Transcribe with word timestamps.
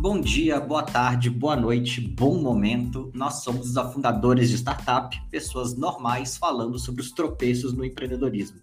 Bom 0.00 0.18
dia, 0.18 0.58
boa 0.58 0.82
tarde, 0.82 1.28
boa 1.28 1.54
noite, 1.54 2.00
bom 2.00 2.40
momento. 2.40 3.10
Nós 3.14 3.42
somos 3.44 3.68
os 3.68 3.76
afundadores 3.76 4.48
de 4.48 4.56
startup, 4.56 5.14
pessoas 5.30 5.76
normais 5.76 6.38
falando 6.38 6.78
sobre 6.78 7.02
os 7.02 7.12
tropeços 7.12 7.74
no 7.74 7.84
empreendedorismo. 7.84 8.62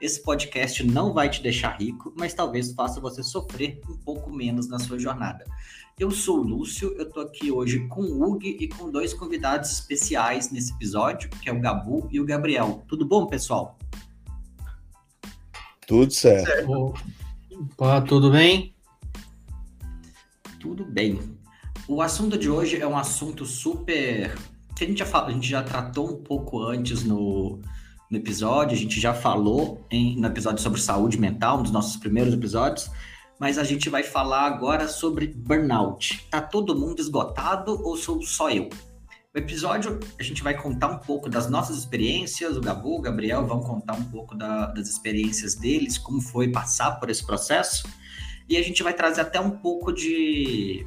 Esse 0.00 0.22
podcast 0.22 0.82
não 0.82 1.12
vai 1.12 1.28
te 1.28 1.42
deixar 1.42 1.78
rico, 1.78 2.14
mas 2.16 2.32
talvez 2.32 2.72
faça 2.72 3.02
você 3.02 3.22
sofrer 3.22 3.82
um 3.86 3.98
pouco 3.98 4.34
menos 4.34 4.66
na 4.66 4.78
sua 4.78 4.98
jornada. 4.98 5.44
Eu 5.98 6.10
sou 6.10 6.38
o 6.38 6.42
Lúcio, 6.42 6.94
eu 6.96 7.06
tô 7.06 7.20
aqui 7.20 7.52
hoje 7.52 7.86
com 7.88 8.00
o 8.00 8.22
Hugo 8.22 8.46
e 8.46 8.66
com 8.66 8.90
dois 8.90 9.12
convidados 9.12 9.70
especiais 9.70 10.50
nesse 10.50 10.72
episódio, 10.72 11.28
que 11.28 11.50
é 11.50 11.52
o 11.52 11.60
Gabu 11.60 12.08
e 12.10 12.18
o 12.18 12.24
Gabriel. 12.24 12.82
Tudo 12.88 13.04
bom, 13.04 13.26
pessoal? 13.26 13.78
Tudo 15.86 16.10
certo. 16.10 16.94
Opa, 17.76 18.00
tudo 18.00 18.30
bem? 18.30 18.77
Tudo 20.68 20.84
bem. 20.84 21.18
O 21.88 22.02
assunto 22.02 22.36
de 22.36 22.50
hoje 22.50 22.78
é 22.78 22.86
um 22.86 22.94
assunto 22.94 23.46
super. 23.46 24.36
que 24.76 24.84
a 24.84 24.86
gente 24.86 24.98
já, 24.98 25.24
a 25.24 25.30
gente 25.30 25.48
já 25.48 25.62
tratou 25.62 26.10
um 26.10 26.22
pouco 26.22 26.62
antes 26.62 27.04
no, 27.04 27.58
no 28.10 28.18
episódio, 28.18 28.76
a 28.76 28.78
gente 28.78 29.00
já 29.00 29.14
falou 29.14 29.82
em, 29.90 30.20
no 30.20 30.26
episódio 30.26 30.62
sobre 30.62 30.78
saúde 30.78 31.18
mental, 31.18 31.60
um 31.60 31.62
dos 31.62 31.72
nossos 31.72 31.96
primeiros 31.96 32.34
episódios, 32.34 32.90
mas 33.40 33.56
a 33.56 33.64
gente 33.64 33.88
vai 33.88 34.02
falar 34.02 34.42
agora 34.42 34.86
sobre 34.88 35.28
burnout. 35.28 36.28
Tá 36.30 36.42
todo 36.42 36.78
mundo 36.78 37.00
esgotado 37.00 37.82
ou 37.82 37.96
sou 37.96 38.20
só 38.20 38.50
eu? 38.50 38.68
O 39.34 39.38
episódio 39.38 39.98
a 40.20 40.22
gente 40.22 40.42
vai 40.42 40.52
contar 40.52 40.88
um 40.88 40.98
pouco 40.98 41.30
das 41.30 41.48
nossas 41.48 41.78
experiências, 41.78 42.58
o 42.58 42.60
Gabu, 42.60 42.98
o 42.98 43.00
Gabriel 43.00 43.46
vão 43.46 43.60
contar 43.60 43.94
um 43.94 44.04
pouco 44.04 44.36
da, 44.36 44.66
das 44.66 44.86
experiências 44.86 45.54
deles, 45.54 45.96
como 45.96 46.20
foi 46.20 46.52
passar 46.52 47.00
por 47.00 47.08
esse 47.08 47.24
processo 47.24 47.88
e 48.48 48.56
a 48.56 48.62
gente 48.62 48.82
vai 48.82 48.92
trazer 48.92 49.20
até 49.20 49.40
um 49.40 49.50
pouco 49.50 49.92
de, 49.92 50.86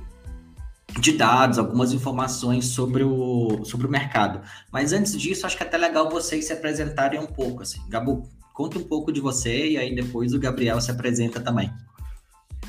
de 1.00 1.12
dados, 1.14 1.60
algumas 1.60 1.94
informações 1.94 2.66
sobre 2.66 3.04
o, 3.04 3.64
sobre 3.64 3.88
o 3.88 3.90
mercado. 3.90 4.42
Mas 4.72 4.94
antes 4.94 5.20
disso, 5.20 5.46
acho 5.46 5.56
que 5.56 5.64
é 5.64 5.68
até 5.68 5.78
legal 5.78 6.10
vocês 6.10 6.46
se 6.46 6.54
apresentarem 6.54 7.20
um 7.20 7.28
pouco. 7.28 7.62
Assim. 7.62 7.82
Gabu, 7.88 8.28
conta 8.54 8.80
um 8.80 8.84
pouco 8.84 9.12
de 9.12 9.22
você 9.22 9.72
e 9.72 9.78
aí 9.78 9.94
depois 9.94 10.34
o 10.34 10.40
Gabriel 10.40 10.82
se 10.82 10.92
apresenta 10.92 11.40
também. 11.40 11.72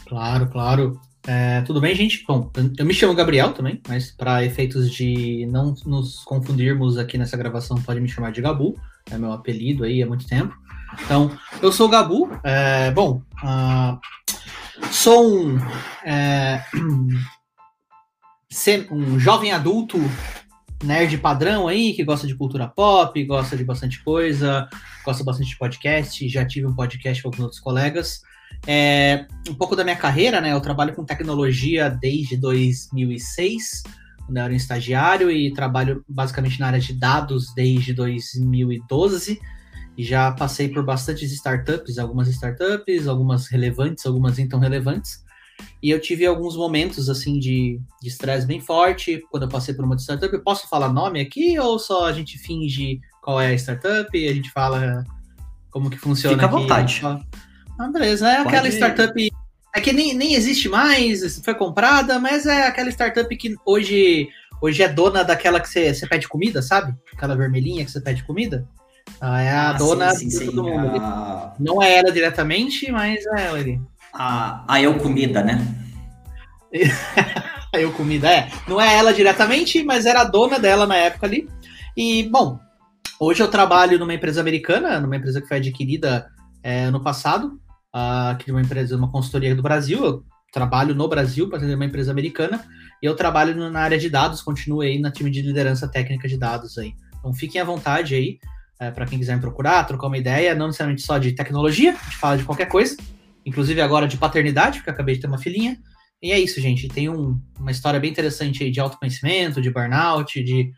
Claro, 0.07 0.47
claro. 0.49 1.01
É, 1.27 1.61
tudo 1.63 1.81
bem, 1.81 1.95
gente? 1.95 2.25
Bom, 2.27 2.51
eu 2.77 2.85
me 2.85 2.93
chamo 2.93 3.15
Gabriel 3.15 3.53
também, 3.53 3.81
mas 3.89 4.11
para 4.11 4.45
efeitos 4.45 4.91
de 4.91 5.47
não 5.47 5.75
nos 5.87 6.25
confundirmos 6.25 6.99
aqui 6.99 7.17
nessa 7.17 7.37
gravação, 7.37 7.81
pode 7.81 8.01
me 8.01 8.09
chamar 8.09 8.33
de 8.33 8.43
Gabu, 8.43 8.77
é 9.09 9.17
meu 9.17 9.33
apelido 9.33 9.85
aí 9.85 10.03
há 10.03 10.07
muito 10.07 10.27
tempo. 10.27 10.53
Então, 11.05 11.31
eu 11.63 11.73
sou 11.73 11.87
o 11.87 11.91
Gabu. 11.91 12.29
É, 12.45 12.91
bom, 12.91 13.23
uh, 13.43 13.99
Sou 14.91 15.47
um, 15.47 15.59
é, 16.05 16.63
um 18.91 19.19
jovem 19.19 19.53
adulto 19.53 19.99
nerd 20.83 21.17
padrão 21.19 21.69
aí, 21.69 21.93
que 21.95 22.05
gosta 22.05 22.27
de 22.27 22.35
cultura 22.35 22.69
pop, 22.69 23.23
gosta 23.25 23.57
de 23.57 23.65
bastante 23.65 24.03
coisa, 24.03 24.69
gosta 25.05 25.23
bastante 25.23 25.51
de 25.51 25.59
podcast, 25.59 26.29
já 26.29 26.45
tive 26.45 26.67
um 26.67 26.75
podcast 26.75 27.23
com 27.23 27.29
alguns 27.29 27.41
outros 27.41 27.61
colegas. 27.61 28.23
É, 28.67 29.27
um 29.49 29.55
pouco 29.55 29.75
da 29.75 29.85
minha 29.85 29.97
carreira, 29.97 30.41
né? 30.41 30.53
Eu 30.53 30.61
trabalho 30.61 30.95
com 30.95 31.05
tecnologia 31.05 31.89
desde 31.89 32.37
2006, 32.37 33.83
quando 34.27 34.37
eu 34.37 34.43
era 34.45 34.53
um 34.53 34.57
estagiário, 34.57 35.31
e 35.31 35.53
trabalho 35.53 36.05
basicamente 36.09 36.61
na 36.61 36.67
área 36.67 36.81
de 36.81 36.93
dados 36.93 37.53
desde 37.55 37.93
2012 37.93 39.41
já 39.99 40.33
passei 40.33 40.69
por 40.69 40.85
bastantes 40.85 41.33
startups, 41.33 41.99
algumas 41.99 42.29
startups, 42.29 43.07
algumas 43.07 43.47
relevantes, 43.49 44.07
algumas 44.07 44.39
não 44.39 44.49
tão 44.49 44.61
relevantes. 44.61 45.23
E 45.83 45.91
eu 45.91 46.01
tive 46.01 46.25
alguns 46.27 46.57
momentos 46.57 47.09
assim 47.09 47.39
de 47.39 47.81
estresse 48.03 48.47
bem 48.47 48.61
forte 48.61 49.23
quando 49.31 49.45
eu 49.45 49.49
passei 49.49 49.75
por 49.75 49.85
uma 49.85 49.97
startup. 49.97 50.33
Eu 50.33 50.43
posso 50.43 50.69
falar 50.69 50.93
nome 50.93 51.21
aqui 51.21 51.59
ou 51.59 51.79
só 51.79 52.07
a 52.07 52.13
gente 52.13 52.39
finge 52.39 53.01
qual 53.21 53.41
é 53.41 53.49
a 53.49 53.55
startup 53.55 54.09
e 54.17 54.29
a 54.29 54.33
gente 54.33 54.51
fala 54.51 55.05
como 55.71 55.91
que 55.91 55.99
funciona? 55.99 56.35
Fica 56.35 56.47
à 56.47 56.51
vontade. 56.51 57.03
Ah, 57.79 57.89
beleza, 57.89 58.29
é 58.29 58.39
aquela 58.39 58.69
startup 58.69 59.33
é 59.75 59.81
que 59.81 59.93
nem, 59.93 60.15
nem 60.15 60.35
existe 60.35 60.69
mais, 60.69 61.41
foi 61.43 61.55
comprada, 61.55 62.19
mas 62.19 62.45
é 62.45 62.67
aquela 62.67 62.91
startup 62.91 63.35
que 63.37 63.55
hoje 63.65 64.29
hoje 64.61 64.83
é 64.83 64.89
dona 64.89 65.25
daquela 65.25 65.59
que 65.59 65.69
você, 65.69 65.93
você 65.93 66.07
pede 66.07 66.29
comida, 66.29 66.63
sabe? 66.63 66.95
Aquela 67.13 67.35
vermelhinha 67.35 67.85
que 67.85 67.91
você 67.91 68.01
pede 68.01 68.23
comida. 68.23 68.69
Ela 69.21 69.43
é 69.43 69.51
a 69.51 69.71
ah, 69.71 69.73
dona 69.75 70.11
sim, 70.11 70.29
sim, 70.29 70.39
de 70.39 70.47
todo 70.47 70.65
sim, 70.65 70.71
mundo. 70.71 70.97
A... 71.01 71.55
Não 71.59 71.83
é 71.83 71.99
ela 71.99 72.11
diretamente, 72.11 72.91
mas 72.91 73.25
é 73.27 73.47
ela 73.47 73.59
ali. 73.59 73.81
A, 74.13 74.65
a 74.67 74.83
Eu 74.83 74.99
Comida, 74.99 75.43
né? 75.43 75.65
a 77.73 77.81
Eu 77.81 77.93
Comida, 77.93 78.29
é. 78.29 78.51
Não 78.67 78.81
é 78.81 78.97
ela 78.97 79.15
diretamente, 79.15 79.83
mas 79.85 80.07
era 80.07 80.23
a 80.23 80.25
dona 80.25 80.59
dela 80.59 80.87
na 80.87 80.97
época 80.97 81.27
ali. 81.27 81.49
E, 81.97 82.25
bom, 82.25 82.59
hoje 83.21 83.43
eu 83.43 83.49
trabalho 83.49 83.99
numa 83.99 84.15
empresa 84.15 84.41
americana, 84.41 84.99
numa 84.99 85.17
empresa 85.17 85.41
que 85.41 85.47
foi 85.47 85.59
adquirida 85.59 86.27
é, 86.63 86.85
ano 86.85 87.01
passado, 87.01 87.61
uh, 87.95 88.37
que 88.39 88.51
é 88.51 88.55
uma 88.55 88.63
empresa, 88.63 88.97
uma 88.97 89.11
consultoria 89.11 89.55
do 89.55 89.63
Brasil. 89.63 90.05
Eu 90.05 90.25
trabalho 90.53 90.95
no 90.95 91.09
Brasil 91.09 91.49
para 91.49 91.59
atender 91.59 91.77
uma 91.77 91.85
empresa 91.85 92.11
americana. 92.11 92.65
E 93.03 93.07
eu 93.07 93.15
trabalho 93.15 93.71
na 93.71 93.81
área 93.81 93.99
de 93.99 94.11
dados, 94.11 94.43
continuo 94.43 94.81
aí 94.81 94.99
na 94.99 95.11
time 95.11 95.31
de 95.31 95.43
liderança 95.43 95.89
técnica 95.89 96.27
de 96.27 96.37
dados 96.37 96.77
aí. 96.77 96.95
Então 97.19 97.33
fiquem 97.33 97.61
à 97.61 97.65
vontade 97.65 98.15
aí 98.15 98.39
é, 98.83 98.91
para 98.91 99.07
quem 99.07 99.17
quiser 99.17 99.37
me 99.37 99.41
procurar, 99.41 99.85
trocar 99.85 100.09
uma 100.09 100.19
ideia, 100.19 100.57
não 100.57 100.67
necessariamente 100.67 101.03
só 101.03 101.17
de 101.17 101.31
tecnologia, 101.33 101.93
a 101.93 102.05
gente 102.05 102.17
fala 102.17 102.37
de 102.37 102.45
qualquer 102.45 102.67
coisa, 102.67 102.97
inclusive 103.47 103.81
agora 103.81 104.09
de 104.09 104.17
paternidade, 104.17 104.79
porque 104.79 104.91
eu 104.91 104.95
acabei 104.95 105.15
de 105.15 105.21
ter 105.21 105.29
uma 105.29 105.39
filhinha. 105.39 105.79
E 106.21 106.33
é 106.33 106.39
isso, 106.41 106.61
gente. 106.61 106.89
Tem 106.89 107.09
um, 107.09 107.41
uma 107.61 107.71
história 107.71 108.01
bem 108.01 108.11
interessante 108.11 108.65
aí 108.65 108.73
de 108.73 108.81
autoconhecimento, 108.81 109.63
de 109.63 109.71
burnout, 109.71 110.43
de, 110.43 110.73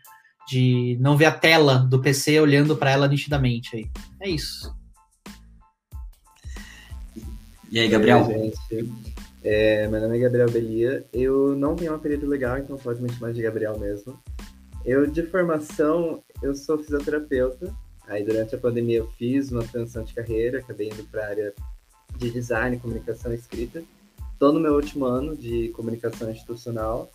de 0.47 0.97
não 0.99 1.17
ver 1.17 1.25
a 1.25 1.31
tela 1.31 1.79
do 1.79 1.99
PC 1.99 2.39
olhando 2.39 2.75
para 2.75 2.91
ela 2.91 3.07
nitidamente 3.07 3.75
aí. 3.75 3.89
É 4.21 4.29
isso. 4.29 4.71
E 7.71 7.79
aí, 7.79 7.87
Gabriel? 7.87 8.27
Oi, 8.27 8.53
gente. 8.69 8.93
É, 9.43 9.87
meu 9.87 9.99
nome 9.99 10.17
é 10.17 10.21
Gabriel 10.21 10.51
Belia. 10.51 11.05
Eu 11.11 11.55
não 11.55 11.75
tenho 11.75 11.91
um 11.91 11.95
apelido 11.95 12.27
legal, 12.27 12.59
então 12.59 12.77
pode 12.77 13.01
me 13.01 13.11
chamar 13.11 13.33
de 13.33 13.41
Gabriel 13.41 13.79
mesmo. 13.79 14.19
Eu, 14.83 15.07
de 15.07 15.23
formação, 15.23 16.23
eu 16.43 16.53
sou 16.53 16.77
fisioterapeuta, 16.77 17.73
Aí 18.07 18.23
durante 18.23 18.55
a 18.55 18.57
pandemia 18.57 18.99
eu 18.99 19.07
fiz 19.17 19.51
uma 19.51 19.63
transição 19.63 20.03
de 20.03 20.13
carreira, 20.13 20.59
acabei 20.59 20.87
indo 20.89 21.03
para 21.05 21.25
a 21.25 21.29
área 21.29 21.53
de 22.17 22.29
design, 22.29 22.77
comunicação 22.79 23.31
e 23.31 23.35
escrita. 23.35 23.83
Estou 24.33 24.51
no 24.53 24.59
meu 24.59 24.75
último 24.75 25.05
ano 25.05 25.35
de 25.35 25.69
comunicação 25.69 26.29
institucional. 26.29 27.09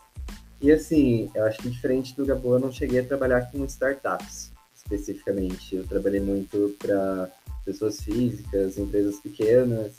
E 0.61 0.71
assim, 0.71 1.31
eu 1.34 1.45
acho 1.45 1.59
que 1.59 1.71
diferente 1.71 2.15
do 2.17 2.27
Gabo, 2.27 2.55
eu 2.55 2.61
não 2.61 2.73
cheguei 2.73 3.01
a 3.01 3.05
trabalhar 3.05 3.51
com 3.51 3.65
startups 3.65 4.53
especificamente. 4.75 5.77
Eu 5.77 5.87
trabalhei 5.87 6.21
muito 6.21 6.75
para 6.78 7.31
pessoas 7.65 8.01
físicas, 8.01 8.78
empresas 8.78 9.17
pequenas. 9.17 9.93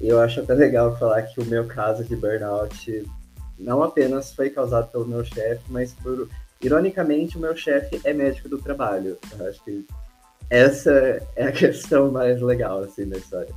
E 0.00 0.08
eu 0.08 0.20
acho 0.20 0.40
até 0.40 0.54
legal 0.54 0.96
falar 0.98 1.22
que 1.22 1.40
o 1.40 1.44
meu 1.44 1.66
caso 1.66 2.04
de 2.04 2.14
burnout 2.14 3.06
não 3.58 3.82
apenas 3.82 4.32
foi 4.32 4.50
causado 4.50 4.90
pelo 4.92 5.06
meu 5.06 5.24
chefe, 5.24 5.64
mas 5.68 5.92
por 5.92 6.28
ironicamente 6.60 7.36
o 7.36 7.40
meu 7.40 7.56
chefe 7.56 8.00
é 8.04 8.12
médico 8.12 8.48
do 8.48 8.58
trabalho. 8.58 9.18
Eu 9.38 9.48
acho 9.48 9.62
que 9.64 9.84
essa 10.50 10.90
é 11.36 11.48
a 11.48 11.52
questão 11.52 12.10
mais 12.10 12.40
legal, 12.40 12.82
assim, 12.82 13.08
da 13.08 13.16
história. 13.16 13.54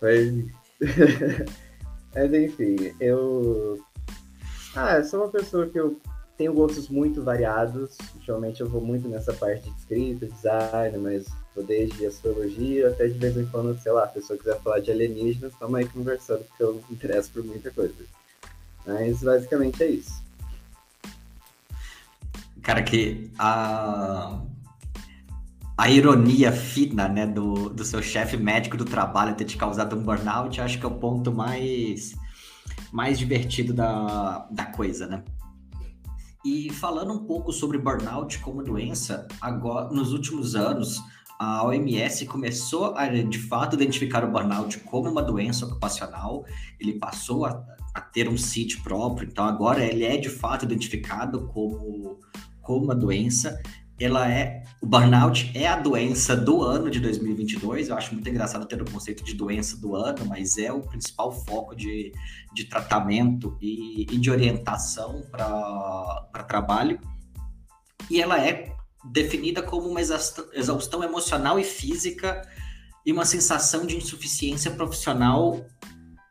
Mas, 0.00 0.32
Mas 2.14 2.32
enfim, 2.32 2.94
eu. 3.00 3.80
Ah, 4.74 4.96
eu 4.96 5.04
sou 5.04 5.22
uma 5.22 5.30
pessoa 5.30 5.66
que 5.68 5.78
eu 5.78 6.00
tenho 6.36 6.52
gostos 6.52 6.88
muito 6.88 7.22
variados. 7.22 7.96
Ultimamente 8.14 8.60
eu 8.60 8.68
vou 8.68 8.80
muito 8.80 9.08
nessa 9.08 9.32
parte 9.32 9.68
de 9.68 9.76
escrita, 9.78 10.26
design, 10.26 10.98
mas 10.98 11.26
vou 11.54 11.64
desde 11.64 12.06
astrologia 12.06 12.88
até 12.88 13.06
de 13.06 13.18
vez 13.18 13.36
em 13.36 13.46
quando, 13.46 13.78
sei 13.80 13.92
lá, 13.92 14.04
a 14.04 14.08
pessoa 14.08 14.38
quiser 14.38 14.58
falar 14.60 14.80
de 14.80 14.90
alienígenas, 14.90 15.52
estamos 15.52 15.74
aí 15.74 15.86
conversando, 15.86 16.44
porque 16.44 16.62
eu 16.62 16.74
me 16.74 16.82
interesso 16.90 17.30
por 17.32 17.44
muita 17.44 17.70
coisa. 17.70 17.94
Mas 18.86 19.22
basicamente 19.22 19.82
é 19.82 19.90
isso. 19.90 20.22
Cara, 22.62 22.82
que 22.82 23.30
a 23.38 24.40
a 25.80 25.88
ironia 25.88 26.52
fina, 26.52 27.08
né, 27.08 27.26
do, 27.26 27.70
do 27.70 27.86
seu 27.86 28.02
chefe 28.02 28.36
médico 28.36 28.76
do 28.76 28.84
trabalho 28.84 29.34
ter 29.34 29.46
te 29.46 29.56
causado 29.56 29.96
um 29.96 30.02
burnout, 30.02 30.60
acho 30.60 30.78
que 30.78 30.84
é 30.84 30.88
o 30.88 30.94
ponto 30.96 31.32
mais, 31.32 32.14
mais 32.92 33.18
divertido 33.18 33.72
da, 33.72 34.46
da 34.50 34.66
coisa, 34.66 35.06
né? 35.06 35.24
E 36.44 36.70
falando 36.70 37.14
um 37.14 37.24
pouco 37.24 37.50
sobre 37.50 37.78
burnout 37.78 38.40
como 38.40 38.62
doença, 38.62 39.26
agora, 39.40 39.88
nos 39.88 40.12
últimos 40.12 40.54
anos, 40.54 41.00
a 41.38 41.64
OMS 41.64 42.26
começou 42.26 42.94
a, 42.94 43.06
de 43.06 43.38
fato, 43.38 43.74
identificar 43.74 44.22
o 44.22 44.30
burnout 44.30 44.80
como 44.80 45.08
uma 45.08 45.22
doença 45.22 45.64
ocupacional, 45.64 46.44
ele 46.78 46.98
passou 46.98 47.46
a, 47.46 47.64
a 47.94 48.02
ter 48.02 48.28
um 48.28 48.36
CIT 48.36 48.82
próprio, 48.82 49.26
então 49.26 49.46
agora 49.46 49.82
ele 49.82 50.04
é 50.04 50.18
de 50.18 50.28
fato 50.28 50.66
identificado 50.66 51.46
como, 51.46 52.20
como 52.60 52.84
uma 52.84 52.94
doença, 52.94 53.58
ela 54.00 54.30
é 54.30 54.64
o 54.80 54.86
burnout 54.86 55.52
é 55.54 55.68
a 55.68 55.76
doença 55.76 56.34
do 56.34 56.62
ano 56.62 56.90
de 56.90 56.98
2022. 57.00 57.90
Eu 57.90 57.96
acho 57.96 58.14
muito 58.14 58.26
engraçado 58.28 58.64
ter 58.66 58.80
o 58.80 58.90
conceito 58.90 59.22
de 59.22 59.34
doença 59.34 59.76
do 59.76 59.94
ano, 59.94 60.24
mas 60.26 60.56
é 60.56 60.72
o 60.72 60.80
principal 60.80 61.30
foco 61.30 61.76
de, 61.76 62.10
de 62.54 62.64
tratamento 62.64 63.58
e, 63.60 64.06
e 64.10 64.16
de 64.16 64.30
orientação 64.30 65.22
para 65.30 66.44
trabalho. 66.48 66.98
E 68.10 68.22
ela 68.22 68.40
é 68.42 68.72
definida 69.04 69.62
como 69.62 69.86
uma 69.86 70.00
exaustão 70.00 71.04
emocional 71.04 71.58
e 71.58 71.64
física 71.64 72.40
e 73.04 73.12
uma 73.12 73.26
sensação 73.26 73.84
de 73.84 73.96
insuficiência 73.96 74.70
profissional 74.70 75.62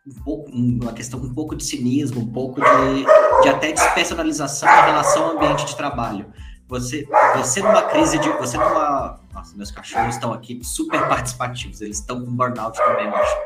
um 0.07 0.24
pouco, 0.24 0.50
uma 0.51 0.94
questão 0.94 1.19
um 1.19 1.33
pouco 1.33 1.56
de 1.56 1.63
cinismo, 1.63 2.22
um 2.22 2.31
pouco 2.31 2.60
de, 2.60 3.44
de 3.44 3.50
até 3.50 3.72
despersonalização 3.72 4.68
em 4.68 4.86
relação 4.86 5.25
ao 5.25 5.38
ambiente 5.38 5.65
de 5.65 5.75
trabalho. 5.75 6.33
Você, 6.69 7.07
você 7.36 7.63
numa 7.63 7.81
crise 7.81 8.19
de. 8.19 8.30
Você 8.33 8.56
numa. 8.56 9.19
Nossa, 9.33 9.57
meus 9.57 9.71
cachorros 9.71 10.13
estão 10.13 10.31
aqui 10.31 10.63
super 10.63 11.00
participativos, 11.10 11.81
eles 11.81 11.98
estão 11.98 12.24
com 12.24 12.31
burnout 12.31 12.77
também, 12.77 13.07
eu 13.07 13.16
acho. 13.16 13.38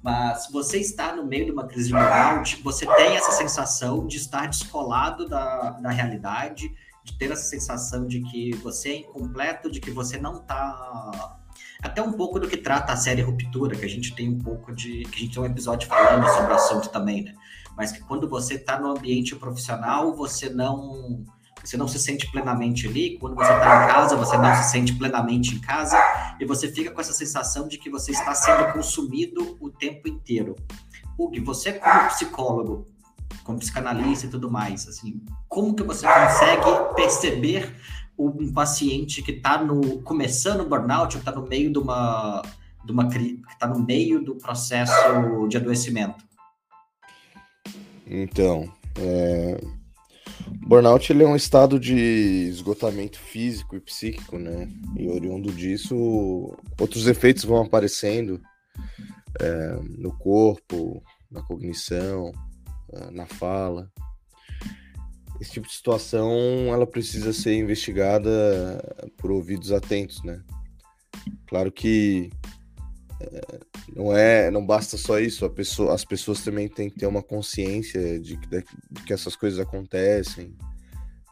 Mas 0.00 0.48
você 0.52 0.78
está 0.78 1.14
no 1.16 1.24
meio 1.24 1.46
de 1.46 1.50
uma 1.50 1.66
crise 1.66 1.88
de 1.88 1.94
burnout, 1.94 2.62
você 2.62 2.86
tem 2.86 3.16
essa 3.16 3.32
sensação 3.32 4.06
de 4.06 4.18
estar 4.18 4.46
descolado 4.46 5.28
da, 5.28 5.70
da 5.70 5.90
realidade, 5.90 6.72
de 7.02 7.18
ter 7.18 7.32
essa 7.32 7.42
sensação 7.42 8.06
de 8.06 8.20
que 8.22 8.54
você 8.56 8.90
é 8.90 8.96
incompleto, 8.98 9.68
de 9.68 9.80
que 9.80 9.90
você 9.90 10.16
não 10.16 10.36
está 10.36 11.40
até 11.82 12.00
um 12.00 12.12
pouco 12.12 12.38
do 12.38 12.48
que 12.48 12.56
trata 12.56 12.92
a 12.92 12.96
série 12.96 13.22
Ruptura, 13.22 13.76
que 13.76 13.84
a 13.84 13.88
gente 13.88 14.14
tem 14.14 14.28
um 14.28 14.38
pouco 14.38 14.72
de. 14.72 15.02
que 15.06 15.16
a 15.16 15.18
gente 15.18 15.34
tem 15.34 15.42
um 15.42 15.46
episódio 15.46 15.88
falando 15.88 16.28
sobre 16.28 16.52
o 16.52 16.54
assunto 16.54 16.88
também, 16.88 17.24
né? 17.24 17.34
Mas 17.76 17.90
que 17.90 18.00
quando 18.00 18.28
você 18.28 18.54
está 18.54 18.78
no 18.78 18.90
ambiente 18.90 19.34
profissional, 19.34 20.14
você 20.14 20.48
não 20.48 21.24
você 21.62 21.76
não 21.76 21.86
se 21.86 21.98
sente 21.98 22.30
plenamente 22.30 22.86
ali. 22.86 23.18
Quando 23.18 23.34
você 23.34 23.52
está 23.52 23.84
em 23.84 23.88
casa, 23.88 24.16
você 24.16 24.36
não 24.36 24.54
se 24.56 24.70
sente 24.70 24.94
plenamente 24.94 25.54
em 25.54 25.60
casa 25.60 25.96
e 26.40 26.44
você 26.44 26.70
fica 26.70 26.90
com 26.90 27.00
essa 27.00 27.12
sensação 27.12 27.68
de 27.68 27.78
que 27.78 27.90
você 27.90 28.12
está 28.12 28.34
sendo 28.34 28.72
consumido 28.72 29.56
o 29.60 29.70
tempo 29.70 30.08
inteiro. 30.08 30.56
Hugo, 31.18 31.44
você 31.44 31.74
como 31.74 32.08
psicólogo, 32.08 32.88
como 33.44 33.58
psicanalista 33.58 34.26
e 34.26 34.30
tudo 34.30 34.50
mais, 34.50 34.88
assim, 34.88 35.20
como 35.48 35.74
que 35.74 35.82
você 35.82 36.06
consegue 36.06 36.94
perceber 36.94 37.74
um 38.18 38.52
paciente 38.52 39.22
que 39.22 39.32
está 39.32 39.62
no 39.62 40.02
começando 40.02 40.60
o 40.60 40.68
burnout, 40.68 41.16
ou 41.16 41.20
está 41.20 41.32
no 41.32 41.46
meio 41.46 41.72
de 41.72 41.78
uma 41.78 42.42
de 42.84 42.90
uma 42.90 43.08
que 43.08 43.40
está 43.48 43.68
no 43.68 43.78
meio 43.78 44.24
do 44.24 44.34
processo 44.34 44.92
de 45.48 45.56
adoecimento? 45.56 46.24
Então, 48.06 48.70
é, 48.98 49.60
Burnout 50.66 51.12
ele 51.12 51.22
é 51.22 51.26
um 51.26 51.36
estado 51.36 51.78
de 51.78 51.94
esgotamento 52.48 53.18
físico 53.18 53.76
e 53.76 53.80
psíquico, 53.80 54.38
né? 54.38 54.68
E 54.96 55.08
oriundo 55.08 55.52
disso, 55.52 56.56
outros 56.80 57.06
efeitos 57.06 57.44
vão 57.44 57.62
aparecendo 57.62 58.40
é, 59.40 59.76
no 59.98 60.16
corpo, 60.16 61.02
na 61.30 61.42
cognição, 61.42 62.32
é, 62.92 63.10
na 63.10 63.26
fala. 63.26 63.90
Esse 65.40 65.52
tipo 65.52 65.66
de 65.66 65.74
situação 65.74 66.30
ela 66.72 66.86
precisa 66.86 67.32
ser 67.32 67.56
investigada 67.56 69.10
por 69.16 69.30
ouvidos 69.30 69.72
atentos, 69.72 70.22
né? 70.22 70.40
Claro 71.46 71.72
que 71.72 72.30
não 73.94 74.16
é, 74.16 74.50
não 74.50 74.64
basta 74.64 74.96
só 74.96 75.18
isso. 75.18 75.48
Pessoa, 75.50 75.94
as 75.94 76.04
pessoas 76.04 76.42
também 76.42 76.68
têm 76.68 76.90
que 76.90 76.98
ter 76.98 77.06
uma 77.06 77.22
consciência 77.22 78.18
de 78.20 78.36
que, 78.36 78.48
de 78.48 79.02
que 79.06 79.12
essas 79.12 79.36
coisas 79.36 79.58
acontecem, 79.58 80.56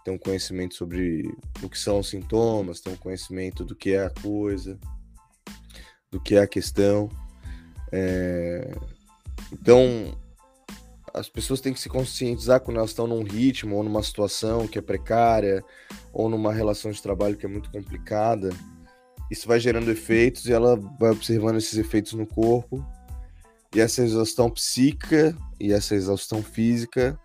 ter 0.05 0.11
um 0.11 0.19
conhecimento 0.19 0.75
sobre 0.75 1.23
o 1.63 1.69
que 1.69 1.79
são 1.79 1.99
os 1.99 2.09
sintomas, 2.09 2.81
ter 2.81 2.91
um 2.91 2.97
conhecimento 2.97 3.65
do 3.65 3.75
que 3.75 3.93
é 3.93 4.05
a 4.05 4.11
coisa, 4.11 4.79
do 6.11 6.21
que 6.21 6.35
é 6.35 6.41
a 6.41 6.47
questão. 6.47 7.09
É... 7.93 8.73
Então, 9.53 10.17
as 11.13 11.29
pessoas 11.29 11.61
têm 11.61 11.73
que 11.73 11.81
se 11.81 11.89
conscientizar 11.89 12.61
quando 12.61 12.77
elas 12.77 12.91
estão 12.91 13.07
num 13.07 13.23
ritmo 13.23 13.77
ou 13.77 13.83
numa 13.83 14.03
situação 14.03 14.67
que 14.67 14.79
é 14.79 14.83
precária 14.83 15.65
ou 16.13 16.29
numa 16.29 16.53
relação 16.53 16.91
de 16.91 17.03
trabalho 17.03 17.37
que 17.37 17.47
é 17.47 17.49
muito 17.49 17.71
complicada 17.71 18.51
isso 19.31 19.47
vai 19.47 19.61
gerando 19.61 19.91
efeitos 19.91 20.47
e 20.47 20.53
ela 20.53 20.77
vai 20.99 21.11
observando 21.11 21.57
esses 21.57 21.79
efeitos 21.79 22.13
no 22.15 22.27
corpo. 22.27 22.85
E 23.75 23.81
essa 23.81 24.03
exaustão 24.03 24.51
psíquica 24.51 25.37
e 25.61 25.73
essa 25.73 25.95
exaustão 25.95 26.43
física, 26.43 27.19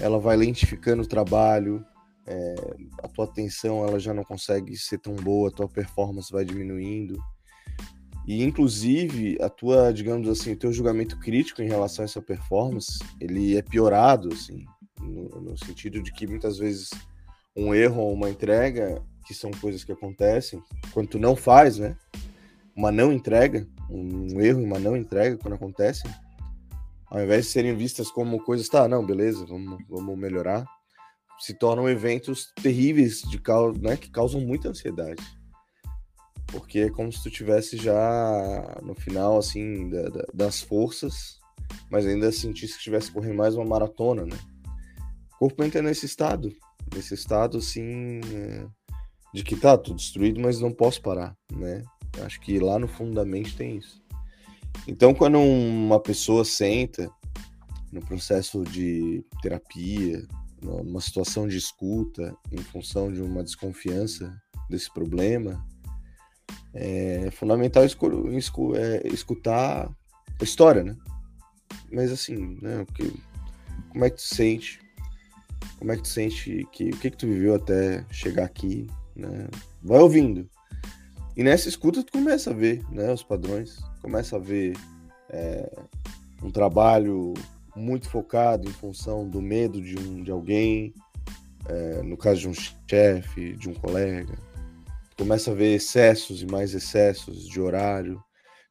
ela 0.00 0.18
vai 0.18 0.36
lentificando 0.36 1.02
o 1.02 1.06
trabalho, 1.06 1.84
é, 2.26 2.54
a 3.02 3.08
tua 3.08 3.24
atenção 3.24 3.86
ela 3.86 3.98
já 3.98 4.12
não 4.12 4.24
consegue 4.24 4.76
ser 4.76 4.98
tão 4.98 5.14
boa, 5.14 5.48
a 5.48 5.52
tua 5.52 5.68
performance 5.68 6.32
vai 6.32 6.44
diminuindo. 6.44 7.22
E 8.26 8.42
inclusive 8.42 9.36
a 9.40 9.48
tua, 9.48 9.92
digamos 9.92 10.28
assim, 10.28 10.52
o 10.52 10.56
teu 10.56 10.72
julgamento 10.72 11.18
crítico 11.18 11.62
em 11.62 11.68
relação 11.68 12.04
a 12.04 12.06
essa 12.06 12.22
performance, 12.22 12.98
ele 13.20 13.56
é 13.56 13.62
piorado, 13.62 14.28
assim, 14.32 14.64
no, 15.00 15.40
no 15.40 15.58
sentido 15.58 16.02
de 16.02 16.12
que 16.12 16.26
muitas 16.26 16.58
vezes 16.58 16.90
um 17.56 17.74
erro 17.74 18.00
ou 18.02 18.12
uma 18.12 18.30
entrega 18.30 19.02
que 19.24 19.34
são 19.34 19.50
coisas 19.50 19.84
que 19.84 19.92
acontecem, 19.92 20.62
quando 20.92 21.08
tu 21.08 21.18
não 21.18 21.36
faz, 21.36 21.78
né? 21.78 21.96
Uma 22.74 22.90
não 22.90 23.12
entrega, 23.12 23.66
um 23.90 24.40
erro, 24.40 24.62
uma 24.62 24.78
não 24.78 24.96
entrega, 24.96 25.36
quando 25.36 25.54
acontece, 25.54 26.02
ao 27.06 27.22
invés 27.22 27.46
de 27.46 27.52
serem 27.52 27.76
vistas 27.76 28.10
como 28.10 28.42
coisas, 28.42 28.68
tá, 28.68 28.88
não, 28.88 29.04
beleza, 29.04 29.44
vamos, 29.44 29.78
vamos 29.88 30.18
melhorar, 30.18 30.64
se 31.38 31.52
tornam 31.52 31.88
eventos 31.88 32.52
terríveis 32.62 33.20
de 33.22 33.40
né, 33.80 33.96
que 33.96 34.10
causam 34.10 34.40
muita 34.40 34.70
ansiedade. 34.70 35.22
Porque 36.46 36.80
é 36.80 36.90
como 36.90 37.12
se 37.12 37.22
tu 37.22 37.30
tivesse 37.30 37.76
já 37.76 38.78
no 38.82 38.94
final, 38.94 39.38
assim, 39.38 39.90
da, 39.90 40.08
da, 40.08 40.24
das 40.32 40.60
forças, 40.60 41.38
mas 41.90 42.06
ainda 42.06 42.30
sentisse 42.30 42.74
que 42.74 42.78
estivesse 42.78 43.10
correndo 43.10 43.36
mais 43.36 43.54
uma 43.54 43.64
maratona, 43.64 44.24
né? 44.24 44.38
O 45.34 45.38
corpo 45.38 45.64
entra 45.64 45.82
nesse 45.82 46.06
estado, 46.06 46.54
nesse 46.94 47.14
estado, 47.14 47.58
assim, 47.58 48.20
é 48.32 48.66
de 49.32 49.42
que 49.42 49.56
tá, 49.56 49.76
tô 49.78 49.94
destruído, 49.94 50.40
mas 50.40 50.60
não 50.60 50.72
posso 50.72 51.00
parar, 51.00 51.36
né? 51.52 51.82
Acho 52.24 52.40
que 52.40 52.58
lá 52.58 52.78
no 52.78 52.86
fundo 52.86 53.14
da 53.14 53.24
mente 53.24 53.56
tem 53.56 53.78
isso. 53.78 54.02
Então, 54.86 55.14
quando 55.14 55.38
uma 55.38 56.00
pessoa 56.00 56.44
senta 56.44 57.10
no 57.90 58.00
processo 58.00 58.62
de 58.64 59.24
terapia, 59.40 60.26
numa 60.62 61.00
situação 61.00 61.48
de 61.48 61.56
escuta, 61.56 62.34
em 62.50 62.58
função 62.58 63.12
de 63.12 63.20
uma 63.20 63.42
desconfiança 63.42 64.34
desse 64.68 64.92
problema, 64.92 65.64
é 66.74 67.30
fundamental 67.30 67.82
é, 67.84 69.08
escutar 69.08 69.90
a 70.40 70.44
história, 70.44 70.82
né? 70.82 70.96
Mas 71.90 72.10
assim, 72.10 72.58
né? 72.62 72.86
Como 73.90 74.04
é 74.04 74.10
que 74.10 74.16
tu 74.16 74.22
sente? 74.22 74.80
Como 75.78 75.92
é 75.92 75.96
que 75.96 76.02
tu 76.02 76.08
sente 76.08 76.66
que 76.72 76.88
o 76.88 76.96
que 76.96 77.10
que 77.10 77.16
tu 77.16 77.26
viveu 77.26 77.54
até 77.54 78.06
chegar 78.10 78.44
aqui? 78.44 78.86
Né? 79.14 79.48
Vai 79.82 80.00
ouvindo. 80.00 80.48
E 81.36 81.42
nessa 81.42 81.68
escuta 81.68 82.02
tu 82.02 82.12
começa 82.12 82.50
a 82.50 82.54
ver 82.54 82.84
né, 82.90 83.12
os 83.12 83.22
padrões, 83.22 83.78
começa 84.02 84.36
a 84.36 84.38
ver 84.38 84.76
é, 85.30 85.70
um 86.42 86.50
trabalho 86.50 87.32
muito 87.74 88.08
focado 88.08 88.68
em 88.68 88.72
função 88.72 89.28
do 89.28 89.40
medo 89.40 89.80
de, 89.80 89.98
um, 89.98 90.22
de 90.22 90.30
alguém, 90.30 90.92
é, 91.66 92.02
no 92.02 92.16
caso 92.16 92.40
de 92.40 92.48
um 92.48 92.54
chefe, 92.88 93.56
de 93.56 93.68
um 93.68 93.74
colega. 93.74 94.36
Começa 95.16 95.50
a 95.52 95.54
ver 95.54 95.74
excessos 95.74 96.42
e 96.42 96.46
mais 96.46 96.74
excessos 96.74 97.48
de 97.48 97.60
horário. 97.60 98.22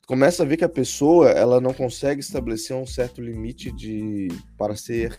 Começa 0.06 0.44
a 0.44 0.46
ver 0.46 0.58
que 0.58 0.66
a 0.66 0.70
pessoa 0.70 1.30
ela 1.30 1.62
não 1.62 1.74
consegue 1.74 2.20
estabelecer 2.20 2.76
um 2.76 2.86
certo 2.86 3.22
limite 3.22 3.72
de 3.72 4.28
para 4.58 4.76
ser 4.76 5.18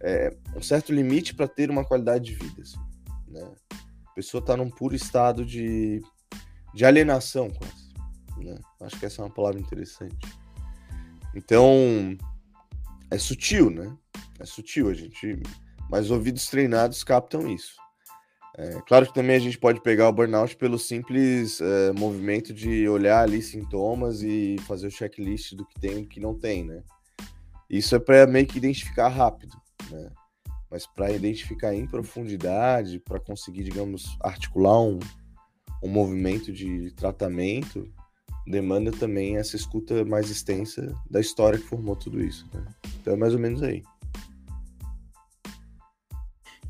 é, 0.00 0.34
um 0.56 0.62
certo 0.62 0.92
limite 0.92 1.34
para 1.34 1.48
ter 1.48 1.70
uma 1.70 1.84
qualidade 1.84 2.24
de 2.24 2.34
vida. 2.34 2.62
Assim, 2.62 2.78
né? 3.28 3.50
A 4.10 4.14
pessoa 4.14 4.40
está 4.40 4.56
num 4.56 4.70
puro 4.70 4.94
estado 4.94 5.44
de, 5.44 6.02
de 6.74 6.84
alienação, 6.84 7.50
quase. 7.50 7.90
Né? 8.36 8.58
Acho 8.80 8.98
que 8.98 9.06
essa 9.06 9.22
é 9.22 9.24
uma 9.24 9.30
palavra 9.30 9.60
interessante. 9.60 10.26
Então, 11.34 12.16
é 13.10 13.18
sutil, 13.18 13.70
né? 13.70 13.96
É 14.38 14.44
sutil, 14.44 14.88
a 14.88 14.94
gente. 14.94 15.40
Mas 15.88 16.10
ouvidos 16.10 16.48
treinados 16.48 17.04
captam 17.04 17.48
isso. 17.48 17.76
É, 18.56 18.80
claro 18.86 19.06
que 19.06 19.14
também 19.14 19.36
a 19.36 19.40
gente 19.40 19.58
pode 19.58 19.80
pegar 19.80 20.08
o 20.08 20.12
burnout 20.12 20.56
pelo 20.56 20.78
simples 20.78 21.60
é, 21.60 21.92
movimento 21.92 22.52
de 22.52 22.88
olhar 22.88 23.22
ali 23.22 23.40
sintomas 23.40 24.22
e 24.22 24.56
fazer 24.66 24.88
o 24.88 24.90
checklist 24.90 25.54
do 25.54 25.64
que 25.64 25.80
tem 25.80 25.98
e 25.98 26.02
do 26.02 26.08
que 26.08 26.20
não 26.20 26.34
tem, 26.34 26.64
né? 26.64 26.82
Isso 27.68 27.94
é 27.94 27.98
para 27.98 28.26
meio 28.26 28.46
que 28.46 28.58
identificar 28.58 29.08
rápido, 29.08 29.56
né? 29.90 30.10
Mas 30.70 30.86
para 30.86 31.10
identificar 31.10 31.74
em 31.74 31.86
profundidade, 31.86 33.00
para 33.00 33.18
conseguir, 33.18 33.64
digamos, 33.64 34.16
articular 34.20 34.80
um, 34.80 34.98
um 35.82 35.88
movimento 35.88 36.52
de 36.52 36.92
tratamento, 36.92 37.90
demanda 38.46 38.90
também 38.92 39.36
essa 39.36 39.56
escuta 39.56 40.04
mais 40.04 40.30
extensa 40.30 40.94
da 41.10 41.20
história 41.20 41.58
que 41.58 41.66
formou 41.66 41.96
tudo 41.96 42.22
isso. 42.22 42.46
Né? 42.54 42.64
Então 43.00 43.14
é 43.14 43.16
mais 43.16 43.34
ou 43.34 43.40
menos 43.40 43.62
aí. 43.62 43.82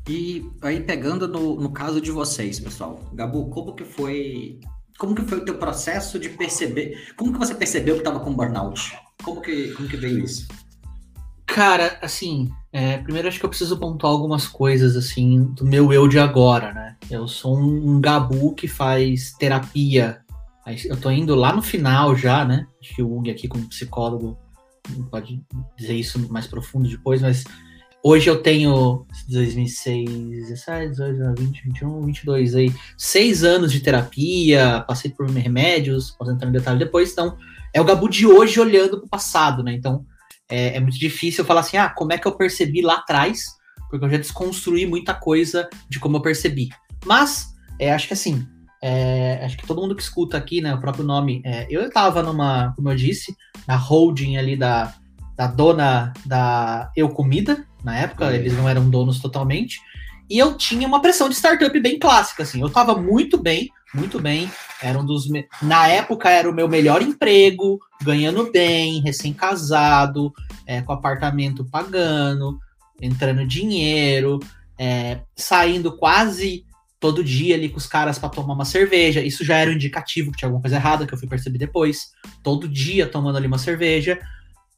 E 0.09 0.43
aí, 0.61 0.81
pegando 0.81 1.27
no, 1.27 1.61
no 1.61 1.71
caso 1.71 2.01
de 2.01 2.11
vocês, 2.11 2.59
pessoal, 2.59 2.99
Gabu, 3.13 3.49
como 3.49 3.75
que 3.75 3.85
foi. 3.85 4.59
Como 4.97 5.15
que 5.15 5.21
foi 5.21 5.39
o 5.39 5.45
teu 5.45 5.57
processo 5.57 6.19
de 6.19 6.29
perceber? 6.29 7.13
Como 7.15 7.31
que 7.31 7.39
você 7.39 7.55
percebeu 7.55 7.95
que 7.95 8.01
estava 8.01 8.19
com 8.19 8.33
burnout? 8.33 8.95
Como 9.23 9.41
que, 9.41 9.71
como 9.73 9.87
que 9.87 9.97
veio 9.97 10.19
isso? 10.19 10.47
Cara, 11.51 11.99
assim, 12.01 12.49
é, 12.71 12.97
primeiro 12.99 13.27
acho 13.27 13.37
que 13.37 13.45
eu 13.45 13.49
preciso 13.49 13.77
pontuar 13.77 14.13
algumas 14.13 14.47
coisas, 14.47 14.95
assim, 14.95 15.43
do 15.53 15.65
meu 15.65 15.91
eu 15.91 16.07
de 16.07 16.17
agora, 16.17 16.73
né? 16.73 16.95
Eu 17.09 17.27
sou 17.27 17.59
um, 17.59 17.99
gabu 17.99 18.55
que 18.55 18.69
faz 18.69 19.33
terapia. 19.33 20.21
Eu 20.85 20.95
tô 20.95 21.11
indo 21.11 21.35
lá 21.35 21.53
no 21.53 21.61
final 21.61 22.15
já, 22.15 22.45
né? 22.45 22.65
Acho 22.81 22.95
que 22.95 23.03
o 23.03 23.17
Ung 23.17 23.29
aqui 23.29 23.49
como 23.49 23.67
psicólogo 23.67 24.39
pode 25.09 25.43
dizer 25.77 25.93
isso 25.93 26.31
mais 26.31 26.47
profundo 26.47 26.87
depois, 26.87 27.21
mas 27.21 27.43
hoje 28.01 28.29
eu 28.29 28.41
tenho 28.41 29.05
2006, 29.27 30.09
17, 30.47 30.91
18, 30.91 31.35
20, 31.37 31.63
21, 31.65 32.01
22 32.05 32.55
aí, 32.55 32.73
seis 32.97 33.43
anos 33.43 33.73
de 33.73 33.81
terapia, 33.81 34.85
passei 34.87 35.11
por 35.11 35.29
remédios, 35.29 36.11
posso 36.11 36.31
entrar 36.31 36.47
em 36.47 36.53
detalhe 36.53 36.79
depois, 36.79 37.11
então 37.11 37.37
é 37.73 37.81
o 37.81 37.85
Gabu 37.85 38.07
de 38.07 38.25
hoje 38.25 38.57
olhando 38.57 38.99
para 38.99 39.05
o 39.05 39.09
passado, 39.09 39.61
né? 39.61 39.73
Então 39.73 40.05
é, 40.51 40.75
é, 40.75 40.79
muito 40.79 40.99
difícil 40.99 41.43
eu 41.43 41.47
falar 41.47 41.61
assim, 41.61 41.77
ah, 41.77 41.89
como 41.89 42.13
é 42.13 42.17
que 42.17 42.27
eu 42.27 42.33
percebi 42.33 42.81
lá 42.81 42.95
atrás, 42.95 43.45
porque 43.89 44.05
eu 44.05 44.09
já 44.09 44.17
desconstruí 44.17 44.85
muita 44.85 45.13
coisa 45.13 45.69
de 45.89 45.99
como 45.99 46.17
eu 46.17 46.21
percebi. 46.21 46.69
Mas 47.05 47.47
é, 47.79 47.91
acho 47.91 48.07
que 48.07 48.13
assim, 48.13 48.45
é, 48.83 49.41
acho 49.43 49.57
que 49.57 49.65
todo 49.65 49.81
mundo 49.81 49.95
que 49.95 50.01
escuta 50.01 50.37
aqui, 50.37 50.59
né, 50.61 50.73
o 50.73 50.79
próprio 50.79 51.05
nome, 51.05 51.41
é, 51.45 51.67
eu 51.69 51.81
estava 51.87 52.21
numa, 52.21 52.73
como 52.75 52.89
eu 52.89 52.95
disse, 52.95 53.35
na 53.67 53.75
holding 53.75 54.37
ali 54.37 54.55
da, 54.57 54.93
da 55.35 55.47
dona 55.47 56.13
da 56.25 56.91
Eu 56.95 57.09
Comida, 57.09 57.65
na 57.83 57.97
época, 57.97 58.31
eles 58.35 58.53
não 58.53 58.67
eram 58.67 58.89
donos 58.89 59.19
totalmente, 59.19 59.79
e 60.29 60.37
eu 60.37 60.55
tinha 60.55 60.87
uma 60.87 61.01
pressão 61.01 61.29
de 61.29 61.35
startup 61.35 61.79
bem 61.79 61.99
clássica, 61.99 62.43
assim, 62.43 62.61
eu 62.61 62.67
estava 62.67 62.95
muito 62.95 63.37
bem, 63.37 63.69
muito 63.93 64.19
bem, 64.19 64.49
era 64.81 64.97
um 64.97 65.05
dos, 65.05 65.27
na 65.61 65.87
época 65.87 66.29
era 66.29 66.49
o 66.49 66.53
meu 66.53 66.67
melhor 66.67 67.01
emprego, 67.01 67.79
ganhando 68.01 68.51
bem, 68.51 69.01
recém-casado, 69.01 70.33
é, 70.65 70.81
com 70.81 70.93
apartamento 70.93 71.65
pagando, 71.65 72.57
entrando 73.01 73.45
dinheiro, 73.45 74.39
é, 74.77 75.19
saindo 75.35 75.95
quase 75.97 76.65
todo 76.99 77.23
dia 77.23 77.55
ali 77.55 77.67
com 77.67 77.77
os 77.77 77.87
caras 77.87 78.19
para 78.19 78.29
tomar 78.29 78.53
uma 78.53 78.63
cerveja. 78.63 79.21
Isso 79.21 79.43
já 79.43 79.57
era 79.57 79.71
um 79.71 79.73
indicativo 79.73 80.31
que 80.31 80.37
tinha 80.37 80.47
alguma 80.47 80.61
coisa 80.61 80.75
errada, 80.77 81.05
que 81.05 81.13
eu 81.13 81.17
fui 81.17 81.27
perceber 81.27 81.57
depois. 81.57 82.11
Todo 82.43 82.69
dia 82.69 83.07
tomando 83.07 83.37
ali 83.37 83.47
uma 83.47 83.57
cerveja. 83.57 84.19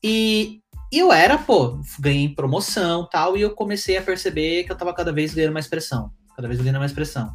E 0.02 0.62
eu 0.92 1.12
era, 1.12 1.38
pô, 1.38 1.80
ganhei 2.00 2.30
promoção 2.30 3.08
tal, 3.12 3.36
e 3.36 3.42
eu 3.42 3.52
comecei 3.52 3.98
a 3.98 4.02
perceber 4.02 4.64
que 4.64 4.72
eu 4.72 4.78
tava 4.78 4.94
cada 4.94 5.12
vez 5.12 5.34
ganhando 5.34 5.54
mais 5.54 5.68
pressão. 5.68 6.12
Cada 6.36 6.48
vez 6.48 6.60
ganhando 6.60 6.80
mais 6.80 6.94
pressão. 6.94 7.34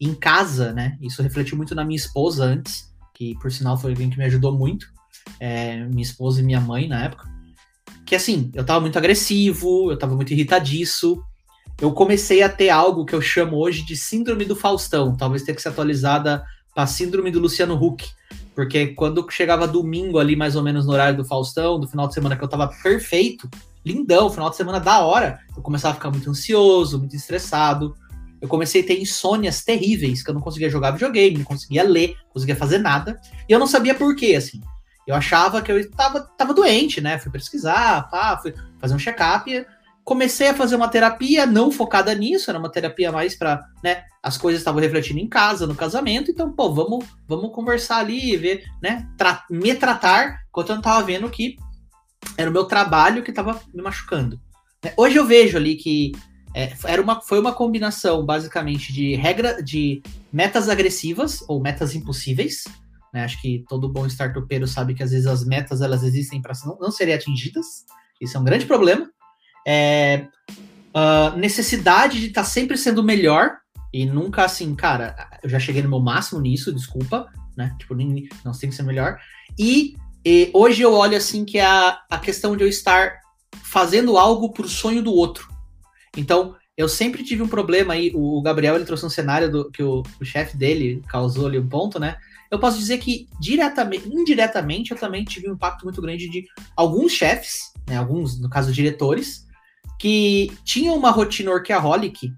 Em 0.00 0.14
casa, 0.14 0.72
né? 0.72 0.96
Isso 1.00 1.22
refletiu 1.22 1.56
muito 1.56 1.74
na 1.74 1.84
minha 1.84 1.96
esposa 1.96 2.44
antes, 2.44 2.92
que 3.14 3.34
por 3.40 3.50
sinal 3.50 3.76
foi 3.76 3.90
alguém 3.90 4.10
que 4.10 4.18
me 4.18 4.24
ajudou 4.24 4.56
muito. 4.56 4.86
É, 5.40 5.84
minha 5.84 6.02
esposa 6.02 6.40
e 6.40 6.44
minha 6.44 6.60
mãe 6.60 6.88
na 6.88 7.04
época. 7.04 7.28
Que 8.06 8.14
assim, 8.14 8.50
eu 8.54 8.64
tava 8.64 8.80
muito 8.80 8.96
agressivo, 8.96 9.90
eu 9.90 9.98
tava 9.98 10.14
muito 10.14 10.32
irritadiço, 10.32 11.22
eu 11.80 11.92
comecei 11.92 12.42
a 12.42 12.48
ter 12.48 12.70
algo 12.70 13.04
que 13.04 13.14
eu 13.14 13.20
chamo 13.20 13.56
hoje 13.56 13.84
de 13.84 13.96
síndrome 13.96 14.44
do 14.44 14.56
Faustão, 14.56 15.16
talvez 15.16 15.42
tenha 15.42 15.54
que 15.54 15.62
ser 15.62 15.68
atualizada 15.68 16.44
para 16.74 16.86
síndrome 16.86 17.30
do 17.30 17.38
Luciano 17.38 17.74
Huck, 17.74 18.08
porque 18.54 18.88
quando 18.88 19.24
chegava 19.30 19.68
domingo 19.68 20.18
ali, 20.18 20.34
mais 20.34 20.56
ou 20.56 20.62
menos 20.62 20.86
no 20.86 20.92
horário 20.92 21.16
do 21.16 21.24
Faustão, 21.24 21.78
do 21.78 21.86
final 21.86 22.08
de 22.08 22.14
semana 22.14 22.36
que 22.36 22.42
eu 22.42 22.48
tava 22.48 22.68
perfeito, 22.82 23.48
lindão, 23.84 24.30
final 24.30 24.50
de 24.50 24.56
semana 24.56 24.80
da 24.80 25.00
hora, 25.00 25.38
eu 25.56 25.62
começava 25.62 25.92
a 25.92 25.94
ficar 25.94 26.10
muito 26.10 26.28
ansioso, 26.28 26.98
muito 26.98 27.14
estressado. 27.14 27.94
Eu 28.40 28.48
comecei 28.48 28.82
a 28.82 28.86
ter 28.86 29.00
insônias 29.00 29.64
terríveis, 29.64 30.22
que 30.22 30.30
eu 30.30 30.34
não 30.34 30.40
conseguia 30.40 30.70
jogar 30.70 30.92
videogame, 30.92 31.38
não 31.38 31.44
conseguia 31.44 31.82
ler, 31.82 32.16
não 32.24 32.32
conseguia 32.32 32.56
fazer 32.56 32.78
nada. 32.78 33.20
E 33.48 33.52
eu 33.52 33.58
não 33.58 33.66
sabia 33.66 33.94
por 33.94 34.14
quê, 34.14 34.34
assim. 34.36 34.60
Eu 35.06 35.14
achava 35.14 35.62
que 35.62 35.72
eu 35.72 35.90
tava, 35.90 36.20
tava 36.20 36.54
doente, 36.54 37.00
né? 37.00 37.18
Fui 37.18 37.32
pesquisar, 37.32 38.08
pá, 38.10 38.38
fui 38.38 38.54
fazer 38.78 38.94
um 38.94 38.98
check-up 38.98 39.66
comecei 40.08 40.48
a 40.48 40.54
fazer 40.54 40.74
uma 40.74 40.88
terapia 40.88 41.44
não 41.44 41.70
focada 41.70 42.14
nisso, 42.14 42.50
era 42.50 42.58
uma 42.58 42.70
terapia 42.70 43.12
mais 43.12 43.34
para, 43.34 43.62
né, 43.84 44.04
as 44.22 44.38
coisas 44.38 44.62
estavam 44.62 44.80
refletindo 44.80 45.20
em 45.20 45.28
casa, 45.28 45.66
no 45.66 45.74
casamento, 45.74 46.30
então, 46.30 46.50
pô, 46.50 46.72
vamos, 46.72 47.04
vamos 47.26 47.54
conversar 47.54 47.98
ali, 47.98 48.34
ver, 48.38 48.64
né, 48.82 49.06
tra 49.18 49.44
me 49.50 49.74
tratar, 49.74 50.40
enquanto 50.48 50.70
eu 50.70 50.76
não 50.76 50.82
tava 50.82 51.04
vendo 51.04 51.28
que 51.28 51.56
era 52.38 52.48
o 52.48 52.52
meu 52.52 52.64
trabalho 52.64 53.22
que 53.22 53.28
estava 53.28 53.60
me 53.74 53.82
machucando. 53.82 54.40
Né, 54.82 54.94
hoje 54.96 55.16
eu 55.16 55.26
vejo 55.26 55.58
ali 55.58 55.76
que 55.76 56.12
é, 56.58 56.72
era 56.86 57.00
uma, 57.00 57.20
foi 57.20 57.38
uma 57.38 57.52
combinação, 57.52 58.26
basicamente, 58.26 58.92
de 58.92 59.14
regra, 59.14 59.62
de 59.62 60.02
metas 60.32 60.68
agressivas 60.68 61.44
ou 61.46 61.62
metas 61.62 61.94
impossíveis, 61.94 62.64
né, 63.14 63.22
acho 63.22 63.40
que 63.40 63.64
todo 63.68 63.88
bom 63.88 64.04
startupeiro 64.06 64.66
sabe 64.66 64.92
que 64.92 65.02
às 65.04 65.12
vezes 65.12 65.28
as 65.28 65.44
metas, 65.44 65.80
elas 65.80 66.02
existem 66.02 66.42
para 66.42 66.52
não, 66.66 66.76
não 66.80 66.90
serem 66.90 67.14
atingidas, 67.14 67.84
isso 68.20 68.36
é 68.36 68.40
um 68.40 68.44
grande 68.44 68.66
problema, 68.66 69.08
é, 69.64 70.26
uh, 70.96 71.38
necessidade 71.38 72.18
de 72.18 72.26
estar 72.26 72.42
tá 72.42 72.48
sempre 72.48 72.76
sendo 72.76 73.04
melhor 73.04 73.58
e 73.94 74.04
nunca 74.04 74.44
assim, 74.44 74.74
cara, 74.74 75.14
eu 75.44 75.48
já 75.48 75.60
cheguei 75.60 75.80
no 75.80 75.88
meu 75.88 76.00
máximo 76.00 76.40
nisso, 76.40 76.74
desculpa, 76.74 77.28
né? 77.56 77.72
Tipo, 77.78 77.94
não 77.94 78.52
tem 78.52 78.68
que 78.68 78.74
ser 78.74 78.82
melhor. 78.82 79.16
E, 79.56 79.94
e, 80.26 80.50
hoje 80.52 80.82
eu 80.82 80.92
olho 80.92 81.16
assim 81.16 81.44
que 81.44 81.58
é 81.58 81.64
a, 81.64 82.00
a 82.10 82.18
questão 82.18 82.56
de 82.56 82.64
eu 82.64 82.68
estar 82.68 83.20
fazendo 83.62 84.18
algo 84.18 84.52
pro 84.52 84.68
sonho 84.68 85.02
do 85.02 85.12
outro. 85.12 85.57
Então, 86.18 86.56
eu 86.76 86.88
sempre 86.88 87.24
tive 87.24 87.42
um 87.42 87.48
problema 87.48 87.94
aí, 87.94 88.12
o 88.14 88.40
Gabriel 88.42 88.74
ele 88.76 88.84
trouxe 88.84 89.06
um 89.06 89.10
cenário 89.10 89.50
do, 89.50 89.70
que 89.70 89.82
o, 89.82 90.02
o 90.20 90.24
chefe 90.24 90.56
dele 90.56 91.02
causou 91.08 91.46
ali 91.46 91.58
um 91.58 91.68
ponto, 91.68 91.98
né? 91.98 92.16
Eu 92.50 92.58
posso 92.58 92.78
dizer 92.78 92.98
que 92.98 93.28
diretamente, 93.40 94.08
indiretamente, 94.08 94.90
eu 94.90 94.96
também 94.96 95.24
tive 95.24 95.50
um 95.50 95.54
impacto 95.54 95.84
muito 95.84 96.00
grande 96.00 96.28
de 96.28 96.46
alguns 96.76 97.12
chefes, 97.12 97.72
né? 97.86 97.96
Alguns, 97.96 98.40
no 98.40 98.48
caso, 98.48 98.72
diretores, 98.72 99.46
que 99.98 100.52
tinham 100.64 100.96
uma 100.96 101.10
rotina 101.10 101.50
workaholic 101.50 102.32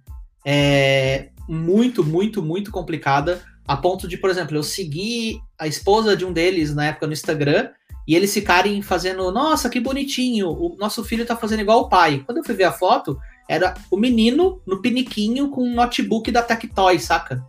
é, 0.45 1.31
muito, 1.49 2.05
muito, 2.05 2.43
muito 2.43 2.71
complicada, 2.71 3.43
a 3.67 3.77
ponto 3.77 4.09
de, 4.09 4.17
por 4.17 4.31
exemplo, 4.31 4.57
eu 4.57 4.63
seguir 4.63 5.39
a 5.59 5.67
esposa 5.67 6.17
de 6.17 6.25
um 6.25 6.33
deles 6.33 6.75
na 6.75 6.87
época 6.87 7.07
no 7.07 7.13
Instagram 7.13 7.71
e 8.09 8.17
eles 8.17 8.33
ficarem 8.33 8.83
fazendo, 8.83 9.31
nossa, 9.31 9.69
que 9.69 9.79
bonitinho, 9.79 10.49
o 10.49 10.77
nosso 10.79 11.05
filho 11.05 11.27
tá 11.27 11.37
fazendo 11.37 11.61
igual 11.61 11.83
o 11.83 11.89
pai. 11.89 12.25
Quando 12.27 12.39
eu 12.39 12.45
fui 12.45 12.55
ver 12.55 12.65
a 12.65 12.73
foto, 12.73 13.19
era 13.49 13.75
o 13.91 13.97
menino 13.97 14.61
no 14.67 14.81
piniquinho 14.81 15.49
com 15.51 15.63
um 15.63 15.75
notebook 15.75 16.31
da 16.31 16.43
Tectoy, 16.43 16.99
saca? 16.99 17.45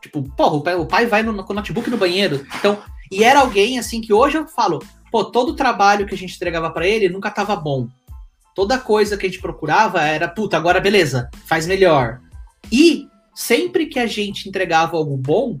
Tipo, 0.00 0.22
porra, 0.36 0.56
o 0.56 0.60
pai, 0.62 0.74
o 0.74 0.86
pai 0.86 1.06
vai 1.06 1.22
no, 1.22 1.44
com 1.44 1.52
o 1.52 1.56
notebook 1.56 1.88
no 1.90 1.96
banheiro. 1.96 2.46
Então, 2.58 2.78
e 3.10 3.22
era 3.24 3.40
alguém 3.40 3.78
assim 3.78 4.00
que 4.00 4.12
hoje 4.12 4.38
eu 4.38 4.46
falo, 4.46 4.80
pô, 5.10 5.24
todo 5.24 5.50
o 5.50 5.56
trabalho 5.56 6.06
que 6.06 6.14
a 6.14 6.18
gente 6.18 6.34
entregava 6.34 6.70
para 6.70 6.86
ele 6.86 7.08
nunca 7.08 7.30
tava 7.30 7.54
bom 7.56 7.88
toda 8.54 8.78
coisa 8.78 9.16
que 9.16 9.26
a 9.26 9.28
gente 9.28 9.40
procurava 9.40 10.02
era, 10.02 10.28
puta, 10.28 10.56
agora 10.56 10.80
beleza, 10.80 11.30
faz 11.46 11.66
melhor. 11.66 12.20
E 12.70 13.06
sempre 13.34 13.86
que 13.86 13.98
a 13.98 14.06
gente 14.06 14.48
entregava 14.48 14.96
algo 14.96 15.16
bom, 15.16 15.58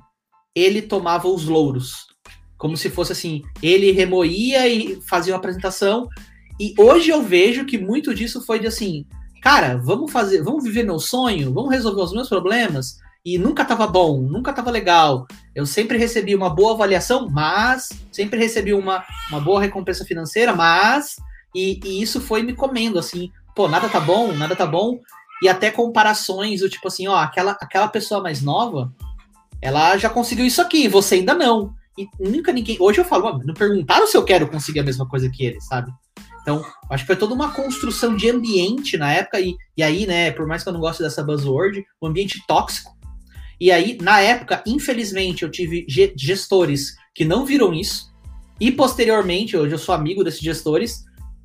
ele 0.54 0.82
tomava 0.82 1.28
os 1.28 1.46
louros. 1.46 2.06
Como 2.56 2.76
se 2.76 2.90
fosse 2.90 3.12
assim, 3.12 3.42
ele 3.62 3.90
remoía 3.90 4.68
e 4.68 5.00
fazia 5.08 5.32
uma 5.32 5.38
apresentação. 5.38 6.08
E 6.60 6.74
hoje 6.78 7.10
eu 7.10 7.22
vejo 7.22 7.64
que 7.64 7.78
muito 7.78 8.14
disso 8.14 8.44
foi 8.44 8.58
de 8.58 8.66
assim, 8.66 9.04
cara, 9.42 9.76
vamos 9.76 10.10
fazer, 10.12 10.40
vamos 10.40 10.62
viver 10.62 10.84
meu 10.84 11.00
sonho, 11.00 11.52
vamos 11.52 11.70
resolver 11.70 12.00
os 12.00 12.12
meus 12.12 12.28
problemas. 12.28 12.98
E 13.24 13.36
nunca 13.36 13.64
tava 13.64 13.86
bom, 13.86 14.20
nunca 14.20 14.52
tava 14.52 14.70
legal. 14.70 15.26
Eu 15.54 15.66
sempre 15.66 15.98
recebi 15.98 16.34
uma 16.34 16.48
boa 16.48 16.72
avaliação, 16.72 17.28
mas 17.28 17.90
sempre 18.10 18.38
recebi 18.38 18.72
uma, 18.72 19.04
uma 19.30 19.40
boa 19.40 19.60
recompensa 19.60 20.04
financeira, 20.04 20.54
mas 20.54 21.16
e, 21.54 21.78
e, 21.84 22.00
isso 22.00 22.20
foi 22.20 22.42
me 22.42 22.54
comendo, 22.54 22.98
assim, 22.98 23.30
pô, 23.54 23.68
nada 23.68 23.88
tá 23.88 24.00
bom, 24.00 24.32
nada 24.32 24.56
tá 24.56 24.66
bom. 24.66 24.98
E 25.42 25.48
até 25.48 25.70
comparações, 25.70 26.60
do 26.60 26.70
tipo 26.70 26.86
assim, 26.86 27.08
ó, 27.08 27.16
aquela, 27.16 27.52
aquela 27.60 27.88
pessoa 27.88 28.22
mais 28.22 28.40
nova, 28.42 28.92
ela 29.60 29.96
já 29.96 30.08
conseguiu 30.08 30.46
isso 30.46 30.62
aqui, 30.62 30.88
você 30.88 31.16
ainda 31.16 31.34
não. 31.34 31.74
E 31.98 32.08
nunca 32.18 32.52
ninguém. 32.52 32.76
Hoje 32.80 33.00
eu 33.00 33.04
falo, 33.04 33.40
não 33.44 33.54
perguntaram 33.54 34.06
se 34.06 34.16
eu 34.16 34.24
quero 34.24 34.48
conseguir 34.48 34.80
a 34.80 34.84
mesma 34.84 35.06
coisa 35.06 35.28
que 35.28 35.44
ele, 35.44 35.60
sabe? 35.60 35.92
Então, 36.42 36.64
acho 36.90 37.04
que 37.04 37.06
foi 37.06 37.16
toda 37.16 37.34
uma 37.34 37.52
construção 37.52 38.14
de 38.16 38.28
ambiente 38.28 38.98
na 38.98 39.12
época, 39.12 39.40
e, 39.40 39.56
e 39.76 39.82
aí, 39.82 40.06
né, 40.06 40.30
por 40.32 40.46
mais 40.46 40.62
que 40.62 40.68
eu 40.68 40.72
não 40.72 40.80
goste 40.80 41.02
dessa 41.02 41.22
buzzword, 41.22 41.84
um 42.02 42.08
ambiente 42.08 42.42
tóxico. 42.46 42.96
E 43.60 43.70
aí, 43.70 43.96
na 44.02 44.20
época, 44.20 44.62
infelizmente, 44.66 45.44
eu 45.44 45.50
tive 45.50 45.86
gestores 46.16 46.96
que 47.14 47.24
não 47.24 47.46
viram 47.46 47.72
isso, 47.72 48.12
e 48.60 48.70
posteriormente, 48.70 49.56
hoje 49.56 49.74
eu 49.74 49.78
sou 49.78 49.94
amigo 49.94 50.22
desses 50.22 50.40
gestores, 50.40 51.04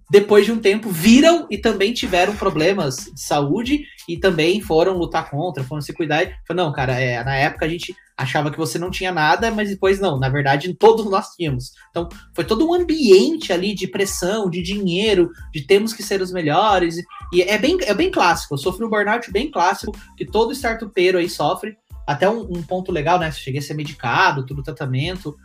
depois 0.10 0.46
de 0.46 0.52
um 0.52 0.60
tempo, 0.60 0.90
viram 0.90 1.48
e 1.52 1.58
também 1.58 1.94
tiveram 1.94 2.36
problemas 2.36 3.12
de 3.14 3.22
saúde 3.22 3.86
e 4.08 4.18
também 4.18 4.62
foram 4.62 4.98
lutar 4.98 5.30
contra, 5.30 5.64
foram 5.64 5.82
se 5.82 5.94
cuidar. 5.94 6.24
E 6.24 6.54
não, 6.54 6.72
cara, 6.72 6.94
é, 7.00 7.22
na 7.24 7.36
época 7.36 7.66
a 7.66 7.70
gente 7.70 7.94
achava 8.16 8.50
que 8.50 8.58
você 8.58 8.80
não 8.80 8.90
tinha 8.90 9.12
nada, 9.12 9.52
mas 9.52 9.70
depois 9.70 10.00
não, 10.00 10.18
na 10.18 10.30
verdade 10.30 10.74
todos 10.74 11.06
nós 11.06 11.36
tínhamos. 11.36 11.74
Então 11.90 12.08
foi 12.34 12.46
todo 12.46 12.68
um 12.68 12.74
ambiente 12.74 13.52
ali 13.52 13.76
de 13.76 13.88
pressão, 13.88 14.50
de 14.50 14.62
dinheiro, 14.62 15.30
de 15.54 15.62
temos 15.62 15.94
que 15.94 16.02
ser 16.02 16.22
os 16.22 16.32
melhores. 16.32 16.96
E 17.34 17.42
é 17.42 17.58
bem, 17.58 17.78
é 17.82 17.94
bem 17.94 18.10
clássico, 18.10 18.54
eu 18.54 18.58
sofri 18.58 18.86
um 18.86 18.90
burnout 18.90 19.30
bem 19.32 19.52
clássico, 19.52 19.96
que 20.16 20.26
todo 20.26 20.54
startupeiro 20.54 21.18
aí 21.18 21.30
sofre. 21.30 21.78
Até 22.08 22.30
um, 22.30 22.40
um 22.44 22.64
ponto 22.64 22.90
legal, 22.90 23.20
né? 23.20 23.30
Cheguei 23.34 23.60
a 23.60 23.62
ser 23.62 23.74
medicado, 23.74 24.46
tudo 24.46 24.64
tratamento. 24.64 25.36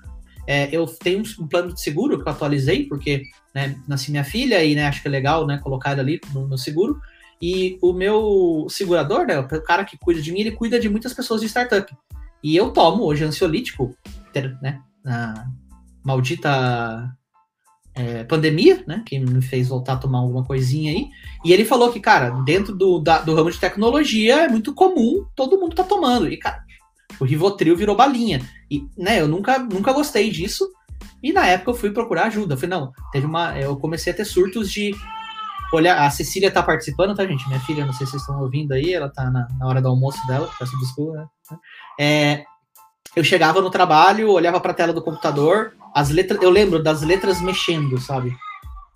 É, 0.52 0.68
eu 0.70 0.84
tenho 0.84 1.22
um 1.40 1.46
plano 1.46 1.72
de 1.72 1.80
seguro 1.80 2.22
que 2.22 2.28
eu 2.28 2.30
atualizei, 2.30 2.84
porque 2.84 3.22
né, 3.54 3.74
nasci 3.88 4.10
minha 4.10 4.22
filha 4.22 4.62
e 4.62 4.74
né, 4.74 4.86
acho 4.86 5.00
que 5.00 5.08
é 5.08 5.10
legal 5.10 5.46
né, 5.46 5.56
colocar 5.56 5.98
ali 5.98 6.20
no 6.34 6.46
meu 6.46 6.58
seguro. 6.58 7.00
E 7.40 7.78
o 7.80 7.94
meu 7.94 8.66
segurador, 8.68 9.26
né, 9.26 9.38
o 9.38 9.62
cara 9.62 9.82
que 9.82 9.96
cuida 9.96 10.20
de 10.20 10.30
mim, 10.30 10.40
ele 10.40 10.52
cuida 10.52 10.78
de 10.78 10.90
muitas 10.90 11.14
pessoas 11.14 11.40
de 11.40 11.48
startup. 11.48 11.90
E 12.44 12.54
eu 12.54 12.70
tomo 12.70 13.02
hoje 13.02 13.24
ansiolítico, 13.24 13.96
né, 14.60 14.78
na 15.02 15.46
maldita 16.04 17.10
é, 17.94 18.22
pandemia, 18.24 18.84
né, 18.86 19.02
que 19.06 19.18
me 19.18 19.40
fez 19.40 19.68
voltar 19.68 19.94
a 19.94 19.96
tomar 19.96 20.18
alguma 20.18 20.44
coisinha 20.44 20.92
aí. 20.92 21.08
E 21.46 21.50
ele 21.50 21.64
falou 21.64 21.90
que, 21.90 21.98
cara, 21.98 22.28
dentro 22.44 22.76
do, 22.76 22.98
da, 22.98 23.22
do 23.22 23.34
ramo 23.34 23.50
de 23.50 23.58
tecnologia 23.58 24.44
é 24.44 24.48
muito 24.48 24.74
comum, 24.74 25.24
todo 25.34 25.58
mundo 25.58 25.74
tá 25.74 25.82
tomando. 25.82 26.28
E, 26.28 26.36
cara, 26.36 26.62
o 27.18 27.24
Rivotril 27.24 27.74
virou 27.74 27.96
balinha. 27.96 28.42
E, 28.72 28.88
né, 28.96 29.20
eu 29.20 29.28
nunca, 29.28 29.58
nunca 29.58 29.92
gostei 29.92 30.30
disso. 30.30 30.66
E 31.22 31.30
na 31.30 31.46
época 31.46 31.72
eu 31.72 31.74
fui 31.74 31.90
procurar 31.90 32.24
ajuda. 32.24 32.54
Eu 32.54 32.58
falei, 32.58 32.78
não, 32.78 32.90
teve 33.12 33.26
uma. 33.26 33.58
Eu 33.58 33.76
comecei 33.76 34.14
a 34.14 34.16
ter 34.16 34.24
surtos 34.24 34.70
de. 34.72 34.96
Olha, 35.74 36.06
a 36.06 36.10
Cecília 36.10 36.50
tá 36.50 36.62
participando, 36.62 37.14
tá, 37.14 37.26
gente? 37.26 37.46
Minha 37.48 37.60
filha, 37.60 37.84
não 37.84 37.92
sei 37.92 38.06
se 38.06 38.12
vocês 38.12 38.22
estão 38.22 38.40
ouvindo 38.40 38.72
aí, 38.72 38.94
ela 38.94 39.10
tá 39.10 39.30
na, 39.30 39.46
na 39.58 39.66
hora 39.66 39.80
do 39.80 39.88
almoço 39.88 40.26
dela, 40.26 40.50
peço 40.58 40.78
desculpa, 40.78 41.16
né? 41.18 41.26
É, 41.98 42.44
eu 43.14 43.22
chegava 43.24 43.60
no 43.60 43.70
trabalho, 43.70 44.30
olhava 44.30 44.60
para 44.60 44.72
a 44.72 44.74
tela 44.74 44.92
do 44.92 45.02
computador, 45.02 45.74
as 45.94 46.10
letras, 46.10 46.42
eu 46.42 46.50
lembro 46.50 46.82
das 46.82 47.02
letras 47.02 47.40
mexendo, 47.40 47.98
sabe? 47.98 48.34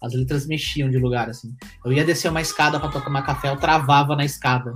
As 0.03 0.15
letras 0.15 0.47
mexiam 0.47 0.91
de 0.91 0.99
lugar 0.99 1.29
assim. 1.31 1.55
Eu 1.85 1.93
ia 1.93 2.05
descer 2.05 2.31
uma 2.31 2.43
escada 2.43 2.79
para 2.79 3.01
tomar 3.01 3.23
café, 3.23 3.51
eu 3.51 3.57
travava 3.57 4.17
na 4.17 4.25
escada. 4.25 4.75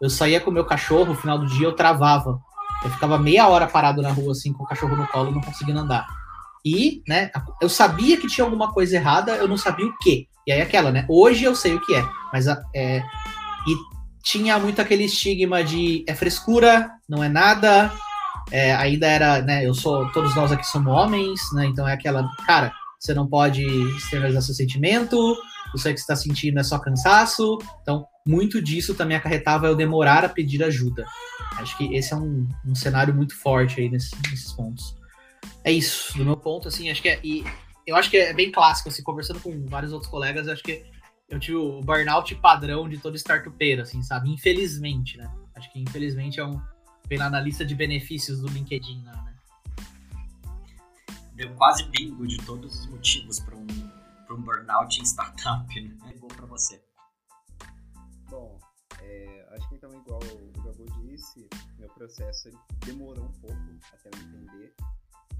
Eu 0.00 0.10
saía 0.10 0.40
com 0.40 0.50
o 0.50 0.54
meu 0.54 0.64
cachorro, 0.64 1.06
no 1.06 1.14
final 1.14 1.38
do 1.38 1.46
dia 1.46 1.66
eu 1.66 1.74
travava. 1.74 2.38
Eu 2.84 2.90
ficava 2.90 3.18
meia 3.18 3.48
hora 3.48 3.66
parado 3.66 4.02
na 4.02 4.12
rua, 4.12 4.32
assim, 4.32 4.52
com 4.52 4.64
o 4.64 4.66
cachorro 4.66 4.94
no 4.94 5.06
colo, 5.08 5.30
não 5.30 5.40
conseguindo 5.40 5.80
andar. 5.80 6.06
E, 6.64 7.02
né, 7.08 7.30
eu 7.60 7.68
sabia 7.68 8.16
que 8.16 8.26
tinha 8.26 8.44
alguma 8.44 8.72
coisa 8.72 8.96
errada, 8.96 9.32
eu 9.32 9.48
não 9.48 9.56
sabia 9.56 9.86
o 9.86 9.96
que. 9.98 10.28
E 10.46 10.52
aí 10.52 10.60
aquela, 10.60 10.90
né? 10.90 11.06
Hoje 11.08 11.44
eu 11.44 11.54
sei 11.54 11.74
o 11.74 11.80
que 11.80 11.94
é, 11.94 12.04
mas 12.32 12.46
é. 12.74 13.02
E 13.66 13.76
tinha 14.22 14.58
muito 14.58 14.80
aquele 14.80 15.04
estigma 15.04 15.64
de 15.64 16.04
é 16.06 16.14
frescura, 16.14 16.90
não 17.08 17.22
é 17.22 17.28
nada. 17.28 17.92
É, 18.50 18.74
ainda 18.74 19.06
era, 19.06 19.40
né? 19.42 19.66
Eu 19.66 19.74
sou. 19.74 20.10
Todos 20.12 20.34
nós 20.34 20.52
aqui 20.52 20.66
somos 20.66 20.92
homens, 20.92 21.40
né? 21.52 21.66
Então 21.66 21.88
é 21.88 21.94
aquela, 21.94 22.28
cara, 22.46 22.72
você 22.98 23.14
não 23.14 23.26
pode 23.26 23.62
externalizar 23.96 24.42
seu 24.42 24.54
sentimento, 24.54 25.16
isso 25.74 25.88
aí 25.88 25.94
que 25.94 26.00
você 26.00 26.12
está 26.12 26.16
sentindo 26.16 26.58
é 26.58 26.62
só 26.62 26.78
cansaço. 26.78 27.58
Então, 27.82 28.06
muito 28.26 28.62
disso 28.62 28.94
também 28.94 29.16
acarretava 29.16 29.66
eu 29.66 29.76
demorar 29.76 30.24
a 30.24 30.28
pedir 30.28 30.62
ajuda. 30.62 31.04
Acho 31.56 31.76
que 31.76 31.94
esse 31.94 32.12
é 32.12 32.16
um, 32.16 32.48
um 32.64 32.74
cenário 32.74 33.14
muito 33.14 33.36
forte 33.36 33.80
aí 33.80 33.88
nesses, 33.88 34.12
nesses 34.30 34.52
pontos. 34.52 34.96
É 35.62 35.70
isso, 35.70 36.16
do 36.16 36.24
meu 36.24 36.36
ponto, 36.36 36.68
assim, 36.68 36.90
acho 36.90 37.02
que 37.02 37.08
é. 37.08 37.20
E 37.22 37.44
eu 37.86 37.96
acho 37.96 38.10
que 38.10 38.16
é 38.16 38.32
bem 38.32 38.50
clássico, 38.50 38.88
assim, 38.88 39.02
conversando 39.02 39.40
com 39.40 39.66
vários 39.66 39.92
outros 39.92 40.10
colegas, 40.10 40.48
acho 40.48 40.62
que 40.62 40.84
eu 41.28 41.38
tive 41.38 41.56
o 41.56 41.80
burnout 41.80 42.34
padrão 42.36 42.88
de 42.88 42.98
todo 42.98 43.16
startupeiro, 43.16 43.82
assim, 43.82 44.02
sabe? 44.02 44.30
Infelizmente, 44.30 45.18
né? 45.18 45.30
Acho 45.54 45.70
que 45.72 45.80
infelizmente 45.80 46.40
é 46.40 46.46
um. 46.46 46.60
Vem 47.06 47.18
lá 47.18 47.28
na 47.28 47.40
lista 47.40 47.64
de 47.64 47.74
benefícios 47.74 48.40
do 48.40 48.48
LinkedIn, 48.48 49.02
né? 49.02 49.34
Deu 51.34 51.50
quase 51.54 51.84
bingo 51.90 52.26
de 52.26 52.38
todos 52.38 52.80
os 52.80 52.86
motivos 52.86 53.40
para 53.40 53.56
um, 53.56 53.66
um 54.30 54.40
burnout 54.40 55.00
em 55.00 55.04
startup, 55.04 55.80
né? 55.80 55.90
É 56.10 56.18
bom 56.18 56.28
para 56.28 56.46
você. 56.46 56.80
Bom, 58.28 58.58
é, 59.00 59.48
acho 59.52 59.68
que 59.68 59.74
então, 59.76 59.92
igual 59.92 60.20
o 60.22 60.62
Gabu 60.62 60.84
disse, 61.02 61.48
meu 61.78 61.88
processo 61.90 62.50
demorou 62.84 63.24
um 63.24 63.32
pouco 63.32 63.56
até 63.92 64.08
eu 64.08 64.22
entender, 64.22 64.74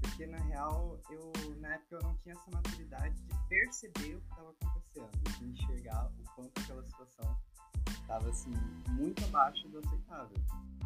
porque 0.01 0.27
na 0.27 0.37
real, 0.37 0.99
eu 1.09 1.31
na 1.57 1.73
época 1.73 1.95
eu 1.95 2.01
não 2.03 2.17
tinha 2.17 2.33
essa 2.33 2.51
maturidade 2.51 3.15
de 3.15 3.47
perceber 3.47 4.15
o 4.15 4.21
que 4.21 4.29
estava 4.29 4.49
acontecendo, 4.51 5.39
de 5.39 5.45
enxergar 5.45 6.11
o 6.19 6.23
quanto 6.35 6.61
aquela 6.61 6.83
situação 6.83 7.39
estava 7.87 8.29
assim 8.29 8.53
muito 8.91 9.23
abaixo 9.25 9.67
do 9.69 9.79
aceitável. 9.79 10.37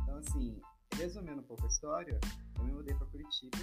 Então 0.02 0.18
assim, 0.18 0.62
resumindo 0.96 1.42
um 1.42 1.44
pouco 1.44 1.64
a 1.66 1.68
história, 1.68 2.20
eu 2.58 2.64
me 2.64 2.72
mudei 2.72 2.96
para 2.96 3.08
Curitiba, 3.08 3.58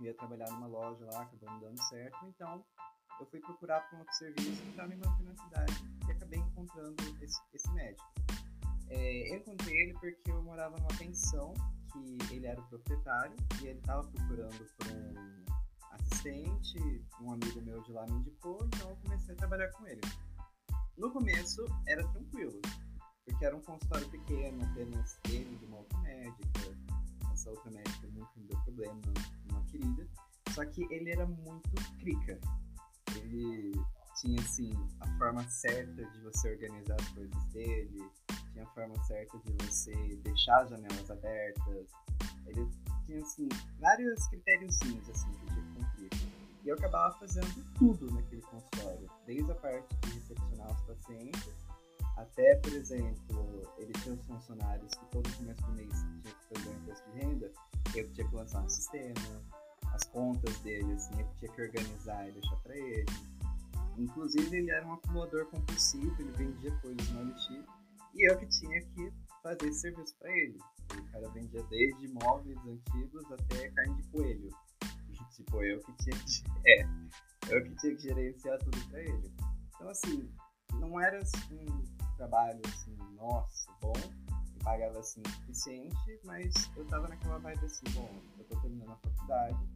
ia 0.00 0.14
trabalhar 0.14 0.50
numa 0.50 0.66
loja 0.66 1.04
lá, 1.12 1.22
acabou 1.22 1.50
não 1.50 1.60
dando 1.60 1.82
certo, 1.84 2.26
então 2.26 2.64
eu 3.22 3.26
fui 3.26 3.40
procurar 3.40 3.80
para 3.82 3.96
um 3.96 4.00
outro 4.00 4.14
serviço 4.14 4.62
para 4.74 4.86
me 4.88 4.96
manter 4.96 5.22
na 5.22 5.36
cidade 5.36 5.72
e 6.08 6.12
acabei 6.12 6.40
encontrando 6.40 6.96
esse, 7.20 7.40
esse 7.54 7.70
médico. 7.72 8.04
É, 8.88 9.32
eu 9.32 9.36
encontrei 9.36 9.82
ele 9.82 9.92
porque 9.94 10.30
eu 10.30 10.42
morava 10.42 10.76
numa 10.76 10.98
pensão 10.98 11.54
que 11.92 12.34
ele 12.34 12.46
era 12.46 12.60
o 12.60 12.68
proprietário 12.68 13.36
e 13.62 13.68
ele 13.68 13.78
estava 13.78 14.02
procurando 14.08 14.66
por 14.76 14.88
um 14.88 15.44
assistente, 15.92 17.04
um 17.20 17.32
amigo 17.32 17.62
meu 17.62 17.80
de 17.82 17.92
lá 17.92 18.04
me 18.06 18.12
indicou, 18.12 18.58
então 18.64 18.90
eu 18.90 18.96
comecei 18.96 19.34
a 19.34 19.38
trabalhar 19.38 19.70
com 19.70 19.86
ele. 19.86 20.00
No 20.98 21.10
começo 21.12 21.64
era 21.86 22.06
tranquilo, 22.08 22.60
porque 23.24 23.44
era 23.44 23.56
um 23.56 23.60
consultório 23.60 24.08
pequeno, 24.10 24.64
apenas 24.64 25.18
ele 25.28 25.56
de 25.56 25.64
uma 25.66 25.78
outra 25.78 25.98
médica, 26.00 26.76
essa 27.32 27.50
outra 27.50 27.70
médica 27.70 28.08
nunca 28.08 28.32
me 28.36 28.46
deu 28.46 28.58
problema, 28.62 29.00
uma 29.50 29.64
querida, 29.66 30.08
só 30.50 30.64
que 30.66 30.86
ele 30.90 31.10
era 31.10 31.24
muito 31.26 31.70
crica, 31.98 32.38
ele 33.36 33.72
tinha 34.20 34.40
assim 34.40 34.72
a 35.00 35.18
forma 35.18 35.48
certa 35.48 36.04
de 36.04 36.20
você 36.20 36.52
organizar 36.52 36.96
as 37.00 37.08
coisas 37.08 37.44
dele, 37.46 38.10
tinha 38.52 38.64
a 38.64 38.68
forma 38.68 39.02
certa 39.04 39.38
de 39.38 39.52
você 39.66 39.94
deixar 40.22 40.62
as 40.62 40.70
janelas 40.70 41.10
abertas. 41.10 41.90
Ele 42.46 42.68
tinha 43.06 43.20
assim 43.20 43.48
vários 43.80 44.26
critériozinhos 44.28 45.08
assim 45.10 45.30
que 45.32 45.46
tinha 45.46 45.62
que 45.62 45.74
cumprir. 45.74 46.10
E 46.64 46.68
eu 46.68 46.74
acabava 46.74 47.18
fazendo 47.18 47.74
tudo 47.78 48.10
naquele 48.12 48.42
consultório, 48.42 49.10
desde 49.26 49.50
a 49.50 49.54
parte 49.56 49.96
de 49.96 50.14
recepcionar 50.14 50.70
os 50.70 50.80
pacientes 50.82 51.52
até, 52.16 52.56
por 52.56 52.72
exemplo, 52.72 53.62
ele 53.78 53.92
tinha 53.94 54.14
os 54.14 54.24
funcionários 54.26 54.92
que 54.94 55.06
todo 55.06 55.36
começo 55.36 55.62
do 55.62 55.72
mês 55.72 55.92
tinha 56.22 56.34
que 56.34 56.54
fazer 56.54 56.68
o 56.68 56.72
imposto 56.74 57.10
de 57.10 57.18
renda, 57.18 57.52
eu 57.94 58.12
tinha 58.12 58.28
que 58.28 58.34
lançar 58.34 58.62
um 58.62 58.68
sistema, 58.68 59.42
as 59.92 60.04
contas 60.04 60.56
dele, 60.60 60.92
assim, 60.92 61.20
eu 61.20 61.28
tinha 61.38 61.52
que 61.52 61.62
organizar 61.62 62.28
e 62.28 62.32
deixar 62.32 62.56
para 62.56 62.76
ele. 62.76 63.06
Inclusive, 63.98 64.56
ele 64.56 64.70
era 64.70 64.86
um 64.86 64.94
acumulador 64.94 65.46
compulsivo, 65.46 66.14
ele 66.20 66.32
vendia 66.32 66.70
coisas 66.80 67.08
no 67.10 67.20
OLX 67.20 67.48
e 68.14 68.30
eu 68.30 68.38
que 68.38 68.46
tinha 68.46 68.80
que 68.80 69.12
fazer 69.42 69.68
esse 69.68 69.80
serviço 69.80 70.14
para 70.18 70.30
ele. 70.30 70.58
O 70.94 71.12
cara 71.12 71.28
vendia 71.30 71.62
desde 71.64 72.08
móveis 72.08 72.58
antigos 72.66 73.24
até 73.32 73.70
carne 73.70 73.94
de 73.96 74.08
coelho. 74.08 74.50
E, 75.10 75.14
tipo, 75.36 75.62
eu 75.62 75.80
que 75.80 75.92
tinha 75.94 76.16
que, 76.18 76.44
é, 76.68 76.82
eu 77.48 77.62
que 77.64 77.74
tinha 77.76 77.96
que 77.96 78.02
gerenciar 78.02 78.58
tudo 78.58 78.78
para 78.88 79.00
ele. 79.00 79.32
Então, 79.74 79.88
assim, 79.88 80.30
não 80.74 81.00
era 81.00 81.18
assim, 81.18 81.66
um 81.70 82.16
trabalho 82.16 82.60
assim, 82.66 82.96
nossa, 83.16 83.72
bom, 83.80 83.92
pagava 84.62 85.00
assim 85.00 85.22
suficiente, 85.24 86.20
mas 86.24 86.52
eu 86.76 86.84
tava 86.86 87.08
naquela 87.08 87.38
vibe 87.38 87.64
assim, 87.64 87.84
bom, 87.94 88.10
eu 88.38 88.44
tô 88.44 88.60
terminando 88.60 88.92
a 88.92 88.96
faculdade, 88.96 89.68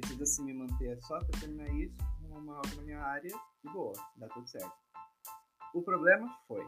preciso 0.00 0.22
assim 0.22 0.44
me 0.44 0.54
manter 0.54 1.00
só 1.02 1.18
para 1.18 1.40
terminar 1.40 1.68
isso, 1.74 1.96
uma 2.20 2.56
algo 2.56 2.76
na 2.76 2.82
minha 2.82 3.00
área 3.00 3.32
e 3.64 3.68
boa, 3.70 3.92
dá 4.16 4.28
tudo 4.28 4.46
certo. 4.48 4.72
O 5.74 5.82
problema 5.82 6.28
foi, 6.46 6.66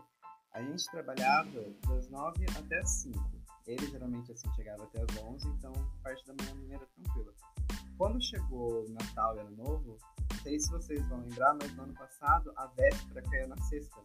a 0.52 0.62
gente 0.62 0.84
trabalhava 0.90 1.64
das 1.86 2.10
9 2.10 2.44
até 2.58 2.78
as 2.80 2.90
5. 3.02 3.18
Ele 3.66 3.86
geralmente 3.86 4.32
assim 4.32 4.52
chegava 4.54 4.82
até 4.82 5.02
as 5.02 5.16
11, 5.22 5.48
então 5.48 5.72
parte 6.02 6.26
da 6.26 6.34
manhã 6.34 6.74
era 6.74 6.86
tranquila. 6.86 7.32
Quando 7.96 8.20
chegou 8.22 8.88
Natal 8.90 9.36
e 9.36 9.40
Ano 9.40 9.56
Novo, 9.56 9.98
não 10.32 10.38
sei 10.42 10.58
se 10.58 10.70
vocês 10.70 11.06
vão 11.08 11.20
lembrar, 11.20 11.54
mas 11.60 11.72
no 11.76 11.84
ano 11.84 11.94
passado 11.94 12.52
a 12.56 12.66
véspera 12.66 13.22
caiu 13.22 13.48
na 13.48 13.56
sexta. 13.58 14.02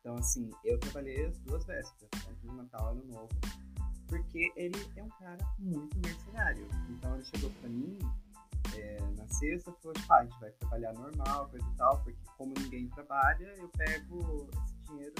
Então, 0.00 0.16
assim, 0.16 0.50
eu 0.64 0.78
trabalhei 0.80 1.26
as 1.26 1.38
duas 1.40 1.64
vésperas, 1.64 2.10
tanto 2.24 2.46
no 2.46 2.54
Natal 2.54 2.88
e 2.88 2.98
Ano 2.98 3.06
Novo, 3.06 3.28
porque 4.08 4.52
ele 4.56 4.90
é 4.96 5.04
um 5.04 5.08
cara 5.10 5.38
muito 5.58 5.96
mercenário. 6.00 6.66
Então, 6.90 7.14
ele 7.14 7.24
chegou 7.24 7.50
pra 7.60 7.68
mim 7.68 7.98
é, 8.76 8.98
na 9.16 9.26
sexta, 9.28 9.72
falou: 9.82 9.94
tipo, 9.94 10.12
ah, 10.12 10.16
a 10.16 10.24
gente 10.24 10.40
vai 10.40 10.50
trabalhar 10.52 10.92
normal, 10.92 11.48
coisa 11.48 11.66
e 11.66 11.76
tal, 11.76 12.00
porque 12.02 12.18
como 12.36 12.54
ninguém 12.58 12.88
trabalha, 12.88 13.54
eu 13.58 13.68
pego 13.68 14.48
esse 14.64 14.76
dinheiro 14.86 15.14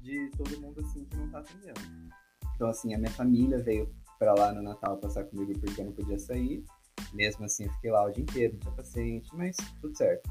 de 0.00 0.30
todo 0.36 0.60
mundo 0.60 0.80
assim 0.80 1.04
que 1.04 1.16
não 1.16 1.28
tá 1.30 1.40
atendendo. 1.40 1.80
Então, 2.54 2.68
assim, 2.68 2.94
a 2.94 2.98
minha 2.98 3.10
família 3.10 3.58
veio 3.58 3.92
para 4.18 4.34
lá 4.34 4.52
no 4.52 4.62
Natal 4.62 4.96
passar 4.96 5.24
comigo 5.24 5.58
porque 5.60 5.80
eu 5.80 5.84
não 5.86 5.92
podia 5.92 6.18
sair. 6.18 6.64
Mesmo 7.12 7.44
assim, 7.44 7.64
eu 7.64 7.72
fiquei 7.74 7.90
lá 7.90 8.04
o 8.04 8.10
dia 8.10 8.22
inteiro, 8.22 8.56
tinha 8.58 8.72
paciente, 8.72 9.28
mas 9.34 9.56
tudo 9.80 9.96
certo. 9.96 10.28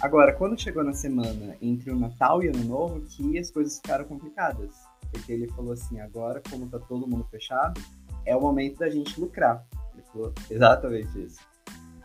Agora, 0.00 0.32
quando 0.32 0.60
chegou 0.60 0.82
na 0.82 0.92
semana 0.92 1.56
entre 1.60 1.90
o 1.90 1.98
Natal 1.98 2.42
e 2.42 2.48
o 2.48 2.56
Ano 2.56 2.64
Novo, 2.64 3.00
que 3.02 3.38
as 3.38 3.50
coisas 3.50 3.76
ficaram 3.76 4.04
complicadas. 4.04 4.74
Porque 5.12 5.30
ele 5.30 5.48
falou 5.52 5.72
assim, 5.72 6.00
agora, 6.00 6.42
como 6.50 6.68
tá 6.68 6.78
todo 6.78 7.06
mundo 7.06 7.24
fechado, 7.30 7.80
é 8.24 8.34
o 8.34 8.40
momento 8.40 8.78
da 8.78 8.90
gente 8.90 9.20
lucrar. 9.20 9.64
Exatamente 10.50 11.24
isso. 11.24 11.40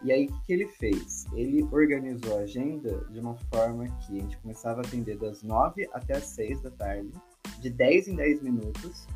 E 0.04 0.12
aí, 0.12 0.26
o 0.26 0.28
que, 0.28 0.46
que 0.46 0.54
ele 0.54 0.68
fez? 0.68 1.26
Ele 1.34 1.64
organizou 1.72 2.38
a 2.38 2.42
agenda 2.42 3.04
de 3.10 3.20
uma 3.20 3.36
forma 3.52 3.86
que 4.02 4.18
a 4.18 4.22
gente 4.22 4.38
começava 4.38 4.82
a 4.82 4.86
atender 4.86 5.18
das 5.18 5.42
9 5.42 5.90
até 5.92 6.18
as 6.18 6.26
6 6.26 6.62
da 6.62 6.72
tarde, 6.72 7.12
de 7.60 7.70
10 7.70 8.10
em 8.10 8.16
10 8.16 8.42
minutos. 8.44 9.08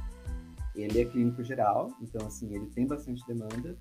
Ele 0.75 1.01
é 1.01 1.05
clínico 1.05 1.43
geral, 1.43 1.91
então, 2.01 2.25
assim, 2.25 2.53
ele 2.55 2.65
tem 2.67 2.87
bastante 2.87 3.25
demanda. 3.27 3.77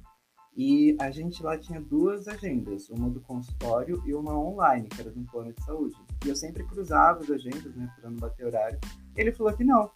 E 0.56 0.96
a 1.00 1.10
gente 1.10 1.42
lá 1.42 1.56
tinha 1.56 1.80
duas 1.80 2.26
agendas, 2.26 2.90
uma 2.90 3.08
do 3.08 3.20
consultório 3.20 4.02
e 4.04 4.12
uma 4.12 4.36
online, 4.36 4.88
que 4.88 5.00
era 5.00 5.10
um 5.10 5.24
plano 5.24 5.52
de 5.52 5.64
saúde. 5.64 5.96
E 6.24 6.28
eu 6.28 6.36
sempre 6.36 6.64
cruzava 6.64 7.20
as 7.20 7.30
agendas, 7.30 7.74
né, 7.76 7.88
para 7.98 8.10
não 8.10 8.18
bater 8.18 8.44
horário. 8.46 8.78
Ele 9.16 9.32
falou 9.32 9.52
que 9.54 9.64
não. 9.64 9.90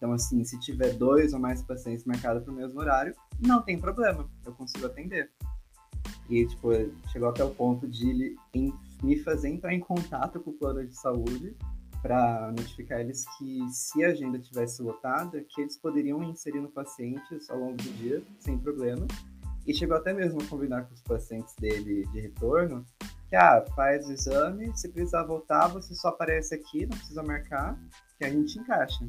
Então, 0.00 0.14
assim, 0.14 0.42
se 0.44 0.58
tiver 0.58 0.94
dois 0.94 1.34
ou 1.34 1.38
mais 1.38 1.62
pacientes 1.62 2.06
marcados 2.06 2.42
para 2.42 2.50
o 2.50 2.56
mesmo 2.56 2.80
horário, 2.80 3.14
não 3.38 3.60
tem 3.60 3.78
problema, 3.78 4.26
eu 4.46 4.52
consigo 4.54 4.86
atender. 4.86 5.30
E, 6.26 6.46
tipo, 6.46 6.70
chegou 7.12 7.28
até 7.28 7.44
o 7.44 7.50
ponto 7.50 7.86
de 7.86 8.08
ele 8.08 8.36
me 9.02 9.18
fazer 9.18 9.50
entrar 9.50 9.74
em 9.74 9.80
contato 9.80 10.40
com 10.40 10.52
o 10.52 10.54
plano 10.54 10.86
de 10.86 10.96
saúde 10.96 11.54
para 12.00 12.50
notificar 12.52 13.00
eles 13.00 13.26
que 13.36 13.60
se 13.68 14.02
a 14.02 14.08
agenda 14.08 14.38
tivesse 14.38 14.80
lotada, 14.80 15.44
que 15.46 15.60
eles 15.60 15.76
poderiam 15.76 16.22
ir 16.22 16.30
inserindo 16.30 16.70
pacientes 16.70 17.50
ao 17.50 17.58
longo 17.58 17.76
do 17.76 17.92
dia, 17.98 18.22
sem 18.38 18.58
problema, 18.58 19.06
e 19.66 19.74
chegou 19.74 19.98
até 19.98 20.14
mesmo 20.14 20.40
a 20.40 20.46
combinar 20.46 20.84
com 20.84 20.94
os 20.94 21.02
pacientes 21.02 21.54
dele 21.56 22.06
de 22.06 22.20
retorno, 22.20 22.86
que 23.28 23.36
ah, 23.36 23.62
faz 23.76 24.08
o 24.08 24.12
exame, 24.12 24.74
se 24.74 24.88
precisar 24.88 25.24
voltar, 25.24 25.68
você 25.68 25.94
só 25.94 26.08
aparece 26.08 26.54
aqui, 26.54 26.86
não 26.86 26.96
precisa 26.96 27.22
marcar, 27.22 27.78
que 28.16 28.24
a 28.24 28.30
gente 28.30 28.58
encaixa. 28.58 29.06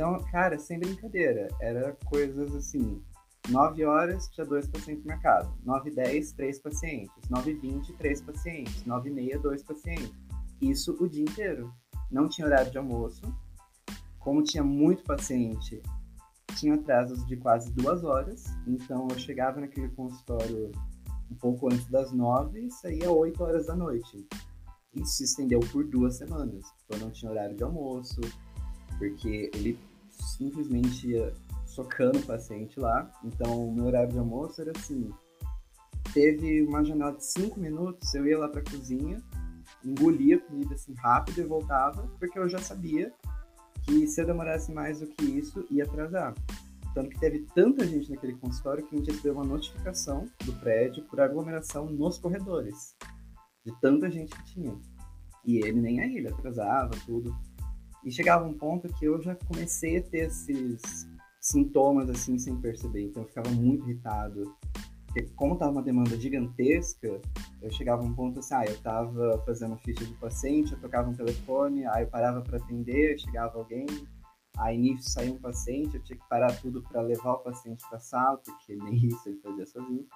Então, 0.00 0.18
cara, 0.30 0.58
sem 0.58 0.78
brincadeira, 0.78 1.48
era 1.60 1.94
coisas 2.06 2.54
assim, 2.54 3.02
9 3.50 3.84
horas 3.84 4.30
tinha 4.30 4.46
dois 4.46 4.66
pacientes 4.66 5.04
marcados, 5.04 5.52
9 5.62 5.90
e 5.90 5.94
10, 5.94 6.32
três 6.32 6.58
pacientes, 6.58 7.28
9 7.28 7.50
e 7.50 7.54
20, 7.54 7.92
três 7.98 8.22
pacientes, 8.22 8.82
9 8.86 9.10
e 9.10 9.12
meia, 9.12 9.38
dois 9.38 9.62
pacientes. 9.62 10.10
Isso 10.58 10.96
o 10.98 11.06
dia 11.06 11.24
inteiro. 11.24 11.70
Não 12.10 12.30
tinha 12.30 12.46
horário 12.46 12.70
de 12.70 12.78
almoço. 12.78 13.20
Como 14.18 14.42
tinha 14.42 14.64
muito 14.64 15.04
paciente, 15.04 15.82
tinha 16.58 16.76
atrasos 16.76 17.26
de 17.26 17.36
quase 17.36 17.70
duas 17.70 18.02
horas, 18.02 18.46
então 18.66 19.06
eu 19.10 19.18
chegava 19.18 19.60
naquele 19.60 19.90
consultório 19.90 20.72
um 21.30 21.34
pouco 21.34 21.66
antes 21.66 21.86
das 21.90 22.10
nove 22.10 22.58
e 22.58 22.70
saía 22.70 23.10
oito 23.10 23.44
horas 23.44 23.66
da 23.66 23.76
noite. 23.76 24.26
Isso 24.94 25.18
se 25.18 25.24
estendeu 25.24 25.60
por 25.60 25.84
duas 25.84 26.16
semanas. 26.16 26.64
Eu 26.88 26.98
não 27.00 27.10
tinha 27.10 27.30
horário 27.30 27.54
de 27.54 27.62
almoço, 27.62 28.18
porque 28.98 29.50
ele 29.54 29.78
simplesmente 30.22 31.08
ia 31.08 31.32
socando 31.66 32.18
o 32.18 32.26
paciente 32.26 32.78
lá. 32.78 33.10
Então, 33.24 33.70
meu 33.72 33.86
horário 33.86 34.12
de 34.12 34.18
almoço 34.18 34.60
era 34.60 34.72
assim: 34.76 35.10
teve 36.12 36.62
uma 36.62 36.84
janela 36.84 37.12
de 37.12 37.24
cinco 37.24 37.58
minutos, 37.58 38.14
eu 38.14 38.26
ia 38.26 38.38
lá 38.38 38.48
para 38.48 38.60
a 38.60 38.64
cozinha, 38.64 39.22
engolia 39.84 40.36
a 40.36 40.40
comida 40.40 40.74
assim 40.74 40.94
rápido 40.94 41.40
e 41.40 41.44
voltava, 41.44 42.06
porque 42.18 42.38
eu 42.38 42.48
já 42.48 42.58
sabia 42.58 43.12
que 43.82 44.06
se 44.06 44.20
eu 44.20 44.26
demorasse 44.26 44.72
mais 44.72 45.00
do 45.00 45.06
que 45.06 45.24
isso, 45.24 45.64
ia 45.70 45.84
atrasar. 45.84 46.34
Tanto 46.94 47.10
que 47.10 47.20
teve 47.20 47.46
tanta 47.54 47.86
gente 47.86 48.10
naquele 48.10 48.34
consultório 48.34 48.84
que 48.84 48.94
a 48.94 48.98
gente 48.98 49.10
recebeu 49.10 49.34
uma 49.34 49.44
notificação 49.44 50.26
do 50.44 50.52
prédio 50.54 51.04
por 51.04 51.20
aglomeração 51.20 51.86
nos 51.86 52.18
corredores. 52.18 52.96
De 53.64 53.72
tanta 53.80 54.10
gente 54.10 54.34
que 54.34 54.54
tinha. 54.54 54.76
E 55.44 55.58
ele 55.58 55.80
nem 55.80 56.00
aí, 56.00 56.16
ele 56.16 56.28
atrasava 56.28 56.90
tudo. 57.06 57.34
E 58.04 58.10
chegava 58.10 58.46
um 58.46 58.54
ponto 58.54 58.88
que 58.94 59.04
eu 59.04 59.20
já 59.20 59.34
comecei 59.34 59.98
a 59.98 60.02
ter 60.02 60.28
esses 60.28 61.08
sintomas 61.40 62.08
assim 62.08 62.38
sem 62.38 62.56
perceber. 62.60 63.04
Então 63.04 63.22
eu 63.22 63.28
ficava 63.28 63.50
muito 63.50 63.84
irritado. 63.84 64.56
Porque 65.06 65.22
como 65.34 65.56
tava 65.56 65.72
uma 65.72 65.82
demanda 65.82 66.16
gigantesca, 66.16 67.20
eu 67.60 67.70
chegava 67.72 68.02
a 68.02 68.04
um 68.04 68.14
ponto 68.14 68.38
assim, 68.38 68.54
ah, 68.54 68.64
eu 68.64 68.80
tava 68.80 69.42
fazendo 69.44 69.76
ficha 69.78 70.04
de 70.04 70.14
paciente, 70.14 70.72
eu 70.72 70.80
tocava 70.80 71.10
um 71.10 71.14
telefone, 71.14 71.84
aí 71.86 72.04
eu 72.04 72.08
parava 72.08 72.40
para 72.42 72.58
atender, 72.58 73.18
chegava 73.18 73.58
alguém, 73.58 73.86
aí 74.56 74.78
nisso 74.78 75.10
saía 75.10 75.32
um 75.32 75.38
paciente, 75.38 75.96
eu 75.96 76.02
tinha 76.04 76.16
que 76.16 76.28
parar 76.28 76.54
tudo 76.60 76.80
para 76.82 77.00
levar 77.00 77.32
o 77.32 77.38
paciente 77.38 77.84
para 77.88 77.98
sala, 77.98 78.38
porque 78.38 78.76
nem 78.76 78.94
isso 79.08 79.28
ele 79.28 79.40
fazia 79.40 79.66
sozinho. 79.66 80.06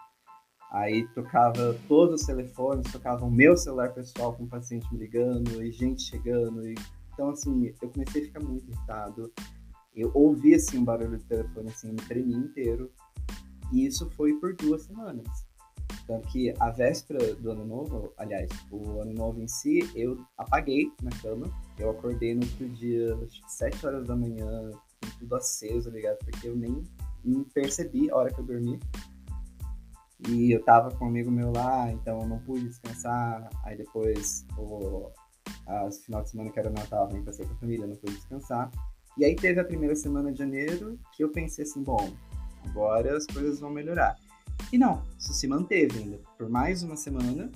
Aí 0.71 1.07
tocava 1.09 1.77
todos 1.87 2.21
os 2.21 2.27
telefones, 2.27 2.91
tocava 2.91 3.25
o 3.25 3.31
meu 3.31 3.57
celular 3.57 3.93
pessoal 3.93 4.33
com 4.35 4.45
o 4.45 4.49
paciente 4.49 4.93
me 4.93 4.99
ligando 4.99 5.63
e 5.63 5.71
gente 5.71 6.03
chegando. 6.03 6.67
E... 6.67 6.75
Então, 7.15 7.31
assim, 7.31 7.73
eu 7.81 7.91
comecei 7.91 8.23
a 8.23 8.27
ficar 8.27 8.41
muito 8.41 8.67
irritado. 8.67 9.33
Eu 9.95 10.11
ouvi, 10.13 10.55
assim, 10.55 10.79
um 10.79 10.85
barulho 10.85 11.17
de 11.17 11.25
telefone, 11.25 11.71
assim, 11.71 11.91
me 11.91 11.97
tremi 11.97 12.35
inteiro. 12.35 12.91
E 13.73 13.87
isso 13.87 14.11
foi 14.11 14.35
por 14.35 14.55
duas 14.55 14.83
semanas. 14.83 15.27
Tanto 16.07 16.29
que 16.29 16.53
a 16.61 16.71
véspera 16.71 17.35
do 17.37 17.53
ano 17.53 17.65
novo, 17.65 18.13
aliás, 18.19 18.51
o 18.71 19.01
ano 19.01 19.15
novo 19.15 19.41
em 19.41 19.49
si, 19.49 19.89
eu 19.95 20.23
apaguei 20.37 20.93
na 21.03 21.11
cama. 21.23 21.47
Eu 21.79 21.91
acordei 21.91 22.35
no 22.35 22.43
outro 22.43 22.69
dia, 22.71 23.15
às 23.15 23.53
7 23.53 23.87
horas 23.87 24.07
da 24.07 24.17
manhã, 24.17 24.71
tudo 25.19 25.37
aceso, 25.37 25.91
ligado? 25.91 26.19
Porque 26.19 26.49
eu 26.49 26.57
nem, 26.57 26.83
nem 27.25 27.45
percebi 27.45 28.11
a 28.11 28.17
hora 28.17 28.33
que 28.33 28.41
eu 28.41 28.45
dormi. 28.45 28.81
E 30.29 30.53
eu 30.53 30.63
tava 30.63 30.91
com 30.91 31.05
um 31.05 31.09
amigo 31.09 31.31
meu 31.31 31.53
lá, 31.53 31.91
então 31.91 32.21
eu 32.21 32.29
não 32.29 32.39
pude 32.41 32.67
descansar. 32.67 33.49
Aí 33.63 33.77
depois, 33.77 34.47
o 34.59 35.11
as 35.67 36.05
final 36.05 36.23
de 36.23 36.31
semana 36.31 36.51
que 36.51 36.59
era 36.59 36.71
Natal, 36.71 37.09
também 37.09 37.23
passei 37.23 37.47
com 37.47 37.53
a 37.53 37.57
família, 37.57 37.87
não 37.87 37.97
pude 37.97 38.15
descansar. 38.15 38.71
E 39.17 39.25
aí 39.25 39.37
teve 39.37 39.61
a 39.61 39.65
primeira 39.65 39.95
semana 39.95 40.33
de 40.33 40.39
janeiro, 40.39 40.99
que 41.13 41.23
eu 41.23 41.31
pensei 41.31 41.65
assim, 41.65 41.83
bom, 41.83 42.13
agora 42.69 43.17
as 43.17 43.27
coisas 43.27 43.61
vão 43.61 43.71
melhorar. 43.71 44.17
E 44.73 44.79
não, 44.79 45.03
isso 45.19 45.33
se 45.33 45.47
manteve 45.47 45.99
ainda 45.99 46.19
por 46.37 46.49
mais 46.49 46.83
uma 46.83 46.97
semana. 46.97 47.51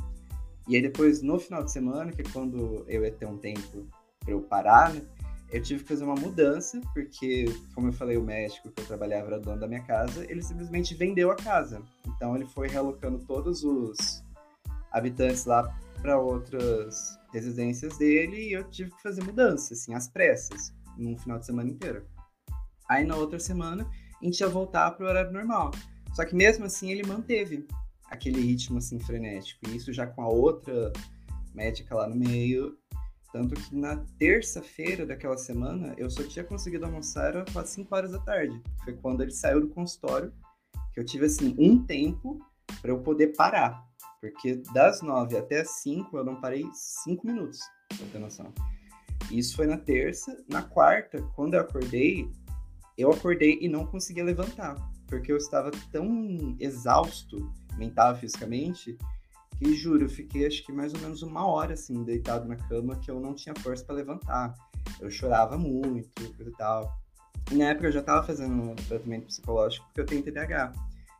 E 0.68 0.77
aí 0.77 0.83
depois, 0.83 1.22
no 1.22 1.38
final 1.38 1.64
de 1.64 1.72
semana, 1.72 2.12
que 2.12 2.22
é 2.22 2.24
quando 2.33 2.85
eu 2.87 3.05
ia 3.05 3.11
ter 3.11 3.27
um 3.27 3.38
tempo 3.38 3.87
para 4.20 4.33
eu 4.33 4.40
parar, 4.42 4.92
né? 4.92 5.03
Eu 5.51 5.62
tive 5.62 5.83
que 5.83 5.88
fazer 5.88 6.05
uma 6.05 6.14
mudança, 6.14 6.79
porque, 6.92 7.46
como 7.74 7.88
eu 7.88 7.92
falei, 7.92 8.18
o 8.18 8.22
médico 8.22 8.70
que 8.70 8.83
eu 8.83 8.87
trabalhava 8.87 9.29
era 9.29 9.40
dono 9.40 9.59
da 9.59 9.66
minha 9.66 9.83
casa, 9.83 10.31
ele 10.31 10.42
simplesmente 10.42 10.94
vendeu 10.94 11.31
a 11.31 11.37
casa. 11.37 11.83
Então 12.07 12.37
ele 12.37 12.44
foi 12.44 12.68
realocando 12.68 13.18
todos 13.20 13.64
os 13.64 14.22
habitantes 14.92 15.46
lá 15.46 15.74
para 16.01 16.19
outras 16.19 17.19
residências 17.33 17.99
dele 17.99 18.49
e 18.49 18.53
eu 18.53 18.65
tive 18.71 18.91
que 18.91 19.03
fazer 19.03 19.23
mudança, 19.23 19.75
assim, 19.75 19.95
às 19.95 20.09
pressas, 20.09 20.73
num 20.97 21.17
final 21.19 21.39
de 21.39 21.47
semana 21.47 21.69
inteiro. 21.69 22.07
Aí 22.89 23.05
na 23.05 23.17
outra 23.17 23.39
semana 23.39 23.89
a 24.21 24.25
gente 24.25 24.41
ia 24.41 24.49
voltar 24.49 24.91
para 24.93 25.05
o 25.05 25.09
horário 25.09 25.33
normal. 25.33 25.71
Só 26.15 26.25
que 26.25 26.35
mesmo 26.35 26.65
assim 26.65 26.91
ele 26.91 27.07
manteve 27.07 27.67
aquele 28.11 28.41
ritmo 28.41 28.79
assim 28.79 28.99
frenético. 28.99 29.69
E 29.69 29.77
isso 29.77 29.93
já 29.93 30.07
com 30.07 30.23
a 30.23 30.29
outra 30.29 30.93
médica 31.55 31.95
lá 31.95 32.09
no 32.09 32.17
meio. 32.17 32.77
Tanto 33.33 33.55
que 33.55 33.77
na 33.77 33.97
terça-feira 34.19 35.05
daquela 35.05 35.37
semana 35.37 35.95
eu 35.99 36.09
só 36.09 36.23
tinha 36.23 36.45
conseguido 36.45 36.87
almoçar 36.87 37.37
às 37.37 37.69
5 37.69 37.95
horas 37.95 38.13
da 38.13 38.19
tarde. 38.19 38.61
Foi 38.85 38.95
quando 38.95 39.23
ele 39.23 39.31
saiu 39.31 39.61
do 39.61 39.69
consultório, 39.69 40.33
que 40.93 40.99
eu 40.99 41.05
tive 41.05 41.27
assim 41.27 41.55
um 41.59 41.85
tempo 41.85 42.41
para 42.81 42.91
eu 42.91 43.01
poder 43.01 43.29
parar. 43.37 43.87
Porque 44.20 44.57
das 44.72 45.00
9 45.00 45.37
até 45.37 45.61
as 45.61 45.70
5 45.83 46.16
eu 46.16 46.24
não 46.24 46.40
parei 46.40 46.66
5 46.72 47.26
minutos, 47.26 47.61
pra 47.96 48.07
ter 48.12 48.18
noção. 48.18 48.52
Isso 49.31 49.57
foi 49.57 49.66
na 49.66 49.76
terça. 49.76 50.37
Na 50.48 50.62
quarta, 50.62 51.22
quando 51.35 51.54
eu 51.54 51.61
acordei, 51.61 52.31
eu 52.96 53.11
acordei 53.12 53.59
e 53.61 53.68
não 53.68 53.87
conseguia 53.87 54.24
levantar 54.24 54.76
porque 55.09 55.33
eu 55.33 55.37
estava 55.37 55.70
tão 55.90 56.54
exausto 56.61 57.50
mental 57.76 58.14
e 58.14 58.18
fisicamente 58.18 58.96
que 59.57 59.74
juro, 59.74 60.04
eu 60.04 60.09
fiquei 60.09 60.46
acho 60.46 60.64
que 60.64 60.70
mais 60.70 60.94
ou 60.94 61.00
menos 61.00 61.22
uma 61.22 61.44
hora 61.44 61.74
assim 61.74 62.04
deitado 62.04 62.46
na 62.46 62.54
cama 62.54 62.94
que 62.96 63.11
eu 63.11 63.18
não 63.18 63.35
tinha 63.35 63.54
força 63.57 63.85
para 63.85 63.96
levantar. 63.96 64.54
Eu 65.00 65.11
chorava 65.11 65.59
muito 65.59 66.22
e 66.22 66.50
tal. 66.52 66.96
E 67.50 67.57
na 67.57 67.70
época 67.70 67.88
eu 67.88 67.92
já 67.92 68.00
estava 68.00 68.24
fazendo 68.24 68.76
tratamento 68.87 69.26
psicológico 69.26 69.85
porque 69.87 70.00
eu 70.00 70.07
tenho 70.07 70.22
TDAH. 70.22 70.72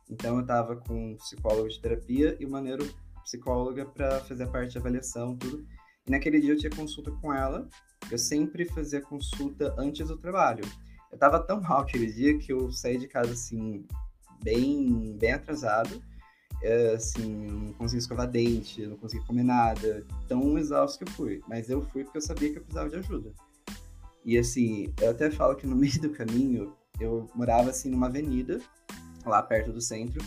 Então 0.09 0.35
eu 0.35 0.41
estava 0.41 0.75
com 0.75 1.11
um 1.11 1.15
psicólogo 1.17 1.69
de 1.69 1.79
terapia 1.79 2.35
e 2.39 2.45
uma 2.45 2.61
neuropsicóloga 2.61 3.85
para 3.85 4.19
fazer 4.21 4.43
a 4.43 4.47
parte 4.47 4.71
de 4.71 4.77
avaliação, 4.77 5.37
tudo. 5.37 5.65
E 6.07 6.11
naquele 6.11 6.39
dia 6.39 6.53
eu 6.53 6.57
tinha 6.57 6.71
consulta 6.71 7.11
com 7.11 7.31
ela. 7.31 7.67
Eu 8.09 8.17
sempre 8.17 8.65
fazia 8.65 9.01
consulta 9.01 9.75
antes 9.77 10.07
do 10.07 10.17
trabalho. 10.17 10.63
Eu 11.11 11.17
tava 11.17 11.39
tão 11.39 11.61
mal 11.61 11.81
aquele 11.81 12.11
dia 12.11 12.37
que 12.37 12.51
eu 12.51 12.71
saí 12.71 12.97
de 12.97 13.07
casa, 13.07 13.31
assim, 13.33 13.85
bem, 14.43 15.15
bem 15.19 15.33
atrasado. 15.33 16.01
É, 16.61 16.93
assim, 16.95 17.47
não 17.47 17.73
consegui 17.73 17.99
escovar 17.99 18.27
dente, 18.27 18.85
não 18.85 18.97
consegui 18.97 19.25
comer 19.25 19.43
nada. 19.43 20.03
Tão 20.27 20.57
exausto 20.57 20.97
que 20.97 21.09
eu 21.09 21.15
fui. 21.15 21.41
Mas 21.47 21.69
eu 21.69 21.81
fui 21.81 22.03
porque 22.03 22.17
eu 22.17 22.21
sabia 22.21 22.51
que 22.51 22.57
eu 22.57 22.63
precisava 22.63 22.89
de 22.89 22.95
ajuda. 22.97 23.31
E, 24.25 24.37
assim, 24.37 24.93
eu 25.01 25.11
até 25.11 25.29
falo 25.31 25.55
que 25.55 25.67
no 25.67 25.75
meio 25.75 26.01
do 26.01 26.09
caminho, 26.09 26.73
eu 26.99 27.27
morava, 27.35 27.69
assim, 27.69 27.89
numa 27.89 28.07
avenida, 28.07 28.59
lá 29.29 29.41
perto 29.41 29.71
do 29.71 29.79
centro. 29.79 30.23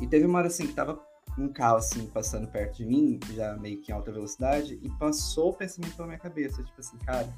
E 0.00 0.06
teve 0.06 0.26
uma 0.26 0.38
hora, 0.38 0.48
assim, 0.48 0.66
que 0.66 0.72
tava 0.72 1.00
um 1.38 1.48
carro 1.48 1.76
assim 1.76 2.06
passando 2.06 2.48
perto 2.48 2.78
de 2.78 2.84
mim, 2.84 3.20
já 3.34 3.56
meio 3.56 3.80
que 3.80 3.92
em 3.92 3.94
alta 3.94 4.10
velocidade, 4.10 4.78
e 4.82 4.90
passou 4.98 5.50
o 5.50 5.54
pensamento 5.54 5.94
pela 5.94 6.08
minha 6.08 6.18
cabeça, 6.18 6.62
tipo 6.62 6.80
assim, 6.80 6.98
cara, 6.98 7.32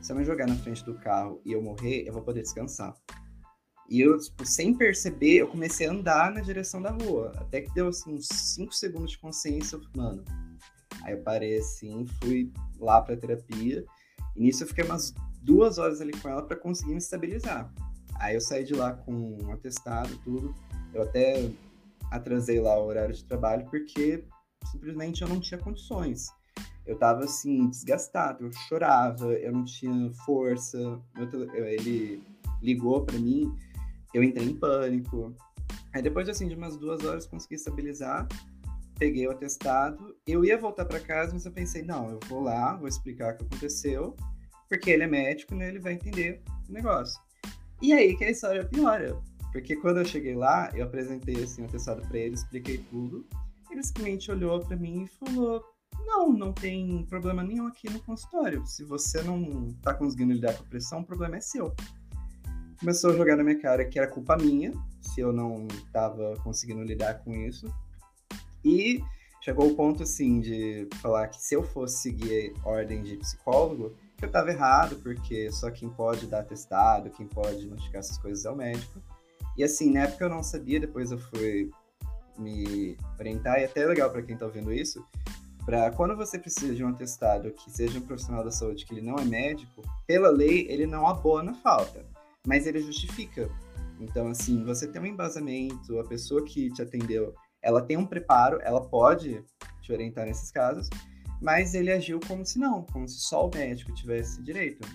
se 0.00 0.12
eu 0.12 0.16
me 0.16 0.24
jogar 0.24 0.46
na 0.46 0.54
frente 0.54 0.84
do 0.84 0.94
carro 0.94 1.40
e 1.44 1.52
eu 1.52 1.62
morrer, 1.62 2.06
eu 2.06 2.12
vou 2.12 2.22
poder 2.22 2.42
descansar. 2.42 2.94
E 3.88 4.00
eu, 4.00 4.18
tipo, 4.18 4.46
sem 4.46 4.74
perceber, 4.74 5.36
eu 5.36 5.48
comecei 5.48 5.86
a 5.86 5.90
andar 5.90 6.32
na 6.32 6.40
direção 6.40 6.80
da 6.80 6.90
rua. 6.90 7.32
Até 7.36 7.60
que 7.60 7.72
deu, 7.74 7.88
assim, 7.88 8.14
uns 8.14 8.28
5 8.28 8.72
segundos 8.74 9.12
de 9.12 9.18
consciência. 9.18 9.76
Eu, 9.76 9.82
mano, 9.94 10.24
aí 11.02 11.12
eu 11.12 11.22
parei, 11.22 11.58
assim, 11.58 12.06
fui 12.22 12.50
lá 12.78 13.02
pra 13.02 13.16
terapia. 13.16 13.84
E 14.34 14.42
nisso 14.42 14.62
eu 14.62 14.68
fiquei 14.68 14.84
umas 14.84 15.14
duas 15.42 15.76
horas 15.76 16.00
ali 16.00 16.12
com 16.12 16.28
ela 16.28 16.42
para 16.42 16.56
conseguir 16.56 16.92
me 16.92 16.98
estabilizar. 16.98 17.70
Aí 18.16 18.34
eu 18.34 18.40
saí 18.40 18.64
de 18.64 18.74
lá 18.74 18.92
com 18.92 19.38
um 19.42 19.52
atestado, 19.52 20.16
tudo. 20.24 20.54
Eu 20.92 21.02
até 21.02 21.50
atrasei 22.10 22.60
lá 22.60 22.78
o 22.78 22.86
horário 22.86 23.14
de 23.14 23.24
trabalho 23.24 23.66
porque 23.70 24.24
simplesmente 24.70 25.22
eu 25.22 25.28
não 25.28 25.40
tinha 25.40 25.58
condições. 25.58 26.28
Eu 26.86 26.98
tava 26.98 27.24
assim, 27.24 27.68
desgastado, 27.68 28.44
eu 28.44 28.52
chorava, 28.68 29.32
eu 29.32 29.52
não 29.52 29.64
tinha 29.64 30.12
força. 30.24 31.00
Ele 31.16 32.22
ligou 32.62 33.04
para 33.04 33.18
mim, 33.18 33.54
eu 34.12 34.22
entrei 34.22 34.46
em 34.46 34.56
pânico. 34.56 35.34
Aí 35.92 36.02
depois 36.02 36.28
assim, 36.28 36.48
de 36.48 36.54
umas 36.54 36.76
duas 36.76 37.04
horas 37.04 37.26
consegui 37.26 37.54
estabilizar, 37.54 38.28
peguei 38.98 39.26
o 39.26 39.30
atestado. 39.30 40.16
Eu 40.26 40.44
ia 40.44 40.58
voltar 40.58 40.84
para 40.84 41.00
casa, 41.00 41.32
mas 41.32 41.46
eu 41.46 41.52
pensei, 41.52 41.82
não, 41.82 42.10
eu 42.10 42.20
vou 42.28 42.42
lá, 42.42 42.76
vou 42.76 42.88
explicar 42.88 43.34
o 43.34 43.36
que 43.36 43.44
aconteceu, 43.44 44.14
porque 44.68 44.90
ele 44.90 45.04
é 45.04 45.06
médico, 45.06 45.54
né? 45.54 45.68
Ele 45.68 45.80
vai 45.80 45.94
entender 45.94 46.42
o 46.68 46.72
negócio. 46.72 47.20
E 47.84 47.92
aí 47.92 48.16
que 48.16 48.24
a 48.24 48.30
história 48.30 48.64
piora. 48.64 49.14
Porque 49.52 49.76
quando 49.76 49.98
eu 49.98 50.06
cheguei 50.06 50.34
lá, 50.34 50.70
eu 50.72 50.86
apresentei 50.86 51.44
assim, 51.44 51.60
o 51.60 51.64
atestado 51.66 52.00
para 52.08 52.18
ele, 52.18 52.34
expliquei 52.34 52.78
tudo. 52.78 53.26
Ele 53.70 53.82
simplesmente 53.82 54.30
olhou 54.30 54.58
para 54.58 54.74
mim 54.74 55.02
e 55.02 55.06
falou: 55.06 55.62
Não, 56.06 56.32
não 56.32 56.50
tem 56.50 57.04
problema 57.10 57.42
nenhum 57.42 57.66
aqui 57.66 57.90
no 57.90 58.00
consultório. 58.00 58.64
Se 58.66 58.84
você 58.84 59.22
não 59.22 59.68
tá 59.82 59.92
conseguindo 59.92 60.32
lidar 60.32 60.54
com 60.54 60.64
a 60.64 60.66
pressão, 60.66 61.00
o 61.00 61.04
problema 61.04 61.36
é 61.36 61.42
seu. 61.42 61.74
Começou 62.80 63.10
a 63.10 63.16
jogar 63.18 63.36
na 63.36 63.44
minha 63.44 63.60
cara 63.60 63.84
que 63.84 63.98
era 63.98 64.08
culpa 64.08 64.34
minha, 64.34 64.72
se 65.02 65.20
eu 65.20 65.30
não 65.30 65.68
tava 65.92 66.38
conseguindo 66.42 66.82
lidar 66.82 67.22
com 67.22 67.34
isso. 67.34 67.66
E 68.64 69.04
chegou 69.42 69.70
o 69.70 69.76
ponto, 69.76 70.04
assim, 70.04 70.40
de 70.40 70.88
falar 71.02 71.28
que 71.28 71.36
se 71.36 71.54
eu 71.54 71.62
fosse 71.62 72.00
seguir 72.00 72.54
ordem 72.64 73.02
de 73.02 73.18
psicólogo, 73.18 73.94
eu 74.24 74.30
tava 74.30 74.50
errado, 74.50 74.96
porque 74.96 75.50
só 75.50 75.70
quem 75.70 75.88
pode 75.88 76.26
dar 76.26 76.40
atestado, 76.40 77.10
quem 77.10 77.26
pode 77.26 77.66
notificar 77.66 78.00
essas 78.00 78.18
coisas 78.18 78.44
é 78.44 78.50
o 78.50 78.56
médico. 78.56 79.00
E 79.56 79.62
assim, 79.62 79.92
na 79.92 80.00
época 80.00 80.24
eu 80.24 80.30
não 80.30 80.42
sabia, 80.42 80.80
depois 80.80 81.12
eu 81.12 81.18
fui 81.18 81.70
me 82.36 82.96
orientar, 83.18 83.60
e 83.60 83.64
até 83.64 83.82
é 83.82 83.86
legal 83.86 84.10
para 84.10 84.22
quem 84.22 84.34
está 84.34 84.46
ouvindo 84.46 84.72
isso, 84.72 85.04
para 85.64 85.90
quando 85.92 86.16
você 86.16 86.38
precisa 86.38 86.74
de 86.74 86.84
um 86.84 86.88
atestado 86.88 87.50
que 87.52 87.70
seja 87.70 87.98
um 87.98 88.02
profissional 88.02 88.44
da 88.44 88.50
saúde 88.50 88.84
que 88.84 88.94
ele 88.94 89.06
não 89.06 89.16
é 89.16 89.24
médico, 89.24 89.82
pela 90.06 90.28
lei 90.28 90.66
ele 90.68 90.86
não 90.86 91.06
abona 91.06 91.52
a 91.52 91.54
falta, 91.54 92.04
mas 92.46 92.66
ele 92.66 92.80
justifica. 92.80 93.48
Então, 94.00 94.28
assim, 94.28 94.64
você 94.64 94.88
tem 94.88 95.00
um 95.00 95.06
embasamento, 95.06 95.98
a 96.00 96.04
pessoa 96.04 96.44
que 96.44 96.70
te 96.70 96.82
atendeu, 96.82 97.34
ela 97.62 97.80
tem 97.80 97.96
um 97.96 98.04
preparo, 98.04 98.58
ela 98.62 98.80
pode 98.80 99.42
te 99.80 99.92
orientar 99.92 100.26
nesses 100.26 100.50
casos, 100.50 100.90
mas 101.44 101.74
ele 101.74 101.92
agiu 101.92 102.18
como 102.26 102.44
se 102.44 102.58
não, 102.58 102.82
como 102.84 103.06
se 103.06 103.20
só 103.20 103.46
o 103.46 103.50
médico 103.54 103.94
tivesse 103.94 104.42
direito. 104.42 104.88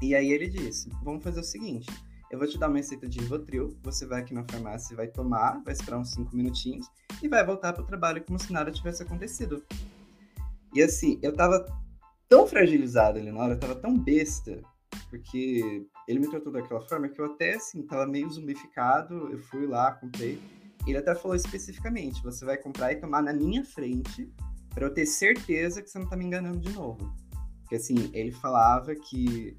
E 0.00 0.14
aí 0.14 0.30
ele 0.30 0.48
disse: 0.48 0.88
vamos 1.02 1.24
fazer 1.24 1.40
o 1.40 1.44
seguinte 1.44 1.90
eu 2.30 2.38
vou 2.38 2.46
te 2.46 2.58
dar 2.58 2.68
uma 2.68 2.76
receita 2.76 3.08
de 3.08 3.20
Rivotril, 3.20 3.76
você 3.82 4.04
vai 4.06 4.20
aqui 4.20 4.34
na 4.34 4.44
farmácia, 4.44 4.94
vai 4.94 5.08
tomar, 5.08 5.62
vai 5.64 5.72
esperar 5.72 5.98
uns 5.98 6.12
5 6.12 6.36
minutinhos 6.36 6.86
e 7.22 7.28
vai 7.28 7.44
voltar 7.44 7.72
para 7.72 7.82
o 7.82 7.86
trabalho 7.86 8.22
como 8.22 8.38
se 8.38 8.52
nada 8.52 8.70
tivesse 8.70 9.02
acontecido. 9.02 9.64
E 10.74 10.82
assim, 10.82 11.18
eu 11.22 11.34
tava 11.34 11.64
tão 12.28 12.46
fragilizado 12.46 13.18
ali 13.18 13.32
na 13.32 13.40
hora, 13.40 13.54
eu 13.54 13.58
tava 13.58 13.74
tão 13.74 13.96
besta, 13.98 14.60
porque 15.08 15.86
ele 16.06 16.18
me 16.18 16.28
tratou 16.28 16.52
daquela 16.52 16.82
forma 16.82 17.08
que 17.08 17.18
eu 17.18 17.24
até 17.24 17.54
assim, 17.54 17.82
tava 17.82 18.06
meio 18.06 18.28
zumbificado, 18.28 19.32
eu 19.32 19.38
fui 19.38 19.66
lá, 19.66 19.92
comprei. 19.92 20.38
Ele 20.86 20.98
até 20.98 21.14
falou 21.14 21.34
especificamente: 21.34 22.22
você 22.22 22.44
vai 22.44 22.58
comprar 22.58 22.92
e 22.92 22.96
tomar 22.96 23.22
na 23.22 23.32
minha 23.32 23.64
frente 23.64 24.30
para 24.78 24.86
eu 24.86 24.94
ter 24.94 25.06
certeza 25.06 25.82
que 25.82 25.90
você 25.90 25.98
não 25.98 26.06
tá 26.06 26.16
me 26.16 26.24
enganando 26.24 26.60
de 26.60 26.70
novo. 26.70 27.12
Porque 27.62 27.74
assim, 27.74 28.10
ele 28.12 28.30
falava 28.30 28.94
que 28.94 29.56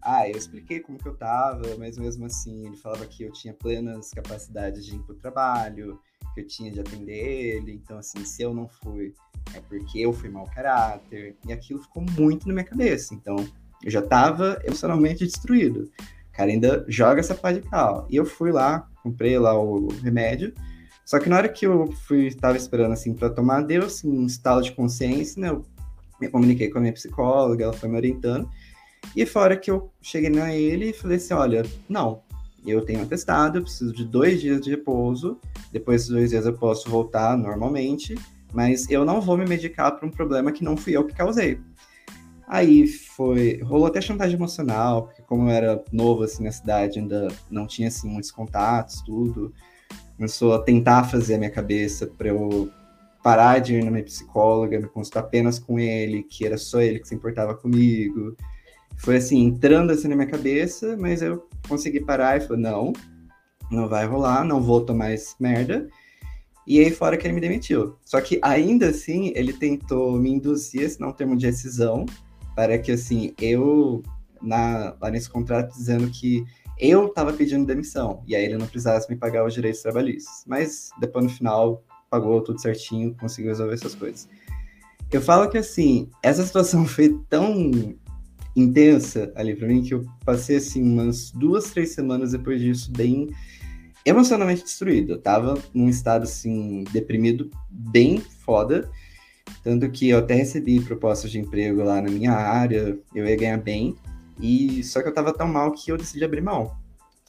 ah, 0.00 0.28
eu 0.28 0.36
expliquei 0.36 0.78
como 0.78 0.96
que 0.96 1.08
eu 1.08 1.16
tava, 1.16 1.76
mas 1.76 1.98
mesmo 1.98 2.24
assim 2.24 2.66
ele 2.66 2.76
falava 2.76 3.04
que 3.04 3.24
eu 3.24 3.32
tinha 3.32 3.52
plenas 3.52 4.12
capacidades 4.12 4.86
de 4.86 4.94
ir 4.94 5.00
pro 5.00 5.16
trabalho, 5.16 5.98
que 6.34 6.42
eu 6.42 6.46
tinha 6.46 6.70
de 6.70 6.78
atender 6.78 7.56
ele, 7.56 7.72
então 7.72 7.98
assim, 7.98 8.24
se 8.24 8.42
eu 8.42 8.54
não 8.54 8.68
fui, 8.68 9.12
é 9.54 9.60
porque 9.60 9.98
eu 9.98 10.12
fui 10.12 10.28
mau 10.28 10.44
caráter, 10.44 11.36
e 11.44 11.52
aquilo 11.52 11.82
ficou 11.82 12.04
muito 12.16 12.46
na 12.46 12.54
minha 12.54 12.64
cabeça, 12.64 13.12
então 13.12 13.34
eu 13.82 13.90
já 13.90 14.02
tava 14.02 14.60
emocionalmente 14.64 15.24
destruído. 15.24 15.90
O 16.28 16.32
cara 16.32 16.50
ainda 16.50 16.84
joga 16.86 17.18
essa 17.18 17.34
pá 17.34 17.50
de 17.50 17.60
cal. 17.60 18.06
E 18.10 18.16
eu 18.16 18.24
fui 18.24 18.52
lá, 18.52 18.88
comprei 19.02 19.38
lá 19.38 19.58
o 19.58 19.88
remédio, 19.88 20.54
só 21.04 21.18
que 21.18 21.28
na 21.28 21.36
hora 21.36 21.48
que 21.48 21.66
eu 21.66 21.92
fui, 22.06 22.32
tava 22.32 22.56
esperando 22.56 22.92
assim 22.92 23.14
para 23.14 23.30
tomar, 23.30 23.62
deu 23.62 23.84
assim 23.84 24.08
um 24.08 24.26
estalo 24.26 24.62
de 24.62 24.72
consciência, 24.72 25.40
né? 25.40 25.50
Eu 25.50 25.64
me 26.20 26.28
comuniquei 26.28 26.70
com 26.70 26.78
a 26.78 26.80
minha 26.80 26.92
psicóloga, 26.92 27.64
ela 27.64 27.72
foi 27.72 27.88
me 27.88 27.96
orientando, 27.96 28.48
e 29.14 29.26
fora 29.26 29.56
que 29.56 29.70
eu 29.70 29.92
cheguei 30.00 30.30
na 30.30 30.54
ele 30.54 30.90
e 30.90 30.92
falei 30.92 31.16
assim: 31.18 31.34
olha, 31.34 31.62
não, 31.88 32.22
eu 32.66 32.84
tenho 32.84 33.02
atestado, 33.02 33.58
eu 33.58 33.62
preciso 33.62 33.92
de 33.92 34.04
dois 34.04 34.40
dias 34.40 34.60
de 34.60 34.70
repouso, 34.70 35.38
depois 35.70 36.02
desses 36.02 36.12
dois 36.12 36.30
dias 36.30 36.46
eu 36.46 36.54
posso 36.54 36.88
voltar 36.88 37.36
normalmente, 37.36 38.14
mas 38.52 38.88
eu 38.88 39.04
não 39.04 39.20
vou 39.20 39.36
me 39.36 39.44
medicar 39.44 39.96
para 39.96 40.06
um 40.06 40.10
problema 40.10 40.52
que 40.52 40.64
não 40.64 40.76
fui 40.76 40.96
eu 40.96 41.04
que 41.04 41.14
causei. 41.14 41.60
Aí 42.46 42.86
foi, 42.86 43.60
rolou 43.62 43.86
até 43.86 44.00
chantagem 44.00 44.36
emocional, 44.36 45.04
porque 45.04 45.22
como 45.22 45.48
eu 45.48 45.50
era 45.50 45.84
novo 45.90 46.24
assim 46.24 46.44
na 46.44 46.52
cidade, 46.52 46.98
ainda 46.98 47.28
não 47.50 47.66
tinha 47.66 47.88
assim 47.88 48.08
muitos 48.08 48.30
contatos, 48.30 49.02
tudo. 49.02 49.52
Começou 50.16 50.54
a 50.54 50.62
tentar 50.62 51.04
fazer 51.04 51.34
a 51.34 51.38
minha 51.38 51.50
cabeça 51.50 52.06
para 52.06 52.28
eu 52.28 52.70
parar 53.22 53.58
de 53.58 53.74
ir 53.74 53.84
na 53.84 53.90
minha 53.90 54.04
psicóloga, 54.04 54.78
me 54.78 54.86
consultar 54.86 55.20
apenas 55.20 55.58
com 55.58 55.78
ele, 55.78 56.22
que 56.22 56.44
era 56.44 56.58
só 56.58 56.80
ele 56.80 57.00
que 57.00 57.08
se 57.08 57.14
importava 57.14 57.54
comigo 57.54 58.36
foi 58.96 59.16
assim, 59.16 59.42
entrando 59.42 59.90
assim 59.92 60.08
na 60.08 60.16
minha 60.16 60.28
cabeça, 60.28 60.96
mas 60.96 61.22
eu 61.22 61.48
consegui 61.68 62.00
parar 62.00 62.36
e 62.36 62.40
falei, 62.40 62.62
não, 62.62 62.92
não 63.70 63.88
vai 63.88 64.06
rolar, 64.06 64.44
não 64.44 64.62
vou 64.62 64.80
tomar 64.80 65.12
esse 65.12 65.34
merda. 65.40 65.88
E 66.66 66.80
aí 66.80 66.90
fora 66.90 67.16
que 67.16 67.26
ele 67.26 67.34
me 67.34 67.40
demitiu. 67.40 67.96
Só 68.04 68.20
que 68.20 68.38
ainda 68.42 68.88
assim, 68.88 69.32
ele 69.34 69.52
tentou 69.52 70.18
me 70.18 70.30
induzir, 70.30 70.88
se 70.88 71.00
não 71.00 71.12
termo 71.12 71.36
de 71.36 71.46
rescisão, 71.46 72.06
para 72.54 72.78
que 72.78 72.92
assim, 72.92 73.34
eu 73.38 74.02
na, 74.40 74.96
lá 75.00 75.10
nesse 75.10 75.28
contrato 75.28 75.74
dizendo 75.74 76.08
que 76.10 76.44
eu 76.78 77.06
estava 77.06 77.32
pedindo 77.32 77.66
demissão, 77.66 78.22
e 78.26 78.34
aí 78.34 78.44
ele 78.44 78.58
não 78.58 78.66
precisasse 78.66 79.08
me 79.10 79.16
pagar 79.16 79.46
os 79.46 79.54
direitos 79.54 79.82
trabalhistas. 79.82 80.44
Mas 80.46 80.90
depois 81.00 81.24
no 81.24 81.30
final 81.30 81.84
pagou 82.10 82.40
tudo 82.42 82.60
certinho, 82.60 83.14
conseguiu 83.18 83.50
resolver 83.50 83.74
essas 83.74 83.94
coisas. 83.94 84.28
Eu 85.10 85.20
falo 85.20 85.48
que 85.48 85.58
assim, 85.58 86.10
essa 86.22 86.44
situação 86.44 86.86
foi 86.86 87.18
tão 87.28 87.96
intensa 88.56 89.32
ali 89.34 89.54
para 89.54 89.66
mim 89.66 89.82
que 89.82 89.94
eu 89.94 90.04
passei 90.24 90.56
assim 90.56 90.82
umas 90.82 91.30
duas, 91.30 91.70
três 91.70 91.90
semanas 91.90 92.32
depois 92.32 92.60
disso 92.60 92.90
bem 92.92 93.28
emocionalmente 94.04 94.62
destruído. 94.62 95.12
Eu 95.12 95.20
tava 95.20 95.60
num 95.72 95.88
estado 95.88 96.24
assim 96.24 96.84
deprimido 96.92 97.50
bem 97.70 98.20
foda, 98.20 98.90
tanto 99.62 99.90
que 99.90 100.10
eu 100.10 100.18
até 100.18 100.34
recebi 100.34 100.80
propostas 100.80 101.30
de 101.30 101.38
emprego 101.38 101.82
lá 101.82 102.00
na 102.00 102.10
minha 102.10 102.32
área, 102.32 102.98
eu 103.14 103.26
ia 103.26 103.36
ganhar 103.36 103.58
bem, 103.58 103.96
e 104.40 104.82
só 104.82 105.02
que 105.02 105.08
eu 105.08 105.14
tava 105.14 105.32
tão 105.32 105.46
mal 105.46 105.72
que 105.72 105.90
eu 105.90 105.96
decidi 105.96 106.24
abrir 106.24 106.42
mão. 106.42 106.76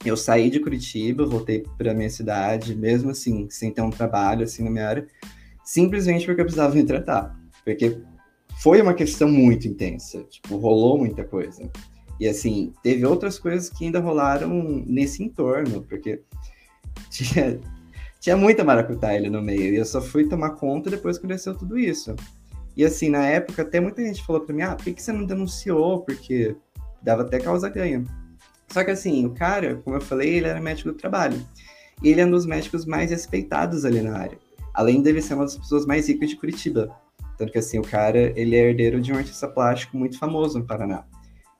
Eu 0.03 0.17
saí 0.17 0.49
de 0.49 0.59
Curitiba, 0.59 1.25
voltei 1.25 1.65
para 1.77 1.93
minha 1.93 2.09
cidade, 2.09 2.75
mesmo 2.75 3.11
assim, 3.11 3.49
sem 3.49 3.71
ter 3.71 3.81
um 3.81 3.89
trabalho 3.89 4.43
assim 4.43 4.63
na 4.63 4.69
minha 4.69 4.87
área, 4.87 5.07
simplesmente 5.63 6.25
porque 6.25 6.41
eu 6.41 6.45
precisava 6.45 6.75
me 6.75 6.83
tratar. 6.83 7.35
Porque 7.63 8.01
foi 8.61 8.81
uma 8.81 8.93
questão 8.93 9.29
muito 9.29 9.67
intensa, 9.67 10.23
tipo, 10.23 10.57
rolou 10.57 10.97
muita 10.97 11.23
coisa. 11.23 11.69
E 12.19 12.27
assim, 12.27 12.73
teve 12.81 13.05
outras 13.05 13.37
coisas 13.37 13.69
que 13.69 13.85
ainda 13.85 13.99
rolaram 13.99 14.83
nesse 14.85 15.23
entorno, 15.23 15.81
porque 15.83 16.21
tinha, 17.09 17.59
tinha 18.19 18.37
muita 18.37 18.63
maracutaia 18.63 19.29
no 19.29 19.41
meio, 19.41 19.73
e 19.73 19.77
eu 19.77 19.85
só 19.85 20.01
fui 20.01 20.27
tomar 20.27 20.51
conta 20.51 20.89
depois 20.89 21.17
que 21.17 21.25
aconteceu 21.25 21.55
tudo 21.55 21.77
isso. 21.77 22.15
E 22.75 22.83
assim, 22.83 23.09
na 23.09 23.25
época, 23.25 23.61
até 23.61 23.79
muita 23.79 24.03
gente 24.03 24.25
falou 24.25 24.41
pra 24.41 24.53
mim, 24.53 24.61
ah, 24.61 24.75
por 24.75 24.83
que, 24.83 24.93
que 24.93 25.01
você 25.01 25.11
não 25.11 25.25
denunciou? 25.25 26.01
Porque 26.01 26.55
dava 27.05 27.21
até 27.21 27.39
causa 27.39 27.69
ganha. 27.69 28.03
Só 28.67 28.83
que 28.83 28.91
assim, 28.91 29.25
o 29.25 29.29
cara, 29.29 29.75
como 29.75 29.95
eu 29.95 30.01
falei, 30.01 30.37
ele 30.37 30.47
era 30.47 30.59
médico 30.59 30.91
do 30.91 30.97
trabalho. 30.97 31.39
E 32.03 32.09
ele 32.09 32.19
é 32.19 32.25
um 32.25 32.31
dos 32.31 32.45
médicos 32.45 32.85
mais 32.85 33.11
respeitados 33.11 33.85
ali 33.85 34.01
na 34.01 34.17
área. 34.17 34.37
Além 34.73 35.01
dele 35.01 35.21
ser 35.21 35.35
uma 35.35 35.45
das 35.45 35.55
pessoas 35.55 35.85
mais 35.85 36.09
ricas 36.09 36.29
de 36.29 36.35
Curitiba. 36.35 36.93
Tanto 37.37 37.51
que, 37.51 37.59
assim, 37.59 37.79
o 37.79 37.83
cara, 37.83 38.33
ele 38.37 38.55
é 38.55 38.69
herdeiro 38.69 38.99
de 38.99 39.13
um 39.13 39.17
artista 39.17 39.47
plástico 39.47 39.97
muito 39.97 40.17
famoso 40.17 40.59
no 40.59 40.65
Paraná. 40.65 41.05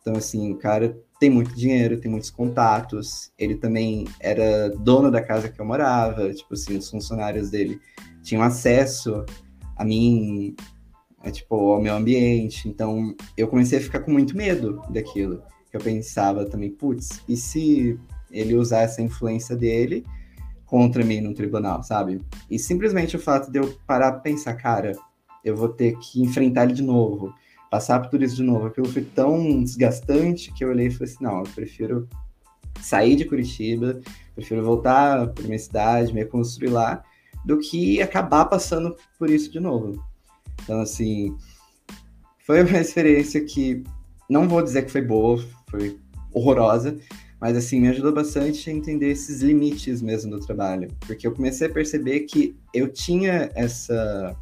Então, 0.02 0.16
assim, 0.16 0.52
o 0.52 0.58
cara 0.58 0.98
tem 1.20 1.30
muito 1.30 1.56
dinheiro, 1.56 2.00
tem 2.00 2.12
muitos 2.12 2.30
contatos. 2.30 3.32
Ele 3.38 3.56
também 3.56 4.06
era 4.20 4.70
dono 4.70 5.10
da 5.10 5.22
casa 5.22 5.48
que 5.48 5.60
eu 5.60 5.66
morava, 5.66 6.34
tipo 6.34 6.54
assim, 6.54 6.78
os 6.78 6.90
funcionários 6.90 7.50
dele 7.50 7.80
tinham 8.24 8.42
acesso 8.42 9.24
a 9.78 9.86
mim, 9.86 10.56
a, 11.26 11.32
tipo, 11.32 11.56
ao 11.56 11.82
meu 11.82 11.96
ambiente. 11.96 12.70
Então, 12.70 13.16
eu 13.36 13.48
comecei 13.48 13.80
a 13.80 13.82
ficar 13.82 14.00
com 14.00 14.12
muito 14.12 14.38
medo 14.38 14.82
daquilo. 14.90 15.42
Eu 15.74 15.80
pensava 15.80 16.46
também, 16.46 16.70
putz, 16.70 17.22
e 17.28 17.36
se 17.36 18.00
ele 18.32 18.56
usar 18.56 18.82
essa 18.82 19.02
influência 19.02 19.56
dele 19.56 20.06
contra 20.66 21.04
mim 21.04 21.22
no 21.22 21.34
tribunal, 21.34 21.84
sabe? 21.84 22.22
E 22.50 22.58
simplesmente 22.58 23.16
o 23.16 23.20
fato 23.20 23.52
de 23.52 23.60
eu 23.60 23.78
parar 23.86 24.14
pra 24.14 24.22
pensar, 24.22 24.54
cara, 24.56 24.94
eu 25.44 25.56
vou 25.56 25.70
ter 25.70 25.98
que 26.00 26.22
enfrentar 26.22 26.64
ele 26.64 26.74
de 26.74 26.84
novo 26.84 27.34
passar 27.70 28.00
por 28.00 28.10
tudo 28.10 28.24
isso 28.24 28.38
de 28.38 28.44
novo. 28.44 28.68
Aquilo 28.68 28.88
foi 28.88 29.04
tão 29.04 29.62
desgastante 29.62 30.52
que 30.54 30.64
eu 30.64 30.70
olhei 30.70 30.88
e 30.88 30.92
falei 30.92 31.14
assim: 31.14 31.24
não, 31.24 31.40
eu 31.40 31.44
prefiro 31.54 32.08
sair 32.82 33.16
de 33.16 33.26
Curitiba, 33.26 34.00
prefiro 34.34 34.64
voltar 34.64 35.28
para 35.28 35.44
minha 35.44 35.60
cidade, 35.60 36.14
me 36.14 36.24
construir 36.26 36.70
lá, 36.70 37.04
do 37.44 37.58
que 37.58 38.02
acabar 38.02 38.46
passando 38.46 38.96
por 39.20 39.30
isso 39.30 39.52
de 39.52 39.60
novo. 39.60 40.04
Então, 40.66 40.82
assim, 40.82 41.34
foi 42.46 42.62
uma 42.62 42.78
experiência 42.82 43.44
que 43.46 43.82
não 44.30 44.50
vou 44.50 44.62
dizer 44.62 44.84
que 44.84 44.92
foi 44.92 45.02
boa, 45.02 45.42
foi 45.70 45.98
horrorosa, 46.34 46.98
mas 47.40 47.56
assim, 47.56 47.80
me 47.80 47.88
ajudou 47.88 48.12
bastante 48.12 48.70
a 48.70 48.74
entender 48.74 49.12
esses 49.12 49.42
limites 49.42 50.02
mesmo 50.02 50.32
do 50.32 50.46
trabalho, 50.46 50.90
porque 51.02 51.26
eu 51.26 51.32
comecei 51.32 51.68
a 51.68 51.72
perceber 51.72 52.22
que 52.22 52.56
eu 52.74 52.92
tinha 52.92 53.50
essa 53.56 54.36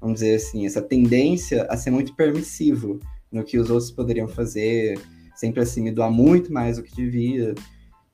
vamos 0.00 0.20
dizer 0.20 0.36
assim, 0.36 0.66
essa 0.66 0.82
tendência 0.82 1.64
a 1.70 1.76
ser 1.76 1.90
muito 1.90 2.14
permissivo 2.14 3.00
no 3.30 3.42
que 3.42 3.58
os 3.58 3.70
outros 3.70 3.90
poderiam 3.90 4.28
fazer, 4.28 5.00
sempre 5.34 5.60
assim, 5.60 5.82
me 5.82 5.90
doar 5.90 6.10
muito 6.10 6.52
mais 6.52 6.76
do 6.76 6.82
que 6.82 6.94
devia. 6.94 7.54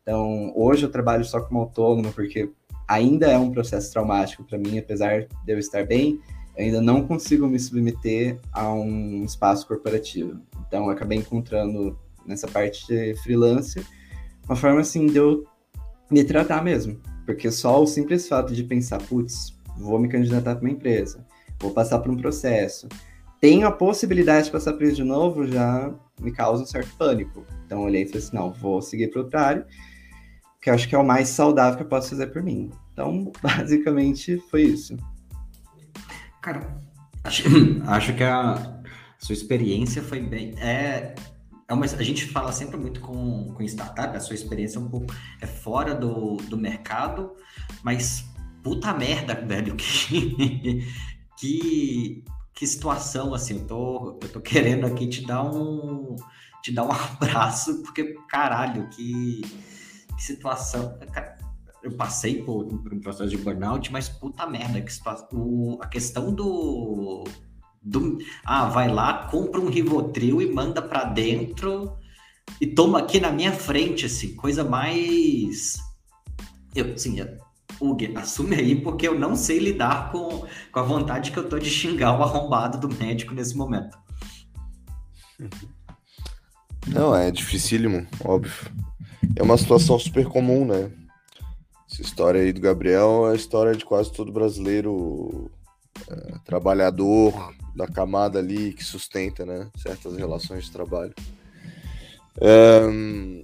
Então, 0.03 0.53
hoje 0.57 0.85
eu 0.85 0.91
trabalho 0.91 1.25
só 1.25 1.41
como 1.41 1.61
autônomo, 1.61 2.13
porque 2.13 2.51
ainda 2.89 3.27
é 3.27 3.39
um 3.39 3.51
processo 3.51 3.93
traumático 3.93 4.45
para 4.45 4.59
mim, 4.59 4.79
apesar 4.79 5.27
de 5.45 5.53
eu 5.53 5.59
estar 5.59 5.87
bem, 5.87 6.21
ainda 6.57 6.81
não 6.81 7.07
consigo 7.07 7.47
me 7.47 7.59
submeter 7.59 8.39
a 8.53 8.73
um 8.73 9.25
espaço 9.25 9.67
corporativo. 9.67 10.41
Então, 10.67 10.89
acabei 10.89 11.19
encontrando 11.19 11.99
nessa 12.27 12.47
parte 12.47 12.87
de 12.87 13.15
freelance 13.23 13.85
uma 14.45 14.57
forma 14.57 14.81
assim 14.81 15.07
de 15.07 15.17
eu 15.17 15.45
me 16.11 16.25
tratar 16.25 16.63
mesmo. 16.63 17.01
Porque 17.25 17.51
só 17.51 17.83
o 17.83 17.87
simples 17.87 18.29
fato 18.29 18.53
de 18.53 18.65
pensar, 18.65 19.01
putz, 19.03 19.57
vou 19.77 19.99
me 19.99 20.09
candidatar 20.09 20.57
para 20.57 20.65
uma 20.65 20.73
empresa, 20.73 21.25
vou 21.61 21.71
passar 21.71 21.99
por 22.01 22.11
um 22.11 22.17
processo. 22.17 22.89
Tenho 23.41 23.67
a 23.67 23.73
possibilidade 23.73 24.47
de 24.47 24.53
passar 24.53 24.73
por 24.75 24.83
isso 24.83 24.97
de 24.97 25.05
novo, 25.05 25.47
já 25.47 25.93
me 26.21 26.33
causa 26.33 26.63
um 26.63 26.67
certo 26.67 26.95
pânico. 26.97 27.45
Então 27.65 27.81
eu 27.81 27.85
olhei 27.87 28.03
e 28.03 28.07
falei 28.07 28.23
assim, 28.23 28.37
não, 28.37 28.53
vou 28.53 28.83
seguir 28.83 29.09
para 29.09 29.23
outra 29.23 29.41
área, 29.41 29.67
que 30.61 30.71
eu 30.71 30.75
acho 30.75 30.89
que 30.89 30.95
é 30.95 30.99
o 30.99 31.05
mais 31.05 31.29
saudável 31.29 31.77
que 31.77 31.83
eu 31.83 31.89
posso 31.89 32.11
fazer 32.11 32.27
por 32.29 32.43
mim. 32.43 32.71
Então, 32.93 33.33
basicamente, 33.43 34.37
foi 34.51 34.63
isso. 34.63 34.97
Cara, 36.43 36.83
acho, 37.23 37.45
acho 37.87 38.15
que 38.15 38.25
a 38.25 38.83
sua 39.17 39.33
experiência 39.33 40.03
foi 40.03 40.21
bem. 40.21 40.55
É, 40.59 41.15
é 41.69 41.73
uma, 41.73 41.87
a 41.87 42.03
gente 42.03 42.27
fala 42.27 42.53
sempre 42.53 42.77
muito 42.77 43.01
com, 43.01 43.55
com 43.55 43.63
startup, 43.63 44.15
a 44.17 44.21
sua 44.21 44.35
experiência 44.35 44.79
é 44.79 44.81
um 44.83 44.89
pouco 44.89 45.15
é 45.41 45.47
fora 45.47 45.95
do, 45.95 46.37
do 46.37 46.57
mercado, 46.57 47.33
mas 47.83 48.25
puta 48.63 48.93
merda, 48.93 49.35
velho, 49.35 49.75
que, 49.79 50.85
que, 51.39 52.25
que 52.53 52.67
situação, 52.67 53.33
assim, 53.33 53.61
eu 53.61 53.67
tô, 53.67 54.19
eu 54.21 54.29
tô 54.29 54.41
querendo 54.41 54.85
aqui 54.85 55.07
te 55.07 55.25
dar 55.25 55.45
um, 55.45 56.17
te 56.61 56.73
dar 56.73 56.85
um 56.85 56.91
abraço, 57.23 57.83
porque, 57.83 58.17
caralho, 58.29 58.89
que, 58.89 59.43
que 60.17 60.23
situação. 60.23 60.99
Eu 61.83 61.93
passei 61.93 62.43
por, 62.43 62.67
por, 62.67 62.95
um 62.95 63.01
processo 63.01 63.31
de 63.31 63.37
burnout, 63.37 63.91
mas 63.91 64.09
puta 64.09 64.47
merda, 64.47 64.81
que 64.81 64.93
o, 65.33 65.79
a 65.81 65.87
questão 65.87 66.33
do, 66.33 67.25
do. 67.83 68.19
Ah, 68.45 68.67
vai 68.69 68.89
lá, 68.89 69.27
compra 69.29 69.61
um 69.61 69.69
Rivotril 69.69 70.41
e 70.41 70.53
manda 70.53 70.81
para 70.81 71.05
dentro 71.05 71.97
e 72.61 72.67
toma 72.67 73.01
aqui 73.01 73.21
na 73.21 73.31
minha 73.31 73.53
frente, 73.53 74.07
assim, 74.07 74.35
coisa 74.37 74.63
mais. 74.63 75.79
Eu, 76.75 76.95
assim, 76.95 77.17
Hugo, 77.81 78.17
assume 78.17 78.57
aí, 78.57 78.81
porque 78.81 79.07
eu 79.07 79.19
não 79.19 79.35
sei 79.35 79.59
lidar 79.59 80.13
com, 80.13 80.47
com 80.71 80.79
a 80.79 80.83
vontade 80.83 81.33
que 81.33 81.39
eu 81.39 81.49
tô 81.49 81.59
de 81.59 81.69
xingar 81.69 82.19
o 82.19 82.23
arrombado 82.23 82.79
do 82.79 82.95
médico 82.97 83.35
nesse 83.35 83.57
momento. 83.57 83.99
Não, 86.87 87.15
é 87.15 87.31
dificílimo, 87.31 88.07
óbvio. 88.25 88.71
É 89.35 89.43
uma 89.43 89.57
situação 89.57 89.99
super 89.99 90.27
comum, 90.27 90.65
né? 90.65 90.91
Essa 91.93 92.01
história 92.01 92.41
aí 92.41 92.55
do 92.55 92.61
Gabriel 92.61 93.29
é 93.29 93.33
a 93.33 93.35
história 93.35 93.77
de 93.77 93.85
quase 93.85 94.11
todo 94.11 94.33
brasileiro 94.33 95.51
é, 96.11 96.39
trabalhador, 96.43 97.55
da 97.77 97.87
camada 97.87 98.39
ali 98.39 98.73
que 98.73 98.83
sustenta, 98.83 99.45
né? 99.45 99.71
Certas 99.77 100.17
relações 100.17 100.65
de 100.65 100.73
trabalho. 100.73 101.13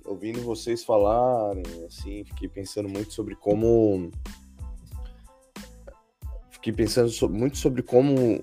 Ouvindo 0.07 0.41
vocês 0.41 0.83
falarem, 0.83 1.63
assim, 1.87 2.25
fiquei 2.25 2.49
pensando 2.49 2.89
muito 2.89 3.13
sobre 3.13 3.35
como. 3.37 4.11
Fiquei 6.51 6.73
pensando 6.73 7.11
so, 7.11 7.29
muito 7.29 7.59
sobre 7.59 7.83
como 7.83 8.43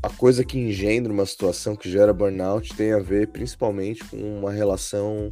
a 0.00 0.08
coisa 0.08 0.44
que 0.44 0.56
engendra 0.56 1.12
uma 1.12 1.26
situação 1.26 1.74
que 1.74 1.90
gera 1.90 2.14
burnout 2.14 2.76
tem 2.76 2.92
a 2.92 3.00
ver 3.00 3.26
principalmente 3.28 4.04
com 4.04 4.16
uma 4.38 4.52
relação 4.52 5.28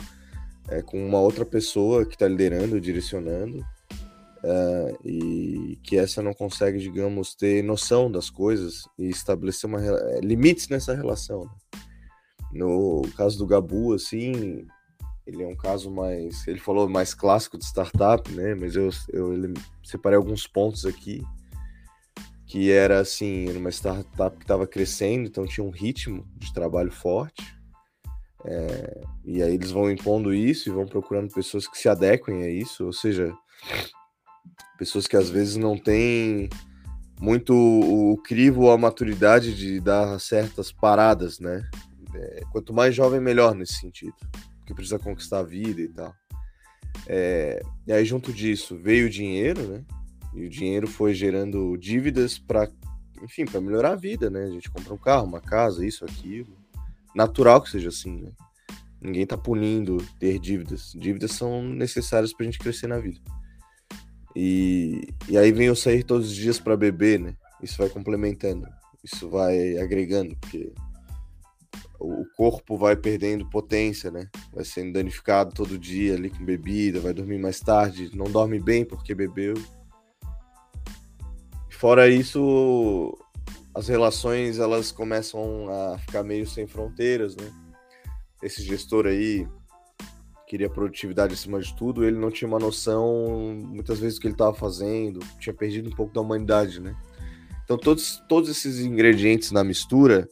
é, 0.68 0.82
com 0.82 1.04
uma 1.04 1.20
outra 1.20 1.44
pessoa 1.44 2.04
que 2.04 2.14
está 2.14 2.28
liderando, 2.28 2.80
direcionando, 2.80 3.58
uh, 3.58 4.98
e 5.04 5.78
que 5.82 5.96
essa 5.96 6.22
não 6.22 6.34
consegue, 6.34 6.78
digamos, 6.78 7.34
ter 7.34 7.62
noção 7.62 8.10
das 8.10 8.30
coisas 8.30 8.84
e 8.98 9.08
estabelecer 9.08 9.68
uma, 9.68 9.80
limites 10.22 10.68
nessa 10.68 10.94
relação. 10.94 11.44
Né? 11.44 11.50
No 12.52 13.02
caso 13.16 13.38
do 13.38 13.46
Gabu, 13.46 13.94
assim, 13.94 14.66
ele 15.26 15.42
é 15.42 15.46
um 15.46 15.56
caso 15.56 15.90
mais. 15.90 16.46
Ele 16.48 16.58
falou 16.58 16.88
mais 16.88 17.12
clássico 17.12 17.58
de 17.58 17.64
startup, 17.64 18.30
né? 18.32 18.54
Mas 18.54 18.74
eu, 18.74 18.88
eu 19.12 19.34
separei 19.84 20.16
alguns 20.16 20.46
pontos 20.46 20.86
aqui. 20.86 21.22
Que 22.46 22.70
era 22.70 22.98
assim, 23.00 23.46
uma 23.54 23.68
startup 23.68 24.34
que 24.38 24.44
estava 24.44 24.66
crescendo, 24.66 25.28
então 25.28 25.46
tinha 25.46 25.62
um 25.62 25.68
ritmo 25.68 26.26
de 26.38 26.50
trabalho 26.54 26.90
forte. 26.90 27.57
É, 28.44 29.00
e 29.24 29.42
aí 29.42 29.54
eles 29.54 29.70
vão 29.70 29.90
impondo 29.90 30.32
isso 30.32 30.68
e 30.68 30.72
vão 30.72 30.86
procurando 30.86 31.32
pessoas 31.32 31.66
que 31.66 31.76
se 31.76 31.88
adequem 31.88 32.42
a 32.44 32.48
isso, 32.48 32.84
ou 32.86 32.92
seja, 32.92 33.32
pessoas 34.78 35.06
que 35.06 35.16
às 35.16 35.28
vezes 35.28 35.56
não 35.56 35.76
têm 35.76 36.48
muito 37.20 37.52
o 37.54 38.16
crivo 38.22 38.62
ou 38.62 38.72
a 38.72 38.78
maturidade 38.78 39.54
de 39.54 39.80
dar 39.80 40.18
certas 40.20 40.70
paradas, 40.70 41.40
né? 41.40 41.68
É, 42.14 42.42
quanto 42.52 42.72
mais 42.72 42.94
jovem, 42.94 43.20
melhor 43.20 43.54
nesse 43.54 43.74
sentido, 43.74 44.14
porque 44.58 44.72
precisa 44.72 44.98
conquistar 44.98 45.40
a 45.40 45.42
vida 45.42 45.80
e 45.80 45.88
tal. 45.88 46.14
É, 47.06 47.60
e 47.86 47.92
aí, 47.92 48.04
junto 48.04 48.32
disso, 48.32 48.76
veio 48.76 49.06
o 49.06 49.10
dinheiro, 49.10 49.62
né? 49.62 49.84
E 50.34 50.46
o 50.46 50.48
dinheiro 50.48 50.86
foi 50.86 51.14
gerando 51.14 51.76
dívidas 51.76 52.38
para, 52.38 52.70
enfim, 53.22 53.44
para 53.44 53.60
melhorar 53.60 53.92
a 53.92 53.96
vida, 53.96 54.30
né? 54.30 54.44
A 54.44 54.50
gente 54.50 54.70
compra 54.70 54.94
um 54.94 54.98
carro, 54.98 55.26
uma 55.26 55.40
casa, 55.40 55.84
isso, 55.84 56.04
aquilo. 56.04 56.57
Natural 57.18 57.60
que 57.60 57.68
seja 57.68 57.88
assim, 57.88 58.22
né? 58.22 58.30
Ninguém 59.00 59.26
tá 59.26 59.36
punindo 59.36 59.96
ter 60.20 60.38
dívidas. 60.38 60.92
Dívidas 60.94 61.32
são 61.32 61.64
necessárias 61.64 62.32
pra 62.32 62.46
gente 62.46 62.60
crescer 62.60 62.86
na 62.86 63.00
vida. 63.00 63.18
E, 64.36 65.02
e 65.28 65.36
aí 65.36 65.50
vem 65.50 65.66
eu 65.66 65.74
sair 65.74 66.04
todos 66.04 66.28
os 66.28 66.36
dias 66.36 66.60
para 66.60 66.76
beber, 66.76 67.18
né? 67.18 67.34
Isso 67.60 67.76
vai 67.76 67.88
complementando. 67.88 68.68
Isso 69.02 69.28
vai 69.28 69.76
agregando, 69.78 70.36
porque 70.36 70.72
o 71.98 72.24
corpo 72.36 72.76
vai 72.76 72.94
perdendo 72.94 73.50
potência, 73.50 74.12
né? 74.12 74.28
Vai 74.52 74.64
sendo 74.64 74.92
danificado 74.92 75.52
todo 75.52 75.76
dia 75.76 76.14
ali 76.14 76.30
com 76.30 76.44
bebida, 76.44 77.00
vai 77.00 77.12
dormir 77.12 77.40
mais 77.40 77.58
tarde, 77.58 78.14
não 78.14 78.30
dorme 78.30 78.60
bem 78.60 78.84
porque 78.84 79.12
bebeu. 79.12 79.54
Fora 81.68 82.08
isso, 82.08 83.18
as 83.74 83.88
relações 83.88 84.58
elas 84.58 84.90
começam 84.90 85.68
a 85.68 85.98
ficar 85.98 86.22
meio 86.22 86.46
sem 86.46 86.66
fronteiras, 86.66 87.36
né? 87.36 87.50
Esse 88.42 88.62
gestor 88.62 89.06
aí 89.06 89.46
queria 90.46 90.70
produtividade 90.70 91.34
acima 91.34 91.60
de 91.60 91.74
tudo, 91.76 92.04
ele 92.04 92.18
não 92.18 92.30
tinha 92.30 92.48
uma 92.48 92.58
noção 92.58 93.54
muitas 93.66 93.98
vezes 93.98 94.18
do 94.18 94.22
que 94.22 94.26
ele 94.28 94.34
estava 94.34 94.54
fazendo, 94.54 95.20
tinha 95.38 95.54
perdido 95.54 95.90
um 95.90 95.94
pouco 95.94 96.12
da 96.14 96.20
humanidade, 96.20 96.80
né? 96.80 96.96
Então 97.64 97.76
todos, 97.76 98.22
todos 98.28 98.48
esses 98.48 98.80
ingredientes 98.80 99.52
na 99.52 99.62
mistura 99.62 100.26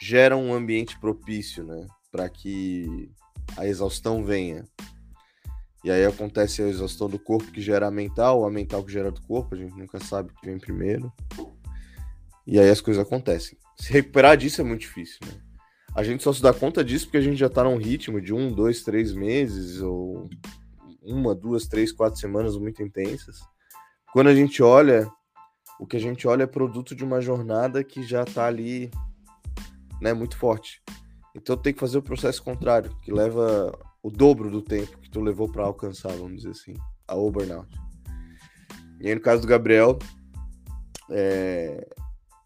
gera 0.00 0.36
um 0.36 0.52
ambiente 0.52 0.98
propício, 0.98 1.62
né, 1.62 1.86
para 2.10 2.28
que 2.28 3.08
a 3.56 3.64
exaustão 3.66 4.24
venha. 4.24 4.64
E 5.84 5.90
aí 5.92 6.04
acontece 6.04 6.60
a 6.60 6.68
exaustão 6.68 7.08
do 7.08 7.20
corpo 7.20 7.52
que 7.52 7.60
gera 7.60 7.86
a 7.86 7.90
mental, 7.90 8.44
a 8.44 8.50
mental 8.50 8.82
que 8.82 8.92
gera 8.92 9.12
do 9.12 9.22
corpo, 9.22 9.54
a 9.54 9.58
gente 9.58 9.76
nunca 9.76 10.00
sabe 10.00 10.32
o 10.32 10.34
que 10.34 10.46
vem 10.46 10.58
primeiro. 10.58 11.12
E 12.46 12.58
aí 12.58 12.68
as 12.68 12.80
coisas 12.80 13.04
acontecem. 13.04 13.56
Se 13.76 13.92
recuperar 13.92 14.36
disso 14.36 14.60
é 14.60 14.64
muito 14.64 14.80
difícil, 14.82 15.18
né? 15.26 15.40
A 15.94 16.02
gente 16.02 16.22
só 16.22 16.32
se 16.32 16.40
dá 16.40 16.54
conta 16.54 16.82
disso 16.82 17.06
porque 17.06 17.18
a 17.18 17.22
gente 17.22 17.36
já 17.36 17.50
tá 17.50 17.62
num 17.64 17.76
ritmo 17.76 18.20
de 18.20 18.32
um, 18.32 18.50
dois, 18.50 18.82
três 18.82 19.12
meses, 19.12 19.80
ou 19.82 20.28
uma, 21.02 21.34
duas, 21.34 21.66
três, 21.66 21.92
quatro 21.92 22.18
semanas 22.18 22.56
muito 22.56 22.82
intensas. 22.82 23.40
Quando 24.12 24.28
a 24.28 24.34
gente 24.34 24.62
olha, 24.62 25.06
o 25.78 25.86
que 25.86 25.96
a 25.96 26.00
gente 26.00 26.26
olha 26.26 26.44
é 26.44 26.46
produto 26.46 26.94
de 26.94 27.04
uma 27.04 27.20
jornada 27.20 27.84
que 27.84 28.02
já 28.02 28.24
tá 28.24 28.46
ali, 28.46 28.90
né, 30.00 30.14
muito 30.14 30.36
forte. 30.36 30.82
Então 31.34 31.56
tem 31.56 31.74
que 31.74 31.80
fazer 31.80 31.98
o 31.98 32.02
processo 32.02 32.42
contrário, 32.42 32.96
que 33.02 33.12
leva 33.12 33.76
o 34.02 34.10
dobro 34.10 34.50
do 34.50 34.62
tempo 34.62 34.98
que 34.98 35.10
tu 35.10 35.20
levou 35.20 35.50
para 35.50 35.64
alcançar, 35.64 36.12
vamos 36.12 36.36
dizer 36.36 36.50
assim, 36.50 36.74
a 37.06 37.14
burnout. 37.14 37.68
E 39.00 39.08
aí 39.08 39.14
no 39.14 39.20
caso 39.20 39.42
do 39.42 39.48
Gabriel, 39.48 39.98
é, 41.10 41.86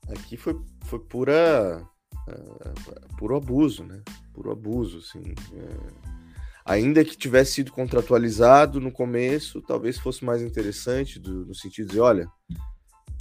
aqui 0.08 0.36
foi, 0.36 0.58
foi 0.84 0.98
pura 0.98 1.82
uh, 2.28 3.16
puro 3.16 3.36
abuso, 3.36 3.84
né? 3.84 4.02
Puro 4.32 4.50
abuso, 4.50 4.98
assim. 4.98 5.34
É, 5.54 5.76
ainda 6.64 7.04
que 7.04 7.16
tivesse 7.16 7.52
sido 7.52 7.72
contratualizado 7.72 8.80
no 8.80 8.90
começo, 8.90 9.62
talvez 9.62 9.98
fosse 9.98 10.24
mais 10.24 10.42
interessante 10.42 11.18
do, 11.18 11.46
no 11.46 11.54
sentido 11.54 11.90
de 11.90 12.00
olha, 12.00 12.28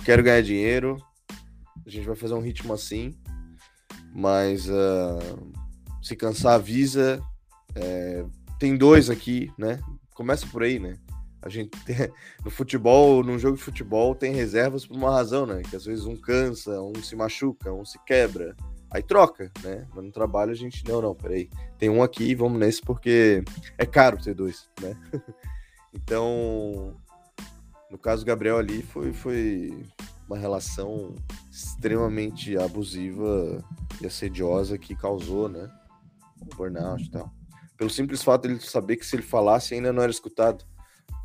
quero 0.04 0.24
ganhar 0.24 0.42
dinheiro, 0.42 0.98
a 1.86 1.90
gente 1.90 2.08
vai 2.08 2.16
fazer 2.16 2.34
um 2.34 2.42
ritmo 2.42 2.74
assim, 2.74 3.16
mas 4.14 4.68
uh, 4.68 5.52
se 6.02 6.16
cansar 6.16 6.54
avisa. 6.56 7.22
É, 7.76 8.26
tem 8.58 8.78
dois 8.78 9.10
aqui, 9.10 9.52
né? 9.58 9.80
Começa 10.14 10.48
por 10.48 10.64
aí, 10.64 10.80
né? 10.80 10.98
A 11.46 11.50
gente 11.50 11.70
tem, 11.86 12.12
no 12.44 12.50
futebol, 12.50 13.24
num 13.24 13.38
jogo 13.38 13.56
de 13.56 13.64
futebol, 13.64 14.16
tem 14.16 14.34
reservas 14.34 14.86
por 14.86 14.98
uma 14.98 15.12
razão, 15.12 15.46
né? 15.46 15.62
Que 15.62 15.76
às 15.76 15.86
vezes 15.86 16.06
um 16.06 16.16
cansa, 16.16 16.82
um 16.82 16.96
se 16.96 17.16
machuca, 17.16 17.72
um 17.72 17.86
se 17.86 18.00
quebra. 18.04 18.56
Aí 18.90 19.04
troca, 19.04 19.52
né? 19.64 19.88
Mas 19.94 20.04
no 20.04 20.12
trabalho 20.12 20.52
a 20.52 20.56
gente, 20.56 20.84
não, 20.88 21.02
não, 21.02 21.14
peraí. 21.14 21.50
Tem 21.78 21.90
um 21.90 22.02
aqui, 22.02 22.34
vamos 22.34 22.60
nesse 22.60 22.82
porque 22.82 23.44
é 23.78 23.86
caro 23.86 24.22
ter 24.22 24.34
dois, 24.34 24.68
né? 24.82 24.98
então, 25.94 26.96
no 27.92 27.98
caso 27.98 28.24
do 28.24 28.28
Gabriel 28.28 28.58
ali, 28.58 28.82
foi, 28.82 29.14
foi 29.14 29.86
uma 30.28 30.38
relação 30.38 31.14
extremamente 31.52 32.58
abusiva 32.58 33.64
e 34.02 34.08
assediosa 34.08 34.78
que 34.78 34.96
causou, 34.96 35.48
né? 35.48 35.70
O 36.42 36.56
burnout 36.56 37.04
e 37.04 37.12
tal. 37.12 37.32
Pelo 37.78 37.90
simples 37.90 38.24
fato 38.24 38.48
de 38.48 38.54
ele 38.54 38.62
saber 38.62 38.96
que 38.96 39.06
se 39.06 39.16
ele 39.16 39.24
falasse 39.24 39.74
ainda 39.74 39.94
não 39.94 40.02
era 40.02 40.12
escutado. 40.12 40.66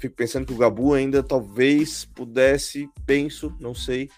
Fico 0.00 0.16
pensando 0.16 0.46
que 0.46 0.52
o 0.52 0.56
Gabu 0.56 0.94
ainda 0.94 1.22
talvez 1.22 2.04
pudesse, 2.04 2.88
penso, 3.04 3.54
não 3.60 3.74
sei, 3.74 4.08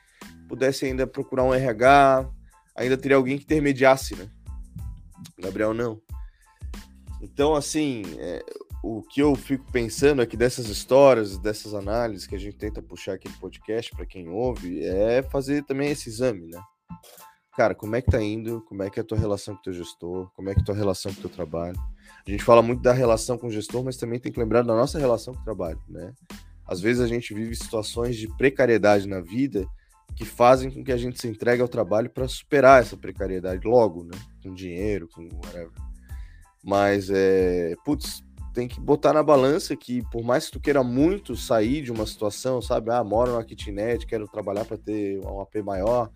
pudesse 0.49 0.87
ainda 0.87 1.07
procurar 1.07 1.43
um 1.43 1.53
RH, 1.53 2.31
ainda 2.77 2.97
teria 2.97 3.17
alguém 3.17 3.37
que 3.37 3.45
intermediasse, 3.45 4.15
né? 4.15 4.31
Gabriel 5.39 5.75
não. 5.75 6.01
Então, 7.21 7.55
assim, 7.55 8.03
é, 8.19 8.45
o 8.83 9.03
que 9.03 9.21
eu 9.21 9.35
fico 9.35 9.71
pensando 9.71 10.23
é 10.23 10.27
que 10.27 10.37
dessas 10.37 10.69
histórias, 10.69 11.39
dessas 11.39 11.73
análises 11.75 12.27
que 12.27 12.35
a 12.35 12.39
gente 12.39 12.57
tenta 12.57 12.83
puxar 12.83 13.15
aqui 13.15 13.29
no 13.29 13.39
podcast 13.39 13.91
para 13.95 14.07
quem 14.07 14.29
ouve, 14.29 14.85
é 14.85 15.23
fazer 15.23 15.65
também 15.65 15.91
esse 15.91 16.09
exame, 16.09 16.49
né? 16.49 16.61
Cara, 17.57 17.75
como 17.75 17.95
é 17.95 18.03
que 18.03 18.11
tá 18.11 18.21
indo? 18.21 18.63
Como 18.63 18.83
é 18.83 18.89
que 18.89 18.99
é 18.99 19.03
a 19.03 19.07
tua 19.07 19.19
relação 19.19 19.55
com 19.55 19.61
o 19.61 19.63
teu 19.65 19.73
gestor? 19.73 20.31
Como 20.35 20.49
é 20.49 20.55
que 20.55 20.61
é 20.61 20.63
a 20.63 20.67
tua 20.67 20.75
relação 20.75 21.13
com 21.13 21.19
o 21.19 21.23
teu 21.23 21.31
trabalho? 21.31 21.79
A 22.27 22.31
gente 22.31 22.45
fala 22.45 22.63
muito 22.63 22.83
da 22.83 22.93
relação 22.93 23.37
com 23.37 23.49
o 23.49 23.51
gestor, 23.51 23.83
mas 23.85 23.97
também 23.97 24.21
tem 24.21 24.31
que 24.31 24.39
lembrar 24.39 24.63
da 24.63 24.75
nossa 24.75 24.99
relação 24.99 25.35
com 25.35 25.41
o 25.41 25.45
trabalho, 25.45 25.81
né? 25.89 26.13
Às 26.67 26.81
vezes 26.81 27.03
a 27.03 27.07
gente 27.09 27.35
vive 27.35 27.55
situações 27.57 28.17
de 28.17 28.29
precariedade 28.37 29.09
na 29.09 29.21
vida 29.21 29.67
que 30.15 30.25
fazem 30.25 30.71
com 30.71 30.85
que 30.85 30.93
a 30.93 30.97
gente 30.97 31.21
se 31.21 31.27
entregue 31.27 31.63
ao 31.63 31.69
trabalho 31.69 32.09
para 32.11 32.29
superar 32.29 32.83
essa 32.83 32.97
precariedade 32.97 33.67
logo, 33.67 34.05
né? 34.05 34.19
Com 34.43 34.55
dinheiro, 34.55 35.09
com 35.09 35.23
whatever. 35.45 35.73
Mas, 36.63 37.11
é, 37.11 37.75
putz, 37.85 38.23
tem 38.53 38.69
que 38.69 38.81
botar 38.81 39.13
na 39.13 39.23
balança 39.23 39.75
que, 39.75 40.03
por 40.11 40.23
mais 40.23 40.47
que 40.47 40.53
tu 40.53 40.61
queira 40.61 40.85
muito 40.85 41.35
sair 41.35 41.83
de 41.83 41.91
uma 41.91 42.07
situação, 42.07 42.61
sabe? 42.61 42.91
Ah, 42.91 43.03
moro 43.03 43.33
numa 43.33 43.45
kitnet, 43.45 44.07
quero 44.07 44.29
trabalhar 44.29 44.65
para 44.65 44.77
ter 44.77 45.19
um 45.25 45.41
AP 45.41 45.57
maior. 45.65 46.11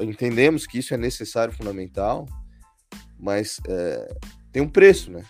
Entendemos 0.00 0.66
que 0.66 0.78
isso 0.78 0.94
é 0.94 0.96
necessário, 0.96 1.52
fundamental, 1.52 2.26
mas 3.18 3.60
é, 3.68 4.14
tem 4.56 4.62
um 4.62 4.68
preço, 4.70 5.10
né? 5.10 5.22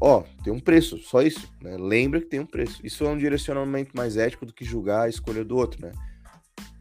Ó, 0.00 0.24
tem 0.42 0.52
um 0.52 0.58
preço, 0.58 0.98
só 0.98 1.22
isso. 1.22 1.48
Né? 1.62 1.76
Lembra 1.76 2.20
que 2.20 2.26
tem 2.26 2.40
um 2.40 2.46
preço. 2.46 2.84
Isso 2.84 3.04
é 3.04 3.08
um 3.08 3.16
direcionamento 3.16 3.96
mais 3.96 4.16
ético 4.16 4.44
do 4.44 4.52
que 4.52 4.64
julgar 4.64 5.02
a 5.02 5.08
escolha 5.08 5.44
do 5.44 5.56
outro, 5.56 5.86
né? 5.86 5.92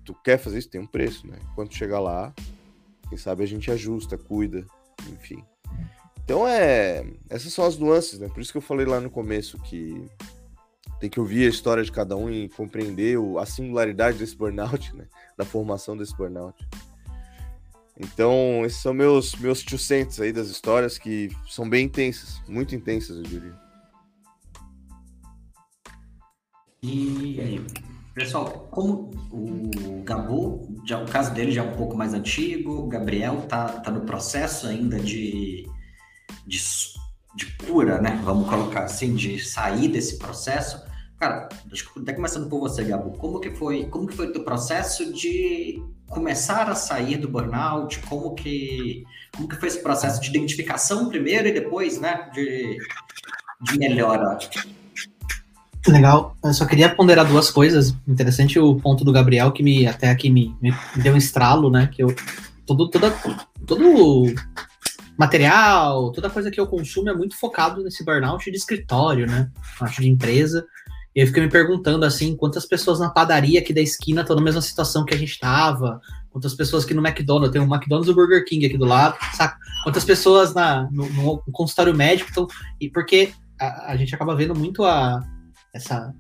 tu 0.04 0.16
quer 0.24 0.40
fazer 0.40 0.58
isso, 0.58 0.72
tem 0.72 0.82
um 0.82 0.88
preço, 0.88 1.28
né? 1.28 1.38
Quando 1.54 1.72
chegar 1.72 2.00
lá, 2.00 2.34
quem 3.10 3.16
sabe 3.16 3.44
a 3.44 3.46
gente 3.46 3.70
ajusta, 3.70 4.18
cuida, 4.18 4.66
enfim. 5.12 5.44
Então 6.24 6.48
é. 6.48 7.06
Essas 7.30 7.54
são 7.54 7.64
as 7.64 7.78
nuances, 7.78 8.18
né? 8.18 8.28
Por 8.28 8.42
isso 8.42 8.52
que 8.52 8.58
eu 8.58 8.62
falei 8.62 8.88
lá 8.88 9.00
no 9.00 9.12
começo 9.12 9.60
que 9.60 10.04
tem 11.00 11.12
que 11.12 11.20
ouvir 11.20 11.46
a 11.46 11.50
história 11.50 11.84
de 11.84 11.92
cada 11.92 12.18
um 12.18 12.28
e 12.28 12.50
compreender 12.50 13.20
a 13.40 13.46
singularidade 13.46 14.18
desse 14.18 14.36
burnout, 14.36 14.92
né? 14.98 15.06
Da 15.38 15.46
formação 15.46 15.96
desse 15.96 16.18
burnout. 16.18 16.68
Então, 18.00 18.64
esses 18.66 18.82
são 18.82 18.94
meus 18.94 19.36
meus 19.36 19.64
200 19.64 20.22
aí 20.22 20.32
das 20.32 20.50
histórias 20.50 20.98
que 20.98 21.30
são 21.48 21.68
bem 21.68 21.86
intensas, 21.86 22.42
muito 22.48 22.76
intensas, 22.76 23.18
eu 23.18 23.24
diria. 23.24 23.56
E 26.84 27.60
Pessoal, 28.18 28.68
como 28.72 29.12
o 29.32 30.02
Gabu, 30.04 30.82
já, 30.84 31.00
o 31.00 31.06
caso 31.06 31.32
dele 31.36 31.52
já 31.52 31.64
é 31.64 31.68
um 31.68 31.76
pouco 31.76 31.96
mais 31.96 32.16
antigo, 32.16 32.72
o 32.72 32.88
Gabriel 32.88 33.44
tá, 33.48 33.68
tá 33.68 33.92
no 33.92 34.02
processo 34.02 34.66
ainda 34.66 35.00
de, 35.00 35.68
de, 36.48 36.58
de 37.36 37.46
cura, 37.58 38.02
né? 38.02 38.20
Vamos 38.24 38.50
colocar 38.50 38.86
assim, 38.86 39.14
de 39.14 39.40
sair 39.40 39.88
desse 39.88 40.18
processo. 40.18 40.84
Cara, 41.20 41.48
até 41.96 42.12
começando 42.12 42.50
por 42.50 42.60
você, 42.60 42.84
Gabu, 42.84 43.12
como 43.20 43.40
que 43.40 43.52
foi, 43.52 43.86
como 43.86 44.08
que 44.08 44.16
foi 44.16 44.30
o 44.30 44.34
teu 44.34 44.44
processo 44.44 45.14
de 45.14 45.80
começar 46.10 46.70
a 46.70 46.76
sair 46.76 47.18
do 47.18 47.30
burnout? 47.30 48.00
Como 48.02 48.34
que, 48.34 49.06
como 49.36 49.48
que 49.48 49.56
foi 49.56 49.68
esse 49.68 49.82
processo 49.82 50.22
de 50.22 50.30
identificação 50.30 51.10
primeiro 51.10 51.48
e 51.48 51.52
depois, 51.54 52.00
né, 52.00 52.30
de, 52.34 52.78
de 53.62 53.78
melhora? 53.78 54.38
Legal. 55.88 56.36
Eu 56.44 56.54
só 56.54 56.66
queria 56.66 56.94
ponderar 56.94 57.26
duas 57.26 57.50
coisas. 57.50 57.96
Interessante 58.08 58.60
o 58.60 58.76
ponto 58.76 59.06
do 59.06 59.12
Gabriel, 59.12 59.52
que 59.52 59.64
me 59.64 59.88
até 59.88 60.10
aqui 60.10 60.30
me, 60.30 60.56
me 60.62 60.74
deu 60.98 61.14
um 61.14 61.18
estralo, 61.18 61.70
né? 61.70 61.88
Que 61.88 62.04
eu. 62.04 62.14
Todo, 62.66 62.90
toda, 62.90 63.14
todo 63.66 64.26
material, 65.18 66.12
toda 66.12 66.30
coisa 66.30 66.52
que 66.52 66.60
eu 66.60 66.68
consumo 66.68 67.10
é 67.10 67.14
muito 67.14 67.38
focado 67.38 67.82
nesse 67.82 68.04
burnout 68.04 68.52
de 68.52 68.58
escritório, 68.58 69.26
né? 69.26 69.50
Acho 69.80 70.02
de 70.02 70.10
empresa. 70.10 70.66
E 71.18 71.20
eu 71.20 71.26
fiquei 71.26 71.42
me 71.42 71.50
perguntando 71.50 72.06
assim, 72.06 72.36
quantas 72.36 72.64
pessoas 72.64 73.00
na 73.00 73.10
padaria 73.10 73.60
aqui 73.60 73.74
da 73.74 73.82
esquina 73.82 74.22
estão 74.22 74.36
na 74.36 74.42
mesma 74.44 74.62
situação 74.62 75.04
que 75.04 75.16
a 75.16 75.18
gente 75.18 75.32
estava, 75.32 76.00
quantas 76.30 76.54
pessoas 76.54 76.86
aqui 76.86 76.94
no 76.94 77.04
McDonald's, 77.04 77.52
tem 77.52 77.60
um 77.60 77.66
McDonald's 77.66 78.08
e 78.08 78.12
o 78.12 78.16
Burger 78.16 78.46
King 78.46 78.68
aqui 78.68 78.78
do 78.78 78.86
lado, 78.86 79.18
saca? 79.34 79.58
Quantas 79.84 80.06
pessoas 80.06 80.54
na, 80.54 80.88
no, 80.92 81.10
no 81.10 81.42
consultório 81.52 81.96
médico 81.96 82.30
estão. 82.30 82.46
E 82.80 82.88
porque 82.88 83.32
a, 83.60 83.94
a 83.94 83.98
gente 83.98 84.14
acaba 84.14 84.36
vendo 84.36 84.54
muito 84.54 84.86
a, 84.86 85.28
essa 85.74 86.14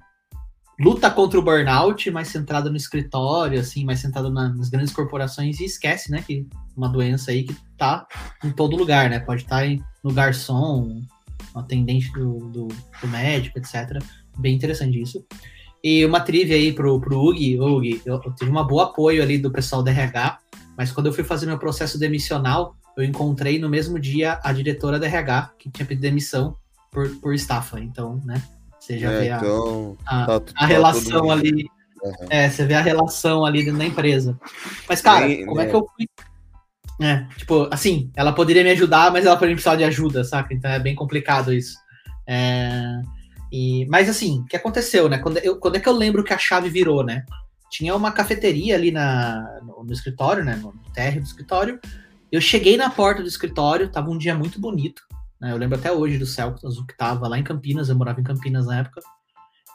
luta 0.79 1.11
contra 1.11 1.37
o 1.37 1.43
burnout, 1.43 2.09
mais 2.09 2.29
centrada 2.29 2.67
no 2.67 2.75
escritório, 2.75 3.59
assim, 3.59 3.85
mais 3.85 3.99
centrada 3.99 4.31
na, 4.31 4.49
nas 4.49 4.67
grandes 4.67 4.91
corporações 4.91 5.59
e 5.59 5.65
esquece, 5.65 6.09
né, 6.09 6.23
que 6.25 6.47
uma 6.75 6.89
doença 6.89 7.29
aí 7.29 7.43
que 7.43 7.55
tá 7.77 8.07
em 8.43 8.49
todo 8.49 8.75
lugar, 8.75 9.11
né? 9.11 9.19
Pode 9.19 9.43
estar 9.43 9.61
tá 9.61 9.85
no 10.03 10.11
garçom, 10.11 11.03
no 11.53 11.61
atendente 11.61 12.11
do, 12.13 12.39
do, 12.49 12.67
do, 12.67 13.07
médico, 13.07 13.59
etc. 13.59 14.01
Bem 14.37 14.55
interessante 14.55 15.01
isso. 15.01 15.25
E 15.83 16.05
uma 16.05 16.19
trivia 16.19 16.55
aí 16.55 16.73
pro, 16.73 16.99
pro 16.99 17.19
Ug, 17.19 17.59
Ug, 17.59 18.01
eu, 18.05 18.21
eu 18.23 18.33
tive 18.33 18.51
um 18.51 18.65
bom 18.65 18.79
apoio 18.79 19.21
ali 19.21 19.37
do 19.37 19.51
pessoal 19.51 19.83
da 19.83 19.91
RH, 19.91 20.39
mas 20.77 20.91
quando 20.91 21.07
eu 21.07 21.13
fui 21.13 21.23
fazer 21.23 21.45
meu 21.45 21.57
processo 21.57 21.99
demissional, 21.99 22.75
eu 22.97 23.03
encontrei 23.03 23.59
no 23.59 23.69
mesmo 23.69 23.99
dia 23.99 24.39
a 24.43 24.51
diretora 24.51 24.99
da 24.99 25.05
RH, 25.05 25.51
que 25.57 25.69
tinha 25.69 25.85
pedido 25.85 26.01
demissão 26.01 26.57
por, 26.91 27.09
por 27.17 27.33
estafa, 27.33 27.79
então, 27.79 28.19
né, 28.25 28.41
você 28.79 28.97
já 28.97 29.11
é, 29.11 29.19
vê 29.19 29.31
a, 29.31 29.37
então, 29.37 29.97
a, 30.05 30.25
tá, 30.25 30.35
a 30.35 30.39
tá 30.39 30.65
relação 30.65 31.29
ali. 31.29 31.69
Uhum. 32.01 32.27
É, 32.29 32.49
você 32.49 32.65
vê 32.65 32.73
a 32.73 32.81
relação 32.81 33.43
ali 33.43 33.63
dentro 33.63 33.79
da 33.79 33.85
empresa. 33.85 34.39
Mas, 34.87 35.01
cara, 35.01 35.27
como 35.45 35.59
é 35.59 35.65
né? 35.65 35.69
que 35.69 35.75
eu 35.75 35.87
fui. 35.95 36.07
É, 36.99 37.25
tipo, 37.37 37.67
assim, 37.69 38.09
ela 38.15 38.31
poderia 38.31 38.63
me 38.63 38.71
ajudar, 38.71 39.11
mas 39.11 39.25
ela 39.25 39.35
poderia 39.35 39.55
precisar 39.55 39.75
de 39.75 39.83
ajuda, 39.83 40.23
saca? 40.23 40.53
Então 40.53 40.71
é 40.71 40.79
bem 40.79 40.95
complicado 40.95 41.53
isso. 41.53 41.77
É, 42.25 43.01
e, 43.51 43.85
mas 43.87 44.09
assim, 44.09 44.39
o 44.39 44.45
que 44.45 44.55
aconteceu, 44.55 45.07
né? 45.07 45.17
Quando, 45.17 45.37
eu, 45.37 45.57
quando 45.59 45.75
é 45.77 45.79
que 45.79 45.87
eu 45.87 45.93
lembro 45.93 46.23
que 46.23 46.33
a 46.33 46.37
chave 46.37 46.69
virou, 46.69 47.03
né? 47.03 47.25
Tinha 47.69 47.95
uma 47.95 48.11
cafeteria 48.11 48.75
ali 48.75 48.91
na, 48.91 49.59
no, 49.63 49.83
no 49.83 49.93
escritório, 49.93 50.43
né? 50.43 50.55
No 50.55 50.73
térreo 50.93 51.21
do 51.21 51.27
escritório. 51.27 51.79
Eu 52.31 52.41
cheguei 52.41 52.75
na 52.77 52.89
porta 52.89 53.21
do 53.21 53.27
escritório, 53.27 53.89
tava 53.89 54.09
um 54.09 54.17
dia 54.17 54.35
muito 54.35 54.59
bonito. 54.59 55.01
Né? 55.39 55.51
Eu 55.51 55.57
lembro 55.57 55.77
até 55.77 55.91
hoje 55.91 56.17
do 56.17 56.25
Celtas, 56.25 56.63
Azul 56.63 56.85
que 56.85 56.93
estava 56.93 57.27
lá 57.27 57.37
em 57.37 57.43
Campinas, 57.43 57.89
eu 57.89 57.95
morava 57.95 58.19
em 58.19 58.23
Campinas 58.23 58.65
na 58.65 58.79
época. 58.79 59.01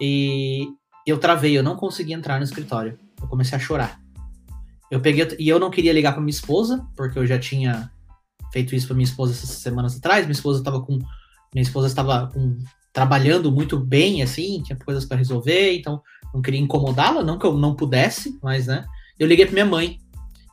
E 0.01 0.69
eu 1.07 1.19
travei, 1.19 1.57
eu 1.57 1.63
não 1.63 1.77
consegui 1.77 2.13
entrar 2.13 2.39
no 2.39 2.45
escritório. 2.45 2.99
Eu 3.21 3.29
comecei 3.29 3.57
a 3.57 3.61
chorar. 3.61 4.01
Eu 4.91 5.01
peguei 5.01 5.27
e 5.39 5.49
eu 5.49 5.59
não 5.59 5.71
queria 5.71 5.93
ligar 5.93 6.13
para 6.13 6.21
minha 6.21 6.31
esposa, 6.31 6.87
porque 6.95 7.19
eu 7.19 7.27
já 7.27 7.39
tinha 7.39 7.91
feito 8.53 8.75
isso 8.75 8.87
para 8.87 8.97
minha 8.97 9.07
esposa 9.07 9.33
essas 9.33 9.49
semanas 9.51 9.97
atrás. 9.97 10.27
Minha 10.27 10.33
esposa 10.33 10.59
estava 10.59 10.83
com. 10.83 10.99
Minha 11.55 11.63
esposa 11.63 11.87
estava 11.87 12.27
com, 12.29 12.59
trabalhando 12.93 13.51
muito 13.51 13.79
bem, 13.79 14.23
assim, 14.23 14.63
tinha 14.63 14.77
coisas 14.77 15.05
para 15.05 15.17
resolver, 15.17 15.75
então 15.75 16.03
não 16.33 16.43
queria 16.43 16.61
incomodá-la, 16.61 17.23
não 17.23 17.39
que 17.39 17.47
eu 17.47 17.57
não 17.57 17.75
pudesse, 17.75 18.39
mas, 18.43 18.67
né? 18.67 18.85
Eu 19.19 19.27
liguei 19.27 19.47
para 19.47 19.55
minha 19.55 19.67
mãe. 19.67 19.99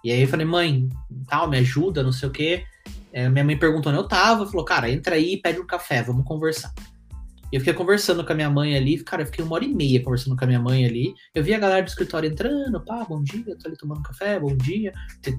E 0.04 0.12
aí 0.12 0.22
eu 0.22 0.28
falei, 0.28 0.46
mãe, 0.46 0.88
tal, 1.28 1.50
me 1.50 1.58
ajuda, 1.58 2.02
não 2.02 2.12
sei 2.12 2.30
o 2.30 2.32
quê. 2.32 2.64
É, 3.12 3.28
minha 3.28 3.44
mãe 3.44 3.58
perguntou 3.58 3.92
onde 3.92 4.02
eu 4.02 4.08
tava, 4.08 4.46
falou, 4.46 4.64
cara, 4.64 4.90
entra 4.90 5.16
aí 5.16 5.38
pede 5.38 5.60
um 5.60 5.66
café, 5.66 6.02
vamos 6.02 6.24
conversar. 6.26 6.72
E 7.52 7.56
eu 7.56 7.60
fiquei 7.60 7.74
conversando 7.74 8.24
com 8.24 8.32
a 8.32 8.36
minha 8.36 8.50
mãe 8.50 8.76
ali, 8.76 9.04
cara, 9.04 9.24
eu 9.24 9.26
fiquei 9.26 9.44
uma 9.44 9.56
hora 9.56 9.66
e 9.66 9.74
meia 9.74 10.02
conversando 10.04 10.38
com 10.38 10.44
a 10.44 10.48
minha 10.48 10.60
mãe 10.60 10.86
ali. 10.86 11.14
Eu 11.34 11.44
vi 11.44 11.54
a 11.54 11.60
galera 11.60 11.82
do 11.82 11.88
escritório 11.88 12.30
entrando, 12.30 12.80
pá, 12.80 13.04
bom 13.04 13.24
dia, 13.24 13.58
tô 13.58 13.68
ali 13.68 13.76
tomando 13.76 14.04
café, 14.04 14.40
bom 14.40 14.56
dia. 14.56 14.94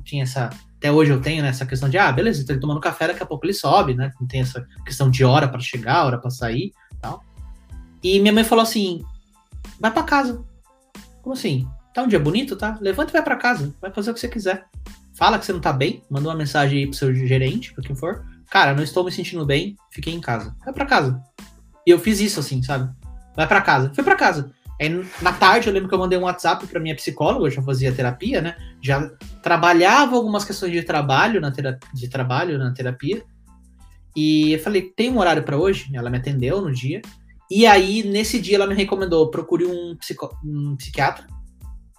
Tinha 0.05 0.25
essa. 0.25 0.51
Até 0.77 0.91
hoje 0.91 1.13
eu 1.13 1.21
tenho 1.21 1.43
né, 1.43 1.51
essa 1.51 1.65
questão 1.65 1.89
de, 1.89 1.99
ah, 1.99 2.11
beleza, 2.11 2.45
tô 2.45 2.53
ali 2.53 2.61
tomando 2.61 2.81
café, 2.81 3.07
daqui 3.07 3.23
a 3.23 3.27
pouco 3.27 3.47
ele 3.47 3.55
sobe, 3.55 3.95
né? 3.95 4.11
Não 4.21 4.27
tem 4.27 4.41
essa 4.41 4.67
questão 4.85 5.09
de 5.09 5.25
hora 5.25 5.47
para 5.47 5.61
chegar, 5.61 6.05
hora 6.05 6.19
para 6.19 6.31
sair 6.31 6.73
tal. 7.01 7.25
E 8.03 8.19
minha 8.21 8.33
mãe 8.33 8.45
falou 8.45 8.63
assim: 8.63 9.05
vai 9.79 9.91
para 9.91 10.03
casa. 10.03 10.45
Como 11.23 11.35
assim? 11.35 11.69
Tá 11.93 12.03
um 12.03 12.09
dia 12.09 12.21
bonito, 12.21 12.57
tá? 12.57 12.79
Levanta 12.81 13.11
e 13.11 13.13
vai 13.13 13.23
para 13.23 13.37
casa, 13.37 13.75
vai 13.81 13.93
fazer 13.93 14.11
o 14.11 14.15
que 14.15 14.21
você 14.21 14.29
quiser. 14.29 14.67
Fala 15.15 15.39
que 15.39 15.45
você 15.45 15.53
não 15.53 15.61
tá 15.61 15.73
bem, 15.73 16.03
manda 16.09 16.29
uma 16.29 16.35
mensagem 16.35 16.79
aí 16.79 16.87
pro 16.87 16.97
seu 16.97 17.15
gerente, 17.15 17.75
pra 17.75 17.83
quem 17.83 17.97
for. 17.97 18.25
Cara, 18.49 18.75
não 18.75 18.83
estou 18.83 19.05
me 19.05 19.13
sentindo 19.13 19.45
bem, 19.45 19.77
fiquei 19.91 20.15
em 20.15 20.21
casa. 20.21 20.57
Vai 20.65 20.73
para 20.73 20.87
casa. 20.87 21.23
E 21.87 21.91
eu 21.91 21.99
fiz 21.99 22.21
isso 22.21 22.41
assim, 22.41 22.63
sabe? 22.63 22.91
Vai 23.37 23.47
para 23.47 23.61
casa. 23.61 23.93
Fui 23.95 24.03
para 24.03 24.17
casa. 24.17 24.51
Aí, 24.81 24.89
na 25.21 25.33
tarde, 25.33 25.69
eu 25.69 25.75
lembro 25.75 25.89
que 25.89 25.95
eu 25.95 25.99
mandei 25.99 26.19
um 26.19 26.23
WhatsApp 26.23 26.67
para 26.67 26.81
minha 26.81 26.97
psicóloga, 26.97 27.47
eu 27.47 27.51
já 27.51 27.61
fazia 27.61 27.93
terapia, 27.93 28.41
né? 28.41 28.57
Já 28.81 29.11
trabalhava 29.43 30.17
algumas 30.17 30.45
questões 30.45 30.73
de 30.73 30.83
trabalho 30.83 31.39
na 31.39 31.51
terapia, 31.51 31.89
de 31.93 32.09
trabalho 32.09 32.59
na 32.59 32.73
terapia. 32.73 33.23
E 34.17 34.53
eu 34.53 34.59
falei, 34.59 34.83
tem 34.83 35.11
um 35.11 35.19
horário 35.19 35.43
para 35.43 35.59
hoje? 35.59 35.91
Ela 35.95 36.11
me 36.11 36.19
atendeu 36.19 36.61
no 36.61 36.73
dia. 36.73 37.01
E 37.51 37.67
aí, 37.67 38.03
nesse 38.03 38.41
dia, 38.41 38.57
ela 38.57 38.67
me 38.67 38.75
recomendou, 38.75 39.31
procure 39.31 39.67
um, 39.67 39.97
psico, 39.97 40.37
um 40.45 40.77
psiquiatra. 40.77 41.27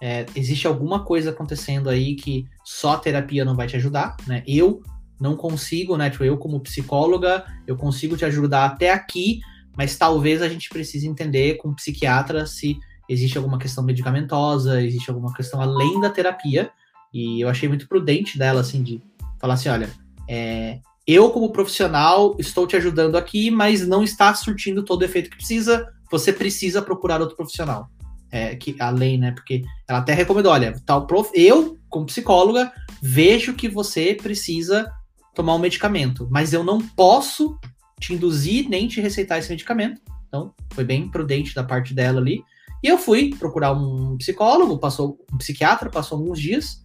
É, 0.00 0.26
existe 0.34 0.66
alguma 0.66 1.04
coisa 1.04 1.30
acontecendo 1.30 1.88
aí 1.88 2.14
que 2.16 2.46
só 2.64 2.96
terapia 2.96 3.44
não 3.44 3.54
vai 3.54 3.66
te 3.66 3.76
ajudar, 3.76 4.16
né? 4.26 4.42
Eu 4.46 4.82
não 5.20 5.36
consigo, 5.36 5.96
né? 5.96 6.10
Tipo, 6.10 6.24
eu 6.24 6.36
como 6.36 6.58
psicóloga, 6.60 7.44
eu 7.66 7.76
consigo 7.76 8.16
te 8.16 8.24
ajudar 8.24 8.64
até 8.64 8.90
aqui, 8.90 9.40
mas 9.76 9.96
talvez 9.96 10.42
a 10.42 10.48
gente 10.48 10.68
precise 10.68 11.06
entender 11.06 11.56
com 11.58 11.68
o 11.68 11.76
psiquiatra 11.76 12.46
se 12.46 12.76
existe 13.08 13.38
alguma 13.38 13.58
questão 13.58 13.84
medicamentosa, 13.84 14.82
existe 14.82 15.10
alguma 15.10 15.32
questão 15.32 15.60
além 15.60 16.00
da 16.00 16.10
terapia. 16.10 16.70
E 17.12 17.40
eu 17.40 17.48
achei 17.48 17.68
muito 17.68 17.86
prudente 17.86 18.38
dela, 18.38 18.60
assim, 18.62 18.82
de 18.82 19.00
falar 19.40 19.54
assim: 19.54 19.68
olha, 19.68 19.90
é, 20.28 20.80
eu, 21.06 21.30
como 21.30 21.52
profissional, 21.52 22.36
estou 22.38 22.66
te 22.66 22.76
ajudando 22.76 23.16
aqui, 23.16 23.50
mas 23.50 23.86
não 23.86 24.02
está 24.02 24.32
surtindo 24.34 24.84
todo 24.84 25.02
o 25.02 25.04
efeito 25.04 25.30
que 25.30 25.36
precisa. 25.36 25.88
Você 26.10 26.32
precisa 26.32 26.82
procurar 26.82 27.20
outro 27.20 27.36
profissional. 27.36 27.88
É, 28.30 28.56
que 28.56 28.76
além, 28.78 29.18
né? 29.18 29.32
Porque 29.32 29.62
ela 29.88 29.98
até 29.98 30.14
recomendou: 30.14 30.52
olha, 30.52 30.74
tal 30.86 31.06
prof, 31.06 31.30
eu, 31.34 31.76
como 31.88 32.06
psicóloga, 32.06 32.72
vejo 33.02 33.54
que 33.54 33.68
você 33.68 34.14
precisa 34.14 34.90
tomar 35.34 35.54
um 35.54 35.58
medicamento, 35.58 36.28
mas 36.30 36.52
eu 36.52 36.62
não 36.62 36.80
posso 36.80 37.58
te 38.00 38.14
induzir 38.14 38.68
nem 38.68 38.88
te 38.88 39.00
receitar 39.00 39.38
esse 39.38 39.50
medicamento. 39.50 40.00
Então, 40.28 40.54
foi 40.72 40.84
bem 40.84 41.10
prudente 41.10 41.54
da 41.54 41.62
parte 41.62 41.92
dela 41.92 42.20
ali. 42.20 42.42
E 42.82 42.88
eu 42.88 42.98
fui 42.98 43.30
procurar 43.38 43.72
um 43.72 44.16
psicólogo, 44.16 44.78
passou 44.78 45.18
um 45.32 45.36
psiquiatra, 45.36 45.90
passou 45.90 46.18
alguns 46.18 46.40
dias. 46.40 46.82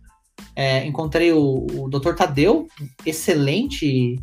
É, 0.55 0.85
encontrei 0.85 1.31
o, 1.31 1.67
o 1.73 1.89
Dr. 1.89 2.13
Tadeu, 2.13 2.67
excelente 3.05 4.19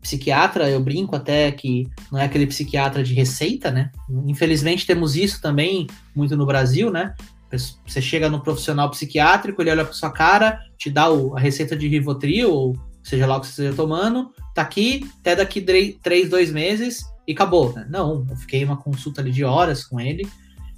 psiquiatra. 0.00 0.68
Eu 0.68 0.80
brinco 0.80 1.16
até 1.16 1.50
que 1.50 1.88
não 2.12 2.18
é 2.18 2.24
aquele 2.24 2.46
psiquiatra 2.46 3.02
de 3.02 3.14
receita, 3.14 3.70
né? 3.70 3.90
Infelizmente 4.26 4.86
temos 4.86 5.16
isso 5.16 5.40
também 5.40 5.86
muito 6.14 6.36
no 6.36 6.46
Brasil, 6.46 6.90
né? 6.90 7.14
Você 7.50 8.02
chega 8.02 8.28
no 8.28 8.42
profissional 8.42 8.90
psiquiátrico, 8.90 9.62
ele 9.62 9.70
olha 9.70 9.84
para 9.84 9.94
sua 9.94 10.10
cara, 10.10 10.60
te 10.76 10.90
dá 10.90 11.10
o, 11.10 11.36
a 11.36 11.40
receita 11.40 11.76
de 11.76 11.86
Rivotril, 11.86 12.50
ou 12.50 12.76
seja 13.02 13.26
lá 13.26 13.36
o 13.36 13.40
que 13.40 13.46
você 13.46 13.52
esteja 13.52 13.76
tomando, 13.76 14.30
tá 14.54 14.62
aqui, 14.62 15.08
até 15.20 15.36
daqui 15.36 15.60
três, 16.02 16.28
dois 16.28 16.50
meses 16.50 17.04
e 17.26 17.32
acabou. 17.32 17.72
Né? 17.72 17.86
Não, 17.88 18.26
eu 18.28 18.36
fiquei 18.36 18.64
uma 18.64 18.76
consulta 18.76 19.20
ali 19.20 19.30
de 19.30 19.44
horas 19.44 19.84
com 19.84 20.00
ele. 20.00 20.26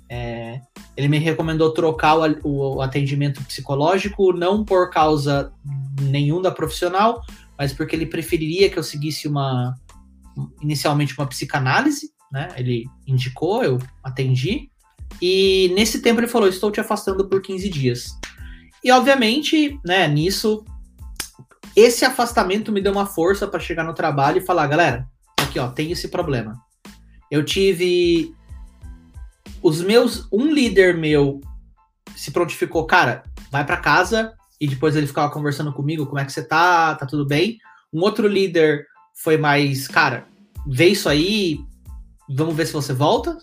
É, 0.09 0.61
ele 0.97 1.09
me 1.09 1.19
recomendou 1.19 1.73
trocar 1.73 2.17
o, 2.17 2.77
o, 2.77 2.81
atendimento 2.81 3.43
psicológico, 3.43 4.33
não 4.33 4.65
por 4.65 4.91
causa 4.91 5.53
nenhum 6.01 6.41
da 6.41 6.51
profissional, 6.51 7.21
mas 7.59 7.73
porque 7.73 7.97
ele 7.97 8.07
preferiria 8.07 8.71
que 8.71 8.79
eu 8.79 8.83
seguisse 8.83 9.27
uma 9.27 9.75
inicialmente 10.63 11.19
uma 11.19 11.27
psicanálise, 11.27 12.11
né? 12.31 12.49
Ele 12.57 12.87
indicou, 13.07 13.65
eu 13.65 13.79
atendi. 14.05 14.71
E 15.21 15.73
nesse 15.75 16.01
tempo 16.03 16.21
ele 16.21 16.29
falou: 16.29 16.49
"Estou 16.49 16.71
te 16.71 16.81
afastando 16.81 17.29
por 17.29 17.43
15 17.43 17.69
dias". 17.69 18.17
E 18.85 18.91
obviamente, 18.93 19.81
né, 19.85 20.07
nisso 20.07 20.65
esse 21.77 22.07
afastamento 22.07 22.73
me 22.73 22.81
deu 22.81 22.91
uma 22.91 23.05
força 23.05 23.47
para 23.47 23.61
chegar 23.61 23.85
no 23.85 23.93
trabalho 23.93 24.39
e 24.39 24.47
falar, 24.47 24.67
galera, 24.67 25.07
aqui 25.39 25.59
ó, 25.59 25.69
tem 25.69 25.93
esse 25.93 26.09
problema. 26.09 26.59
Eu 27.31 27.45
tive 27.45 28.35
os 29.67 29.83
meus 29.83 30.29
um 30.33 30.53
líder 30.53 30.97
meu 30.97 31.41
se 32.15 32.31
prontificou, 32.31 32.87
cara, 32.87 33.25
vai 33.51 33.67
para 33.67 33.77
casa 33.77 34.33
e 34.61 34.69
depois 34.69 34.95
ele 34.95 35.09
ficava 35.09 35.33
conversando 35.33 35.73
comigo, 35.73 36.07
como 36.07 36.21
é 36.21 36.25
que 36.25 36.33
você 36.33 36.45
tá? 36.47 36.95
Tá 36.95 37.05
tudo 37.05 37.27
bem? 37.27 37.59
Um 37.93 38.01
outro 38.01 38.29
líder 38.29 38.87
foi 39.13 39.37
mais, 39.37 39.89
cara, 39.89 40.29
vê 40.65 40.87
isso 40.87 41.09
aí, 41.09 41.59
vamos 42.29 42.55
ver 42.55 42.67
se 42.67 42.73
você 42.73 42.93
volta. 42.93 43.37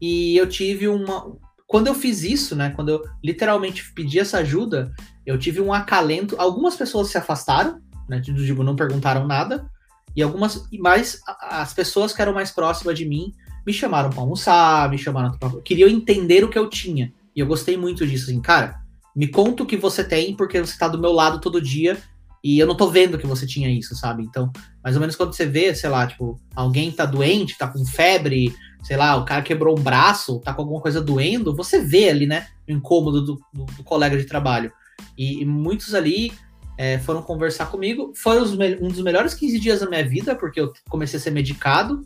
E 0.00 0.36
eu 0.36 0.48
tive 0.48 0.88
uma 0.88 1.32
quando 1.64 1.86
eu 1.86 1.94
fiz 1.94 2.24
isso, 2.24 2.56
né, 2.56 2.70
quando 2.74 2.88
eu 2.88 3.02
literalmente 3.24 3.94
pedi 3.94 4.18
essa 4.18 4.38
ajuda, 4.38 4.92
eu 5.24 5.38
tive 5.38 5.60
um 5.60 5.72
acalento. 5.72 6.34
Algumas 6.40 6.74
pessoas 6.74 7.08
se 7.08 7.16
afastaram, 7.16 7.80
né? 8.08 8.20
Tipo, 8.20 8.64
não 8.64 8.74
perguntaram 8.74 9.28
nada. 9.28 9.70
E 10.14 10.22
algumas, 10.22 10.68
mas 10.78 11.20
as 11.40 11.72
pessoas 11.72 12.12
que 12.12 12.20
eram 12.20 12.34
mais 12.34 12.50
próximas 12.50 12.98
de 12.98 13.06
mim 13.06 13.32
me 13.66 13.72
chamaram 13.72 14.10
para 14.10 14.20
almoçar, 14.20 14.90
me 14.90 14.98
chamaram 14.98 15.36
pra, 15.38 15.50
queriam 15.62 15.88
entender 15.88 16.44
o 16.44 16.48
que 16.48 16.58
eu 16.58 16.68
tinha. 16.68 17.12
E 17.34 17.40
eu 17.40 17.46
gostei 17.46 17.76
muito 17.76 18.06
disso, 18.06 18.24
assim, 18.24 18.40
cara, 18.40 18.80
me 19.14 19.26
conta 19.26 19.62
o 19.62 19.66
que 19.66 19.76
você 19.76 20.02
tem, 20.02 20.34
porque 20.34 20.60
você 20.60 20.78
tá 20.78 20.88
do 20.88 20.98
meu 20.98 21.12
lado 21.12 21.40
todo 21.40 21.60
dia 21.60 21.98
e 22.42 22.58
eu 22.58 22.66
não 22.66 22.76
tô 22.76 22.90
vendo 22.90 23.18
que 23.18 23.26
você 23.26 23.46
tinha 23.46 23.70
isso, 23.70 23.94
sabe? 23.94 24.24
Então, 24.24 24.50
mais 24.82 24.96
ou 24.96 25.00
menos 25.00 25.14
quando 25.14 25.32
você 25.32 25.46
vê, 25.46 25.74
sei 25.74 25.88
lá, 25.88 26.06
tipo, 26.06 26.40
alguém 26.54 26.90
tá 26.90 27.06
doente, 27.06 27.56
tá 27.56 27.68
com 27.68 27.84
febre, 27.84 28.54
sei 28.82 28.96
lá, 28.96 29.16
o 29.16 29.24
cara 29.24 29.42
quebrou 29.42 29.78
um 29.78 29.82
braço, 29.82 30.40
tá 30.40 30.52
com 30.52 30.62
alguma 30.62 30.80
coisa 30.80 31.00
doendo, 31.00 31.54
você 31.54 31.80
vê 31.80 32.08
ali, 32.08 32.26
né, 32.26 32.48
o 32.68 32.72
incômodo 32.72 33.22
do, 33.22 33.40
do, 33.54 33.64
do 33.64 33.84
colega 33.84 34.16
de 34.16 34.24
trabalho. 34.24 34.72
E, 35.16 35.42
e 35.42 35.44
muitos 35.44 35.94
ali 35.94 36.32
é, 36.76 36.98
foram 36.98 37.22
conversar 37.22 37.66
comigo. 37.66 38.12
Foi 38.16 38.40
um 38.40 38.88
dos 38.88 39.00
melhores 39.02 39.34
15 39.34 39.60
dias 39.60 39.80
da 39.80 39.88
minha 39.88 40.06
vida, 40.06 40.34
porque 40.34 40.60
eu 40.60 40.72
comecei 40.88 41.18
a 41.18 41.22
ser 41.22 41.30
medicado. 41.30 42.04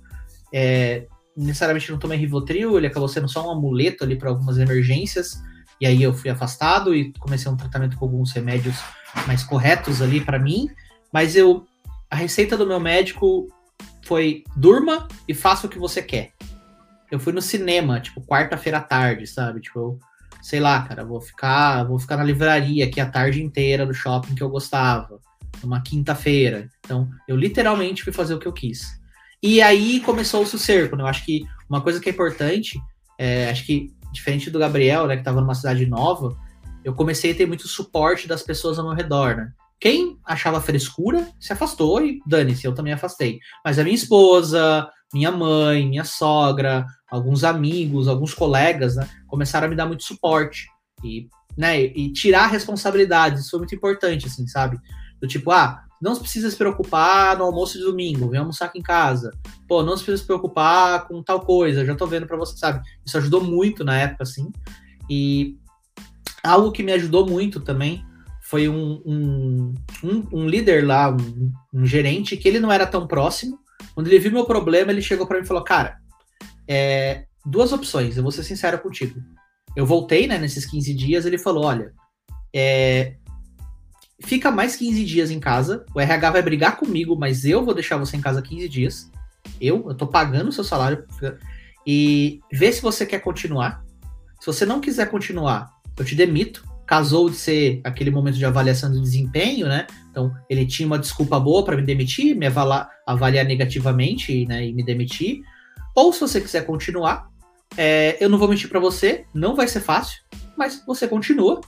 É, 0.53 1.07
necessariamente 1.37 1.91
não 1.91 1.99
tomei 1.99 2.19
Rivotril, 2.19 2.77
ele 2.77 2.87
acabou 2.87 3.09
sendo 3.09 3.29
só 3.29 3.47
um 3.47 3.51
amuleto 3.51 4.05
ali 4.05 4.17
para 4.17 4.31
algumas 4.31 4.59
emergências. 4.59 5.41
E 5.81 5.87
aí 5.87 6.03
eu 6.03 6.15
fui 6.15 6.31
afastado 6.31 6.95
e 6.95 7.13
comecei 7.19 7.51
um 7.51 7.57
tratamento 7.57 7.97
com 7.97 8.07
alguns 8.07 8.33
remédios 8.33 8.77
mais 9.27 9.43
corretos 9.43 10.01
ali 10.01 10.21
para 10.21 10.39
mim. 10.39 10.69
Mas 11.13 11.37
eu 11.37 11.67
a 12.11 12.17
receita 12.17 12.57
do 12.57 12.67
meu 12.67 12.81
médico 12.81 13.49
foi 14.05 14.45
durma 14.57 15.09
e 15.29 15.35
faça 15.35 15.67
o 15.67 15.71
que 15.71 15.79
você 15.79 16.01
quer. 16.01 16.33
Eu 17.11 17.21
fui 17.21 17.33
no 17.33 17.43
cinema, 17.43 18.01
tipo, 18.01 18.21
quarta-feira 18.21 18.79
à 18.79 18.81
tarde, 18.81 19.27
sabe? 19.27 19.61
Tipo, 19.61 19.79
eu 19.79 20.01
sei 20.47 20.61
lá, 20.61 20.81
cara, 20.83 21.05
vou 21.05 21.21
ficar, 21.21 21.83
vou 21.83 21.99
ficar 21.99 22.17
na 22.17 22.23
livraria 22.23 22.85
aqui 22.85 23.01
a 23.01 23.11
tarde 23.11 23.43
inteira 23.43 23.85
do 23.85 23.93
shopping 23.93 24.35
que 24.37 24.43
eu 24.43 24.49
gostava, 24.49 25.21
uma 25.61 25.83
quinta-feira. 25.83 26.69
Então, 26.79 27.11
eu 27.27 27.37
literalmente 27.37 28.05
fui 28.05 28.13
fazer 28.13 28.35
o 28.35 28.39
que 28.39 28.47
eu 28.47 28.53
quis. 28.53 29.01
E 29.43 29.61
aí 29.61 30.01
começou-se 30.01 30.55
o 30.55 30.59
cerco, 30.59 30.97
né? 30.97 31.03
Eu 31.03 31.09
acho 31.09 31.25
que 31.25 31.43
uma 31.69 31.81
coisa 31.81 32.01
que 32.01 32.09
é 32.09 32.13
importante, 32.13 32.79
é, 33.19 33.51
acho 33.51 33.65
que 33.65 33.95
diferente 34.13 34.51
do 34.51 34.59
Gabriel, 34.59 35.07
né, 35.07 35.15
que 35.15 35.21
estava 35.21 35.41
numa 35.41 35.55
cidade 35.55 35.85
nova, 35.87 36.37
eu 36.83 36.95
comecei 36.95 37.33
a 37.33 37.35
ter 37.35 37.47
muito 37.47 37.69
suporte 37.69 38.27
das 38.27 38.43
pessoas 38.43 38.79
ao 38.79 38.85
meu 38.85 38.95
redor, 38.95 39.37
né? 39.37 39.53
Quem 39.79 40.19
achava 40.25 40.61
frescura 40.61 41.29
se 41.39 41.53
afastou 41.53 42.03
e 42.03 42.21
dane-se, 42.27 42.67
eu 42.67 42.75
também 42.75 42.95
afastei. 42.95 43.39
Mas 43.65 43.79
a 43.79 43.85
minha 43.85 43.95
esposa, 43.95 44.89
minha 45.13 45.31
mãe, 45.31 45.87
minha 45.87 46.05
sogra, 46.05 46.87
alguns 47.11 47.45
amigos, 47.45 48.09
alguns 48.09 48.33
colegas, 48.33 48.97
né, 48.97 49.07
começaram 49.27 49.67
a 49.67 49.71
me 49.71 49.77
dar 49.77 49.87
muito 49.87 50.05
suporte 50.05 50.67
e, 51.05 51.29
né, 51.57 51.83
e 51.83 52.13
tirar 52.13 52.47
responsabilidades. 52.47 53.43
Isso 53.43 53.51
foi 53.51 53.59
muito 53.61 53.75
importante, 53.75 54.27
assim, 54.27 54.47
sabe? 54.47 54.79
Do 55.21 55.29
tipo, 55.29 55.51
ah, 55.51 55.83
não 56.01 56.15
precisa 56.17 56.51
se 56.51 56.57
preocupar 56.57 57.39
no 57.39 57.45
almoço 57.45 57.79
de 57.79 57.85
domingo, 57.85 58.29
vem 58.29 58.41
almoçar 58.41 58.67
aqui 58.67 58.79
em 58.79 58.83
casa. 58.83 59.31
Pô, 59.67 59.83
não 59.83 59.95
precisa 59.95 60.19
se 60.19 60.27
preocupar 60.27 61.07
com 61.09 61.23
tal 61.23 61.41
coisa, 61.41 61.85
já 61.85 61.95
tô 61.95 62.07
vendo 62.07 62.27
para 62.27 62.37
você, 62.37 62.57
sabe? 62.57 62.83
Isso 63.05 63.17
ajudou 63.17 63.43
muito 63.43 63.85
na 63.85 63.97
época, 63.97 64.23
assim. 64.23 64.51
E 65.09 65.57
algo 66.43 66.73
que 66.73 66.83
me 66.83 66.93
ajudou 66.93 67.27
muito 67.27 67.61
também 67.61 68.05
foi 68.43 68.69
um, 68.69 69.03
um, 69.05 69.75
um, 70.05 70.27
um 70.33 70.49
líder 70.49 70.87
lá, 70.87 71.11
um, 71.11 71.53
um, 71.75 71.87
gerente, 71.87 72.37
que 72.37 72.47
ele 72.47 72.61
não 72.61 72.71
era 72.71 72.87
tão 72.87 73.07
próximo. 73.07 73.59
Quando 73.95 74.07
ele 74.07 74.19
viu 74.19 74.31
meu 74.31 74.45
problema, 74.45 74.93
ele 74.93 75.03
chegou 75.03 75.27
para 75.27 75.39
mim 75.39 75.45
e 75.45 75.49
falou: 75.49 75.65
Cara, 75.65 75.99
é, 76.69 77.25
duas 77.45 77.73
opções, 77.73 78.17
eu 78.17 78.23
vou 78.23 78.31
ser 78.31 78.45
sincero 78.45 78.79
contigo. 78.79 79.21
Eu 79.75 79.85
voltei, 79.85 80.27
né, 80.27 80.39
nesses 80.39 80.65
15 80.65 80.95
dias, 80.95 81.27
ele 81.27 81.39
falou: 81.39 81.65
Olha, 81.65 81.93
é, 82.55 83.17
fica 84.21 84.51
mais 84.51 84.77
15 84.77 85.05
dias 85.05 85.31
em 85.31 85.41
casa, 85.41 85.85
o 85.95 86.01
RH 86.01 86.31
vai 86.31 86.43
brigar 86.43 86.77
comigo, 86.77 87.17
mas 87.17 87.45
eu 87.45 87.65
vou 87.65 87.75
deixar 87.75 87.97
você 87.97 88.17
em 88.17 88.21
casa 88.21 88.43
15 88.43 88.69
dias. 88.69 89.11
Eu, 89.61 89.85
eu 89.89 89.95
tô 89.95 90.07
pagando 90.07 90.49
o 90.49 90.53
seu 90.53 90.65
salário. 90.65 91.05
E 91.87 92.41
vê 92.53 92.73
se 92.73 92.83
você 92.83 93.07
quer 93.07 93.21
continuar. 93.21 93.85
Se 94.41 94.47
você 94.47 94.67
não 94.67 94.81
quiser 94.81 95.11
continuar, 95.11 95.71
eu 95.97 96.05
te 96.05 96.15
demito 96.15 96.65
casou 96.87 97.29
de 97.29 97.37
ser 97.37 97.81
aquele 97.83 98.11
momento 98.11 98.37
de 98.37 98.47
avaliação 98.47 98.91
de 98.93 99.01
desempenho, 99.01 99.67
né? 99.67 99.87
Então, 100.11 100.33
ele 100.49 100.65
tinha 100.65 100.87
uma 100.87 100.99
desculpa 100.99 101.39
boa 101.39 101.65
para 101.65 101.77
me 101.77 101.83
demitir, 101.83 102.35
me 102.37 102.47
avaliar, 102.47 102.89
avaliar 103.05 103.45
negativamente 103.45 104.47
né, 104.47 104.67
e 104.67 104.73
me 104.73 104.85
demitir. 104.85 105.43
Ou, 105.95 106.13
se 106.13 106.21
você 106.21 106.41
quiser 106.41 106.65
continuar, 106.65 107.29
é, 107.77 108.17
eu 108.21 108.29
não 108.31 108.39
vou 108.39 108.49
mentir 108.49 108.69
para 108.69 108.79
você, 108.79 109.25
não 109.35 109.57
vai 109.57 109.67
ser 109.67 109.81
fácil, 109.81 110.23
mas 110.57 110.83
você 110.87 111.09
continua. 111.09 111.61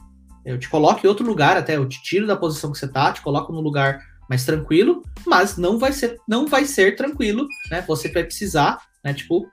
Eu 0.49 0.59
te 0.59 0.67
coloco 0.67 1.05
em 1.05 1.09
outro 1.09 1.27
lugar, 1.27 1.59
até 1.59 1.77
eu 1.77 1.87
te 1.87 2.03
tiro 2.03 2.27
da 2.27 2.35
posição 2.35 2.73
que 2.73 2.79
você 2.79 2.89
tá, 2.89 3.13
te 3.13 3.21
coloco 3.21 3.53
no 3.53 3.61
lugar 3.61 4.03
mais 4.31 4.47
tranquilo, 4.47 5.03
mas 5.27 5.59
não 5.59 5.79
vai 5.79 5.93
ser, 5.93 6.17
não 6.27 6.47
vai 6.47 6.65
ser 6.65 6.97
tranquilo, 6.97 7.47
né? 7.71 7.85
Você 7.87 8.11
vai 8.11 8.25
precisar, 8.25 8.79
né? 9.05 9.13
Tipo, 9.13 9.47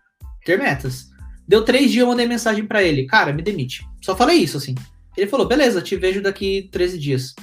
ter 0.46 0.58
metas. 0.58 1.10
Deu 1.46 1.66
três 1.66 1.92
dias, 1.92 2.04
eu 2.04 2.08
mandei 2.08 2.26
mensagem 2.26 2.66
para 2.66 2.82
ele, 2.82 3.06
cara, 3.06 3.34
me 3.34 3.42
demite. 3.42 3.86
Só 4.02 4.16
falei 4.16 4.38
isso, 4.38 4.56
assim. 4.56 4.74
Ele 5.18 5.28
falou, 5.28 5.46
beleza, 5.46 5.82
te 5.82 5.98
vejo 5.98 6.22
daqui 6.22 6.70
13 6.72 6.98
dias. 6.98 7.36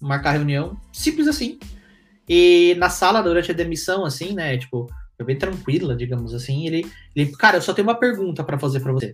Marcar 0.00 0.32
reunião, 0.32 0.76
simples 0.92 1.28
assim. 1.28 1.60
E 2.28 2.74
na 2.78 2.90
sala, 2.90 3.22
durante 3.22 3.52
a 3.52 3.54
demissão, 3.54 4.04
assim, 4.04 4.34
né, 4.34 4.58
tipo, 4.58 4.88
foi 5.16 5.26
bem 5.26 5.38
tranquila, 5.38 5.94
digamos 5.94 6.34
assim, 6.34 6.66
ele, 6.66 6.90
ele 7.14 7.30
cara, 7.36 7.58
eu 7.58 7.62
só 7.62 7.72
tenho 7.72 7.86
uma 7.86 7.98
pergunta 7.98 8.42
para 8.42 8.58
fazer 8.58 8.80
para 8.80 8.92
você. 8.92 9.12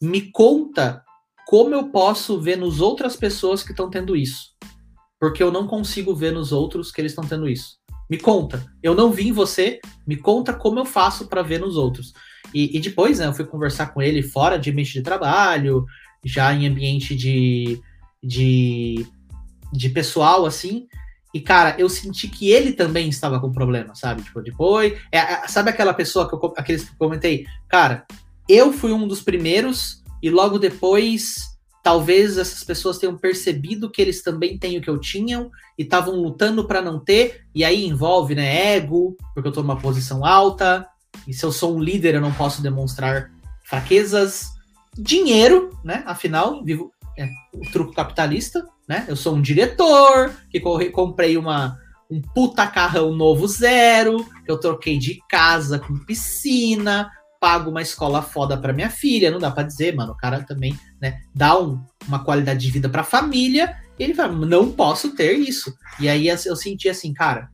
Me 0.00 0.30
conta 0.30 1.03
como 1.46 1.74
eu 1.74 1.88
posso 1.88 2.40
ver 2.40 2.56
nos 2.56 2.80
outras 2.80 3.16
pessoas 3.16 3.62
que 3.62 3.70
estão 3.70 3.90
tendo 3.90 4.16
isso. 4.16 4.54
Porque 5.20 5.42
eu 5.42 5.50
não 5.50 5.66
consigo 5.66 6.14
ver 6.14 6.32
nos 6.32 6.52
outros 6.52 6.90
que 6.90 7.00
eles 7.00 7.12
estão 7.12 7.24
tendo 7.24 7.48
isso. 7.48 7.78
Me 8.10 8.18
conta. 8.18 8.64
Eu 8.82 8.94
não 8.94 9.10
vi 9.10 9.28
em 9.28 9.32
você, 9.32 9.80
me 10.06 10.16
conta 10.16 10.52
como 10.52 10.78
eu 10.78 10.84
faço 10.84 11.26
para 11.26 11.42
ver 11.42 11.60
nos 11.60 11.76
outros. 11.76 12.12
E, 12.52 12.76
e, 12.76 12.80
depois, 12.80 13.18
né, 13.18 13.26
eu 13.26 13.32
fui 13.32 13.44
conversar 13.44 13.86
com 13.94 14.02
ele 14.02 14.22
fora 14.22 14.58
de 14.58 14.70
ambiente 14.70 14.92
de 14.92 15.02
trabalho, 15.02 15.84
já 16.24 16.52
em 16.54 16.66
ambiente 16.66 17.16
de, 17.16 17.80
de, 18.22 19.06
de 19.72 19.88
pessoal, 19.88 20.44
assim. 20.44 20.86
E, 21.32 21.40
cara, 21.40 21.74
eu 21.78 21.88
senti 21.88 22.28
que 22.28 22.50
ele 22.50 22.72
também 22.72 23.08
estava 23.08 23.40
com 23.40 23.50
problema, 23.50 23.94
sabe? 23.94 24.22
Tipo, 24.22 24.40
depois. 24.40 24.92
É, 25.10 25.18
é, 25.18 25.48
sabe 25.48 25.70
aquela 25.70 25.92
pessoa 25.92 26.28
que 26.28 26.34
eu, 26.34 26.54
aqueles 26.56 26.84
que 26.84 26.92
eu 26.92 26.98
comentei? 26.98 27.44
Cara, 27.68 28.06
eu 28.48 28.72
fui 28.72 28.92
um 28.92 29.08
dos 29.08 29.20
primeiros, 29.20 30.03
e 30.24 30.30
logo 30.30 30.58
depois. 30.58 31.52
Talvez 31.82 32.38
essas 32.38 32.64
pessoas 32.64 32.96
tenham 32.96 33.14
percebido 33.14 33.90
que 33.90 34.00
eles 34.00 34.22
também 34.22 34.56
têm 34.56 34.78
o 34.78 34.80
que 34.80 34.88
eu 34.88 34.98
tinham 34.98 35.50
e 35.78 35.82
estavam 35.82 36.14
lutando 36.14 36.66
para 36.66 36.80
não 36.80 36.98
ter, 36.98 37.44
e 37.54 37.62
aí 37.62 37.84
envolve, 37.84 38.34
né, 38.34 38.74
ego, 38.74 39.14
porque 39.34 39.46
eu 39.46 39.52
tô 39.52 39.60
numa 39.60 39.78
posição 39.78 40.24
alta, 40.24 40.88
e 41.28 41.34
se 41.34 41.44
eu 41.44 41.52
sou 41.52 41.76
um 41.76 41.80
líder 41.80 42.14
eu 42.14 42.22
não 42.22 42.32
posso 42.32 42.62
demonstrar 42.62 43.30
fraquezas, 43.66 44.48
dinheiro, 44.96 45.78
né? 45.84 46.02
Afinal, 46.06 46.64
vivo 46.64 46.90
é, 47.18 47.28
o 47.52 47.70
truco 47.70 47.92
capitalista, 47.92 48.66
né? 48.88 49.04
Eu 49.06 49.16
sou 49.16 49.34
um 49.34 49.42
diretor 49.42 50.34
que 50.50 50.60
comprei 50.90 51.36
uma 51.36 51.78
um 52.10 52.20
puta 52.20 52.66
carrão 52.66 53.14
novo 53.14 53.46
zero, 53.46 54.24
que 54.44 54.50
eu 54.50 54.58
troquei 54.58 54.98
de 54.98 55.18
casa 55.28 55.78
com 55.78 55.98
piscina, 55.98 57.10
pago 57.44 57.68
uma 57.68 57.82
escola 57.82 58.22
foda 58.22 58.56
para 58.56 58.72
minha 58.72 58.88
filha, 58.88 59.30
não 59.30 59.38
dá 59.38 59.50
para 59.50 59.64
dizer, 59.64 59.94
mano, 59.94 60.12
o 60.12 60.16
cara 60.16 60.42
também, 60.42 60.74
né, 60.98 61.20
dá 61.34 61.60
um, 61.60 61.78
uma 62.08 62.24
qualidade 62.24 62.58
de 62.58 62.70
vida 62.70 62.88
para 62.88 63.02
a 63.02 63.04
família, 63.04 63.76
ele 63.98 64.14
fala, 64.14 64.32
não 64.32 64.72
posso 64.72 65.14
ter 65.14 65.34
isso. 65.34 65.70
E 66.00 66.08
aí 66.08 66.26
eu 66.26 66.56
senti 66.56 66.88
assim, 66.88 67.12
cara, 67.12 67.50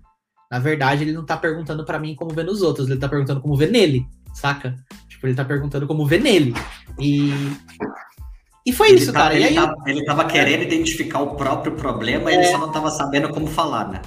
na 0.48 0.60
verdade 0.60 1.02
ele 1.02 1.12
não 1.12 1.26
tá 1.26 1.36
perguntando 1.36 1.84
para 1.84 1.98
mim 1.98 2.14
como 2.14 2.32
vê 2.32 2.44
nos 2.44 2.62
outros, 2.62 2.88
ele 2.88 3.00
tá 3.00 3.08
perguntando 3.08 3.40
como 3.40 3.56
vê 3.56 3.66
nele, 3.66 4.06
saca? 4.32 4.76
Tipo, 5.08 5.26
ele 5.26 5.34
tá 5.34 5.44
perguntando 5.44 5.88
como 5.88 6.06
vê 6.06 6.20
nele. 6.20 6.54
E. 6.96 7.32
E 8.64 8.72
foi 8.72 8.90
ele 8.90 8.98
isso, 8.98 9.12
tá, 9.12 9.22
cara. 9.22 9.34
Ele, 9.34 9.44
aí, 9.44 9.54
tava, 9.56 9.74
ele 9.86 10.04
tava 10.04 10.24
querendo 10.26 10.62
identificar 10.62 11.18
o 11.18 11.34
próprio 11.34 11.72
problema, 11.72 12.30
é... 12.30 12.34
ele 12.34 12.44
só 12.44 12.58
não 12.58 12.70
tava 12.70 12.92
sabendo 12.92 13.30
como 13.30 13.48
falar, 13.48 13.88
né? 13.88 14.02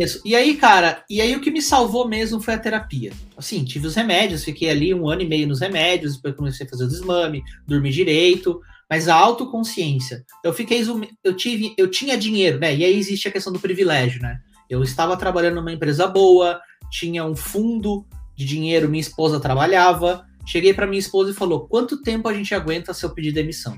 Isso. 0.00 0.20
E 0.24 0.34
aí, 0.34 0.56
cara, 0.56 1.04
e 1.08 1.20
aí 1.20 1.36
o 1.36 1.40
que 1.40 1.50
me 1.50 1.62
salvou 1.62 2.08
mesmo 2.08 2.40
foi 2.40 2.54
a 2.54 2.58
terapia. 2.58 3.12
Assim, 3.36 3.64
tive 3.64 3.86
os 3.86 3.94
remédios, 3.94 4.42
fiquei 4.42 4.68
ali 4.68 4.92
um 4.92 5.08
ano 5.08 5.22
e 5.22 5.28
meio 5.28 5.46
nos 5.46 5.60
remédios, 5.60 6.16
depois 6.16 6.34
comecei 6.34 6.66
a 6.66 6.68
fazer 6.68 6.84
o 6.84 6.88
desmame, 6.88 7.42
dormir 7.66 7.92
direito, 7.92 8.60
mas 8.90 9.08
a 9.08 9.14
autoconsciência. 9.14 10.24
Eu 10.42 10.52
fiquei 10.52 10.82
eu 11.22 11.34
tive, 11.34 11.74
eu 11.78 11.88
tinha 11.88 12.16
dinheiro, 12.16 12.58
né? 12.58 12.74
E 12.74 12.84
aí 12.84 12.96
existe 12.96 13.28
a 13.28 13.32
questão 13.32 13.52
do 13.52 13.60
privilégio, 13.60 14.20
né? 14.20 14.38
Eu 14.68 14.82
estava 14.82 15.16
trabalhando 15.16 15.56
numa 15.56 15.72
empresa 15.72 16.06
boa, 16.08 16.60
tinha 16.90 17.24
um 17.24 17.36
fundo 17.36 18.04
de 18.34 18.44
dinheiro, 18.44 18.88
minha 18.88 19.00
esposa 19.00 19.38
trabalhava. 19.38 20.24
Cheguei 20.44 20.74
para 20.74 20.86
minha 20.86 20.98
esposa 20.98 21.30
e 21.30 21.34
falou: 21.34 21.68
"Quanto 21.68 22.02
tempo 22.02 22.28
a 22.28 22.34
gente 22.34 22.54
aguenta 22.54 22.92
se 22.92 23.04
eu 23.04 23.10
pedir 23.10 23.32
demissão?" 23.32 23.76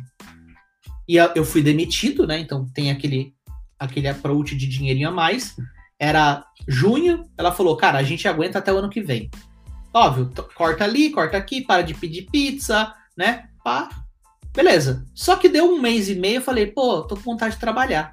E 1.07 1.17
eu 1.17 1.45
fui 1.45 1.63
demitido, 1.63 2.27
né? 2.27 2.39
Então 2.39 2.67
tem 2.75 2.91
aquele 2.91 3.35
aquele 3.79 4.09
approach 4.09 4.57
de 4.57 4.67
dinheirinho 4.67 5.09
a 5.09 5.13
mais. 5.13 5.55
Era 5.99 6.45
junho, 6.67 7.25
ela 7.37 7.53
falou: 7.53 7.77
"Cara, 7.77 7.99
a 7.99 8.03
gente 8.03 8.27
aguenta 8.29 8.59
até 8.59 8.73
o 8.73 8.79
ano 8.79 8.91
que 8.91 9.01
vem." 9.01 9.31
Óbvio, 9.93 10.31
corta 10.55 10.85
ali, 10.85 11.11
corta 11.11 11.37
aqui, 11.37 11.63
para 11.63 11.83
de 11.83 11.95
pedir 11.95 12.29
pizza, 12.31 12.93
né? 13.17 13.49
Pá. 13.65 13.89
Beleza. 14.55 15.05
Só 15.15 15.37
que 15.37 15.49
deu 15.49 15.73
um 15.73 15.81
mês 15.81 16.09
e 16.09 16.15
meio, 16.15 16.37
eu 16.37 16.43
falei: 16.43 16.67
"Pô, 16.67 17.03
tô 17.03 17.17
com 17.17 17.23
vontade 17.23 17.55
de 17.55 17.61
trabalhar." 17.61 18.13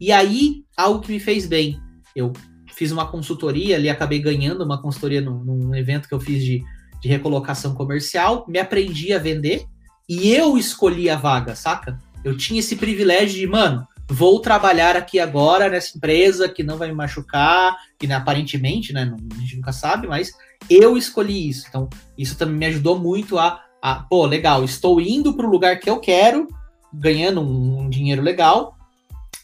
E 0.00 0.12
aí, 0.12 0.64
algo 0.76 1.00
que 1.00 1.12
me 1.12 1.18
fez 1.18 1.46
bem. 1.46 1.80
Eu 2.14 2.32
fiz 2.76 2.92
uma 2.92 3.06
consultoria 3.06 3.76
ali, 3.76 3.88
acabei 3.88 4.18
ganhando 4.18 4.62
uma 4.62 4.80
consultoria 4.80 5.22
num, 5.22 5.42
num 5.42 5.74
evento 5.74 6.06
que 6.06 6.14
eu 6.14 6.20
fiz 6.20 6.44
de, 6.44 6.62
de 7.00 7.08
recolocação 7.08 7.74
comercial, 7.74 8.44
me 8.46 8.58
aprendi 8.58 9.14
a 9.14 9.18
vender 9.18 9.64
e 10.06 10.30
eu 10.30 10.58
escolhi 10.58 11.08
a 11.08 11.16
vaga, 11.16 11.56
saca? 11.56 11.98
Eu 12.22 12.36
tinha 12.36 12.60
esse 12.60 12.76
privilégio 12.76 13.38
de, 13.40 13.46
mano, 13.46 13.86
vou 14.08 14.40
trabalhar 14.40 14.96
aqui 14.96 15.18
agora 15.18 15.68
nessa 15.68 15.96
empresa 15.96 16.48
que 16.48 16.62
não 16.62 16.76
vai 16.76 16.88
me 16.88 16.94
machucar, 16.94 17.76
que 17.98 18.06
né, 18.06 18.14
aparentemente, 18.14 18.92
né, 18.92 19.12
a 19.32 19.40
gente 19.40 19.56
nunca 19.56 19.72
sabe, 19.72 20.06
mas 20.06 20.32
eu 20.70 20.96
escolhi 20.96 21.48
isso. 21.48 21.66
Então, 21.68 21.88
isso 22.16 22.36
também 22.36 22.56
me 22.56 22.66
ajudou 22.66 22.98
muito 22.98 23.38
a, 23.38 23.64
a 23.82 23.96
pô, 23.96 24.24
legal, 24.26 24.64
estou 24.64 25.00
indo 25.00 25.34
para 25.34 25.46
o 25.46 25.50
lugar 25.50 25.78
que 25.80 25.90
eu 25.90 25.98
quero, 25.98 26.46
ganhando 26.92 27.40
um, 27.40 27.80
um 27.80 27.90
dinheiro 27.90 28.22
legal, 28.22 28.76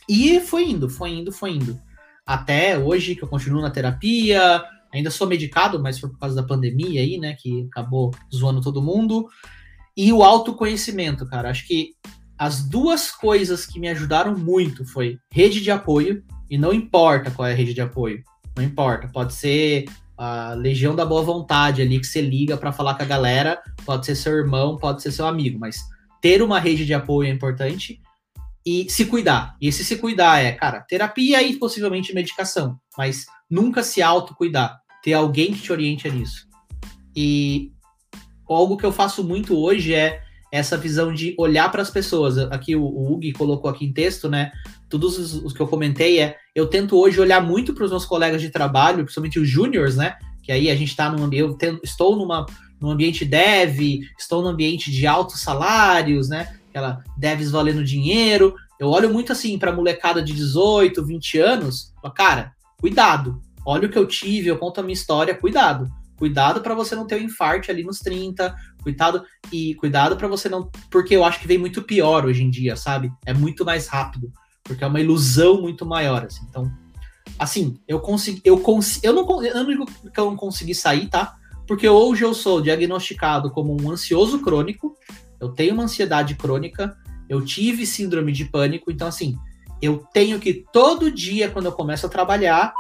e 0.09 0.41
foi 0.41 0.71
indo, 0.71 0.89
foi 0.89 1.11
indo, 1.11 1.33
foi 1.33 1.53
indo 1.53 1.81
até 2.25 2.79
hoje, 2.79 3.15
que 3.17 3.23
eu 3.23 3.29
continuo 3.29 3.61
na 3.61 3.71
terapia, 3.71 4.63
ainda 4.93 5.11
sou 5.11 5.27
medicado, 5.27 5.83
mas 5.83 5.99
foi 5.99 6.09
por 6.09 6.19
causa 6.19 6.37
da 6.37 6.47
pandemia 6.47 7.01
aí, 7.01 7.19
né, 7.19 7.35
que 7.39 7.67
acabou 7.71 8.13
zoando 8.33 8.61
todo 8.61 8.83
mundo. 8.83 9.29
E 9.97 10.13
o 10.13 10.23
autoconhecimento, 10.23 11.27
cara, 11.27 11.51
acho 11.51 11.67
que 11.67 11.95
as 12.43 12.61
duas 12.61 13.13
coisas 13.13 13.65
que 13.65 13.79
me 13.79 13.89
ajudaram 13.89 14.37
muito 14.37 14.85
foi 14.85 15.17
rede 15.31 15.61
de 15.61 15.71
apoio, 15.71 16.25
e 16.51 16.59
não 16.59 16.73
importa 16.73 17.31
qual 17.31 17.47
é 17.47 17.53
a 17.53 17.55
rede 17.55 17.73
de 17.73 17.81
apoio, 17.81 18.21
não 18.57 18.65
importa, 18.65 19.07
pode 19.07 19.33
ser 19.33 19.85
a 20.19 20.53
legião 20.53 20.97
da 20.97 21.07
boa 21.07 21.23
vontade 21.23 21.81
ali 21.81 22.01
que 22.01 22.07
você 22.07 22.21
liga 22.21 22.57
para 22.57 22.73
falar 22.73 22.97
com 22.97 23.05
a 23.05 23.07
galera, 23.07 23.63
pode 23.87 24.07
ser 24.07 24.17
seu 24.17 24.33
irmão, 24.33 24.77
pode 24.77 25.03
ser 25.03 25.13
seu 25.13 25.25
amigo, 25.25 25.57
mas 25.57 25.85
ter 26.21 26.43
uma 26.43 26.59
rede 26.59 26.85
de 26.85 26.93
apoio 26.93 27.29
é 27.29 27.33
importante 27.33 28.01
e 28.67 28.91
se 28.91 29.05
cuidar. 29.05 29.55
E 29.61 29.69
esse 29.69 29.85
se 29.85 29.95
cuidar 29.95 30.41
é, 30.41 30.51
cara, 30.51 30.81
terapia 30.81 31.41
e 31.45 31.57
possivelmente 31.61 32.13
medicação, 32.13 32.77
mas 32.99 33.25
nunca 33.49 33.85
se 33.85 34.03
autocuidar. 34.03 34.81
Ter 35.01 35.13
alguém 35.13 35.53
que 35.53 35.63
te 35.63 35.71
oriente 35.71 36.11
nisso. 36.11 36.49
E 37.15 37.71
algo 38.49 38.77
que 38.77 38.85
eu 38.85 38.91
faço 38.91 39.23
muito 39.23 39.57
hoje 39.57 39.95
é 39.95 40.23
essa 40.53 40.77
visão 40.77 41.13
de 41.13 41.35
olhar 41.39 41.71
para 41.73 41.81
as 41.81 41.91
pessoas. 41.91 42.39
Aqui 42.39 42.77
o, 42.77 42.83
o 42.83 43.13
Hugo 43.13 43.33
colocou 43.37 43.71
aqui 43.71 43.87
em 43.87 43.93
texto, 43.93 44.29
né? 44.29 44.53
Todos 44.89 45.19
os, 45.19 45.35
os, 45.35 45.53
que 45.53 45.61
eu 45.61 45.67
comentei 45.67 46.21
é, 46.21 46.37
eu 46.55 46.67
tento 46.67 46.97
hoje 46.97 47.19
olhar 47.19 47.41
muito 47.41 47.73
para 47.73 47.85
os 47.85 47.91
meus 47.91 48.05
colegas 48.05 48.43
de 48.43 48.51
trabalho, 48.51 49.03
principalmente 49.03 49.41
os 49.41 49.49
júniores, 49.49 49.97
né? 49.97 50.17
Que 50.43 50.53
aí 50.53 50.71
a 50.71 50.77
gente 50.77 50.91
está 50.91 51.11
num 51.11 51.25
ambiente, 51.25 51.65
eu 51.65 51.81
estou 51.83 52.17
numa, 52.17 52.45
num 52.79 52.91
ambiente 52.91 53.25
dev, 53.25 54.01
estou 54.19 54.43
num 54.43 54.51
ambiente 54.51 54.91
de 54.91 55.07
altos 55.07 55.41
salários, 55.41 56.29
né? 56.29 56.49
aquela 56.73 57.05
devs 57.17 57.51
valendo 57.51 57.85
dinheiro. 57.85 58.55
Eu 58.81 58.89
olho 58.89 59.13
muito 59.13 59.31
assim 59.31 59.59
para 59.59 59.73
molecada 59.73 60.23
de 60.23 60.33
18, 60.33 61.05
20 61.05 61.39
anos, 61.39 61.93
cara, 62.17 62.53
cuidado. 62.81 63.41
Olha 63.65 63.87
o 63.87 63.91
que 63.91 63.99
eu 63.99 64.07
tive, 64.07 64.49
eu 64.49 64.59
conto 64.59 64.81
a 64.81 64.83
minha 64.83 64.95
história, 64.95 65.35
cuidado. 65.35 65.89
Cuidado 66.17 66.61
para 66.61 66.75
você 66.75 66.95
não 66.95 67.07
ter 67.07 67.21
um 67.21 67.25
infarte 67.25 67.71
ali 67.71 67.85
nos 67.85 67.99
30, 68.01 68.55
cuidado 68.83 69.25
e 69.51 69.75
cuidado 69.77 70.17
para 70.17 70.29
você 70.29 70.49
não, 70.49 70.71
porque 70.91 71.15
eu 71.15 71.25
acho 71.25 71.41
que 71.41 71.47
vem 71.47 71.59
muito 71.59 71.83
pior 71.83 72.27
hoje 72.27 72.43
em 72.43 72.51
dia, 72.51 72.77
sabe? 72.77 73.11
É 73.25 73.33
muito 73.33 73.65
mais 73.65 73.87
rápido. 73.87 74.33
porque 74.65 74.85
é 74.85 74.87
uma 74.87 75.01
ilusão 75.01 75.61
muito 75.61 75.85
maior, 75.85 76.25
assim. 76.25 76.47
Então, 76.49 76.71
assim, 77.39 77.81
eu 77.89 77.99
consegui, 78.01 78.41
eu 78.45 78.59
consegui, 78.61 79.07
eu 79.07 79.13
não, 79.13 79.43
eu 79.43 79.55
não 79.55 79.67
digo 79.67 79.87
que 79.87 80.21
eu 80.21 80.27
não 80.27 80.37
consegui 80.37 80.75
sair, 80.75 81.09
tá? 81.09 81.35
Porque 81.67 81.89
hoje 81.89 82.25
eu 82.25 82.33
sou 82.33 82.61
diagnosticado 82.61 83.51
como 83.51 83.77
um 83.81 83.91
ansioso 83.91 84.41
crônico, 84.41 84.95
eu 85.41 85.49
tenho 85.49 85.75
uma 85.75 85.85
ansiedade 85.85 86.37
crônica, 86.37 86.97
eu 87.29 87.45
tive 87.45 87.87
síndrome 87.87 88.31
de 88.31 88.45
pânico, 88.45 88.91
então 88.91 89.09
assim, 89.09 89.37
eu 89.81 90.07
tenho 90.13 90.39
que 90.39 90.65
todo 90.73 91.11
dia 91.11 91.51
quando 91.51 91.67
eu 91.67 91.73
começo 91.73 92.07
a 92.07 92.09
trabalhar 92.09 92.73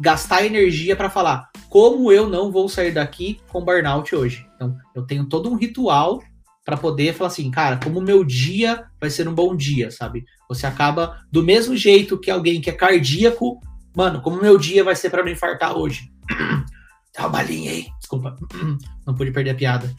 gastar 0.00 0.44
energia 0.44 0.96
para 0.96 1.10
falar 1.10 1.50
como 1.74 2.12
eu 2.12 2.28
não 2.28 2.52
vou 2.52 2.68
sair 2.68 2.92
daqui 2.92 3.40
com 3.48 3.64
burnout 3.64 4.14
hoje. 4.14 4.46
Então, 4.54 4.76
eu 4.94 5.02
tenho 5.02 5.24
todo 5.24 5.50
um 5.50 5.56
ritual 5.56 6.22
para 6.64 6.76
poder 6.76 7.12
falar 7.14 7.26
assim, 7.26 7.50
cara, 7.50 7.80
como 7.82 7.98
o 7.98 8.02
meu 8.02 8.22
dia 8.22 8.84
vai 9.00 9.10
ser 9.10 9.26
um 9.26 9.34
bom 9.34 9.56
dia, 9.56 9.90
sabe? 9.90 10.24
Você 10.48 10.68
acaba 10.68 11.18
do 11.32 11.42
mesmo 11.42 11.76
jeito 11.76 12.16
que 12.16 12.30
alguém 12.30 12.60
que 12.60 12.70
é 12.70 12.72
cardíaco, 12.72 13.58
mano, 13.92 14.22
como 14.22 14.38
o 14.38 14.40
meu 14.40 14.56
dia 14.56 14.84
vai 14.84 14.94
ser 14.94 15.10
para 15.10 15.24
não 15.24 15.32
infartar 15.32 15.76
hoje. 15.76 16.08
Tá 17.12 17.22
uma 17.22 17.28
balinha 17.28 17.70
aí, 17.70 17.86
desculpa, 18.00 18.36
não 19.06 19.14
pude 19.14 19.30
perder 19.30 19.50
a 19.50 19.54
piada. 19.54 19.94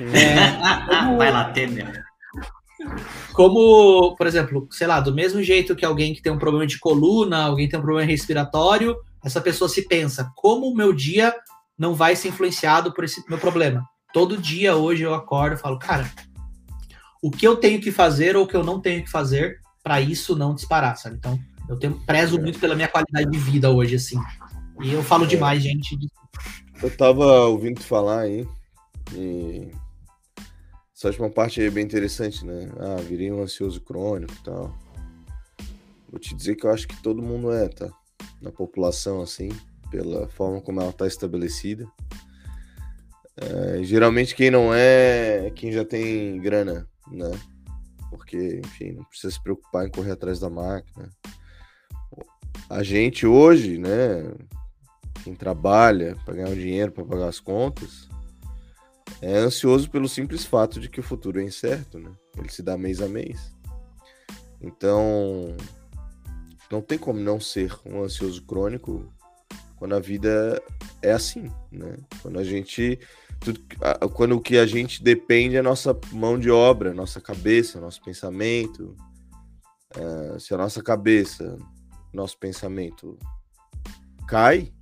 É, 0.00 0.86
como... 0.86 1.16
Vai 1.20 1.30
lá, 1.30 1.44
Temer. 1.50 2.02
Como, 3.34 4.16
por 4.16 4.26
exemplo, 4.26 4.66
sei 4.70 4.86
lá, 4.86 5.00
do 5.00 5.14
mesmo 5.14 5.42
jeito 5.42 5.76
que 5.76 5.84
alguém 5.84 6.14
que 6.14 6.22
tem 6.22 6.32
um 6.32 6.38
problema 6.38 6.66
de 6.66 6.78
coluna, 6.78 7.44
alguém 7.44 7.68
tem 7.68 7.78
um 7.78 7.82
problema 7.82 8.10
respiratório, 8.10 8.96
essa 9.24 9.40
pessoa 9.40 9.68
se 9.68 9.82
pensa, 9.86 10.30
como 10.34 10.66
o 10.66 10.74
meu 10.74 10.92
dia 10.92 11.34
não 11.78 11.94
vai 11.94 12.16
ser 12.16 12.28
influenciado 12.28 12.92
por 12.92 13.04
esse 13.04 13.22
meu 13.28 13.38
problema? 13.38 13.84
Todo 14.12 14.36
dia 14.36 14.76
hoje 14.76 15.02
eu 15.02 15.14
acordo 15.14 15.54
e 15.54 15.58
falo, 15.58 15.78
cara, 15.78 16.10
o 17.22 17.30
que 17.30 17.46
eu 17.46 17.56
tenho 17.56 17.80
que 17.80 17.92
fazer 17.92 18.36
ou 18.36 18.44
o 18.44 18.46
que 18.46 18.56
eu 18.56 18.64
não 18.64 18.80
tenho 18.80 19.04
que 19.04 19.10
fazer 19.10 19.60
para 19.82 20.00
isso 20.00 20.36
não 20.36 20.54
disparar, 20.54 20.96
sabe? 20.96 21.16
Então, 21.16 21.38
eu 21.68 21.78
tenho, 21.78 21.98
prezo 22.04 22.38
é. 22.38 22.40
muito 22.40 22.58
pela 22.58 22.74
minha 22.74 22.88
qualidade 22.88 23.30
de 23.30 23.38
vida 23.38 23.70
hoje, 23.70 23.94
assim. 23.94 24.18
E 24.82 24.92
eu 24.92 25.02
falo 25.02 25.24
é. 25.24 25.26
demais, 25.28 25.62
gente. 25.62 25.96
Eu 26.82 26.96
tava 26.96 27.46
ouvindo 27.46 27.80
falar 27.80 28.20
aí, 28.20 28.46
e 29.14 29.70
essa 30.96 31.08
última 31.08 31.30
parte 31.30 31.60
aí 31.60 31.66
é 31.66 31.70
bem 31.70 31.84
interessante, 31.84 32.44
né? 32.44 32.70
Ah, 32.78 33.00
virei 33.00 33.30
um 33.30 33.42
ansioso 33.42 33.80
crônico 33.80 34.32
e 34.32 34.44
tal. 34.44 34.76
Vou 36.10 36.18
te 36.18 36.34
dizer 36.34 36.56
que 36.56 36.66
eu 36.66 36.70
acho 36.70 36.88
que 36.88 37.00
todo 37.02 37.22
mundo 37.22 37.52
é, 37.52 37.68
tá? 37.68 37.88
Na 38.40 38.50
população, 38.50 39.20
assim, 39.20 39.50
pela 39.90 40.28
forma 40.28 40.60
como 40.60 40.80
ela 40.80 40.92
tá 40.92 41.06
estabelecida. 41.06 41.86
É, 43.36 43.82
geralmente 43.82 44.34
quem 44.34 44.50
não 44.50 44.72
é 44.74 45.46
é 45.46 45.50
quem 45.50 45.72
já 45.72 45.84
tem 45.84 46.38
grana, 46.40 46.88
né? 47.10 47.30
Porque, 48.10 48.60
enfim, 48.64 48.92
não 48.92 49.04
precisa 49.04 49.32
se 49.32 49.42
preocupar 49.42 49.86
em 49.86 49.90
correr 49.90 50.12
atrás 50.12 50.38
da 50.40 50.50
máquina. 50.50 51.08
A 52.68 52.82
gente 52.82 53.26
hoje, 53.26 53.78
né? 53.78 54.32
Quem 55.24 55.34
trabalha 55.34 56.16
para 56.24 56.34
ganhar 56.34 56.48
um 56.50 56.54
dinheiro, 56.54 56.92
para 56.92 57.04
pagar 57.04 57.28
as 57.28 57.40
contas, 57.40 58.08
é 59.20 59.36
ansioso 59.36 59.90
pelo 59.90 60.08
simples 60.08 60.44
fato 60.44 60.80
de 60.80 60.88
que 60.88 61.00
o 61.00 61.02
futuro 61.02 61.40
é 61.40 61.44
incerto, 61.44 61.98
né? 61.98 62.10
Ele 62.36 62.48
se 62.48 62.62
dá 62.62 62.76
mês 62.76 63.00
a 63.00 63.08
mês. 63.08 63.54
Então, 64.60 65.56
não 66.70 66.80
tem 66.80 66.98
como 66.98 67.18
não 67.18 67.40
ser 67.40 67.76
um 67.84 68.02
ansioso 68.02 68.42
crônico 68.42 69.12
quando 69.76 69.94
a 69.94 70.00
vida 70.00 70.62
é 71.02 71.12
assim, 71.12 71.50
né? 71.72 71.96
Quando 72.22 72.38
a 72.38 72.44
gente 72.44 72.98
tudo, 73.40 73.60
quando 74.14 74.36
o 74.36 74.40
que 74.40 74.58
a 74.58 74.66
gente 74.66 75.02
depende 75.02 75.56
é 75.56 75.60
a 75.60 75.62
nossa 75.62 75.98
mão 76.12 76.38
de 76.38 76.50
obra, 76.50 76.92
nossa 76.92 77.20
cabeça, 77.20 77.80
nosso 77.80 78.02
pensamento. 78.02 78.94
É, 79.96 80.38
se 80.38 80.54
a 80.54 80.58
nossa 80.58 80.82
cabeça, 80.82 81.56
nosso 82.12 82.38
pensamento 82.38 83.18
cai, 84.28 84.72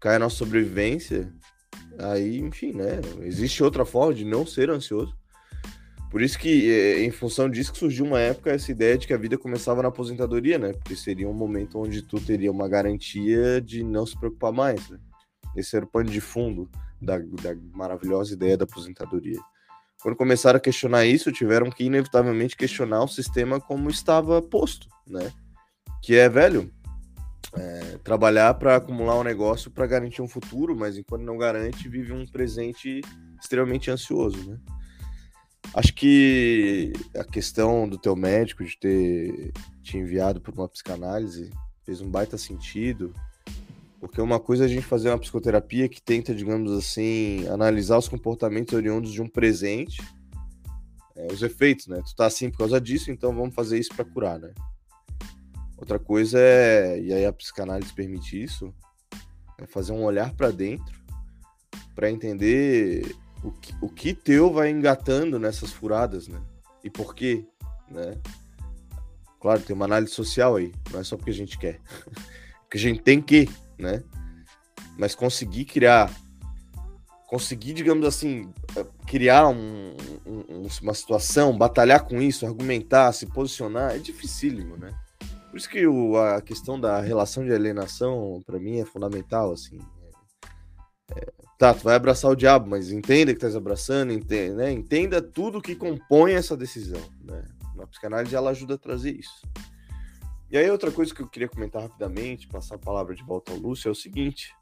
cai 0.00 0.16
a 0.16 0.18
nossa 0.18 0.36
sobrevivência, 0.36 1.32
aí, 1.98 2.38
enfim, 2.38 2.72
né? 2.72 3.00
Existe 3.20 3.62
outra 3.62 3.84
forma 3.84 4.14
de 4.14 4.24
não 4.24 4.46
ser 4.46 4.70
ansioso. 4.70 5.14
Por 6.16 6.22
isso 6.22 6.38
que, 6.38 6.72
é, 6.72 7.04
em 7.04 7.10
função 7.10 7.46
disso, 7.46 7.70
que 7.70 7.78
surgiu 7.78 8.06
uma 8.06 8.18
época 8.18 8.50
essa 8.50 8.72
ideia 8.72 8.96
de 8.96 9.06
que 9.06 9.12
a 9.12 9.18
vida 9.18 9.36
começava 9.36 9.82
na 9.82 9.88
aposentadoria, 9.88 10.56
né? 10.56 10.72
Porque 10.72 10.96
seria 10.96 11.28
um 11.28 11.34
momento 11.34 11.78
onde 11.78 12.00
tu 12.00 12.18
teria 12.18 12.50
uma 12.50 12.66
garantia 12.66 13.60
de 13.60 13.84
não 13.84 14.06
se 14.06 14.18
preocupar 14.18 14.50
mais. 14.50 14.88
Né? 14.88 14.98
Esse 15.54 15.76
era 15.76 15.84
o 15.84 15.88
pano 15.88 16.08
de 16.08 16.22
fundo 16.22 16.70
da, 17.02 17.18
da 17.18 17.54
maravilhosa 17.70 18.32
ideia 18.32 18.56
da 18.56 18.64
aposentadoria. 18.64 19.38
Quando 20.00 20.16
começaram 20.16 20.56
a 20.56 20.60
questionar 20.60 21.04
isso, 21.04 21.30
tiveram 21.30 21.68
que 21.68 21.84
inevitavelmente 21.84 22.56
questionar 22.56 23.04
o 23.04 23.08
sistema 23.08 23.60
como 23.60 23.90
estava 23.90 24.40
posto, 24.40 24.88
né? 25.06 25.30
Que 26.02 26.16
é, 26.16 26.30
velho, 26.30 26.72
é, 27.52 27.98
trabalhar 28.02 28.54
para 28.54 28.76
acumular 28.76 29.20
um 29.20 29.22
negócio 29.22 29.70
para 29.70 29.86
garantir 29.86 30.22
um 30.22 30.28
futuro, 30.28 30.74
mas 30.74 30.96
enquanto 30.96 31.24
não 31.24 31.36
garante, 31.36 31.90
vive 31.90 32.14
um 32.14 32.26
presente 32.26 33.02
extremamente 33.38 33.90
ansioso, 33.90 34.50
né? 34.50 34.58
Acho 35.74 35.94
que 35.94 36.92
a 37.14 37.24
questão 37.24 37.88
do 37.88 37.98
teu 37.98 38.16
médico 38.16 38.64
de 38.64 38.78
ter 38.78 39.52
te 39.82 39.98
enviado 39.98 40.40
para 40.40 40.52
uma 40.52 40.68
psicanálise 40.68 41.50
fez 41.84 42.00
um 42.00 42.10
baita 42.10 42.38
sentido, 42.38 43.12
porque 44.00 44.20
uma 44.20 44.40
coisa 44.40 44.64
é 44.64 44.66
a 44.66 44.68
gente 44.68 44.86
fazer 44.86 45.08
uma 45.08 45.18
psicoterapia 45.18 45.88
que 45.88 46.00
tenta, 46.00 46.34
digamos 46.34 46.72
assim, 46.72 47.46
analisar 47.48 47.98
os 47.98 48.08
comportamentos 48.08 48.74
oriundos 48.74 49.12
de 49.12 49.22
um 49.22 49.28
presente, 49.28 50.02
é, 51.14 51.32
os 51.32 51.42
efeitos, 51.42 51.86
né? 51.86 52.02
Tu 52.04 52.14
tá 52.14 52.26
assim 52.26 52.50
por 52.50 52.58
causa 52.58 52.80
disso, 52.80 53.10
então 53.10 53.34
vamos 53.34 53.54
fazer 53.54 53.78
isso 53.78 53.94
para 53.94 54.04
curar, 54.04 54.38
né? 54.38 54.52
Outra 55.76 55.98
coisa 55.98 56.38
é, 56.38 57.00
e 57.00 57.12
aí 57.12 57.24
a 57.24 57.32
psicanálise 57.32 57.92
permite 57.92 58.42
isso, 58.42 58.74
é 59.58 59.66
fazer 59.66 59.92
um 59.92 60.04
olhar 60.04 60.34
para 60.34 60.50
dentro 60.50 60.96
para 61.94 62.10
entender 62.10 63.16
o 63.42 63.50
que, 63.52 63.74
o 63.80 63.88
que 63.88 64.14
teu 64.14 64.52
vai 64.52 64.70
engatando 64.70 65.38
nessas 65.38 65.70
furadas, 65.70 66.28
né? 66.28 66.40
E 66.82 66.90
por 66.90 67.14
quê, 67.14 67.44
né? 67.90 68.16
Claro, 69.40 69.60
tem 69.60 69.74
uma 69.74 69.84
análise 69.84 70.12
social 70.12 70.56
aí, 70.56 70.72
não 70.90 71.00
é 71.00 71.04
só 71.04 71.16
porque 71.16 71.30
a 71.30 71.34
gente 71.34 71.58
quer. 71.58 71.80
porque 72.62 72.76
a 72.76 72.80
gente 72.80 73.00
tem 73.00 73.20
que, 73.20 73.48
né? 73.78 74.02
Mas 74.98 75.14
conseguir 75.14 75.66
criar, 75.66 76.10
conseguir, 77.26 77.74
digamos 77.74 78.06
assim, 78.06 78.52
criar 79.06 79.48
um, 79.48 79.94
um, 80.26 80.66
uma 80.82 80.94
situação, 80.94 81.56
batalhar 81.56 82.04
com 82.04 82.20
isso, 82.20 82.46
argumentar, 82.46 83.12
se 83.12 83.26
posicionar, 83.26 83.94
é 83.94 83.98
dificílimo, 83.98 84.76
né? 84.76 84.92
Por 85.50 85.58
isso 85.58 85.68
que 85.68 85.86
o, 85.86 86.16
a 86.18 86.42
questão 86.42 86.78
da 86.78 87.00
relação 87.00 87.44
de 87.44 87.52
alienação, 87.52 88.42
para 88.44 88.58
mim, 88.58 88.80
é 88.80 88.84
fundamental, 88.84 89.52
assim. 89.52 89.78
Tá, 91.58 91.72
tu 91.72 91.84
vai 91.84 91.94
abraçar 91.94 92.30
o 92.30 92.36
diabo, 92.36 92.68
mas 92.68 92.92
entenda 92.92 93.32
que 93.32 93.38
estás 93.38 93.56
abraçando, 93.56 94.12
entenda, 94.12 94.56
né? 94.56 94.72
entenda 94.72 95.22
tudo 95.22 95.62
que 95.62 95.74
compõe 95.74 96.34
essa 96.34 96.54
decisão, 96.54 97.00
né? 97.22 97.44
Na 97.74 97.86
psicanálise 97.86 98.34
ela 98.34 98.50
ajuda 98.50 98.74
a 98.74 98.78
trazer 98.78 99.12
isso. 99.12 99.46
E 100.50 100.56
aí, 100.56 100.70
outra 100.70 100.92
coisa 100.92 101.14
que 101.14 101.20
eu 101.20 101.26
queria 101.26 101.48
comentar 101.48 101.82
rapidamente, 101.82 102.46
passar 102.46 102.76
a 102.76 102.78
palavra 102.78 103.14
de 103.14 103.22
volta 103.22 103.52
ao 103.52 103.58
Lúcio, 103.58 103.88
é 103.88 103.90
o 103.90 103.94
seguinte. 103.94 104.54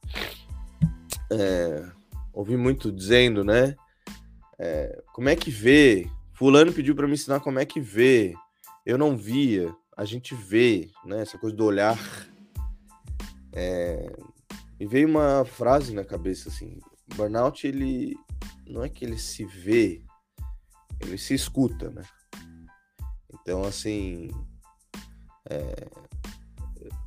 É, 1.31 1.87
ouvi 2.33 2.57
muito 2.57 2.91
dizendo, 2.91 3.45
né? 3.45 3.77
É, 4.59 5.03
como 5.13 5.29
é 5.29 5.37
que 5.37 5.51
vê? 5.51 6.09
Fulano 6.33 6.73
pediu 6.73 6.95
para 6.95 7.07
me 7.07 7.13
ensinar 7.13 7.41
como 7.41 7.59
é 7.59 7.67
que 7.67 7.81
vê. 7.81 8.35
Eu 8.87 8.97
não 8.97 9.17
via. 9.17 9.75
A 9.97 10.05
gente 10.07 10.35
vê, 10.35 10.91
né? 11.05 11.21
Essa 11.21 11.37
coisa 11.37 11.55
do 11.55 11.65
olhar. 11.65 11.99
É, 13.53 14.11
e 14.79 14.87
veio 14.87 15.09
uma 15.09 15.45
frase 15.45 15.95
na 15.95 16.05
cabeça 16.05 16.49
assim: 16.49 16.79
burnout, 17.17 17.67
ele 17.67 18.17
não 18.67 18.83
é 18.83 18.89
que 18.89 19.05
ele 19.05 19.19
se 19.19 19.45
vê, 19.45 20.03
ele 21.01 21.19
se 21.19 21.35
escuta, 21.35 21.91
né? 21.91 22.03
Então, 23.33 23.63
assim, 23.65 24.31
é, 25.51 25.87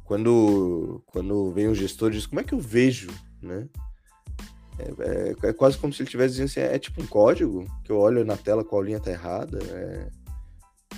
quando, 0.03 1.03
quando 1.07 1.51
vem 1.51 1.67
o 1.67 1.75
gestor 1.75 2.11
diz 2.11 2.25
como 2.25 2.39
é 2.39 2.43
que 2.43 2.53
eu 2.53 2.59
vejo, 2.59 3.09
né? 3.41 3.67
É, 4.79 4.83
é, 4.83 5.49
é, 5.49 5.53
quase 5.53 5.77
como 5.77 5.91
se 5.91 6.01
ele 6.01 6.07
estivesse 6.07 6.35
dizendo 6.35 6.45
assim, 6.45 6.59
é 6.59 6.77
tipo 6.77 7.01
um 7.01 7.07
código 7.07 7.65
que 7.83 7.91
eu 7.91 7.97
olho 7.97 8.23
na 8.23 8.37
tela 8.37 8.63
qual 8.63 8.81
linha 8.81 8.99
tá 8.99 9.09
errada, 9.09 9.57
é, 9.57 10.09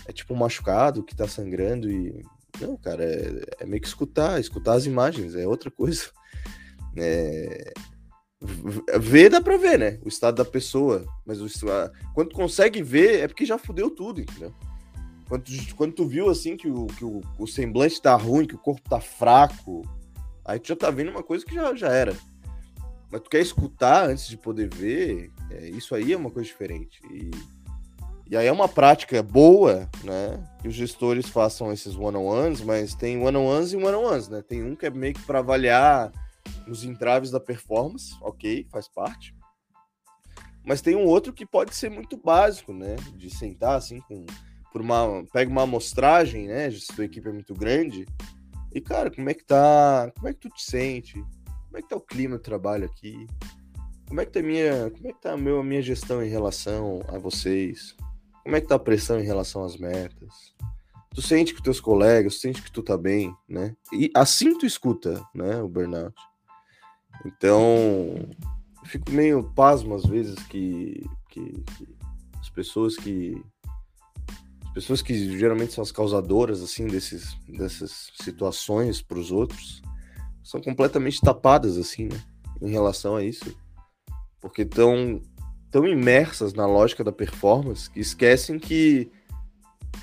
é 0.06 0.12
tipo 0.12 0.34
um 0.34 0.38
machucado 0.38 1.04
que 1.04 1.16
tá 1.16 1.28
sangrando 1.28 1.90
e... 1.90 2.24
Não, 2.60 2.78
cara, 2.78 3.04
é, 3.04 3.44
é 3.60 3.66
meio 3.66 3.82
que 3.82 3.88
escutar, 3.88 4.40
escutar 4.40 4.74
as 4.74 4.86
imagens, 4.86 5.36
é 5.36 5.48
outra 5.48 5.70
coisa. 5.70 6.10
É, 6.98 7.72
ver 9.00 9.30
dá 9.30 9.42
pra 9.42 9.58
ver, 9.58 9.78
né? 9.78 10.00
O 10.04 10.08
estado 10.08 10.36
da 10.36 10.46
pessoa, 10.46 11.06
mas 11.26 11.42
o, 11.42 11.48
quando 12.14 12.30
tu 12.30 12.36
consegue 12.36 12.82
ver 12.82 13.20
é 13.20 13.28
porque 13.28 13.46
já 13.46 13.58
fudeu 13.58 13.90
tudo, 13.90 14.22
entendeu? 14.22 14.54
Quando 15.28 15.44
tu, 15.44 15.76
quando 15.76 15.94
tu 15.94 16.08
viu 16.08 16.30
assim 16.30 16.58
que, 16.58 16.68
o, 16.68 16.88
que 16.88 17.06
o, 17.06 17.22
o, 17.38 17.46
semblante 17.46 18.02
tá 18.02 18.16
ruim, 18.16 18.48
que 18.48 18.56
o 18.56 18.60
corpo 18.60 18.90
tá 18.90 19.00
fraco, 19.00 19.84
aí 20.44 20.60
tu 20.60 20.70
já 20.70 20.76
tá 20.76 20.90
vendo 20.90 21.12
uma 21.12 21.22
coisa 21.22 21.46
que 21.46 21.54
já, 21.54 21.76
já 21.76 21.90
era. 21.90 22.18
Mas 23.12 23.22
tu 23.22 23.30
quer 23.30 23.42
escutar 23.42 24.10
antes 24.10 24.28
de 24.28 24.38
poder 24.38 24.74
ver, 24.74 25.32
é, 25.52 25.70
isso 25.70 25.94
aí 25.94 26.14
é 26.14 26.18
uma 26.18 26.32
coisa 26.32 26.48
diferente. 26.48 27.00
E, 27.12 27.30
E 28.30 28.38
aí 28.38 28.46
é 28.46 28.52
uma 28.52 28.70
prática 28.70 29.24
boa, 29.24 29.90
né? 30.04 30.40
Que 30.62 30.68
os 30.68 30.76
gestores 30.76 31.28
façam 31.28 31.74
esses 31.74 31.96
one-on-ones, 31.96 32.62
mas 32.62 32.94
tem 32.94 33.20
one-on-ones 33.20 33.74
e 33.74 33.76
one-on-ones, 33.76 34.30
né? 34.30 34.44
Tem 34.44 34.64
um 34.64 34.76
que 34.76 34.86
é 34.86 34.92
meio 34.92 35.16
que 35.16 35.24
para 35.24 35.40
avaliar 35.40 36.12
os 36.68 36.84
entraves 36.84 37.32
da 37.32 37.40
performance, 37.40 38.16
ok, 38.22 38.68
faz 38.70 38.88
parte. 38.88 39.36
Mas 40.64 40.80
tem 40.80 40.96
um 40.96 41.06
outro 41.06 41.34
que 41.34 41.44
pode 41.44 41.74
ser 41.74 41.90
muito 41.90 42.18
básico, 42.18 42.72
né? 42.72 42.96
De 43.16 43.32
sentar 43.32 43.76
assim 43.76 44.00
com 44.02 44.24
por 44.72 44.82
uma 44.82 45.26
pega 45.34 45.50
uma 45.50 45.64
amostragem, 45.64 46.48
né? 46.48 46.70
Se 46.70 46.82
sua 46.82 47.06
equipe 47.06 47.28
é 47.28 47.32
muito 47.32 47.56
grande. 47.56 48.06
E 48.72 48.80
cara, 48.80 49.10
como 49.10 49.28
é 49.28 49.34
que 49.34 49.44
tá? 49.44 50.12
Como 50.16 50.28
é 50.28 50.34
que 50.34 50.40
tu 50.42 50.50
te 50.50 50.64
sente? 50.64 51.16
Como 51.66 51.78
é 51.78 51.82
que 51.82 51.90
tá 51.90 51.96
o 51.96 52.02
clima 52.02 52.38
do 52.38 52.44
trabalho 52.44 52.86
aqui? 52.86 53.26
Como 54.08 54.22
é 54.22 54.26
que 54.26 54.32
tá 54.32 54.44
minha, 54.44 54.92
como 54.92 55.08
é 55.08 55.14
que 55.14 55.22
tá 55.22 55.34
a 55.34 55.38
minha 55.38 55.82
gestão 55.82 56.24
em 56.24 56.30
relação 56.30 57.02
a 57.08 57.18
vocês? 57.18 57.96
Como 58.44 58.56
é 58.56 58.62
que 58.62 58.68
tá 58.68 58.76
a 58.76 58.80
pressão 58.80 59.20
em 59.20 59.26
relação 59.26 59.64
às 59.64 59.78
metas? 59.78 60.54
Tu 61.14 61.22
sente 61.22 61.54
que 61.54 61.62
teus 61.62 61.80
colegas, 61.80 62.36
tu 62.36 62.42
sente 62.42 62.62
que 62.62 62.72
tu 62.72 62.84
tá 62.84 62.98
bem, 62.98 63.36
né? 63.48 63.76
E 63.92 64.12
assim 64.16 64.58
tu 64.58 64.66
escuta, 64.66 65.24
né, 65.34 65.62
o 65.62 65.68
burnout. 65.68 66.16
Então, 67.26 68.30
fico 68.86 69.12
meio 69.12 69.44
pasmo 69.54 69.96
às 69.96 70.06
vezes 70.06 70.36
que, 70.44 71.04
que, 71.30 71.42
que 71.42 71.98
as 72.40 72.50
pessoas 72.50 72.96
que 72.96 73.44
as 74.66 74.74
pessoas 74.74 75.02
que 75.02 75.38
geralmente 75.38 75.74
são 75.74 75.82
as 75.82 75.92
causadoras 75.92 76.62
assim 76.62 76.88
desses 76.88 77.36
dessas 77.48 78.12
situações 78.22 79.02
para 79.02 79.20
os 79.20 79.32
outros 79.32 79.82
são 80.44 80.62
completamente 80.62 81.20
tapadas 81.22 81.78
assim, 81.78 82.06
né, 82.06 82.24
em 82.62 82.72
relação 82.72 83.16
a 83.16 83.24
isso. 83.24 83.56
Porque 84.42 84.62
estão 84.62 85.22
tão 85.72 85.88
imersas 85.88 86.54
na 86.54 86.66
lógica 86.66 87.04
da 87.04 87.12
performance 87.12 87.90
que 87.90 88.00
esquecem 88.00 88.60
que 88.60 89.12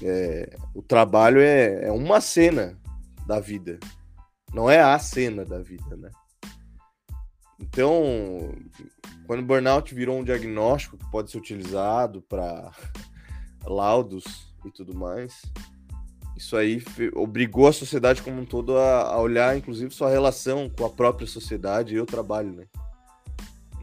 é, 0.03 0.57
o 0.75 0.83
trabalho 0.83 1.41
é, 1.41 1.87
é 1.87 1.93
uma 1.93 2.21
cena 2.21 2.79
da 3.27 3.41
vida, 3.41 3.79
não 4.53 4.71
é 4.71 4.81
a 4.81 4.99
cena 4.99 5.45
da 5.45 5.61
vida, 5.61 5.97
né? 5.97 6.11
Então, 7.59 8.55
quando 9.27 9.41
o 9.41 9.47
burnout 9.47 9.95
virou 9.95 10.19
um 10.19 10.25
diagnóstico 10.25 10.99
que 10.99 11.11
pode 11.11 11.31
ser 11.31 11.39
utilizado 11.39 12.23
para 12.23 12.71
laudos 13.65 14.53
e 14.65 14.71
tudo 14.71 14.95
mais, 14.95 15.43
isso 16.37 16.57
aí 16.57 16.83
obrigou 17.15 17.67
a 17.67 17.73
sociedade 17.73 18.21
como 18.21 18.43
um 18.43 18.45
todo 18.45 18.77
a, 18.77 19.03
a, 19.05 19.19
olhar, 19.19 19.57
inclusive, 19.57 19.95
sua 19.95 20.11
relação 20.11 20.69
com 20.69 20.85
a 20.85 20.91
própria 20.91 21.27
sociedade 21.27 21.95
e 21.95 22.01
o 22.01 22.05
trabalho, 22.05 22.53
né? 22.53 22.67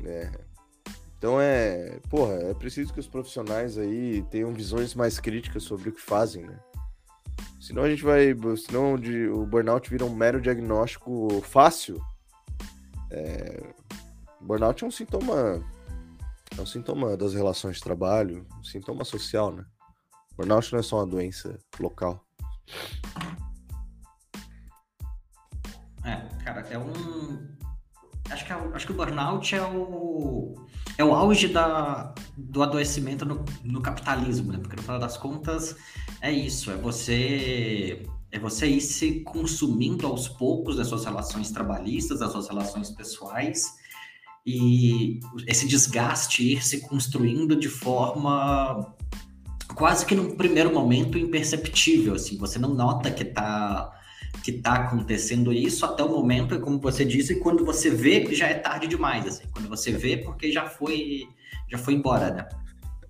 É. 0.05 0.42
Então 1.23 1.39
é, 1.39 2.01
porra, 2.09 2.33
é 2.33 2.53
preciso 2.53 2.91
que 2.91 2.99
os 2.99 3.07
profissionais 3.07 3.77
aí 3.77 4.25
tenham 4.29 4.51
visões 4.51 4.93
mais 4.93 5.21
críticas 5.21 5.63
sobre 5.63 5.87
o 5.87 5.93
que 5.93 6.01
fazem, 6.01 6.43
né? 6.43 6.59
Senão 7.61 7.83
a 7.83 7.89
gente 7.89 8.03
vai, 8.03 8.35
senão 8.57 8.95
o 9.33 9.45
burnout 9.45 9.89
vira 9.89 10.03
um 10.03 10.13
mero 10.13 10.41
diagnóstico 10.41 11.41
fácil 11.43 11.97
é, 13.09 13.73
burnout 14.41 14.83
é 14.83 14.87
um 14.87 14.91
sintoma. 14.91 15.63
É 16.57 16.61
um 16.61 16.65
sintoma 16.65 17.15
das 17.15 17.33
relações 17.33 17.77
de 17.77 17.83
trabalho, 17.83 18.45
um 18.59 18.63
sintoma 18.65 19.05
social, 19.05 19.49
né? 19.49 19.65
Burnout 20.35 20.73
não 20.73 20.79
é 20.81 20.83
só 20.83 20.97
uma 20.97 21.07
doença 21.07 21.57
local. 21.79 22.21
É, 26.03 26.15
cara, 26.43 26.67
é 26.69 26.77
um. 26.77 27.47
Acho 28.29 28.45
que, 28.45 28.51
é, 28.51 28.55
acho 28.55 28.85
que 28.87 28.91
o 28.91 28.95
burnout 28.95 29.55
é 29.55 29.61
o, 29.61 30.53
é 30.97 31.03
o 31.03 31.13
auge 31.13 31.47
da, 31.47 32.13
do 32.37 32.61
adoecimento 32.61 33.25
no, 33.25 33.43
no 33.63 33.81
capitalismo, 33.81 34.51
né? 34.51 34.59
Porque 34.59 34.75
no 34.75 34.81
final 34.81 34.99
das 34.99 35.17
contas 35.17 35.75
é 36.21 36.31
isso, 36.31 36.71
é 36.71 36.75
você 36.75 38.03
é 38.31 38.39
você 38.39 38.65
ir 38.65 38.81
se 38.81 39.19
consumindo 39.21 40.07
aos 40.07 40.27
poucos 40.27 40.77
das 40.77 40.87
suas 40.87 41.05
relações 41.05 41.51
trabalhistas, 41.51 42.19
das 42.19 42.31
suas 42.31 42.47
relações 42.47 42.89
pessoais, 42.89 43.75
e 44.43 45.19
esse 45.47 45.67
desgaste 45.67 46.53
ir 46.53 46.65
se 46.65 46.81
construindo 46.81 47.55
de 47.55 47.69
forma 47.69 48.95
quase 49.75 50.05
que 50.05 50.15
num 50.15 50.35
primeiro 50.35 50.73
momento 50.73 51.17
imperceptível, 51.17 52.15
assim, 52.15 52.37
você 52.37 52.57
não 52.57 52.73
nota 52.73 53.11
que 53.11 53.23
está 53.23 53.91
que 54.41 54.53
tá 54.53 54.73
acontecendo 54.73 55.53
isso 55.53 55.85
até 55.85 56.03
o 56.03 56.09
momento, 56.09 56.59
como 56.59 56.79
você 56.79 57.05
disse, 57.05 57.39
quando 57.39 57.63
você 57.63 57.89
vê 57.89 58.25
já 58.33 58.47
é 58.47 58.55
tarde 58.55 58.87
demais, 58.87 59.25
assim, 59.25 59.43
quando 59.51 59.69
você 59.69 59.91
vê 59.91 60.17
porque 60.17 60.51
já 60.51 60.67
foi 60.67 61.27
já 61.69 61.77
foi 61.77 61.93
embora, 61.93 62.31
né? 62.31 62.47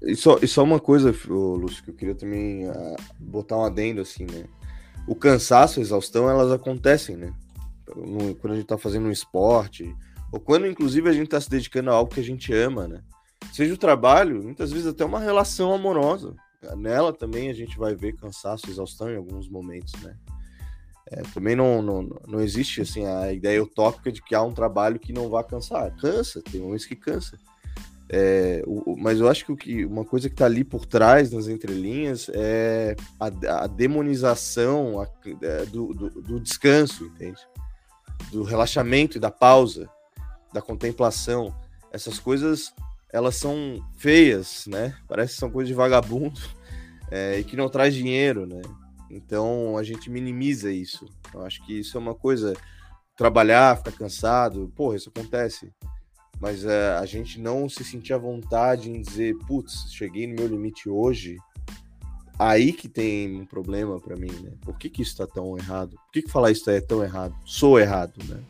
E 0.01 0.15
só, 0.15 0.37
e 0.41 0.47
só 0.47 0.63
uma 0.63 0.79
coisa, 0.79 1.15
Lúcio, 1.27 1.83
que 1.83 1.91
eu 1.91 1.95
queria 1.95 2.15
também 2.15 2.67
uh, 2.67 2.95
botar 3.19 3.57
um 3.57 3.63
adendo 3.63 4.01
assim, 4.01 4.25
né? 4.25 4.45
o 5.07 5.15
cansaço, 5.15 5.79
a 5.79 5.81
exaustão, 5.81 6.29
elas 6.29 6.51
acontecem, 6.51 7.15
né? 7.15 7.33
quando 8.39 8.53
a 8.53 8.55
gente 8.55 8.65
tá 8.65 8.77
fazendo 8.77 9.07
um 9.07 9.11
esporte, 9.11 9.93
ou 10.31 10.39
quando, 10.39 10.65
inclusive, 10.65 11.09
a 11.09 11.13
gente 11.13 11.27
tá 11.27 11.39
se 11.39 11.49
dedicando 11.49 11.91
a 11.91 11.93
algo 11.93 12.13
que 12.13 12.19
a 12.19 12.23
gente 12.23 12.51
ama, 12.53 12.87
né? 12.87 13.03
Seja 13.51 13.73
o 13.73 13.77
trabalho, 13.77 14.41
muitas 14.41 14.71
vezes 14.71 14.87
até 14.87 15.05
uma 15.05 15.19
relação 15.19 15.73
amorosa. 15.73 16.33
Nela 16.77 17.13
também 17.13 17.49
a 17.49 17.53
gente 17.53 17.77
vai 17.77 17.93
ver 17.93 18.15
cansaço, 18.15 18.69
exaustão 18.69 19.11
em 19.11 19.17
alguns 19.17 19.47
momentos, 19.47 19.93
né? 20.01 20.15
É, 21.13 21.21
também 21.33 21.55
não, 21.55 21.81
não, 21.81 22.09
não 22.27 22.41
existe 22.41 22.81
assim 22.81 23.05
a 23.05 23.31
ideia 23.31 23.61
utópica 23.61 24.11
de 24.11 24.21
que 24.21 24.33
há 24.33 24.41
um 24.41 24.53
trabalho 24.53 24.99
que 24.99 25.13
não 25.13 25.29
vá 25.29 25.43
cansar. 25.43 25.95
Cansa, 25.97 26.41
tem 26.41 26.59
momentos 26.59 26.85
que 26.85 26.95
cansa. 26.95 27.37
É, 28.09 28.63
o, 28.65 28.95
mas 28.97 29.19
eu 29.19 29.29
acho 29.29 29.45
que, 29.45 29.55
que 29.55 29.85
uma 29.85 30.03
coisa 30.03 30.27
que 30.27 30.33
está 30.33 30.45
ali 30.45 30.63
por 30.63 30.87
trás, 30.87 31.31
nas 31.31 31.47
entrelinhas, 31.47 32.29
é 32.33 32.95
a, 33.19 33.63
a 33.63 33.67
demonização 33.67 34.99
a, 34.99 35.07
é, 35.41 35.65
do, 35.65 35.93
do, 35.93 36.09
do, 36.09 36.39
descanso, 36.39 37.05
entende? 37.05 37.39
Do 38.31 38.43
relaxamento 38.43 39.17
e 39.17 39.21
da 39.21 39.29
pausa, 39.29 39.87
da 40.51 40.63
contemplação. 40.63 41.55
Essas 41.91 42.17
coisas, 42.17 42.73
elas 43.11 43.35
são 43.35 43.85
feias, 43.97 44.65
né? 44.65 44.95
Parece 45.07 45.33
que 45.33 45.39
são 45.39 45.51
coisas 45.51 45.67
de 45.67 45.75
vagabundo 45.75 46.41
é, 47.11 47.39
e 47.39 47.43
que 47.43 47.55
não 47.55 47.69
traz 47.69 47.93
dinheiro, 47.93 48.47
né? 48.47 48.61
Então 49.15 49.77
a 49.77 49.83
gente 49.83 50.09
minimiza 50.09 50.71
isso. 50.71 51.05
Eu 51.33 51.41
acho 51.43 51.65
que 51.65 51.79
isso 51.79 51.97
é 51.97 51.99
uma 51.99 52.15
coisa. 52.15 52.53
Trabalhar, 53.15 53.77
ficar 53.77 53.91
cansado, 53.91 54.71
porra, 54.75 54.95
isso 54.95 55.09
acontece 55.09 55.71
mas 56.43 56.65
é, 56.65 56.97
a 56.97 57.05
gente 57.05 57.39
não 57.39 57.69
se 57.69 57.85
sentir 57.85 58.11
à 58.11 58.17
vontade 58.17 58.89
em 58.89 59.01
dizer, 59.01 59.33
putz, 59.47 59.85
cheguei 59.93 60.27
no 60.27 60.35
meu 60.35 60.45
limite 60.45 60.89
hoje, 60.89 61.37
aí 62.37 62.73
que 62.73 62.89
tem 62.89 63.39
um 63.39 63.45
problema 63.45 63.97
para 63.97 64.17
mim, 64.17 64.31
né? 64.41 64.51
Por 64.59 64.77
que, 64.77 64.89
que 64.89 65.01
isso 65.01 65.15
tá 65.15 65.25
tão 65.25 65.57
errado? 65.57 65.91
Por 65.91 66.11
que, 66.11 66.21
que 66.23 66.29
falar 66.29 66.51
isso 66.51 66.69
é 66.69 66.81
tão 66.81 67.01
errado? 67.01 67.33
Sou 67.45 67.79
errado, 67.79 68.19
né? 68.27 68.43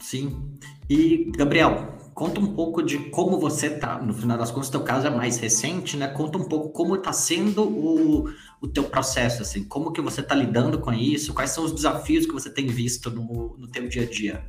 Sim. 0.00 0.54
E, 0.88 1.28
Gabriel, 1.36 1.92
conta 2.16 2.40
um 2.40 2.54
pouco 2.54 2.82
de 2.82 2.98
como 3.10 3.38
você 3.38 3.68
tá, 3.68 4.00
no 4.00 4.14
final 4.14 4.38
das 4.38 4.50
contas, 4.50 4.70
teu 4.70 4.80
caso 4.80 5.06
é 5.06 5.10
mais 5.10 5.36
recente, 5.36 5.98
né? 5.98 6.08
Conta 6.08 6.38
um 6.38 6.44
pouco 6.44 6.70
como 6.70 6.96
tá 6.96 7.12
sendo 7.12 7.62
o, 7.62 8.30
o 8.58 8.66
teu 8.66 8.84
processo, 8.84 9.42
assim, 9.42 9.62
como 9.62 9.92
que 9.92 10.00
você 10.00 10.22
tá 10.22 10.34
lidando 10.34 10.78
com 10.78 10.90
isso, 10.94 11.34
quais 11.34 11.50
são 11.50 11.62
os 11.62 11.72
desafios 11.72 12.24
que 12.24 12.32
você 12.32 12.48
tem 12.48 12.68
visto 12.68 13.10
no, 13.10 13.54
no 13.58 13.68
teu 13.68 13.86
dia 13.86 14.04
a 14.04 14.06
dia. 14.06 14.42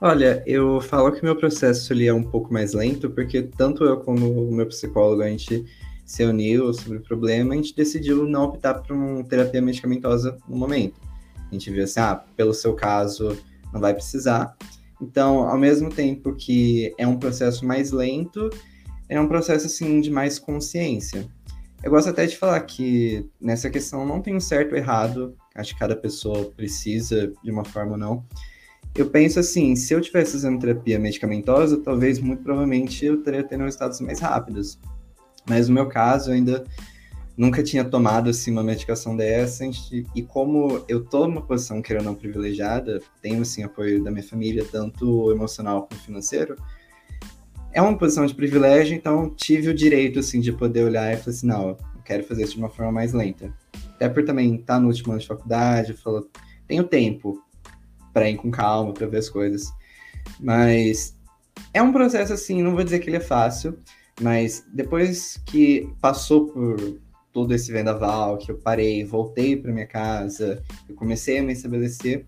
Olha, 0.00 0.40
eu 0.46 0.80
falo 0.80 1.10
que 1.10 1.24
meu 1.24 1.34
processo 1.34 1.92
ele 1.92 2.06
é 2.06 2.14
um 2.14 2.22
pouco 2.22 2.52
mais 2.52 2.74
lento, 2.74 3.10
porque 3.10 3.42
tanto 3.42 3.82
eu 3.82 3.96
como 3.96 4.30
o 4.30 4.54
meu 4.54 4.66
psicólogo, 4.66 5.22
a 5.22 5.28
gente 5.28 5.64
se 6.06 6.22
uniu 6.22 6.72
sobre 6.72 6.98
o 6.98 7.02
problema, 7.02 7.54
a 7.54 7.56
gente 7.56 7.74
decidiu 7.74 8.24
não 8.24 8.44
optar 8.44 8.74
por 8.74 8.94
uma 8.94 9.24
terapia 9.24 9.60
medicamentosa 9.60 10.38
no 10.48 10.56
momento. 10.56 11.00
A 11.50 11.52
gente 11.52 11.68
viu 11.72 11.82
assim, 11.82 11.98
ah, 11.98 12.22
pelo 12.36 12.54
seu 12.54 12.72
caso, 12.72 13.36
não 13.72 13.80
vai 13.80 13.92
precisar. 13.92 14.56
Então, 15.02 15.48
ao 15.48 15.58
mesmo 15.58 15.90
tempo 15.90 16.32
que 16.32 16.94
é 16.96 17.04
um 17.04 17.18
processo 17.18 17.66
mais 17.66 17.90
lento, 17.90 18.48
é 19.08 19.20
um 19.20 19.26
processo, 19.26 19.66
assim, 19.66 20.00
de 20.00 20.10
mais 20.10 20.38
consciência. 20.38 21.26
Eu 21.82 21.90
gosto 21.90 22.08
até 22.08 22.24
de 22.24 22.36
falar 22.36 22.60
que 22.60 23.28
nessa 23.40 23.68
questão 23.68 24.06
não 24.06 24.22
tem 24.22 24.36
um 24.36 24.40
certo 24.40 24.70
ou 24.70 24.78
errado, 24.78 25.36
acho 25.56 25.74
que 25.74 25.80
cada 25.80 25.96
pessoa 25.96 26.52
precisa 26.56 27.32
de 27.42 27.50
uma 27.50 27.64
forma 27.64 27.92
ou 27.92 27.98
não, 27.98 28.24
eu 28.94 29.10
penso 29.10 29.40
assim, 29.40 29.74
se 29.74 29.92
eu 29.92 30.00
tivesse 30.00 30.32
fazendo 30.32 30.60
terapia 30.60 31.00
medicamentosa, 31.00 31.80
talvez, 31.82 32.20
muito 32.20 32.44
provavelmente, 32.44 33.04
eu 33.04 33.22
teria 33.22 33.42
tendo 33.42 33.64
resultados 33.64 34.00
mais 34.00 34.20
rápidos. 34.20 34.78
Mas 35.48 35.68
no 35.68 35.74
meu 35.74 35.88
caso, 35.88 36.30
ainda 36.30 36.62
nunca 37.36 37.62
tinha 37.62 37.84
tomado, 37.84 38.30
assim, 38.30 38.50
uma 38.50 38.62
medicação 38.62 39.16
dessa, 39.16 39.64
e 40.14 40.22
como 40.22 40.84
eu 40.88 41.04
tô 41.04 41.26
numa 41.26 41.42
posição 41.42 41.80
que 41.80 41.92
era 41.92 42.02
não 42.02 42.14
privilegiada, 42.14 43.00
tenho, 43.20 43.42
assim, 43.42 43.62
apoio 43.62 44.02
da 44.02 44.10
minha 44.10 44.22
família, 44.22 44.66
tanto 44.70 45.30
emocional 45.32 45.82
quanto 45.82 46.02
financeiro, 46.02 46.56
é 47.72 47.80
uma 47.80 47.96
posição 47.96 48.26
de 48.26 48.34
privilégio, 48.34 48.94
então 48.94 49.30
tive 49.30 49.68
o 49.68 49.74
direito, 49.74 50.18
assim, 50.18 50.40
de 50.40 50.52
poder 50.52 50.84
olhar 50.84 51.12
e 51.12 51.16
falar 51.16 51.30
assim, 51.30 51.46
não, 51.46 51.68
eu 51.70 51.78
quero 52.04 52.24
fazer 52.24 52.44
isso 52.44 52.54
de 52.54 52.58
uma 52.58 52.68
forma 52.68 52.92
mais 52.92 53.12
lenta. 53.12 53.52
Até 53.94 54.08
por 54.08 54.24
também 54.24 54.56
estar 54.56 54.74
tá 54.74 54.80
no 54.80 54.88
último 54.88 55.12
ano 55.12 55.20
de 55.20 55.26
faculdade, 55.26 55.94
falo, 55.94 56.28
tenho 56.66 56.84
tempo, 56.84 57.42
para 58.12 58.28
ir 58.28 58.36
com 58.36 58.50
calma, 58.50 58.92
para 58.92 59.06
ver 59.06 59.18
as 59.18 59.30
coisas. 59.30 59.72
Mas 60.38 61.16
é 61.72 61.82
um 61.82 61.92
processo 61.92 62.32
assim, 62.32 62.62
não 62.62 62.74
vou 62.74 62.84
dizer 62.84 62.98
que 62.98 63.08
ele 63.08 63.16
é 63.16 63.20
fácil, 63.20 63.78
mas 64.20 64.64
depois 64.72 65.40
que 65.46 65.88
passou 66.00 66.46
por 66.46 67.00
todo 67.32 67.54
esse 67.54 67.72
vendaval, 67.72 68.36
que 68.36 68.50
eu 68.50 68.58
parei, 68.58 69.04
voltei 69.04 69.56
para 69.56 69.72
minha 69.72 69.86
casa, 69.86 70.62
eu 70.88 70.94
comecei 70.94 71.38
a 71.38 71.42
me 71.42 71.52
estabelecer, 71.52 72.26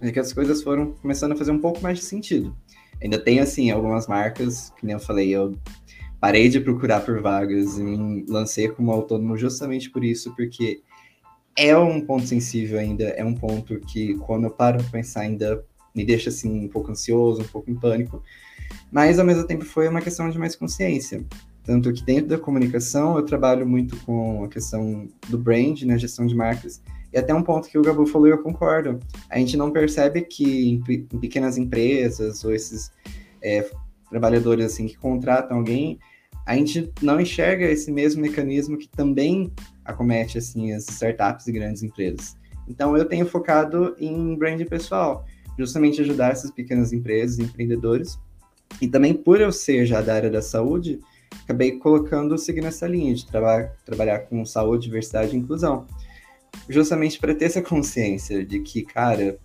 é 0.00 0.12
que 0.12 0.20
as 0.20 0.32
coisas 0.32 0.62
foram 0.62 0.92
começando 0.92 1.32
a 1.32 1.36
fazer 1.36 1.50
um 1.50 1.58
pouco 1.58 1.80
mais 1.82 1.98
de 1.98 2.04
sentido. 2.04 2.54
Ainda 3.02 3.18
tem, 3.18 3.40
assim, 3.40 3.70
algumas 3.70 4.06
marcas, 4.06 4.70
que 4.78 4.86
nem 4.86 4.94
eu 4.94 5.00
falei, 5.00 5.30
eu 5.30 5.54
parei 6.20 6.48
de 6.48 6.60
procurar 6.60 7.00
por 7.00 7.20
vagas 7.20 7.78
e 7.78 7.82
me 7.82 8.24
lancei 8.28 8.68
como 8.68 8.90
autônomo 8.90 9.36
justamente 9.36 9.90
por 9.90 10.04
isso, 10.04 10.34
porque 10.34 10.80
é 11.56 11.76
um 11.76 12.00
ponto 12.00 12.26
sensível 12.26 12.78
ainda, 12.78 13.04
é 13.04 13.24
um 13.24 13.34
ponto 13.34 13.80
que 13.80 14.14
quando 14.18 14.44
eu 14.44 14.50
paro 14.50 14.78
para 14.78 14.90
pensar 14.90 15.20
ainda 15.20 15.64
me 15.94 16.04
deixa 16.04 16.28
assim 16.28 16.64
um 16.64 16.68
pouco 16.68 16.90
ansioso, 16.90 17.42
um 17.42 17.46
pouco 17.46 17.70
em 17.70 17.74
pânico, 17.74 18.22
mas 18.90 19.18
ao 19.18 19.24
mesmo 19.24 19.46
tempo 19.46 19.64
foi 19.64 19.88
uma 19.88 20.02
questão 20.02 20.28
de 20.28 20.38
mais 20.38 20.54
consciência. 20.54 21.24
Tanto 21.66 21.92
que 21.92 22.02
dentro 22.02 22.28
da 22.28 22.38
comunicação 22.38 23.16
eu 23.16 23.24
trabalho 23.24 23.66
muito 23.66 23.96
com 24.04 24.44
a 24.44 24.48
questão 24.48 25.08
do 25.28 25.36
brand, 25.36 25.82
né, 25.82 25.98
gestão 25.98 26.24
de 26.24 26.34
marcas, 26.34 26.80
e 27.12 27.18
até 27.18 27.34
um 27.34 27.42
ponto 27.42 27.68
que 27.68 27.76
o 27.76 27.82
Gabu 27.82 28.06
falou 28.06 28.28
eu 28.28 28.38
concordo. 28.38 29.00
A 29.28 29.38
gente 29.38 29.56
não 29.56 29.72
percebe 29.72 30.22
que 30.22 30.70
em, 30.70 30.84
em 30.88 31.18
pequenas 31.18 31.58
empresas 31.58 32.44
ou 32.44 32.54
esses 32.54 32.92
é, 33.42 33.68
trabalhadores 34.08 34.66
assim 34.66 34.86
que 34.86 34.96
contratam 34.96 35.56
alguém, 35.56 35.98
a 36.46 36.54
gente 36.54 36.92
não 37.02 37.20
enxerga 37.20 37.64
esse 37.66 37.90
mesmo 37.90 38.22
mecanismo 38.22 38.78
que 38.78 38.88
também 38.88 39.52
acomete 39.84 40.38
assim 40.38 40.72
as 40.72 40.88
startups 40.88 41.48
e 41.48 41.52
grandes 41.52 41.82
empresas. 41.82 42.36
Então 42.68 42.96
eu 42.96 43.04
tenho 43.04 43.26
focado 43.26 43.96
em 43.98 44.36
brand 44.36 44.62
pessoal, 44.66 45.24
justamente 45.58 46.00
ajudar 46.00 46.30
essas 46.30 46.52
pequenas 46.52 46.92
empresas, 46.92 47.40
empreendedores. 47.40 48.18
E 48.80 48.86
também 48.86 49.14
por 49.14 49.40
eu 49.40 49.50
ser 49.50 49.86
já 49.86 50.00
da 50.00 50.14
área 50.14 50.30
da 50.30 50.42
saúde, 50.42 51.00
acabei 51.44 51.78
colocando 51.78 52.36
seguir 52.36 52.62
nessa 52.62 52.86
linha 52.86 53.14
de 53.14 53.26
traba 53.26 53.72
trabalhar 53.84 54.20
com 54.20 54.44
saúde, 54.44 54.84
diversidade 54.84 55.34
e 55.34 55.38
inclusão. 55.38 55.86
Justamente 56.68 57.18
para 57.18 57.34
ter 57.34 57.46
essa 57.46 57.62
consciência 57.62 58.44
de 58.44 58.60
que, 58.60 58.82
cara, 58.82 59.38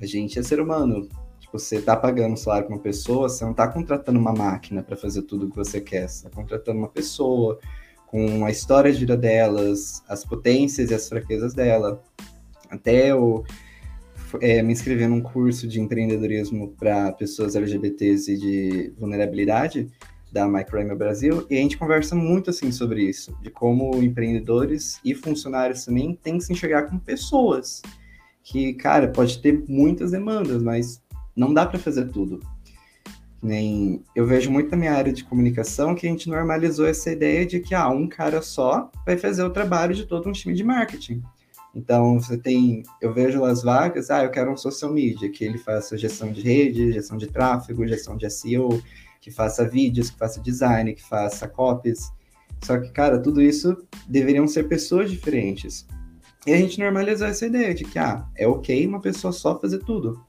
a 0.00 0.06
gente 0.06 0.38
é 0.38 0.42
ser 0.42 0.60
humano, 0.60 1.08
Tipo, 1.46 1.60
você 1.60 1.80
tá 1.80 1.96
pagando 1.96 2.32
um 2.32 2.36
salário 2.36 2.66
para 2.66 2.74
uma 2.74 2.82
pessoa, 2.82 3.28
você 3.28 3.44
não 3.44 3.54
tá 3.54 3.68
contratando 3.68 4.18
uma 4.18 4.32
máquina 4.32 4.82
para 4.82 4.96
fazer 4.96 5.22
tudo 5.22 5.46
o 5.46 5.50
que 5.50 5.56
você 5.56 5.80
quer, 5.80 6.08
você 6.08 6.24
tá 6.24 6.30
contratando 6.30 6.78
uma 6.78 6.88
pessoa 6.88 7.60
com 8.06 8.44
a 8.44 8.50
história 8.50 8.92
de 8.92 8.98
vida 8.98 9.16
delas, 9.16 10.02
as 10.08 10.24
potências 10.24 10.90
e 10.90 10.94
as 10.94 11.08
fraquezas 11.08 11.54
dela. 11.54 12.02
Até 12.68 13.12
eu 13.12 13.44
é, 14.40 14.60
me 14.60 14.72
inscrevi 14.72 15.06
num 15.06 15.20
curso 15.20 15.68
de 15.68 15.80
empreendedorismo 15.80 16.72
para 16.72 17.12
pessoas 17.12 17.54
LGBTs 17.54 18.32
e 18.32 18.36
de 18.36 18.94
vulnerabilidade 18.98 19.88
da 20.32 20.46
Microema 20.46 20.94
Brasil, 20.94 21.46
e 21.48 21.56
a 21.56 21.60
gente 21.60 21.78
conversa 21.78 22.14
muito 22.14 22.50
assim 22.50 22.70
sobre 22.72 23.02
isso, 23.02 23.36
de 23.40 23.50
como 23.50 24.02
empreendedores 24.02 25.00
e 25.04 25.14
funcionários 25.14 25.84
também 25.84 26.18
têm 26.22 26.38
que 26.38 26.44
se 26.44 26.52
enxergar 26.52 26.84
como 26.84 27.00
pessoas. 27.00 27.82
Que, 28.42 28.74
cara, 28.74 29.08
pode 29.08 29.40
ter 29.40 29.64
muitas 29.66 30.10
demandas, 30.10 30.62
mas 30.62 31.02
não 31.34 31.52
dá 31.52 31.66
para 31.66 31.78
fazer 31.78 32.08
tudo. 32.08 32.40
Nem 33.42 34.02
eu 34.14 34.26
vejo 34.26 34.50
muito 34.50 34.70
na 34.70 34.76
minha 34.76 34.92
área 34.92 35.12
de 35.12 35.24
comunicação 35.24 35.94
que 35.94 36.06
a 36.06 36.10
gente 36.10 36.28
normalizou 36.28 36.86
essa 36.86 37.10
ideia 37.10 37.44
de 37.44 37.60
que 37.60 37.74
ah, 37.74 37.88
um 37.88 38.08
cara 38.08 38.40
só 38.42 38.90
vai 39.04 39.16
fazer 39.16 39.44
o 39.44 39.50
trabalho 39.50 39.94
de 39.94 40.06
todo 40.06 40.28
um 40.28 40.32
time 40.32 40.54
de 40.54 40.64
marketing. 40.64 41.22
Então, 41.74 42.18
você 42.18 42.38
tem, 42.38 42.82
eu 43.02 43.12
vejo 43.12 43.44
as 43.44 43.62
vagas, 43.62 44.10
ah, 44.10 44.24
eu 44.24 44.30
quero 44.30 44.50
um 44.50 44.56
social 44.56 44.90
media, 44.90 45.30
que 45.30 45.44
ele 45.44 45.58
faça 45.58 45.98
gestão 45.98 46.32
de 46.32 46.40
rede, 46.40 46.90
gestão 46.92 47.18
de 47.18 47.26
tráfego, 47.26 47.86
gestão 47.86 48.16
de 48.16 48.28
SEO, 48.30 48.82
que 49.20 49.30
faça 49.30 49.68
vídeos, 49.68 50.10
que 50.10 50.18
faça 50.18 50.40
design, 50.40 50.92
que 50.94 51.02
faça 51.02 51.48
copies. 51.48 52.10
Só 52.62 52.78
que, 52.78 52.90
cara, 52.90 53.18
tudo 53.18 53.42
isso 53.42 53.76
deveriam 54.08 54.46
ser 54.46 54.64
pessoas 54.64 55.10
diferentes. 55.10 55.86
E 56.46 56.52
a 56.52 56.56
gente 56.56 56.78
normalizou 56.78 57.26
essa 57.26 57.46
ideia 57.46 57.74
de 57.74 57.84
que, 57.84 57.98
ah, 57.98 58.24
é 58.36 58.46
ok 58.46 58.86
uma 58.86 59.00
pessoa 59.00 59.32
só 59.32 59.58
fazer 59.58 59.78
tudo. 59.80 60.24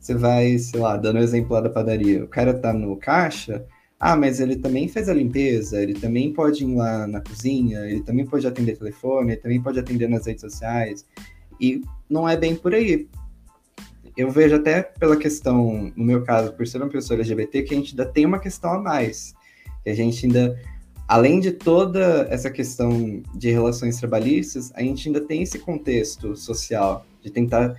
Você 0.00 0.14
vai, 0.14 0.58
sei 0.58 0.80
lá, 0.80 0.96
dando 0.96 1.16
o 1.16 1.22
exemplo 1.22 1.52
lá 1.52 1.60
da 1.60 1.70
padaria, 1.70 2.24
o 2.24 2.28
cara 2.28 2.54
tá 2.54 2.72
no 2.72 2.96
caixa, 2.96 3.64
ah, 3.98 4.16
mas 4.16 4.40
ele 4.40 4.56
também 4.56 4.88
faz 4.88 5.08
a 5.08 5.14
limpeza, 5.14 5.82
ele 5.82 5.94
também 5.94 6.32
pode 6.32 6.64
ir 6.64 6.74
lá 6.74 7.06
na 7.06 7.20
cozinha, 7.20 7.80
ele 7.86 8.02
também 8.02 8.26
pode 8.26 8.46
atender 8.46 8.76
telefone, 8.76 9.32
ele 9.32 9.40
também 9.40 9.62
pode 9.62 9.78
atender 9.78 10.08
nas 10.08 10.26
redes 10.26 10.42
sociais. 10.42 11.06
E 11.60 11.80
não 12.08 12.28
é 12.28 12.36
bem 12.36 12.54
por 12.54 12.74
aí. 12.74 13.08
Eu 14.16 14.30
vejo 14.30 14.56
até 14.56 14.82
pela 14.82 15.16
questão, 15.16 15.92
no 15.96 16.04
meu 16.04 16.22
caso, 16.22 16.52
por 16.52 16.66
ser 16.66 16.78
uma 16.78 16.88
pessoa 16.88 17.18
LGBT, 17.18 17.62
que 17.62 17.74
a 17.74 17.76
gente 17.76 17.90
ainda 17.90 18.06
tem 18.06 18.24
uma 18.24 18.38
questão 18.38 18.72
a 18.72 18.80
mais. 18.80 19.34
Que 19.82 19.90
a 19.90 19.94
gente 19.94 20.26
ainda, 20.26 20.56
além 21.08 21.40
de 21.40 21.50
toda 21.50 22.26
essa 22.30 22.50
questão 22.50 23.22
de 23.34 23.50
relações 23.50 23.98
trabalhistas, 23.98 24.72
a 24.74 24.82
gente 24.82 25.08
ainda 25.08 25.20
tem 25.20 25.42
esse 25.42 25.58
contexto 25.58 26.36
social 26.36 27.04
de 27.20 27.30
tentar 27.30 27.74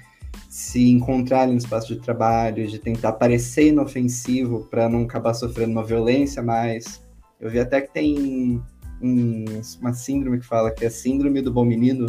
se 0.50 0.90
encontrar 0.90 1.48
no 1.48 1.56
espaço 1.56 1.94
de 1.94 2.02
trabalho, 2.02 2.68
de 2.68 2.80
tentar 2.80 3.14
parecer 3.14 3.68
inofensivo 3.68 4.68
para 4.70 4.90
não 4.90 5.04
acabar 5.04 5.34
sofrendo 5.34 5.72
uma 5.72 5.84
violência 5.84 6.44
mais. 6.44 7.02
Eu 7.40 7.50
vi 7.50 7.60
até 7.60 7.82
que 7.82 7.94
tem 7.94 8.62
um, 9.02 9.46
uma 9.80 9.94
síndrome 9.94 10.40
que 10.40 10.46
fala 10.46 10.72
que 10.72 10.84
é 10.84 10.88
a 10.88 10.92
síndrome 10.92 11.42
do 11.42 11.52
bom 11.52 11.66
menino, 11.66 12.08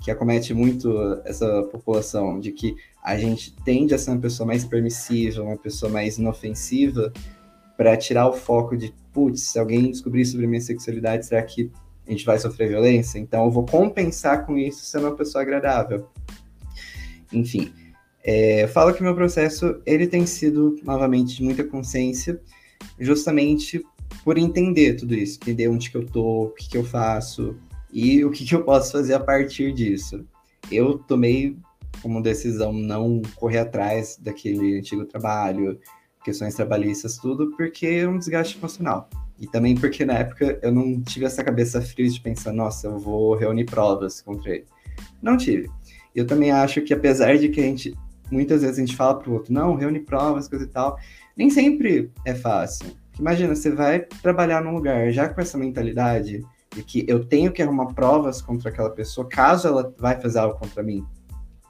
que 0.00 0.10
acomete 0.10 0.54
muito 0.54 1.20
essa 1.24 1.62
população, 1.64 2.40
de 2.40 2.52
que 2.52 2.74
a 3.02 3.16
gente 3.16 3.54
tende 3.64 3.94
a 3.94 3.98
ser 3.98 4.10
uma 4.10 4.20
pessoa 4.20 4.46
mais 4.46 4.64
permissiva, 4.64 5.42
uma 5.42 5.56
pessoa 5.56 5.90
mais 5.90 6.18
inofensiva, 6.18 7.12
para 7.76 7.96
tirar 7.96 8.28
o 8.28 8.32
foco 8.32 8.76
de, 8.76 8.94
putz, 9.12 9.42
se 9.42 9.58
alguém 9.58 9.90
descobrir 9.90 10.24
sobre 10.24 10.46
minha 10.46 10.60
sexualidade, 10.60 11.26
será 11.26 11.42
que 11.42 11.70
a 12.06 12.10
gente 12.10 12.24
vai 12.24 12.38
sofrer 12.38 12.68
violência? 12.68 13.18
Então 13.18 13.44
eu 13.44 13.50
vou 13.50 13.64
compensar 13.64 14.44
com 14.44 14.56
isso 14.58 14.84
sendo 14.84 15.06
uma 15.06 15.16
pessoa 15.16 15.42
agradável. 15.42 16.06
Enfim, 17.32 17.72
é, 18.22 18.66
falo 18.66 18.92
que 18.92 19.02
meu 19.02 19.14
processo 19.14 19.80
ele 19.86 20.06
tem 20.06 20.26
sido 20.26 20.76
novamente 20.82 21.36
de 21.36 21.42
muita 21.42 21.64
consciência, 21.64 22.40
justamente 22.98 23.82
por 24.24 24.36
entender 24.36 24.94
tudo 24.94 25.14
isso, 25.14 25.38
entender 25.40 25.68
onde 25.68 25.90
que 25.90 25.96
eu 25.96 26.04
tô, 26.04 26.44
o 26.44 26.50
que, 26.50 26.68
que 26.68 26.76
eu 26.76 26.84
faço 26.84 27.56
e 27.92 28.24
o 28.24 28.30
que, 28.30 28.44
que 28.44 28.54
eu 28.54 28.64
posso 28.64 28.92
fazer 28.92 29.14
a 29.14 29.20
partir 29.20 29.72
disso. 29.72 30.26
Eu 30.70 30.98
tomei 30.98 31.56
como 32.02 32.22
decisão 32.22 32.72
não 32.72 33.20
correr 33.36 33.58
atrás 33.58 34.18
daquele 34.20 34.78
antigo 34.78 35.04
trabalho, 35.04 35.78
questões 36.24 36.54
trabalhistas, 36.54 37.16
tudo, 37.16 37.50
porque 37.56 37.86
é 37.86 38.08
um 38.08 38.18
desgaste 38.18 38.56
emocional. 38.58 39.08
E 39.38 39.46
também 39.46 39.74
porque 39.74 40.04
na 40.04 40.18
época 40.18 40.58
eu 40.62 40.70
não 40.70 41.00
tive 41.00 41.24
essa 41.24 41.42
cabeça 41.42 41.80
fria 41.80 42.08
de 42.08 42.20
pensar, 42.20 42.52
nossa, 42.52 42.86
eu 42.86 42.98
vou 42.98 43.34
reunir 43.34 43.64
provas 43.64 44.20
contra 44.20 44.50
ele. 44.50 44.66
Não 45.20 45.36
tive. 45.36 45.68
Eu 46.14 46.26
também 46.26 46.50
acho 46.50 46.82
que 46.82 46.92
apesar 46.92 47.38
de 47.38 47.48
que 47.48 47.60
a 47.60 47.64
gente 47.64 47.96
muitas 48.30 48.62
vezes 48.62 48.78
a 48.78 48.80
gente 48.80 48.96
fala 48.96 49.18
pro 49.18 49.32
outro, 49.32 49.52
não, 49.52 49.74
reúne 49.74 50.00
provas, 50.00 50.48
coisa 50.48 50.64
e 50.64 50.68
tal, 50.68 50.96
nem 51.36 51.50
sempre 51.50 52.10
é 52.24 52.34
fácil. 52.34 52.86
Imagina, 53.18 53.54
você 53.54 53.70
vai 53.70 54.00
trabalhar 54.22 54.62
num 54.62 54.72
lugar 54.72 55.10
já 55.10 55.28
com 55.28 55.40
essa 55.40 55.58
mentalidade 55.58 56.42
de 56.74 56.82
que 56.82 57.04
eu 57.08 57.24
tenho 57.24 57.52
que 57.52 57.62
arrumar 57.62 57.86
provas 57.94 58.40
contra 58.40 58.70
aquela 58.70 58.90
pessoa 58.90 59.28
caso 59.28 59.68
ela 59.68 59.94
vai 59.98 60.20
fazer 60.20 60.38
algo 60.38 60.58
contra 60.58 60.82
mim. 60.82 61.04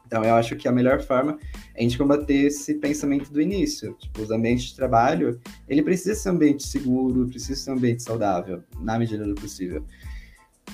Então, 0.07 0.24
eu 0.24 0.34
acho 0.34 0.57
que 0.57 0.66
a 0.66 0.72
melhor 0.72 1.01
forma 1.01 1.38
é 1.72 1.78
a 1.78 1.82
gente 1.82 1.96
combater 1.96 2.46
esse 2.46 2.74
pensamento 2.74 3.32
do 3.32 3.40
início. 3.40 3.94
Tipo, 3.94 4.22
os 4.22 4.30
ambientes 4.32 4.64
de 4.66 4.74
trabalho, 4.74 5.40
ele 5.68 5.82
precisa 5.82 6.16
ser 6.16 6.30
um 6.30 6.32
ambiente 6.32 6.66
seguro, 6.66 7.28
precisa 7.28 7.61
ser 7.61 7.70
um 7.70 7.74
ambiente 7.74 8.03
saudável, 8.03 8.61
na 8.80 8.98
medida 8.98 9.24
do 9.24 9.36
possível. 9.36 9.84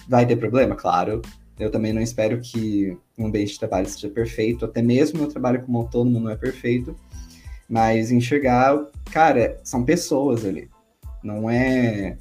Vai 0.08 0.24
ter 0.24 0.36
problema? 0.36 0.74
Claro, 0.74 1.20
eu 1.58 1.70
também 1.70 1.92
não 1.92 2.00
espero 2.00 2.40
que 2.40 2.96
um 3.18 3.26
ambiente 3.26 3.52
de 3.52 3.58
trabalho 3.58 3.86
seja 3.86 4.08
perfeito, 4.08 4.64
até 4.64 4.80
mesmo 4.80 5.18
meu 5.18 5.28
trabalho 5.28 5.62
como 5.62 5.78
autônomo 5.78 6.18
não 6.18 6.30
é 6.30 6.36
perfeito, 6.36 6.96
mas 7.68 8.10
enxergar, 8.10 8.86
cara, 9.12 9.60
são 9.62 9.84
pessoas 9.84 10.46
ali. 10.46 10.70
Não 11.22 11.50
é 11.50 12.16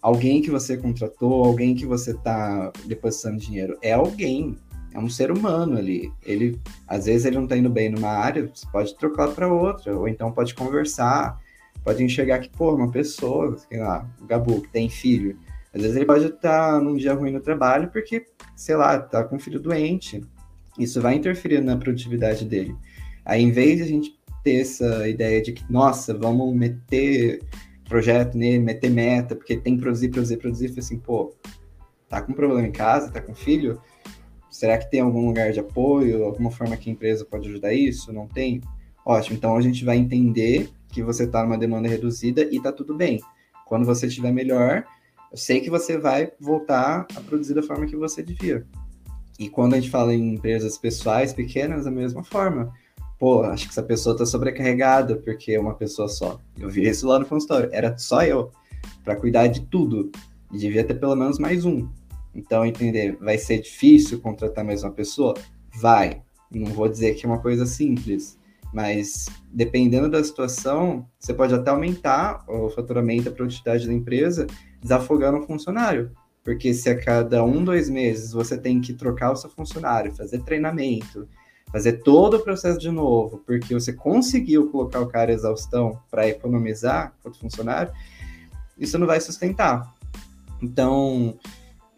alguém 0.00 0.42
que 0.42 0.50
você 0.50 0.76
contratou, 0.76 1.44
alguém 1.44 1.74
que 1.74 1.86
você 1.86 2.12
está 2.12 2.72
depositando 2.86 3.38
dinheiro. 3.38 3.78
É 3.82 3.92
alguém, 3.92 4.56
é 4.92 4.98
um 4.98 5.08
ser 5.08 5.30
humano 5.30 5.78
ali. 5.78 6.12
Ele, 6.24 6.60
às 6.86 7.06
vezes 7.06 7.24
ele 7.24 7.36
não 7.36 7.44
está 7.44 7.56
indo 7.56 7.70
bem 7.70 7.90
numa 7.90 8.10
área, 8.10 8.50
você 8.52 8.66
pode 8.70 8.96
trocar 8.96 9.28
para 9.28 9.52
outra, 9.52 9.96
ou 9.96 10.08
então 10.08 10.32
pode 10.32 10.54
conversar, 10.54 11.40
pode 11.84 12.02
enxergar 12.02 12.38
que, 12.38 12.48
pô, 12.48 12.74
uma 12.74 12.90
pessoa, 12.90 13.56
sei 13.56 13.78
lá, 13.78 14.08
o 14.20 14.26
Gabu, 14.26 14.62
que 14.62 14.68
tem 14.68 14.88
filho, 14.88 15.38
às 15.74 15.80
vezes 15.80 15.96
ele 15.96 16.04
pode 16.04 16.26
estar 16.26 16.80
num 16.80 16.96
dia 16.96 17.14
ruim 17.14 17.30
no 17.30 17.40
trabalho 17.40 17.88
porque, 17.90 18.26
sei 18.54 18.76
lá, 18.76 18.98
tá 18.98 19.24
com 19.24 19.36
um 19.36 19.40
filho 19.40 19.58
doente. 19.58 20.22
Isso 20.78 21.00
vai 21.00 21.14
interferir 21.14 21.62
na 21.62 21.76
produtividade 21.76 22.44
dele. 22.44 22.76
Aí, 23.24 23.42
em 23.42 23.50
vez 23.50 23.78
de 23.78 23.82
a 23.82 23.86
gente 23.86 24.18
ter 24.42 24.60
essa 24.60 25.08
ideia 25.08 25.40
de 25.40 25.52
que, 25.52 25.64
nossa, 25.70 26.12
vamos 26.12 26.54
meter 26.54 27.40
projeto 27.92 28.38
nele, 28.38 28.58
meter 28.58 28.90
meta, 28.90 29.36
porque 29.36 29.54
tem 29.54 29.76
que 29.76 29.82
produzir, 29.82 30.08
produzir, 30.08 30.38
produzir, 30.38 30.74
assim, 30.78 30.98
pô, 30.98 31.34
tá 32.08 32.22
com 32.22 32.32
problema 32.32 32.66
em 32.66 32.72
casa, 32.72 33.10
tá 33.10 33.20
com 33.20 33.34
filho, 33.34 33.78
será 34.50 34.78
que 34.78 34.90
tem 34.90 35.00
algum 35.00 35.26
lugar 35.26 35.52
de 35.52 35.60
apoio, 35.60 36.24
alguma 36.24 36.50
forma 36.50 36.74
que 36.74 36.88
a 36.88 36.92
empresa 36.92 37.22
pode 37.26 37.50
ajudar 37.50 37.74
isso? 37.74 38.10
Não 38.10 38.26
tem? 38.26 38.62
Ótimo, 39.04 39.36
então 39.36 39.54
a 39.58 39.60
gente 39.60 39.84
vai 39.84 39.98
entender 39.98 40.70
que 40.88 41.02
você 41.02 41.24
está 41.24 41.42
numa 41.42 41.58
demanda 41.58 41.86
reduzida 41.86 42.48
e 42.50 42.58
tá 42.62 42.72
tudo 42.72 42.94
bem. 42.94 43.20
Quando 43.66 43.84
você 43.84 44.06
estiver 44.06 44.32
melhor, 44.32 44.86
eu 45.30 45.36
sei 45.36 45.60
que 45.60 45.68
você 45.68 45.98
vai 45.98 46.32
voltar 46.40 47.06
a 47.14 47.20
produzir 47.20 47.52
da 47.52 47.62
forma 47.62 47.84
que 47.84 47.96
você 47.96 48.22
devia. 48.22 48.66
E 49.38 49.50
quando 49.50 49.74
a 49.74 49.76
gente 49.76 49.90
fala 49.90 50.14
em 50.14 50.32
empresas 50.34 50.78
pessoais 50.78 51.34
pequenas, 51.34 51.84
da 51.84 51.90
mesma 51.90 52.24
forma. 52.24 52.72
Pô, 53.22 53.44
acho 53.44 53.66
que 53.66 53.70
essa 53.70 53.84
pessoa 53.84 54.14
está 54.14 54.26
sobrecarregada 54.26 55.14
porque 55.14 55.52
é 55.52 55.60
uma 55.60 55.74
pessoa 55.74 56.08
só. 56.08 56.40
Eu 56.58 56.68
vi 56.68 56.88
isso 56.88 57.06
lá 57.06 57.20
no 57.20 57.24
consultório. 57.24 57.68
Era 57.70 57.96
só 57.96 58.24
eu 58.24 58.50
para 59.04 59.14
cuidar 59.14 59.46
de 59.46 59.60
tudo. 59.60 60.10
E 60.52 60.58
devia 60.58 60.82
ter 60.82 60.94
pelo 60.94 61.14
menos 61.14 61.38
mais 61.38 61.64
um. 61.64 61.88
Então, 62.34 62.66
entender, 62.66 63.16
vai 63.20 63.38
ser 63.38 63.60
difícil 63.60 64.20
contratar 64.20 64.64
mais 64.64 64.82
uma 64.82 64.90
pessoa? 64.90 65.34
Vai. 65.80 66.20
Não 66.50 66.72
vou 66.72 66.88
dizer 66.88 67.14
que 67.14 67.24
é 67.24 67.28
uma 67.28 67.38
coisa 67.38 67.64
simples, 67.64 68.36
mas 68.74 69.26
dependendo 69.52 70.10
da 70.10 70.24
situação, 70.24 71.06
você 71.16 71.32
pode 71.32 71.54
até 71.54 71.70
aumentar 71.70 72.44
o 72.48 72.70
faturamento, 72.70 73.28
a 73.28 73.32
produtividade 73.32 73.86
da 73.86 73.92
empresa, 73.92 74.48
desafogando 74.80 75.38
o 75.38 75.46
funcionário. 75.46 76.10
Porque 76.42 76.74
se 76.74 76.90
a 76.90 76.98
cada 76.98 77.44
um, 77.44 77.62
dois 77.62 77.88
meses 77.88 78.32
você 78.32 78.58
tem 78.58 78.80
que 78.80 78.92
trocar 78.92 79.30
o 79.30 79.36
seu 79.36 79.48
funcionário, 79.48 80.12
fazer 80.12 80.42
treinamento, 80.42 81.28
fazer 81.72 81.94
todo 82.02 82.36
o 82.36 82.40
processo 82.40 82.78
de 82.78 82.90
novo, 82.90 83.42
porque 83.46 83.72
você 83.72 83.92
conseguiu 83.94 84.70
colocar 84.70 85.00
o 85.00 85.08
cara 85.08 85.32
exaustão 85.32 85.98
para 86.10 86.28
economizar 86.28 87.14
o 87.24 87.32
funcionário, 87.32 87.90
isso 88.78 88.98
não 88.98 89.06
vai 89.06 89.20
sustentar. 89.20 89.94
Então, 90.60 91.38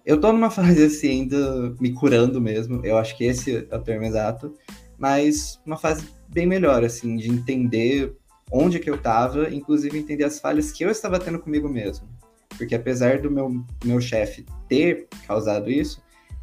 eu 0.07 0.21
tô 0.21 0.33
numa 0.33 0.49
fase 0.51 0.85
assim, 0.85 1.09
ainda 1.09 1.75
me 1.81 1.93
curando 1.93 2.41
mesmo, 2.41 2.87
eu 2.87 2.97
acho 2.97 3.17
que 3.17 3.25
esse 3.25 3.67
é 3.69 3.77
o 3.77 3.83
termo 3.83 4.05
exato, 4.05 4.55
mas 4.97 5.61
uma 5.67 5.77
fase 5.77 6.09
bem 6.29 6.47
melhor, 6.47 6.85
assim, 6.85 7.17
de 7.17 7.29
entender 7.29 8.17
onde 8.53 8.79
que 8.79 8.89
eu 8.89 8.97
tava, 8.97 9.53
inclusive 9.53 9.99
entender 9.99 10.25
as 10.25 10.39
falhas 10.39 10.71
que 10.71 10.85
eu 10.85 10.91
estava 10.91 11.19
tendo 11.19 11.41
comigo 11.41 11.69
mesmo. 11.69 12.09
Porque 12.57 12.77
apesar 12.77 13.21
do 13.21 13.31
meu, 13.31 13.65
meu 13.85 14.01
chefe 14.01 14.47
ter 14.69 15.09
causado 15.27 15.69
isso, 15.69 16.01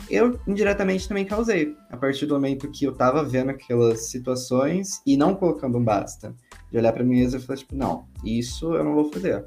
eu 0.09 0.39
indiretamente 0.47 1.07
também 1.07 1.25
causei. 1.25 1.75
A 1.89 1.97
partir 1.97 2.25
do 2.25 2.33
momento 2.33 2.69
que 2.71 2.85
eu 2.85 2.93
tava 2.93 3.23
vendo 3.23 3.49
aquelas 3.51 4.09
situações 4.09 5.01
e 5.05 5.15
não 5.15 5.35
colocando 5.35 5.77
um 5.77 5.83
basta. 5.83 6.35
De 6.71 6.77
olhar 6.77 6.93
pra 6.93 7.03
mim 7.03 7.17
mesmo 7.17 7.39
e 7.39 7.43
falar, 7.43 7.57
tipo, 7.57 7.75
não, 7.75 8.05
isso 8.23 8.73
eu 8.73 8.83
não 8.83 8.93
vou 8.93 9.11
fazer. 9.11 9.45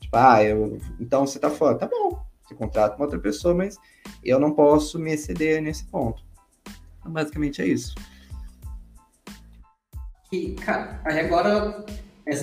Tipo, 0.00 0.16
ah, 0.16 0.42
eu, 0.42 0.78
então 1.00 1.26
você 1.26 1.38
tá 1.38 1.50
fora. 1.50 1.78
Tá 1.78 1.86
bom, 1.86 2.18
você 2.42 2.54
contrata 2.54 2.96
uma 2.96 3.04
outra 3.04 3.18
pessoa, 3.18 3.54
mas 3.54 3.76
eu 4.24 4.38
não 4.38 4.52
posso 4.52 4.98
me 4.98 5.12
exceder 5.12 5.62
nesse 5.62 5.84
ponto. 5.84 6.22
Então, 6.98 7.12
basicamente 7.12 7.62
é 7.62 7.66
isso. 7.66 7.94
E, 10.32 10.52
cara, 10.52 11.00
aí 11.04 11.20
agora 11.20 11.84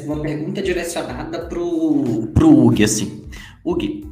uma 0.05 0.21
pergunta 0.21 0.61
direcionada 0.61 1.47
pro, 1.47 2.27
pro 2.33 2.65
Ug, 2.65 2.83
assim. 2.83 3.27
Ug, 3.63 4.05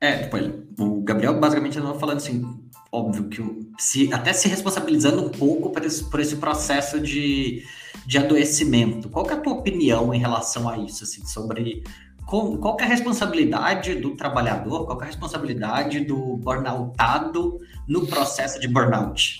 é, 0.00 0.18
tipo, 0.18 0.36
o 0.78 1.00
Gabriel 1.02 1.38
basicamente 1.40 1.78
estava 1.78 1.98
falando 1.98 2.18
assim, 2.18 2.63
óbvio 2.94 3.28
que 3.28 3.42
se, 3.76 4.12
até 4.12 4.32
se 4.32 4.46
responsabilizando 4.46 5.24
um 5.24 5.28
pouco 5.28 5.70
por 5.70 5.84
esse, 5.84 6.04
por 6.08 6.20
esse 6.20 6.36
processo 6.36 7.00
de, 7.00 7.64
de 8.06 8.18
adoecimento. 8.18 9.08
Qual 9.08 9.28
é 9.28 9.32
a 9.32 9.40
tua 9.40 9.54
opinião 9.54 10.14
em 10.14 10.20
relação 10.20 10.68
a 10.68 10.78
isso, 10.78 11.02
assim, 11.02 11.26
sobre 11.26 11.82
com, 12.24 12.56
qual 12.56 12.76
é 12.78 12.84
a 12.84 12.86
responsabilidade 12.86 13.96
do 13.96 14.16
trabalhador, 14.16 14.86
qual 14.86 15.00
é 15.00 15.04
a 15.04 15.06
responsabilidade 15.06 16.00
do 16.00 16.36
burnoutado 16.36 17.58
no 17.88 18.06
processo 18.06 18.60
de 18.60 18.68
burnout? 18.68 19.38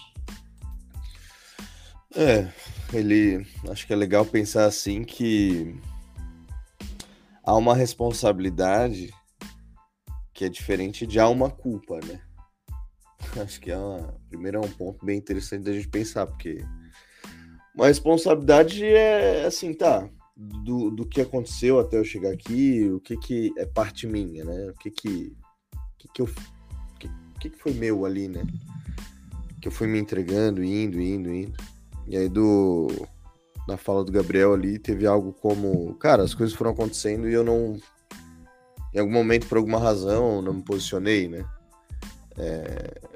É, 2.16 2.48
ele 2.92 3.46
acho 3.70 3.86
que 3.86 3.92
é 3.92 3.96
legal 3.96 4.24
pensar 4.24 4.66
assim 4.66 5.04
que 5.04 5.76
há 7.42 7.54
uma 7.56 7.74
responsabilidade 7.74 9.10
que 10.32 10.44
é 10.44 10.48
diferente 10.48 11.06
de 11.06 11.20
há 11.20 11.28
uma 11.28 11.48
culpa, 11.48 12.00
né? 12.04 12.20
Acho 13.40 13.60
que 13.60 13.70
é 13.70 13.76
uma, 13.76 14.14
primeiro 14.28 14.58
é 14.58 14.60
um 14.60 14.70
ponto 14.70 15.04
bem 15.04 15.18
interessante 15.18 15.64
da 15.64 15.72
gente 15.72 15.88
pensar, 15.88 16.26
porque 16.26 16.64
uma 17.74 17.88
responsabilidade 17.88 18.84
é 18.84 19.44
assim, 19.44 19.74
tá, 19.74 20.08
do, 20.36 20.90
do 20.90 21.06
que 21.06 21.20
aconteceu 21.20 21.78
até 21.78 21.98
eu 21.98 22.04
chegar 22.04 22.30
aqui, 22.30 22.88
o 22.90 23.00
que 23.00 23.16
que 23.16 23.52
é 23.56 23.66
parte 23.66 24.06
minha, 24.06 24.44
né? 24.44 24.70
O 24.70 24.74
que 24.74 24.90
que, 24.90 25.36
que, 25.98 26.08
que 26.12 26.22
eu 26.22 26.28
que, 26.98 27.08
que, 27.40 27.50
que 27.50 27.58
foi 27.58 27.72
meu 27.72 28.04
ali, 28.04 28.28
né? 28.28 28.44
Que 29.60 29.68
eu 29.68 29.72
fui 29.72 29.86
me 29.86 29.98
entregando, 29.98 30.62
indo, 30.62 31.00
indo, 31.00 31.32
indo. 31.32 31.56
E 32.06 32.16
aí 32.16 32.28
do 32.28 32.88
na 33.66 33.76
fala 33.76 34.04
do 34.04 34.12
Gabriel 34.12 34.52
ali 34.52 34.78
teve 34.78 35.06
algo 35.06 35.32
como, 35.32 35.94
cara, 35.94 36.22
as 36.22 36.34
coisas 36.34 36.54
foram 36.54 36.72
acontecendo 36.72 37.28
e 37.28 37.32
eu 37.32 37.42
não 37.42 37.78
em 38.92 38.98
algum 38.98 39.12
momento 39.12 39.46
por 39.48 39.58
alguma 39.58 39.78
razão 39.78 40.42
não 40.42 40.54
me 40.54 40.62
posicionei, 40.62 41.28
né? 41.28 41.44
É... 42.36 43.13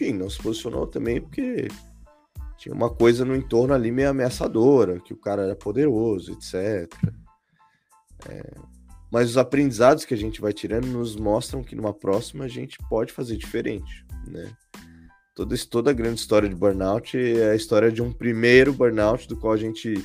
Enfim, 0.00 0.14
não 0.14 0.30
se 0.30 0.38
posicionou 0.38 0.86
também 0.86 1.20
porque 1.20 1.68
tinha 2.56 2.74
uma 2.74 2.88
coisa 2.88 3.22
no 3.22 3.36
entorno 3.36 3.74
ali 3.74 3.92
meio 3.92 4.08
ameaçadora, 4.08 4.98
que 4.98 5.12
o 5.12 5.16
cara 5.16 5.42
era 5.42 5.54
poderoso, 5.54 6.32
etc. 6.32 6.90
É, 8.26 8.54
mas 9.12 9.28
os 9.28 9.36
aprendizados 9.36 10.06
que 10.06 10.14
a 10.14 10.16
gente 10.16 10.40
vai 10.40 10.54
tirando 10.54 10.86
nos 10.86 11.16
mostram 11.16 11.62
que 11.62 11.76
numa 11.76 11.92
próxima 11.92 12.44
a 12.44 12.48
gente 12.48 12.78
pode 12.88 13.12
fazer 13.12 13.36
diferente, 13.36 14.06
né? 14.26 14.50
Toda, 15.34 15.54
toda 15.70 15.90
a 15.90 15.94
grande 15.94 16.20
história 16.20 16.48
de 16.48 16.54
burnout 16.54 17.18
é 17.18 17.50
a 17.50 17.54
história 17.54 17.92
de 17.92 18.00
um 18.00 18.10
primeiro 18.10 18.72
burnout 18.72 19.28
do 19.28 19.36
qual 19.36 19.52
a 19.52 19.58
gente 19.58 20.02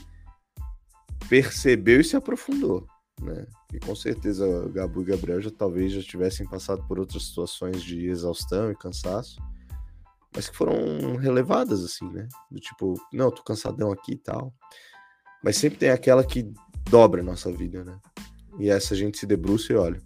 percebeu 1.30 2.02
e 2.02 2.04
se 2.04 2.18
aprofundou, 2.18 2.86
né? 3.22 3.46
E 3.74 3.80
com 3.80 3.96
certeza 3.96 4.46
o 4.46 4.70
Gabu 4.70 5.04
e 5.04 5.06
Gabriel 5.06 5.42
já 5.42 5.52
talvez 5.52 5.94
já 5.94 6.02
tivessem 6.02 6.46
passado 6.46 6.86
por 6.86 7.00
outras 7.00 7.28
situações 7.28 7.82
de 7.82 8.08
exaustão 8.08 8.70
e 8.72 8.76
cansaço, 8.76 9.42
mas 10.36 10.50
que 10.50 10.56
foram 10.56 11.16
relevadas, 11.16 11.84
assim, 11.84 12.08
né? 12.12 12.28
Do 12.52 12.60
tipo, 12.60 12.94
não, 13.14 13.32
tô 13.32 13.42
cansadão 13.42 13.92
aqui 13.92 14.12
e 14.12 14.18
tal. 14.18 14.54
Mas 15.42 15.56
sempre 15.56 15.80
tem 15.80 15.90
aquela 15.90 16.24
que 16.24 16.52
dobra 16.90 17.22
a 17.22 17.24
nossa 17.24 17.52
vida, 17.52 17.84
né? 17.84 17.98
E 18.60 18.70
essa 18.70 18.94
a 18.94 18.98
gente 18.98 19.18
se 19.18 19.26
debruça 19.26 19.72
e 19.72 19.76
olha. 19.76 20.02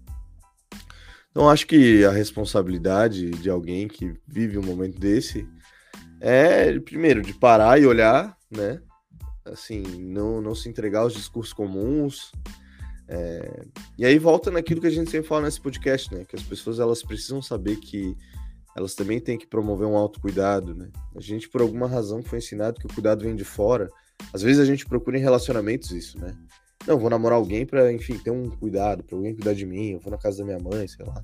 Então 1.32 1.50
acho 1.50 1.66
que 1.66 2.06
a 2.06 2.12
responsabilidade 2.12 3.32
de 3.32 3.50
alguém 3.50 3.88
que 3.88 4.14
vive 4.28 4.58
um 4.58 4.64
momento 4.64 5.00
desse 5.00 5.48
é, 6.20 6.78
primeiro, 6.80 7.22
de 7.22 7.34
parar 7.34 7.80
e 7.80 7.86
olhar, 7.86 8.38
né? 8.52 8.82
Assim, 9.46 9.82
não, 9.82 10.42
não 10.42 10.54
se 10.54 10.70
entregar 10.70 11.02
aos 11.02 11.14
discursos 11.14 11.54
comuns. 11.54 12.32
É... 13.08 13.64
E 13.98 14.06
aí 14.06 14.20
volta 14.20 14.52
naquilo 14.52 14.82
que 14.82 14.88
a 14.88 14.92
gente 14.92 15.10
sempre 15.10 15.28
fala 15.28 15.44
nesse 15.44 15.62
podcast, 15.62 16.14
né? 16.14 16.26
Que 16.26 16.36
as 16.36 16.44
pessoas 16.44 16.80
elas 16.80 17.02
precisam 17.02 17.42
saber 17.42 17.78
que 17.78 18.16
elas 18.76 18.96
também 18.96 19.20
têm 19.20 19.38
que 19.38 19.48
promover 19.48 19.88
um 19.88 19.98
autocuidado, 19.98 20.76
né? 20.76 20.90
A 21.16 21.22
gente, 21.22 21.50
por 21.50 21.62
alguma 21.62 21.88
razão, 21.88 22.22
foi 22.22 22.38
ensinado 22.38 22.80
que 22.80 22.86
o 22.86 22.94
cuidado 22.94 23.24
vem 23.24 23.36
de 23.36 23.44
fora. 23.44 23.90
Às 24.34 24.42
vezes 24.42 24.60
a 24.60 24.66
gente 24.66 24.86
procura 24.86 25.18
em 25.18 25.22
relacionamentos 25.22 25.92
isso, 25.92 26.20
né? 26.20 26.36
Não, 26.88 26.98
vou 26.98 27.10
namorar 27.10 27.38
alguém 27.38 27.66
para, 27.66 27.92
enfim, 27.92 28.18
ter 28.18 28.32
um 28.32 28.50
cuidado, 28.50 29.04
para 29.04 29.16
alguém 29.16 29.36
cuidar 29.36 29.54
de 29.54 29.66
mim, 29.66 29.92
eu 29.92 30.00
vou 30.00 30.12
na 30.12 30.18
casa 30.18 30.40
da 30.40 30.46
minha 30.46 30.60
mãe, 30.60 30.88
sei 30.88 31.06
lá. 31.06 31.22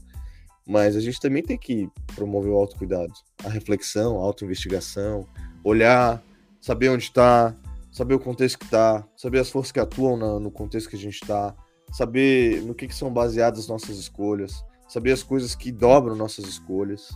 Mas 0.67 0.95
a 0.95 0.99
gente 0.99 1.19
também 1.19 1.43
tem 1.43 1.57
que 1.57 1.87
promover 2.15 2.51
o 2.51 2.55
autocuidado, 2.55 3.13
a 3.43 3.49
reflexão, 3.49 4.19
a 4.19 4.23
autoinvestigação, 4.23 5.27
olhar, 5.63 6.23
saber 6.59 6.89
onde 6.89 7.03
está, 7.03 7.55
saber 7.91 8.15
o 8.15 8.19
contexto 8.19 8.59
que 8.59 8.65
está, 8.65 9.07
saber 9.15 9.39
as 9.39 9.49
forças 9.49 9.71
que 9.71 9.79
atuam 9.79 10.17
na, 10.17 10.39
no 10.39 10.51
contexto 10.51 10.89
que 10.89 10.95
a 10.95 10.99
gente 10.99 11.21
está, 11.21 11.55
saber 11.91 12.61
no 12.63 12.73
que, 12.73 12.87
que 12.87 12.95
são 12.95 13.13
baseadas 13.13 13.59
as 13.59 13.67
nossas 13.67 13.97
escolhas, 13.97 14.63
saber 14.87 15.11
as 15.11 15.23
coisas 15.23 15.55
que 15.55 15.71
dobram 15.71 16.15
nossas 16.15 16.45
escolhas. 16.45 17.09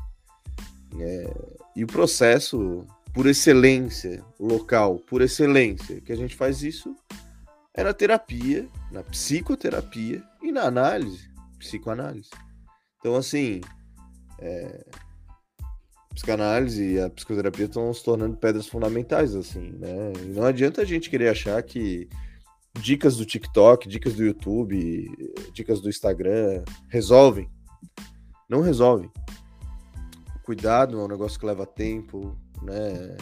É, 0.97 1.33
e 1.75 1.83
o 1.83 1.87
processo, 1.87 2.85
por 3.13 3.27
excelência, 3.27 4.23
local, 4.39 4.99
por 4.99 5.21
excelência, 5.21 6.01
que 6.01 6.11
a 6.11 6.15
gente 6.15 6.35
faz 6.35 6.63
isso 6.63 6.95
é 7.73 7.83
na 7.83 7.93
terapia, 7.93 8.67
na 8.91 9.03
psicoterapia 9.03 10.23
e 10.41 10.51
na 10.51 10.63
análise, 10.63 11.29
psicoanálise. 11.57 12.29
Então, 12.99 13.15
assim, 13.15 13.61
é, 14.39 14.85
a 15.61 16.13
psicanálise 16.13 16.95
e 16.95 16.99
a 16.99 17.09
psicoterapia 17.09 17.65
estão 17.65 17.93
se 17.93 18.03
tornando 18.03 18.35
pedras 18.35 18.67
fundamentais, 18.67 19.35
assim, 19.35 19.71
né? 19.77 20.11
E 20.23 20.29
não 20.29 20.43
adianta 20.43 20.81
a 20.81 20.85
gente 20.85 21.09
querer 21.09 21.29
achar 21.29 21.61
que 21.63 22.09
dicas 22.81 23.15
do 23.15 23.25
TikTok, 23.25 23.87
dicas 23.87 24.15
do 24.15 24.25
YouTube, 24.25 25.09
dicas 25.53 25.79
do 25.79 25.89
Instagram 25.89 26.63
resolvem. 26.89 27.49
Não 28.49 28.61
resolvem 28.61 29.09
cuidado 30.49 30.99
é 30.99 31.03
um 31.03 31.07
negócio 31.07 31.39
que 31.39 31.45
leva 31.45 31.63
tempo, 31.63 32.35
né? 32.63 33.15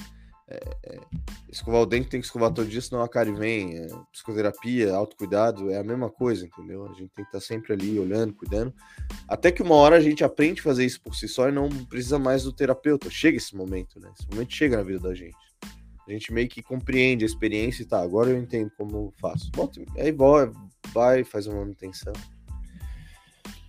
É, 0.49 0.63
é, 0.85 0.99
escovar 1.51 1.81
o 1.81 1.85
dente 1.85 2.07
tem 2.07 2.21
que 2.21 2.25
escovar 2.25 2.53
todo 2.53 2.69
dia, 2.69 2.79
senão 2.79 3.01
a 3.01 3.09
cárie 3.09 3.33
vem. 3.33 3.79
É, 3.79 3.87
psicoterapia, 4.13 4.95
autocuidado, 4.95 5.69
é 5.69 5.77
a 5.77 5.83
mesma 5.83 6.09
coisa, 6.09 6.45
entendeu? 6.45 6.85
A 6.85 6.93
gente 6.93 7.09
tem 7.09 7.25
que 7.25 7.37
estar 7.37 7.41
sempre 7.41 7.73
ali 7.73 7.99
olhando, 7.99 8.33
cuidando. 8.33 8.73
Até 9.27 9.51
que 9.51 9.61
uma 9.61 9.75
hora 9.75 9.97
a 9.97 9.99
gente 9.99 10.23
aprende 10.23 10.61
a 10.61 10.63
fazer 10.63 10.85
isso 10.85 11.01
por 11.01 11.15
si 11.15 11.27
só 11.27 11.49
e 11.49 11.51
não 11.51 11.67
precisa 11.67 12.17
mais 12.17 12.43
do 12.43 12.53
terapeuta. 12.53 13.09
Chega 13.09 13.35
esse 13.35 13.53
momento, 13.53 13.99
né? 13.99 14.09
Esse 14.17 14.25
momento 14.31 14.55
chega 14.55 14.77
na 14.77 14.83
vida 14.83 14.99
da 14.99 15.13
gente. 15.13 15.35
A 16.07 16.11
gente 16.13 16.31
meio 16.31 16.47
que 16.47 16.63
compreende 16.63 17.25
a 17.25 17.27
experiência 17.27 17.83
e 17.83 17.85
tá, 17.85 18.01
agora 18.01 18.29
eu 18.29 18.37
entendo 18.37 18.71
como 18.77 19.13
faço. 19.19 19.51
Bota, 19.51 19.81
aí 19.97 20.13
vai, 20.13 20.49
vai, 20.93 21.23
faz 21.25 21.45
uma 21.45 21.59
manutenção. 21.59 22.13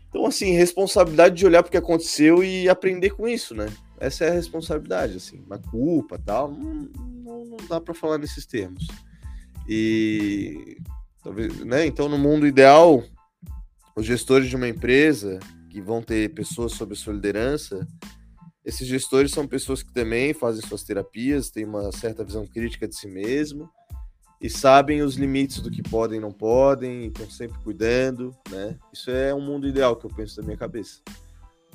Então, 0.08 0.24
assim, 0.24 0.52
responsabilidade 0.52 1.36
de 1.36 1.46
olhar 1.46 1.62
para 1.62 1.68
o 1.68 1.70
que 1.70 1.76
aconteceu 1.76 2.42
e 2.42 2.68
aprender 2.68 3.10
com 3.10 3.28
isso, 3.28 3.54
né? 3.54 3.66
Essa 4.00 4.24
é 4.24 4.30
a 4.30 4.34
responsabilidade, 4.34 5.16
assim. 5.16 5.42
Uma 5.46 5.58
culpa 5.58 6.18
tal, 6.18 6.50
não, 6.50 6.88
não, 6.94 7.44
não 7.44 7.56
dá 7.68 7.80
para 7.80 7.92
falar 7.92 8.18
nesses 8.18 8.46
termos. 8.46 8.86
E 9.68 10.78
talvez, 11.22 11.58
né? 11.64 11.84
Então, 11.84 12.08
no 12.08 12.18
mundo 12.18 12.46
ideal, 12.46 13.04
os 13.94 14.06
gestores 14.06 14.48
de 14.48 14.56
uma 14.56 14.68
empresa 14.68 15.38
que 15.70 15.82
vão 15.82 16.02
ter 16.02 16.32
pessoas 16.32 16.72
sob 16.72 16.94
sua 16.96 17.12
liderança, 17.12 17.86
esses 18.64 18.86
gestores 18.86 19.30
são 19.30 19.46
pessoas 19.46 19.82
que 19.82 19.92
também 19.92 20.32
fazem 20.32 20.66
suas 20.66 20.82
terapias, 20.82 21.50
têm 21.50 21.64
uma 21.64 21.92
certa 21.92 22.24
visão 22.24 22.46
crítica 22.46 22.88
de 22.88 22.96
si 22.96 23.08
mesmo 23.08 23.68
e 24.40 24.48
sabem 24.48 25.02
os 25.02 25.16
limites 25.16 25.60
do 25.60 25.70
que 25.70 25.82
podem 25.82 26.18
e 26.18 26.20
não 26.20 26.30
podem, 26.30 27.04
e 27.04 27.06
estão 27.08 27.28
sempre 27.28 27.58
cuidando, 27.58 28.34
né? 28.50 28.76
Isso 28.92 29.10
é 29.10 29.34
um 29.34 29.40
mundo 29.40 29.66
ideal 29.66 29.96
que 29.96 30.06
eu 30.06 30.10
penso 30.10 30.40
na 30.40 30.46
minha 30.46 30.56
cabeça. 30.56 31.00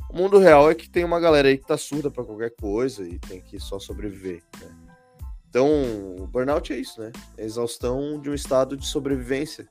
O 0.10 0.16
mundo 0.16 0.38
real 0.38 0.70
é 0.70 0.76
que 0.76 0.90
tem 0.90 1.04
uma 1.04 1.20
galera 1.20 1.48
aí 1.48 1.58
que 1.58 1.66
tá 1.66 1.78
surda 1.78 2.10
para 2.10 2.24
qualquer 2.24 2.52
coisa 2.52 3.06
e 3.08 3.20
tem 3.20 3.42
que 3.42 3.60
só 3.60 3.80
sobreviver, 3.80 4.42
né? 4.62 4.70
Então, 5.50 5.68
o 6.18 6.26
burnout 6.26 6.74
é 6.74 6.78
isso, 6.78 7.00
né? 7.00 7.12
É 7.38 7.44
a 7.44 7.46
exaustão 7.46 8.20
de 8.20 8.30
um 8.30 8.34
estado 8.34 8.76
de 8.76 8.88
sobrevivência. 8.88 9.68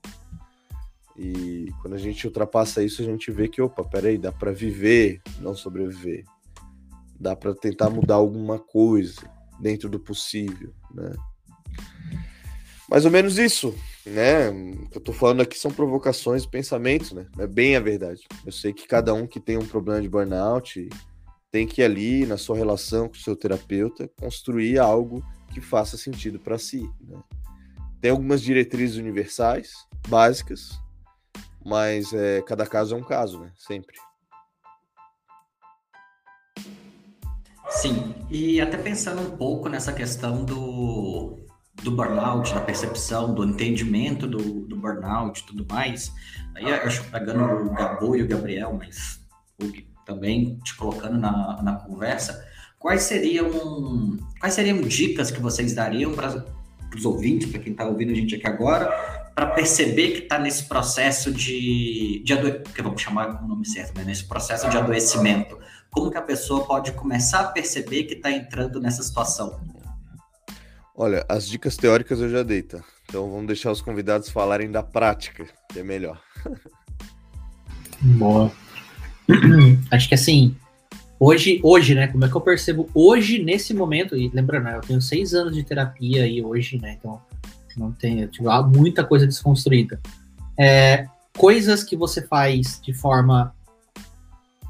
E 1.16 1.72
quando 1.80 1.94
a 1.94 1.98
gente 1.98 2.26
ultrapassa 2.26 2.84
isso, 2.84 3.02
a 3.02 3.04
gente 3.04 3.30
vê 3.32 3.48
que, 3.48 3.60
opa, 3.60 3.82
peraí, 3.82 4.16
dá 4.16 4.30
para 4.30 4.52
viver, 4.52 5.20
não 5.40 5.54
sobreviver. 5.54 6.24
Dá 7.18 7.34
para 7.34 7.54
tentar 7.54 7.90
mudar 7.90 8.14
alguma 8.14 8.58
coisa 8.58 9.22
dentro 9.60 9.88
do 9.88 9.98
possível, 9.98 10.72
né? 10.94 11.12
Mais 12.92 13.06
ou 13.06 13.10
menos 13.10 13.38
isso, 13.38 13.74
né? 14.04 14.48
Eu 14.94 15.00
tô 15.00 15.14
falando 15.14 15.40
aqui 15.40 15.58
são 15.58 15.70
provocações 15.70 16.44
pensamentos, 16.44 17.12
né? 17.12 17.26
É 17.38 17.46
bem 17.46 17.74
a 17.74 17.80
verdade. 17.80 18.20
Eu 18.44 18.52
sei 18.52 18.70
que 18.70 18.86
cada 18.86 19.14
um 19.14 19.26
que 19.26 19.40
tem 19.40 19.56
um 19.56 19.66
problema 19.66 20.02
de 20.02 20.10
burnout 20.10 20.90
tem 21.50 21.66
que 21.66 21.82
ali, 21.82 22.26
na 22.26 22.36
sua 22.36 22.54
relação 22.54 23.08
com 23.08 23.14
o 23.14 23.18
seu 23.18 23.34
terapeuta, 23.34 24.10
construir 24.20 24.78
algo 24.78 25.24
que 25.54 25.58
faça 25.58 25.96
sentido 25.96 26.38
para 26.38 26.58
si. 26.58 26.86
Né? 27.00 27.18
Tem 27.98 28.10
algumas 28.10 28.42
diretrizes 28.42 28.98
universais, 28.98 29.72
básicas, 30.06 30.78
mas 31.64 32.12
é, 32.12 32.42
cada 32.42 32.66
caso 32.66 32.94
é 32.94 32.98
um 32.98 33.02
caso, 33.02 33.40
né? 33.40 33.52
Sempre. 33.56 33.96
Sim, 37.70 38.14
e 38.30 38.60
até 38.60 38.76
pensando 38.76 39.22
um 39.22 39.34
pouco 39.38 39.70
nessa 39.70 39.94
questão 39.94 40.44
do, 40.44 41.41
do 41.82 41.90
burnout, 41.90 42.52
da 42.54 42.60
percepção, 42.60 43.34
do 43.34 43.44
entendimento 43.44 44.26
do, 44.26 44.66
do 44.66 44.76
burnout 44.76 45.40
e 45.40 45.44
tudo 45.44 45.66
mais. 45.68 46.12
Aí 46.54 46.64
eu 46.64 46.74
acho 46.76 47.04
pegando 47.04 47.42
o 47.42 47.74
Gabo 47.74 48.16
e 48.16 48.22
o 48.22 48.28
Gabriel, 48.28 48.74
mas 48.78 49.20
o 49.60 49.70
também 50.04 50.58
te 50.64 50.74
colocando 50.76 51.18
na, 51.18 51.62
na 51.62 51.74
conversa, 51.76 52.44
quais 52.78 53.02
seriam 53.02 54.18
quais 54.40 54.54
seriam 54.54 54.80
dicas 54.80 55.30
que 55.30 55.40
vocês 55.40 55.74
dariam 55.74 56.12
para 56.12 56.44
os 56.94 57.04
ouvintes, 57.04 57.50
para 57.50 57.60
quem 57.60 57.72
está 57.72 57.86
ouvindo 57.86 58.12
a 58.12 58.14
gente 58.14 58.34
aqui 58.34 58.46
agora, 58.46 58.86
para 59.34 59.46
perceber 59.46 60.12
que 60.12 60.18
está 60.24 60.38
nesse 60.38 60.64
processo 60.64 61.32
de, 61.32 62.22
de 62.24 62.32
adoecimento, 62.32 62.70
que 62.72 62.82
vamos 62.82 63.00
chamar 63.00 63.42
o 63.42 63.48
nome 63.48 63.66
certo, 63.66 63.96
né? 63.96 64.04
nesse 64.04 64.24
processo 64.24 64.68
de 64.68 64.76
adoecimento. 64.76 65.58
Como 65.90 66.10
que 66.10 66.18
a 66.18 66.22
pessoa 66.22 66.64
pode 66.66 66.92
começar 66.92 67.40
a 67.40 67.44
perceber 67.44 68.04
que 68.04 68.14
está 68.14 68.30
entrando 68.30 68.80
nessa 68.80 69.02
situação? 69.02 69.60
Olha, 70.94 71.24
as 71.28 71.48
dicas 71.48 71.76
teóricas 71.76 72.20
eu 72.20 72.28
já 72.28 72.42
dei, 72.42 72.62
tá? 72.62 72.82
Então 73.08 73.30
vamos 73.30 73.46
deixar 73.46 73.70
os 73.70 73.80
convidados 73.80 74.28
falarem 74.28 74.70
da 74.70 74.82
prática, 74.82 75.46
que 75.68 75.78
é 75.78 75.82
melhor. 75.82 76.20
Boa. 78.00 78.52
Acho 79.90 80.08
que 80.08 80.14
assim, 80.14 80.54
hoje, 81.18 81.60
hoje, 81.62 81.94
né? 81.94 82.08
Como 82.08 82.24
é 82.24 82.28
que 82.28 82.34
eu 82.34 82.40
percebo 82.40 82.90
hoje, 82.94 83.42
nesse 83.42 83.72
momento, 83.72 84.16
e 84.16 84.28
lembrando, 84.34 84.64
né, 84.64 84.76
eu 84.76 84.80
tenho 84.80 85.00
seis 85.00 85.34
anos 85.34 85.54
de 85.54 85.62
terapia 85.62 86.26
e 86.26 86.42
hoje, 86.42 86.78
né? 86.78 86.96
Então, 86.98 87.20
não 87.76 87.92
tem, 87.92 88.26
tipo, 88.26 88.50
há 88.50 88.62
muita 88.62 89.02
coisa 89.02 89.26
desconstruída. 89.26 90.00
É, 90.58 91.06
coisas 91.36 91.82
que 91.82 91.96
você 91.96 92.20
faz 92.20 92.80
de 92.82 92.92
forma 92.92 93.54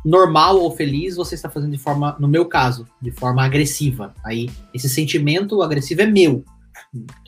normal 0.04 0.58
ou 0.58 0.74
feliz, 0.74 1.16
você 1.16 1.34
está 1.34 1.48
fazendo 1.48 1.72
de 1.72 1.78
forma, 1.78 2.16
no 2.18 2.28
meu 2.28 2.46
caso, 2.46 2.86
de 3.00 3.10
forma 3.10 3.44
agressiva. 3.44 4.14
Aí, 4.24 4.50
esse 4.74 4.88
sentimento 4.88 5.62
agressivo 5.62 6.02
é 6.02 6.06
meu. 6.06 6.44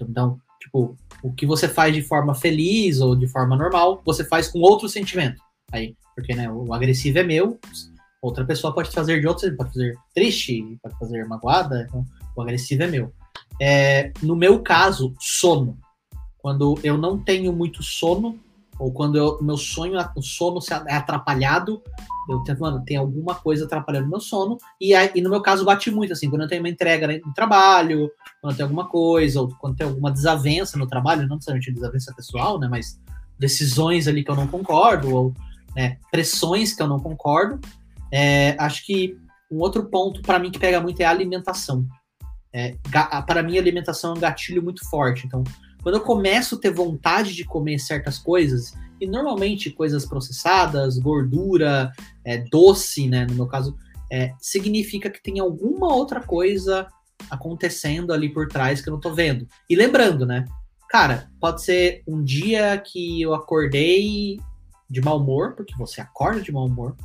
Então, 0.01 0.38
tipo, 0.60 0.96
o 1.22 1.32
que 1.32 1.46
você 1.46 1.68
faz 1.68 1.94
de 1.94 2.02
forma 2.02 2.34
feliz 2.34 3.01
ou 3.01 3.14
de 3.14 3.26
forma 3.26 3.56
normal, 3.56 4.02
você 4.05 4.24
faz 4.24 4.48
com 4.48 4.60
outro 4.60 4.88
sentimento. 4.88 5.40
Aí, 5.72 5.96
porque 6.14 6.34
né, 6.34 6.51
o 6.51 6.72
agressivo 6.72 7.18
é 7.18 7.22
meu, 7.22 7.59
outra 8.20 8.44
pessoa 8.44 8.74
pode 8.74 8.90
fazer 8.90 9.20
de 9.20 9.26
outro, 9.26 9.55
pode 9.56 9.70
fazer 9.70 9.96
triste, 10.14 10.78
pode 10.82 10.98
fazer 10.98 11.26
magoada, 11.26 11.86
então 11.88 12.05
o 12.36 12.42
agressivo 12.42 12.82
é 12.82 12.86
meu. 12.86 13.12
É, 13.60 14.12
no 14.22 14.34
meu 14.34 14.62
caso, 14.62 15.14
sono. 15.18 15.78
Quando 16.38 16.78
eu 16.82 16.98
não 16.98 17.18
tenho 17.18 17.52
muito 17.52 17.82
sono, 17.82 18.38
ou 18.78 18.92
quando 18.92 19.16
eu, 19.16 19.38
meu 19.40 19.56
sonho, 19.56 19.94
o 20.16 20.22
sono 20.22 20.59
é 20.86 20.94
atrapalhado, 20.94 21.82
eu 22.28 22.40
tento, 22.40 22.60
mano, 22.60 22.82
tem 22.84 22.96
alguma 22.96 23.34
coisa 23.34 23.64
atrapalhando 23.64 24.09
meu 24.09 24.20
sono, 24.20 24.59
e, 24.80 24.94
aí, 24.94 25.10
e 25.14 25.20
no 25.20 25.30
meu 25.30 25.40
caso 25.40 25.64
bate 25.64 25.90
muito, 25.90 26.12
assim, 26.12 26.28
quando 26.28 26.42
eu 26.42 26.48
tenho 26.48 26.62
uma 26.62 26.68
entrega 26.68 27.06
no 27.06 27.32
trabalho, 27.34 28.10
quando 28.40 28.56
tem 28.56 28.64
alguma 28.64 28.86
coisa, 28.86 29.40
ou 29.40 29.48
quando 29.60 29.76
tem 29.76 29.86
alguma 29.86 30.10
desavença 30.10 30.78
no 30.78 30.86
trabalho, 30.86 31.26
não 31.26 31.36
necessariamente 31.36 31.72
desavença 31.72 32.14
pessoal, 32.14 32.59
né, 32.59 32.68
mas 32.68 33.01
decisões 33.38 34.09
ali 34.09 34.24
que 34.24 34.30
eu 34.30 34.36
não 34.36 34.46
concordo, 34.46 35.14
ou 35.14 35.34
né, 35.76 35.98
pressões 36.10 36.74
que 36.74 36.82
eu 36.82 36.88
não 36.88 36.98
concordo, 36.98 37.60
é, 38.10 38.56
acho 38.59 38.84
que 38.86 39.16
um 39.51 39.59
outro 39.59 39.84
ponto 39.84 40.22
para 40.22 40.38
mim 40.38 40.51
que 40.51 40.59
pega 40.59 40.80
muito 40.80 41.01
é 41.01 41.05
a 41.05 41.10
alimentação. 41.10 41.86
É, 42.52 42.76
para 43.26 43.42
mim, 43.42 43.59
alimentação 43.59 44.14
é 44.14 44.16
um 44.16 44.20
gatilho 44.20 44.62
muito 44.62 44.88
forte, 44.88 45.26
então 45.26 45.42
quando 45.85 45.97
eu 45.97 46.01
começo 46.01 46.55
a 46.55 46.59
ter 46.59 46.73
vontade 46.73 47.35
de 47.35 47.44
comer 47.44 47.78
certas 47.78 48.19
coisas, 48.19 48.73
e 48.98 49.06
normalmente 49.06 49.70
coisas 49.70 50.06
processadas, 50.06 50.98
gordura, 50.98 51.93
é, 52.24 52.39
doce, 52.39 53.06
né, 53.06 53.27
no 53.27 53.35
meu 53.35 53.47
caso, 53.47 53.77
é, 54.11 54.32
significa 54.39 55.11
que 55.11 55.23
tem 55.23 55.39
alguma 55.39 55.94
outra 55.94 56.23
coisa 56.23 56.89
acontecendo 57.31 58.15
ali 58.15 58.32
por 58.32 58.48
trás 58.48 58.81
que 58.81 58.89
eu 58.89 58.94
não 58.94 59.01
tô 59.01 59.12
vendo. 59.12 59.47
E 59.69 59.77
lembrando, 59.77 60.24
né, 60.24 60.47
cara, 60.89 61.31
pode 61.39 61.62
ser 61.62 62.02
um 62.09 62.24
dia 62.24 62.78
que 62.78 63.20
eu 63.20 63.35
acordei 63.35 64.40
de 64.89 65.02
mau 65.02 65.20
humor, 65.20 65.55
porque 65.55 65.77
você 65.77 66.01
acorda 66.01 66.40
de 66.40 66.51
mau 66.51 66.65
humor. 66.65 66.97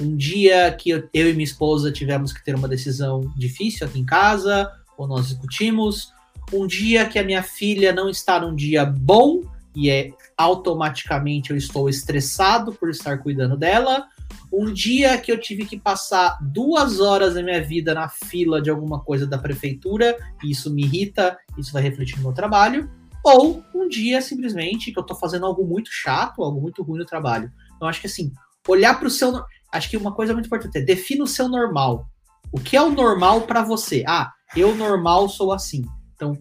Um 0.00 0.16
dia 0.16 0.72
que 0.72 0.88
eu, 0.88 1.06
eu 1.12 1.28
e 1.28 1.34
minha 1.34 1.44
esposa 1.44 1.92
tivemos 1.92 2.32
que 2.32 2.42
ter 2.42 2.54
uma 2.54 2.68
decisão 2.68 3.20
difícil 3.36 3.86
aqui 3.86 3.98
em 3.98 4.06
casa, 4.06 4.72
ou 4.96 5.06
nós 5.06 5.28
discutimos 5.28 6.15
um 6.52 6.66
dia 6.66 7.06
que 7.06 7.18
a 7.18 7.24
minha 7.24 7.42
filha 7.42 7.92
não 7.92 8.08
está 8.08 8.40
num 8.40 8.54
dia 8.54 8.84
bom 8.84 9.42
e 9.74 9.90
é 9.90 10.10
automaticamente 10.36 11.50
eu 11.50 11.56
estou 11.56 11.88
estressado 11.88 12.72
por 12.72 12.88
estar 12.88 13.18
cuidando 13.18 13.56
dela. 13.56 14.06
Um 14.52 14.72
dia 14.72 15.18
que 15.18 15.30
eu 15.30 15.38
tive 15.38 15.66
que 15.66 15.78
passar 15.78 16.38
duas 16.40 17.00
horas 17.00 17.34
da 17.34 17.42
minha 17.42 17.62
vida 17.62 17.92
na 17.92 18.08
fila 18.08 18.60
de 18.60 18.70
alguma 18.70 19.00
coisa 19.00 19.26
da 19.26 19.36
prefeitura, 19.36 20.16
e 20.42 20.50
isso 20.50 20.72
me 20.72 20.82
irrita, 20.82 21.36
isso 21.58 21.72
vai 21.72 21.82
refletir 21.82 22.16
no 22.16 22.22
meu 22.22 22.32
trabalho. 22.32 22.90
Ou 23.22 23.62
um 23.74 23.88
dia 23.88 24.22
simplesmente 24.22 24.92
que 24.92 24.98
eu 24.98 25.02
estou 25.02 25.16
fazendo 25.16 25.44
algo 25.44 25.64
muito 25.64 25.90
chato, 25.92 26.42
algo 26.42 26.60
muito 26.60 26.82
ruim 26.82 26.98
no 26.98 27.04
trabalho. 27.04 27.52
Então 27.74 27.88
acho 27.88 28.00
que 28.00 28.06
assim, 28.06 28.32
olhar 28.66 28.98
para 28.98 29.08
o 29.08 29.10
seu. 29.10 29.42
Acho 29.72 29.90
que 29.90 29.96
uma 29.96 30.12
coisa 30.12 30.32
muito 30.32 30.46
importante 30.46 30.78
é 30.78 30.80
defina 30.80 31.24
o 31.24 31.26
seu 31.26 31.48
normal. 31.48 32.06
O 32.52 32.60
que 32.60 32.76
é 32.76 32.82
o 32.82 32.90
normal 32.90 33.42
para 33.42 33.62
você? 33.62 34.04
Ah, 34.06 34.32
eu 34.56 34.74
normal 34.74 35.28
sou 35.28 35.52
assim. 35.52 35.84
Então, 36.16 36.36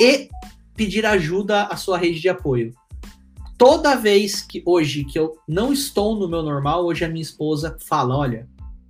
e 0.00 0.28
pedir 0.74 1.04
ajuda 1.04 1.64
à 1.64 1.76
sua 1.76 1.98
rede 1.98 2.20
de 2.20 2.28
apoio. 2.28 2.74
Toda 3.58 3.94
vez 3.94 4.40
que 4.40 4.62
hoje 4.64 5.04
que 5.04 5.18
eu 5.18 5.36
não 5.46 5.72
estou 5.72 6.18
no 6.18 6.26
meu 6.26 6.42
normal, 6.42 6.86
hoje 6.86 7.04
a 7.04 7.08
minha 7.08 7.22
esposa 7.22 7.76
fala: 7.86 8.16
olha, 8.16 8.48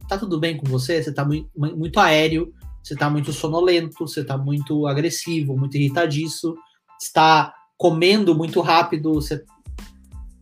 tá 0.09 0.17
tudo 0.17 0.39
bem 0.39 0.57
com 0.57 0.67
você? 0.67 1.03
Você 1.03 1.12
tá 1.12 1.25
muito, 1.25 1.51
muito 1.57 1.99
aéreo, 1.99 2.55
você 2.83 2.95
tá 2.95 3.11
muito 3.11 3.33
sonolento, 3.33 4.07
você 4.07 4.25
tá 4.25 4.39
muito 4.39 4.87
agressivo, 4.87 5.57
muito 5.57 5.77
irritadiço, 5.77 6.55
está 7.01 7.53
comendo 7.77 8.35
muito 8.35 8.61
rápido, 8.61 9.15
você 9.15 9.45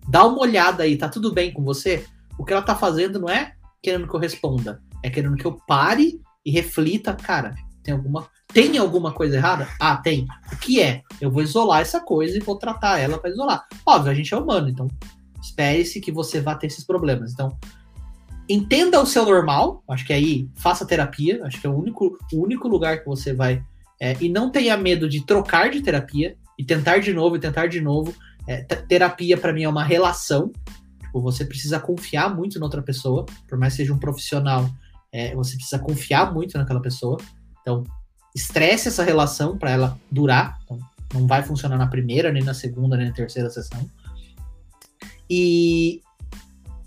dá 0.07 0.27
uma 0.27 0.41
olhada 0.41 0.83
aí, 0.83 0.97
tá 0.99 1.09
tudo 1.09 1.33
bem 1.33 1.53
com 1.53 1.65
você? 1.65 2.05
O 2.39 2.45
que 2.45 2.53
ela 2.53 2.63
tá 2.63 2.75
fazendo 2.75 3.19
não 3.19 3.29
é 3.29 3.55
querendo 3.83 4.07
que 4.07 4.15
eu 4.15 4.21
responda, 4.21 4.83
é 5.03 5.09
querendo 5.09 5.37
que 5.37 5.47
eu 5.47 5.57
pare 5.67 6.21
e 6.45 6.51
reflita, 6.51 7.15
cara, 7.15 7.55
tem 7.83 7.95
alguma 7.95 8.29
tem 8.59 8.79
alguma 8.79 9.13
coisa 9.13 9.37
errada? 9.37 9.69
Ah, 9.79 9.97
tem. 9.97 10.27
O 10.53 10.57
que 10.57 10.81
é? 10.81 11.03
Eu 11.21 11.31
vou 11.31 11.43
isolar 11.43 11.81
essa 11.81 12.01
coisa 12.01 12.37
e 12.37 12.41
vou 12.41 12.57
tratar 12.57 12.99
ela 12.99 13.17
para 13.17 13.31
isolar. 13.31 13.67
Óbvio, 13.87 14.11
a 14.11 14.15
gente 14.15 14.35
é 14.35 14.37
humano, 14.37 14.69
então 14.69 14.89
espere-se 15.41 16.01
que 16.01 16.11
você 16.11 16.41
vá 16.41 16.57
ter 16.57 16.67
esses 16.67 16.85
problemas. 16.85 17.33
Então, 17.33 17.57
entenda 18.49 19.01
o 19.01 19.07
seu 19.07 19.25
normal, 19.25 19.85
acho 19.89 20.05
que 20.05 20.13
aí 20.13 20.49
faça 20.57 20.85
terapia, 20.85 21.41
acho 21.45 21.61
que 21.61 21.67
é 21.67 21.71
o 21.71 21.79
único, 21.79 22.19
o 22.33 22.43
único 22.43 22.67
lugar 22.67 22.99
que 22.99 23.07
você 23.07 23.33
vai 23.33 23.63
É, 24.01 24.17
e 24.21 24.29
não 24.29 24.49
tenha 24.49 24.77
medo 24.77 25.09
de 25.09 25.25
trocar 25.27 25.71
de 25.71 25.81
terapia 25.81 26.37
e 26.57 26.65
tentar 26.65 26.99
de 26.99 27.13
novo 27.13 27.35
e 27.35 27.41
tentar 27.41 27.67
de 27.67 27.81
novo. 27.81 28.15
É, 28.47 28.63
terapia, 28.63 29.37
para 29.37 29.53
mim, 29.53 29.65
é 29.65 29.69
uma 29.69 29.83
relação. 29.83 30.53
Tipo, 31.01 31.21
você 31.21 31.45
precisa 31.45 31.81
confiar 31.81 32.35
muito 32.35 32.59
na 32.61 32.67
outra 32.67 32.81
pessoa, 32.81 33.27
por 33.49 33.59
mais 33.59 33.73
que 33.73 33.79
seja 33.79 33.93
um 33.93 33.99
profissional, 33.99 34.71
é, 35.13 35.35
você 35.35 35.57
precisa 35.57 35.81
confiar 35.81 36.33
muito 36.33 36.57
naquela 36.57 36.81
pessoa. 36.81 37.19
Então, 37.61 37.83
estresse 38.35 38.89
essa 38.89 39.03
relação 39.03 39.57
para 39.57 39.71
ela 39.71 40.01
durar. 40.11 40.59
Então, 40.65 40.79
não 41.15 41.27
vai 41.27 41.43
funcionar 41.43 41.79
na 41.79 41.87
primeira, 41.87 42.31
nem 42.31 42.43
na 42.43 42.55
segunda, 42.55 42.97
nem 42.97 43.09
na 43.09 43.15
terceira 43.15 43.49
sessão. 43.51 43.89
E 45.29 46.03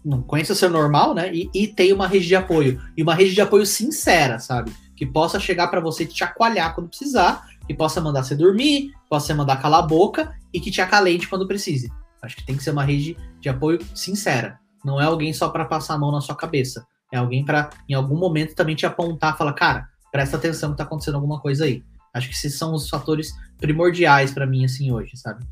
não 0.03 0.22
conheça 0.22 0.55
seu 0.55 0.69
normal, 0.69 1.13
né? 1.13 1.34
E, 1.34 1.49
e 1.53 1.68
tem 1.68 1.93
uma 1.93 2.07
rede 2.07 2.27
de 2.27 2.35
apoio. 2.35 2.81
E 2.95 3.03
uma 3.03 3.15
rede 3.15 3.34
de 3.34 3.41
apoio 3.41 3.65
sincera, 3.65 4.39
sabe? 4.39 4.72
Que 4.95 5.05
possa 5.05 5.39
chegar 5.39 5.68
para 5.68 5.80
você 5.80 6.05
te 6.05 6.18
chacoalhar 6.18 6.76
quando 6.76 6.89
precisar, 6.89 7.47
que 7.68 7.73
possa 7.73 8.01
mandar 8.01 8.23
você 8.23 8.35
dormir, 8.35 8.91
possa 9.09 9.34
mandar 9.34 9.61
calar 9.61 9.80
a 9.80 9.88
boca 9.88 10.35
e 10.53 10.59
que 10.59 10.72
te 10.72 10.81
acalente 10.81 11.27
quando 11.27 11.47
precise. 11.47 11.91
Acho 12.22 12.35
que 12.35 12.45
tem 12.45 12.55
que 12.55 12.63
ser 12.63 12.72
uma 12.72 12.84
rede 12.84 13.18
de 13.39 13.49
apoio 13.49 13.80
sincera. 13.95 14.59
Não 14.84 14.99
é 14.99 15.05
alguém 15.05 15.34
só 15.34 15.49
para 15.49 15.65
passar 15.65 15.95
a 15.95 15.97
mão 15.97 16.11
na 16.11 16.22
sua 16.22 16.35
cabeça. 16.35 16.85
É 17.11 17.18
alguém 17.18 17.43
para, 17.43 17.69
em 17.89 17.93
algum 17.93 18.18
momento, 18.18 18.55
também 18.55 18.76
te 18.76 18.85
apontar, 18.85 19.38
falar, 19.38 19.53
cara, 19.53 19.89
presta 20.12 20.38
atenção 20.38 20.72
que 20.72 20.78
tá 20.78 20.84
acontecendo 20.84 21.16
alguma 21.16 21.40
coisa 21.40 21.66
aí. 21.66 21.84
Acho 22.14 22.28
que 22.28 22.36
esses 22.36 22.58
são 22.58 22.74
os 22.74 22.90
fatores 22.90 23.34
primordiais 23.58 24.32
para 24.32 24.46
mim, 24.46 24.66
assim, 24.66 24.92
hoje, 24.92 25.16
sabe? 25.16 25.46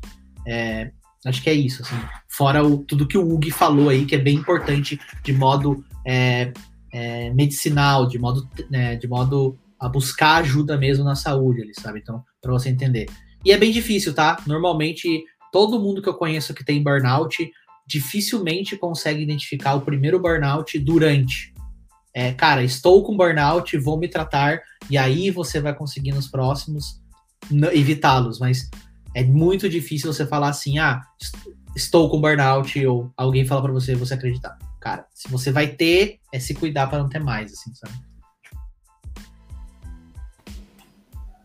É, 0.46 0.90
acho 1.24 1.42
que 1.42 1.48
é 1.48 1.54
isso, 1.54 1.82
assim. 1.82 1.96
Fora 2.28 2.64
o, 2.64 2.78
tudo 2.78 3.08
que 3.08 3.16
o 3.16 3.32
Hugo 3.32 3.50
falou 3.50 3.88
aí, 3.88 4.04
que 4.04 4.14
é 4.14 4.18
bem 4.18 4.36
importante 4.36 5.00
de 5.22 5.32
modo 5.32 5.82
é, 6.06 6.52
é, 6.92 7.32
medicinal, 7.32 8.06
de 8.06 8.18
modo, 8.18 8.48
né, 8.70 8.96
de 8.96 9.08
modo 9.08 9.58
a 9.78 9.88
buscar 9.88 10.36
ajuda 10.36 10.76
mesmo 10.76 11.04
na 11.04 11.14
saúde, 11.14 11.62
ali, 11.62 11.72
sabe? 11.74 12.00
Então, 12.00 12.22
para 12.42 12.52
você 12.52 12.68
entender. 12.68 13.08
E 13.44 13.52
é 13.52 13.56
bem 13.56 13.72
difícil, 13.72 14.12
tá? 14.12 14.36
Normalmente, 14.46 15.24
todo 15.50 15.80
mundo 15.80 16.02
que 16.02 16.08
eu 16.08 16.14
conheço 16.14 16.52
que 16.52 16.64
tem 16.64 16.82
burnout 16.82 17.50
dificilmente 17.86 18.76
consegue 18.76 19.22
identificar 19.22 19.74
o 19.74 19.80
primeiro 19.80 20.20
burnout 20.20 20.78
durante 20.78 21.52
é, 22.12 22.32
cara, 22.32 22.62
estou 22.62 23.04
com 23.04 23.16
burnout, 23.16 23.76
vou 23.78 23.98
me 23.98 24.08
tratar, 24.08 24.60
e 24.88 24.98
aí 24.98 25.30
você 25.30 25.60
vai 25.60 25.74
conseguir 25.74 26.12
nos 26.12 26.28
próximos 26.28 27.00
evitá-los, 27.72 28.38
mas 28.38 28.68
é 29.14 29.24
muito 29.24 29.68
difícil 29.68 30.12
você 30.12 30.26
falar 30.26 30.48
assim, 30.48 30.78
ah, 30.78 31.00
estou 31.74 32.10
com 32.10 32.20
burnout, 32.20 32.84
ou 32.86 33.12
alguém 33.16 33.44
fala 33.44 33.62
para 33.62 33.72
você, 33.72 33.94
você 33.94 34.14
acreditar. 34.14 34.58
Cara, 34.80 35.06
se 35.14 35.28
você 35.28 35.52
vai 35.52 35.68
ter, 35.68 36.18
é 36.32 36.40
se 36.40 36.54
cuidar 36.54 36.86
para 36.86 36.98
não 36.98 37.08
ter 37.08 37.20
mais, 37.20 37.52
assim, 37.52 37.74
sabe? 37.74 37.94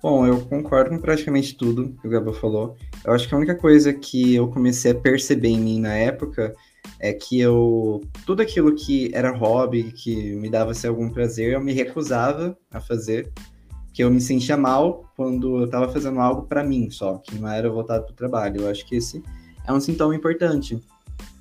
Bom, 0.02 0.26
eu 0.26 0.40
concordo 0.46 0.92
com 0.92 1.00
praticamente 1.00 1.56
tudo 1.56 1.98
que 2.00 2.08
o 2.08 2.10
Gabriel 2.12 2.40
falou. 2.40 2.78
Eu 3.04 3.14
acho 3.14 3.28
que 3.28 3.34
a 3.34 3.38
única 3.38 3.56
coisa 3.56 3.92
que 3.92 4.36
eu 4.36 4.48
comecei 4.48 4.92
a 4.92 4.96
perceber 4.96 5.50
em 5.50 5.60
mim 5.60 5.80
na 5.80 5.96
época 5.96 6.56
é 7.00 7.14
que 7.14 7.40
eu 7.40 8.02
tudo 8.26 8.42
aquilo 8.42 8.74
que 8.76 9.12
era 9.14 9.36
hobby, 9.36 9.92
que 9.92 10.36
me 10.36 10.50
dava 10.50 10.72
assim, 10.72 10.88
algum 10.88 11.10
prazer, 11.10 11.54
eu 11.54 11.62
me 11.62 11.74
recusava 11.74 12.58
a 12.72 12.80
fazer, 12.80 13.32
que 13.94 14.04
eu 14.04 14.12
me 14.12 14.22
sentia 14.22 14.58
mal 14.58 15.12
quando 15.16 15.60
eu 15.60 15.66
estava 15.66 15.92
fazendo 15.92 16.20
algo 16.20 16.44
para 16.44 16.64
mim 16.64 16.90
só, 16.90 17.18
que 17.18 17.36
não 17.36 17.50
era 17.50 17.70
voltado 17.70 18.06
para 18.06 18.14
o 18.14 18.16
trabalho. 18.16 18.62
Eu 18.62 18.70
acho 18.70 18.86
que 18.86 18.96
esse 18.96 19.24
é 19.66 19.72
um 19.72 19.80
sintoma 19.80 20.16
importante. 20.16 20.80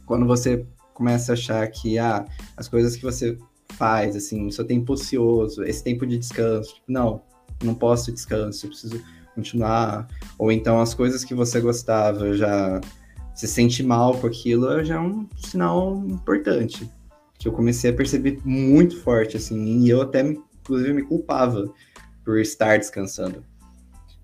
Quando 0.07 0.27
você 0.27 0.67
começa 0.93 1.33
a 1.33 1.35
achar 1.35 1.67
que 1.69 1.99
ah, 1.99 2.25
as 2.57 2.69
coisas 2.69 2.97
que 2.97 3.03
você 3.03 3.37
faz, 3.71 4.15
assim, 4.15 4.51
seu 4.51 4.65
tempo 4.65 4.93
ocioso, 4.93 5.65
esse 5.65 5.83
tempo 5.83 6.07
de 6.07 6.19
descanso, 6.19 6.75
tipo, 6.75 6.93
não, 6.93 7.23
não 7.63 7.75
posso 7.75 8.13
descanso, 8.13 8.67
eu 8.67 8.71
preciso 8.71 9.03
continuar. 9.35 10.09
Ou 10.39 10.53
então 10.53 10.81
as 10.81 10.95
coisas 10.95 11.25
que 11.25 11.35
você 11.35 11.61
gostava 11.61 12.35
já 12.35 12.81
se 13.35 13.49
sente 13.49 13.83
mal 13.83 14.17
com 14.17 14.27
aquilo, 14.27 14.83
já 14.85 14.97
é 14.97 15.01
um 15.01 15.29
sinal 15.37 16.05
importante. 16.07 16.91
Que 17.39 17.49
eu 17.49 17.53
comecei 17.53 17.91
a 17.91 17.95
perceber 17.95 18.41
muito 18.45 19.01
forte, 19.01 19.37
assim, 19.37 19.81
e 19.81 19.91
eu 19.91 20.03
até, 20.03 20.21
inclusive, 20.23 20.93
me 20.93 21.03
culpava 21.03 21.73
por 22.25 22.39
estar 22.39 22.79
descansando. 22.79 23.45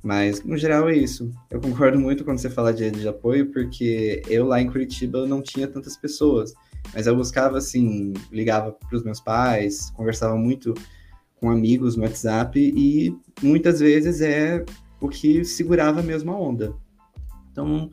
Mas, 0.03 0.43
no 0.43 0.57
geral, 0.57 0.89
é 0.89 0.97
isso. 0.97 1.31
Eu 1.51 1.61
concordo 1.61 1.99
muito 1.99 2.25
quando 2.25 2.39
você 2.39 2.49
fala 2.49 2.73
de 2.73 2.85
rede 2.85 3.01
de 3.01 3.09
apoio, 3.09 3.53
porque 3.53 4.23
eu 4.29 4.47
lá 4.47 4.61
em 4.61 4.71
Curitiba 4.71 5.27
não 5.27 5.43
tinha 5.43 5.69
tantas 5.69 5.97
pessoas. 5.97 6.55
Mas 6.95 7.07
eu 7.07 7.15
buscava, 7.15 7.59
assim, 7.59 8.15
ligava 8.33 8.73
para 8.73 8.97
os 8.97 9.03
meus 9.03 9.21
pais, 9.21 9.91
conversava 9.91 10.37
muito 10.37 10.73
com 11.37 11.51
amigos 11.51 11.97
no 11.97 12.03
WhatsApp, 12.03 12.59
e 12.59 13.15
muitas 13.43 13.81
vezes 13.81 14.21
é 14.21 14.65
o 15.01 15.09
que 15.09 15.45
segurava 15.45 16.03
mesmo 16.03 16.31
a 16.31 16.39
onda. 16.39 16.75
Então, 17.51 17.91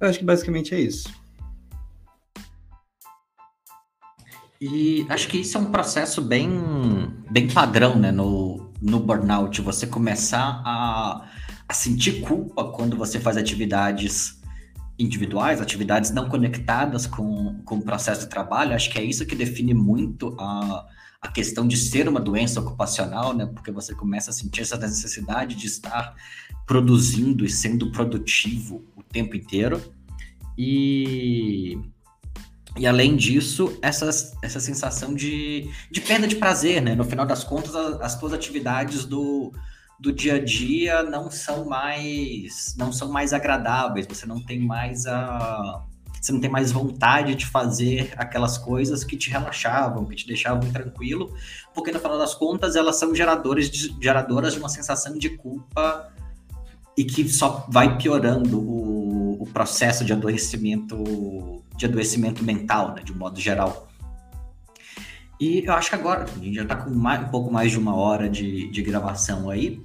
eu 0.00 0.08
acho 0.08 0.18
que 0.18 0.24
basicamente 0.24 0.74
é 0.74 0.80
isso. 0.80 1.08
E 4.60 5.06
acho 5.08 5.28
que 5.28 5.38
isso 5.38 5.58
é 5.58 5.60
um 5.60 5.70
processo 5.70 6.22
bem, 6.22 6.50
bem 7.30 7.48
padrão, 7.48 7.96
né? 7.98 8.10
No, 8.10 8.72
no 8.80 9.00
burnout, 9.00 9.60
você 9.60 9.86
começar 9.86 10.62
a, 10.64 11.28
a 11.68 11.74
sentir 11.74 12.22
culpa 12.22 12.64
quando 12.72 12.96
você 12.96 13.20
faz 13.20 13.36
atividades 13.36 14.40
individuais, 14.98 15.60
atividades 15.60 16.10
não 16.10 16.28
conectadas 16.28 17.06
com, 17.06 17.60
com 17.64 17.76
o 17.76 17.82
processo 17.82 18.22
de 18.22 18.28
trabalho. 18.28 18.74
Acho 18.74 18.90
que 18.90 18.98
é 18.98 19.04
isso 19.04 19.26
que 19.26 19.36
define 19.36 19.74
muito 19.74 20.34
a, 20.40 20.86
a 21.26 21.32
questão 21.32 21.66
de 21.66 21.76
ser 21.76 22.08
uma 22.08 22.20
doença 22.20 22.60
ocupacional, 22.60 23.34
né? 23.34 23.46
Porque 23.46 23.72
você 23.72 23.94
começa 23.94 24.30
a 24.30 24.32
sentir 24.32 24.62
essa 24.62 24.76
necessidade 24.76 25.56
de 25.56 25.66
estar 25.66 26.14
produzindo 26.64 27.44
e 27.44 27.50
sendo 27.50 27.90
produtivo 27.90 28.84
o 28.96 29.02
tempo 29.02 29.34
inteiro. 29.34 29.82
E, 30.56 31.78
e 32.76 32.86
além 32.86 33.16
disso, 33.16 33.76
essa, 33.82 34.08
essa 34.40 34.60
sensação 34.60 35.14
de, 35.14 35.68
de 35.90 36.00
perda 36.00 36.28
de 36.28 36.36
prazer, 36.36 36.80
né? 36.80 36.94
No 36.94 37.04
final 37.04 37.26
das 37.26 37.42
contas, 37.42 37.74
as, 37.74 38.22
as 38.22 38.32
atividades 38.32 39.04
do, 39.04 39.52
do 39.98 40.12
dia 40.12 40.36
a 40.36 40.44
dia 40.44 41.02
não 41.02 41.28
são 41.28 41.64
mais 41.64 42.76
não 42.78 42.92
são 42.92 43.10
mais 43.10 43.32
agradáveis, 43.32 44.06
você 44.06 44.26
não 44.26 44.40
tem 44.40 44.60
mais 44.60 45.06
a 45.06 45.84
você 46.26 46.32
não 46.32 46.40
tem 46.40 46.50
mais 46.50 46.72
vontade 46.72 47.34
de 47.34 47.46
fazer 47.46 48.12
aquelas 48.16 48.58
coisas 48.58 49.04
que 49.04 49.16
te 49.16 49.30
relaxavam, 49.30 50.04
que 50.04 50.16
te 50.16 50.26
deixavam 50.26 50.68
tranquilo, 50.72 51.32
porque 51.72 51.92
no 51.92 52.00
final 52.00 52.18
das 52.18 52.34
contas 52.34 52.74
elas 52.74 52.96
são 52.96 53.14
geradores 53.14 53.70
de, 53.70 53.96
geradoras 54.02 54.52
de 54.52 54.58
uma 54.58 54.68
sensação 54.68 55.16
de 55.16 55.30
culpa 55.30 56.12
e 56.96 57.04
que 57.04 57.28
só 57.28 57.64
vai 57.68 57.96
piorando 57.96 58.58
o, 58.58 59.42
o 59.42 59.46
processo 59.46 60.04
de 60.04 60.12
adoecimento 60.12 61.62
de 61.76 61.84
adoecimento 61.84 62.42
mental, 62.42 62.94
né, 62.94 63.02
de 63.02 63.12
um 63.12 63.16
modo 63.16 63.38
geral. 63.38 63.86
E 65.38 65.62
eu 65.66 65.74
acho 65.74 65.90
que 65.90 65.94
agora, 65.94 66.24
a 66.24 66.38
gente 66.42 66.54
já 66.54 66.62
está 66.62 66.74
com 66.74 66.88
mais, 66.88 67.22
um 67.22 67.28
pouco 67.28 67.52
mais 67.52 67.70
de 67.70 67.78
uma 67.78 67.94
hora 67.94 68.30
de, 68.30 68.70
de 68.70 68.82
gravação 68.82 69.50
aí, 69.50 69.84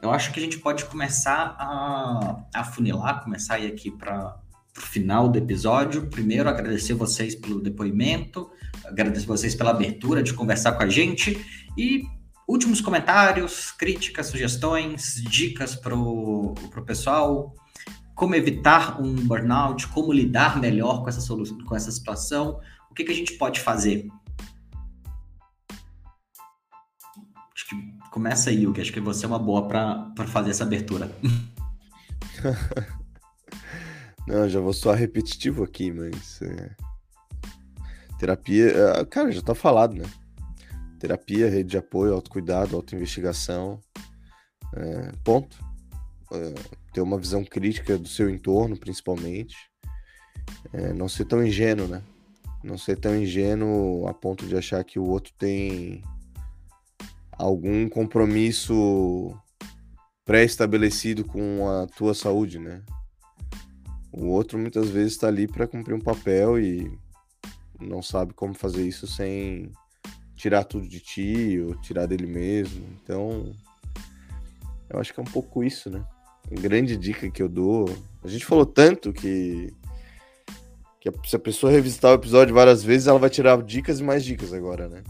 eu 0.00 0.12
acho 0.12 0.32
que 0.32 0.38
a 0.38 0.42
gente 0.42 0.60
pode 0.60 0.84
começar 0.84 1.56
a, 1.58 2.36
a 2.54 2.64
funilar, 2.64 3.24
começar 3.24 3.54
a 3.54 3.58
ir 3.58 3.66
aqui 3.66 3.90
para 3.90 4.36
final 4.82 5.28
do 5.28 5.38
episódio. 5.38 6.08
Primeiro, 6.08 6.48
agradecer 6.48 6.94
vocês 6.94 7.34
pelo 7.34 7.60
depoimento, 7.60 8.50
agradecer 8.84 9.26
vocês 9.26 9.54
pela 9.54 9.70
abertura 9.70 10.22
de 10.22 10.32
conversar 10.34 10.72
com 10.72 10.82
a 10.82 10.88
gente 10.88 11.38
e 11.76 12.04
últimos 12.46 12.80
comentários, 12.80 13.70
críticas, 13.70 14.26
sugestões, 14.28 15.22
dicas 15.28 15.76
para 15.76 15.94
o 15.94 16.54
pessoal, 16.86 17.54
como 18.14 18.34
evitar 18.34 19.00
um 19.00 19.14
burnout, 19.14 19.86
como 19.88 20.12
lidar 20.12 20.58
melhor 20.58 21.02
com 21.02 21.08
essa 21.08 21.20
solução, 21.20 21.58
com 21.58 21.76
essa 21.76 21.90
situação, 21.92 22.58
o 22.90 22.94
que, 22.94 23.04
que 23.04 23.12
a 23.12 23.14
gente 23.14 23.34
pode 23.34 23.60
fazer? 23.60 24.08
Acho 27.54 27.68
que 27.68 27.76
começa 28.10 28.50
aí, 28.50 28.70
que 28.72 28.80
acho 28.80 28.92
que 28.92 29.00
você 29.00 29.24
é 29.24 29.28
uma 29.28 29.38
boa 29.38 29.68
para 29.68 30.26
fazer 30.26 30.50
essa 30.50 30.64
abertura. 30.64 31.10
Não, 34.28 34.46
já 34.46 34.60
vou 34.60 34.74
soar 34.74 34.98
repetitivo 34.98 35.64
aqui, 35.64 35.90
mas. 35.90 36.42
É... 36.42 36.70
Terapia. 38.18 38.66
É, 38.66 39.04
cara, 39.06 39.32
já 39.32 39.40
tá 39.40 39.54
falado, 39.54 39.94
né? 39.94 40.04
Terapia, 41.00 41.48
rede 41.48 41.70
de 41.70 41.78
apoio, 41.78 42.12
autocuidado, 42.12 42.76
autoinvestigação. 42.76 43.80
É, 44.76 45.12
ponto. 45.24 45.56
É, 46.30 46.54
ter 46.92 47.00
uma 47.00 47.16
visão 47.16 47.42
crítica 47.42 47.96
do 47.96 48.06
seu 48.06 48.28
entorno, 48.28 48.76
principalmente. 48.76 49.56
É, 50.74 50.92
não 50.92 51.08
ser 51.08 51.24
tão 51.24 51.42
ingênuo, 51.42 51.88
né? 51.88 52.02
Não 52.62 52.76
ser 52.76 52.96
tão 52.96 53.16
ingênuo 53.16 54.06
a 54.06 54.12
ponto 54.12 54.46
de 54.46 54.54
achar 54.58 54.84
que 54.84 54.98
o 54.98 55.06
outro 55.06 55.32
tem 55.38 56.02
algum 57.32 57.88
compromisso 57.88 59.34
pré-estabelecido 60.26 61.24
com 61.24 61.66
a 61.66 61.86
tua 61.86 62.12
saúde, 62.12 62.58
né? 62.58 62.82
O 64.18 64.26
outro 64.26 64.58
muitas 64.58 64.88
vezes 64.90 65.12
está 65.12 65.28
ali 65.28 65.46
para 65.46 65.68
cumprir 65.68 65.94
um 65.94 66.00
papel 66.00 66.58
e 66.58 66.90
não 67.80 68.02
sabe 68.02 68.34
como 68.34 68.52
fazer 68.52 68.86
isso 68.86 69.06
sem 69.06 69.70
tirar 70.34 70.64
tudo 70.64 70.88
de 70.88 70.98
ti 70.98 71.60
ou 71.60 71.76
tirar 71.76 72.06
dele 72.06 72.26
mesmo. 72.26 72.84
Então, 73.02 73.54
Eu 74.90 74.98
acho 74.98 75.12
que 75.12 75.20
é 75.20 75.22
um 75.22 75.26
pouco 75.26 75.62
isso, 75.62 75.90
né? 75.90 76.04
A 76.50 76.60
grande 76.60 76.96
dica 76.96 77.30
que 77.30 77.42
eu 77.42 77.48
dou. 77.48 77.88
A 78.24 78.28
gente 78.28 78.44
falou 78.44 78.64
tanto 78.64 79.12
que, 79.12 79.72
que 80.98 81.12
se 81.24 81.36
a 81.36 81.38
pessoa 81.38 81.70
revisitar 81.70 82.10
o 82.10 82.14
episódio 82.14 82.54
várias 82.54 82.82
vezes, 82.82 83.06
ela 83.06 83.18
vai 83.18 83.28
tirar 83.28 83.62
dicas 83.62 84.00
e 84.00 84.02
mais 84.02 84.24
dicas 84.24 84.52
agora, 84.52 84.88
né? 84.88 85.04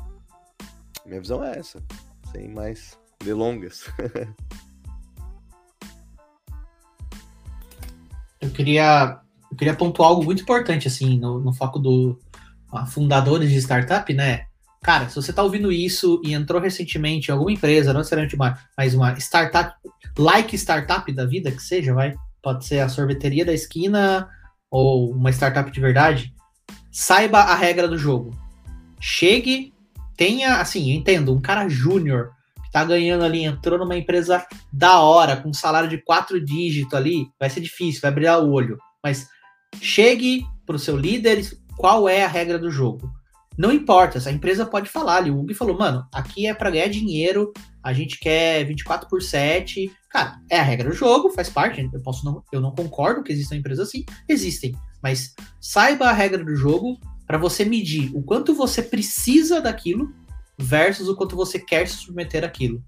Minha 1.06 1.20
visão 1.20 1.42
é 1.42 1.58
essa, 1.58 1.80
sem 2.32 2.48
mais 2.48 2.98
delongas. 3.24 3.84
eu 8.48 8.52
queria, 8.52 9.18
eu 9.50 9.56
queria 9.56 9.74
pontuar 9.74 10.08
algo 10.08 10.24
muito 10.24 10.42
importante, 10.42 10.88
assim, 10.88 11.18
no, 11.18 11.38
no 11.40 11.52
foco 11.52 11.78
do 11.78 12.18
uh, 12.72 12.86
fundadores 12.86 13.50
de 13.50 13.58
startup, 13.58 14.12
né? 14.12 14.46
Cara, 14.82 15.08
se 15.08 15.16
você 15.16 15.30
está 15.30 15.42
ouvindo 15.42 15.70
isso 15.70 16.20
e 16.24 16.32
entrou 16.32 16.60
recentemente 16.60 17.28
em 17.28 17.32
alguma 17.32 17.52
empresa, 17.52 17.92
não 17.92 18.00
necessariamente 18.00 18.34
uma, 18.34 18.58
mas 18.76 18.94
uma 18.94 19.16
startup, 19.18 19.74
like 20.16 20.56
startup 20.56 21.10
da 21.12 21.26
vida 21.26 21.50
que 21.50 21.62
seja, 21.62 21.92
vai, 21.92 22.14
pode 22.42 22.64
ser 22.64 22.80
a 22.80 22.88
sorveteria 22.88 23.44
da 23.44 23.52
esquina 23.52 24.28
ou 24.70 25.10
uma 25.10 25.30
startup 25.30 25.70
de 25.70 25.80
verdade, 25.80 26.32
saiba 26.92 27.40
a 27.40 27.54
regra 27.54 27.88
do 27.88 27.98
jogo. 27.98 28.30
Chegue, 29.00 29.74
tenha, 30.16 30.60
assim, 30.60 30.92
entendo, 30.92 31.34
um 31.34 31.40
cara 31.40 31.68
júnior 31.68 32.30
tá 32.72 32.84
ganhando 32.84 33.24
ali, 33.24 33.44
entrou 33.44 33.78
numa 33.78 33.96
empresa 33.96 34.44
da 34.72 35.00
hora, 35.00 35.36
com 35.36 35.50
um 35.50 35.54
salário 35.54 35.88
de 35.88 35.98
quatro 35.98 36.42
dígitos 36.44 36.94
ali, 36.94 37.26
vai 37.38 37.50
ser 37.50 37.60
difícil, 37.60 38.00
vai 38.00 38.10
brilhar 38.10 38.42
o 38.42 38.50
olho. 38.50 38.78
Mas 39.02 39.28
chegue 39.80 40.44
pro 40.66 40.78
seu 40.78 40.96
líder, 40.96 41.44
qual 41.76 42.08
é 42.08 42.24
a 42.24 42.28
regra 42.28 42.58
do 42.58 42.70
jogo? 42.70 43.10
Não 43.58 43.72
importa, 43.72 44.18
essa 44.18 44.30
empresa 44.30 44.64
pode 44.64 44.88
falar 44.88 45.16
ali. 45.16 45.32
O 45.32 45.40
Hugo 45.40 45.52
falou, 45.52 45.76
mano, 45.76 46.06
aqui 46.12 46.46
é 46.46 46.54
para 46.54 46.70
ganhar 46.70 46.86
dinheiro, 46.86 47.52
a 47.82 47.92
gente 47.92 48.16
quer 48.20 48.64
24 48.64 49.08
por 49.08 49.20
7. 49.20 49.90
Cara, 50.08 50.38
é 50.48 50.60
a 50.60 50.62
regra 50.62 50.88
do 50.88 50.94
jogo, 50.94 51.30
faz 51.30 51.48
parte. 51.48 51.88
Eu, 51.92 52.00
posso 52.00 52.24
não, 52.24 52.44
eu 52.52 52.60
não 52.60 52.70
concordo 52.70 53.22
que 53.24 53.32
existam 53.32 53.56
empresas 53.56 53.88
assim, 53.88 54.04
existem. 54.28 54.76
Mas 55.02 55.34
saiba 55.60 56.06
a 56.06 56.12
regra 56.12 56.44
do 56.44 56.54
jogo 56.54 57.00
para 57.26 57.36
você 57.36 57.64
medir 57.64 58.10
o 58.14 58.22
quanto 58.22 58.54
você 58.54 58.80
precisa 58.80 59.60
daquilo 59.60 60.14
versus 60.58 61.08
o 61.08 61.14
quanto 61.14 61.36
você 61.36 61.58
quer 61.58 61.88
se 61.88 61.96
submeter 61.96 62.44
àquilo. 62.44 62.82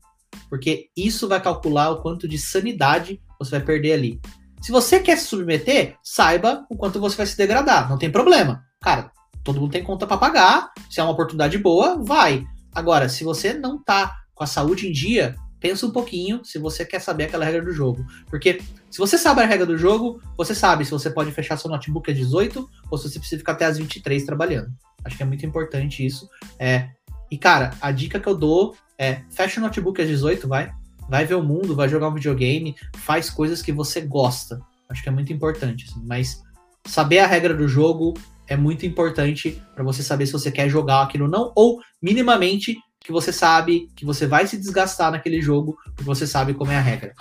Porque 0.48 0.88
isso 0.96 1.28
vai 1.28 1.40
calcular 1.40 1.90
o 1.90 2.02
quanto 2.02 2.28
de 2.28 2.38
sanidade 2.38 3.20
você 3.38 3.52
vai 3.52 3.60
perder 3.60 3.92
ali. 3.92 4.20
Se 4.60 4.70
você 4.70 5.00
quer 5.00 5.16
se 5.16 5.26
submeter, 5.26 5.96
saiba 6.02 6.66
o 6.68 6.76
quanto 6.76 7.00
você 7.00 7.16
vai 7.16 7.26
se 7.26 7.36
degradar. 7.36 7.88
Não 7.88 7.96
tem 7.96 8.10
problema. 8.10 8.62
Cara, 8.80 9.10
todo 9.42 9.60
mundo 9.60 9.72
tem 9.72 9.82
conta 9.82 10.06
para 10.06 10.18
pagar. 10.18 10.72
Se 10.90 11.00
é 11.00 11.02
uma 11.02 11.12
oportunidade 11.12 11.56
boa, 11.56 12.02
vai. 12.02 12.44
Agora, 12.74 13.08
se 13.08 13.24
você 13.24 13.54
não 13.54 13.82
tá 13.82 14.14
com 14.34 14.44
a 14.44 14.46
saúde 14.46 14.86
em 14.86 14.92
dia, 14.92 15.34
pensa 15.58 15.86
um 15.86 15.90
pouquinho 15.90 16.44
se 16.44 16.58
você 16.58 16.84
quer 16.84 17.00
saber 17.00 17.24
aquela 17.24 17.44
regra 17.44 17.62
do 17.62 17.72
jogo. 17.72 18.04
Porque 18.28 18.60
se 18.90 18.98
você 18.98 19.16
sabe 19.16 19.42
a 19.42 19.46
regra 19.46 19.66
do 19.66 19.78
jogo, 19.78 20.20
você 20.36 20.54
sabe 20.54 20.84
se 20.84 20.90
você 20.90 21.10
pode 21.10 21.30
fechar 21.32 21.56
seu 21.56 21.70
notebook 21.70 22.10
às 22.10 22.16
18 22.16 22.68
ou 22.90 22.98
se 22.98 23.08
você 23.08 23.18
precisa 23.18 23.38
ficar 23.38 23.52
até 23.52 23.66
às 23.66 23.78
23 23.78 24.24
trabalhando. 24.24 24.70
Acho 25.04 25.16
que 25.16 25.22
é 25.22 25.26
muito 25.26 25.46
importante 25.46 26.04
isso. 26.04 26.28
É, 26.58 26.90
e 27.30 27.38
cara, 27.38 27.70
a 27.80 27.92
dica 27.92 28.18
que 28.18 28.28
eu 28.28 28.36
dou 28.36 28.76
é 28.98 29.22
fecha 29.30 29.60
o 29.60 29.62
notebook 29.62 30.00
às 30.00 30.08
18, 30.08 30.48
vai. 30.48 30.72
Vai 31.08 31.24
ver 31.24 31.34
o 31.34 31.42
mundo, 31.42 31.74
vai 31.74 31.88
jogar 31.88 32.08
um 32.08 32.14
videogame, 32.14 32.76
faz 32.96 33.30
coisas 33.30 33.62
que 33.62 33.72
você 33.72 34.00
gosta. 34.00 34.60
Acho 34.88 35.02
que 35.02 35.08
é 35.08 35.12
muito 35.12 35.32
importante. 35.32 35.86
Assim, 35.88 36.02
mas 36.04 36.42
saber 36.84 37.20
a 37.20 37.26
regra 37.26 37.54
do 37.54 37.66
jogo 37.66 38.14
é 38.46 38.56
muito 38.56 38.84
importante 38.84 39.62
para 39.74 39.84
você 39.84 40.02
saber 40.02 40.26
se 40.26 40.32
você 40.32 40.50
quer 40.50 40.68
jogar 40.68 41.02
aquilo 41.02 41.24
ou 41.24 41.30
não, 41.30 41.52
ou 41.54 41.80
minimamente 42.02 42.76
que 42.98 43.12
você 43.12 43.32
sabe 43.32 43.88
que 43.96 44.04
você 44.04 44.26
vai 44.26 44.46
se 44.46 44.58
desgastar 44.58 45.10
naquele 45.10 45.40
jogo, 45.40 45.76
porque 45.84 46.04
você 46.04 46.26
sabe 46.26 46.52
como 46.52 46.70
é 46.70 46.76
a 46.76 46.80
regra. 46.80 47.14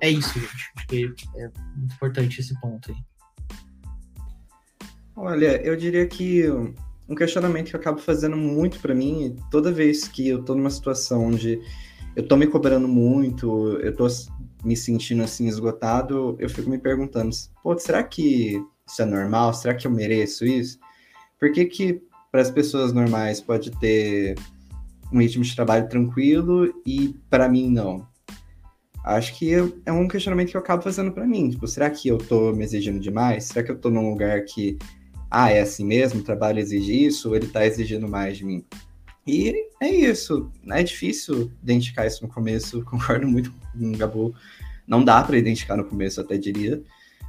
É 0.00 0.08
isso, 0.08 0.38
gente. 0.38 0.70
Acho 0.76 0.86
que 0.86 1.14
é 1.36 1.50
muito 1.76 1.94
importante 1.94 2.40
esse 2.40 2.58
ponto 2.60 2.90
aí. 2.90 2.96
Olha, 5.16 5.60
eu 5.62 5.76
diria 5.76 6.06
que 6.06 6.44
um 7.10 7.14
questionamento 7.16 7.70
que 7.70 7.76
eu 7.76 7.80
acabo 7.80 7.98
fazendo 7.98 8.36
muito 8.36 8.78
para 8.78 8.94
mim, 8.94 9.34
toda 9.50 9.72
vez 9.72 10.06
que 10.06 10.28
eu 10.28 10.44
tô 10.44 10.54
numa 10.54 10.70
situação 10.70 11.26
onde 11.26 11.60
eu 12.14 12.26
tô 12.26 12.36
me 12.36 12.46
cobrando 12.46 12.86
muito, 12.86 13.76
eu 13.78 13.94
tô 13.94 14.06
me 14.64 14.76
sentindo 14.76 15.24
assim 15.24 15.48
esgotado, 15.48 16.36
eu 16.38 16.48
fico 16.48 16.70
me 16.70 16.78
perguntando, 16.78 17.30
pô, 17.64 17.76
será 17.76 18.04
que 18.04 18.62
isso 18.86 19.02
é 19.02 19.04
normal? 19.04 19.52
Será 19.52 19.74
que 19.74 19.88
eu 19.88 19.90
mereço 19.90 20.46
isso? 20.46 20.78
Por 21.38 21.50
que 21.50 21.64
que 21.64 22.00
para 22.30 22.42
as 22.42 22.50
pessoas 22.50 22.92
normais 22.92 23.40
pode 23.40 23.72
ter 23.72 24.36
um 25.12 25.18
ritmo 25.18 25.42
de 25.42 25.56
trabalho 25.56 25.88
tranquilo 25.88 26.72
e 26.86 27.16
para 27.28 27.48
mim 27.48 27.68
não? 27.68 28.06
Acho 29.04 29.36
que 29.36 29.52
é 29.84 29.90
um 29.90 30.06
questionamento 30.06 30.50
que 30.50 30.56
eu 30.56 30.60
acabo 30.60 30.82
fazendo 30.82 31.10
para 31.10 31.26
mim. 31.26 31.50
Tipo, 31.50 31.66
será 31.66 31.90
que 31.90 32.06
eu 32.06 32.18
tô 32.18 32.52
me 32.52 32.62
exigindo 32.62 33.00
demais? 33.00 33.44
Será 33.44 33.64
que 33.64 33.72
eu 33.72 33.78
tô 33.78 33.90
num 33.90 34.10
lugar 34.10 34.44
que, 34.44 34.78
ah, 35.30 35.50
é 35.50 35.60
assim 35.60 35.84
mesmo, 35.84 36.20
o 36.20 36.24
trabalho 36.24 36.58
exige 36.58 37.06
isso, 37.06 37.34
ele 37.34 37.46
tá 37.46 37.64
exigindo 37.64 38.08
mais 38.08 38.36
de 38.36 38.44
mim? 38.44 38.64
E 39.26 39.68
é 39.80 39.88
isso. 39.88 40.50
É 40.70 40.82
difícil 40.82 41.52
identificar 41.62 42.06
isso 42.06 42.22
no 42.26 42.32
começo, 42.32 42.82
concordo 42.84 43.28
muito 43.28 43.52
com 43.52 43.92
o 43.92 43.96
Gabu. 43.96 44.34
Não 44.86 45.04
dá 45.04 45.22
para 45.22 45.38
identificar 45.38 45.76
no 45.76 45.84
começo, 45.84 46.20
até 46.20 46.36
diria. 46.36 46.82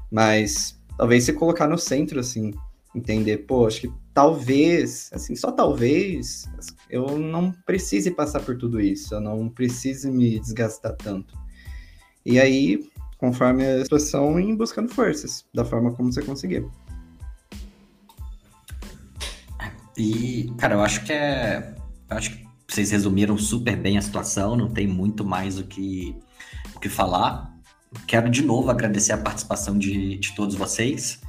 Mas 0.10 0.80
talvez 0.98 1.24
se 1.24 1.34
colocar 1.34 1.68
no 1.68 1.78
centro, 1.78 2.20
assim, 2.20 2.54
entender, 2.96 3.40
pô, 3.40 3.68
acho 3.68 3.82
que 3.82 3.94
talvez, 4.14 5.10
assim, 5.14 5.36
só 5.36 5.52
talvez, 5.52 6.50
eu 6.90 7.20
não 7.20 7.52
precise 7.66 8.10
passar 8.12 8.42
por 8.42 8.58
tudo 8.58 8.82
isso, 8.82 9.14
eu 9.14 9.22
não 9.22 9.48
precise 9.48 10.10
me 10.10 10.40
desgastar 10.40 10.96
tanto. 10.96 11.38
E 12.26 12.40
aí, 12.40 12.84
conforme 13.18 13.66
a 13.66 13.84
situação, 13.84 14.40
ir 14.40 14.56
buscando 14.56 14.94
forças, 14.94 15.46
da 15.54 15.64
forma 15.64 15.94
como 15.94 16.12
você 16.12 16.22
conseguir. 16.22 16.66
E, 19.98 20.54
cara, 20.58 20.76
eu 20.76 20.82
acho 20.82 21.04
que 21.04 21.14
é. 21.14 21.76
Eu 22.10 22.18
acho 22.18 22.32
que 22.32 22.48
vocês 22.68 22.92
resumiram 22.92 23.38
super 23.38 23.76
bem 23.76 23.98
a 23.98 24.02
situação, 24.02 24.56
não 24.56 24.70
tem 24.70 24.88
muito 24.88 25.26
mais 25.26 25.60
o 25.60 25.64
que, 25.64 26.16
o 26.76 26.80
que 26.80 26.88
falar 26.90 27.52
quero 28.08 28.30
de 28.30 28.42
novo 28.42 28.70
agradecer 28.70 29.14
a 29.14 29.18
participação 29.18 29.78
de, 29.78 30.18
de 30.18 30.34
todos 30.34 30.56
vocês. 30.56 31.20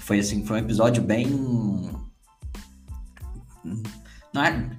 Foi 0.00 0.18
assim, 0.18 0.44
foi 0.44 0.60
um 0.60 0.64
episódio 0.64 1.02
bem. 1.02 1.26
Não 4.32 4.44
é, 4.44 4.70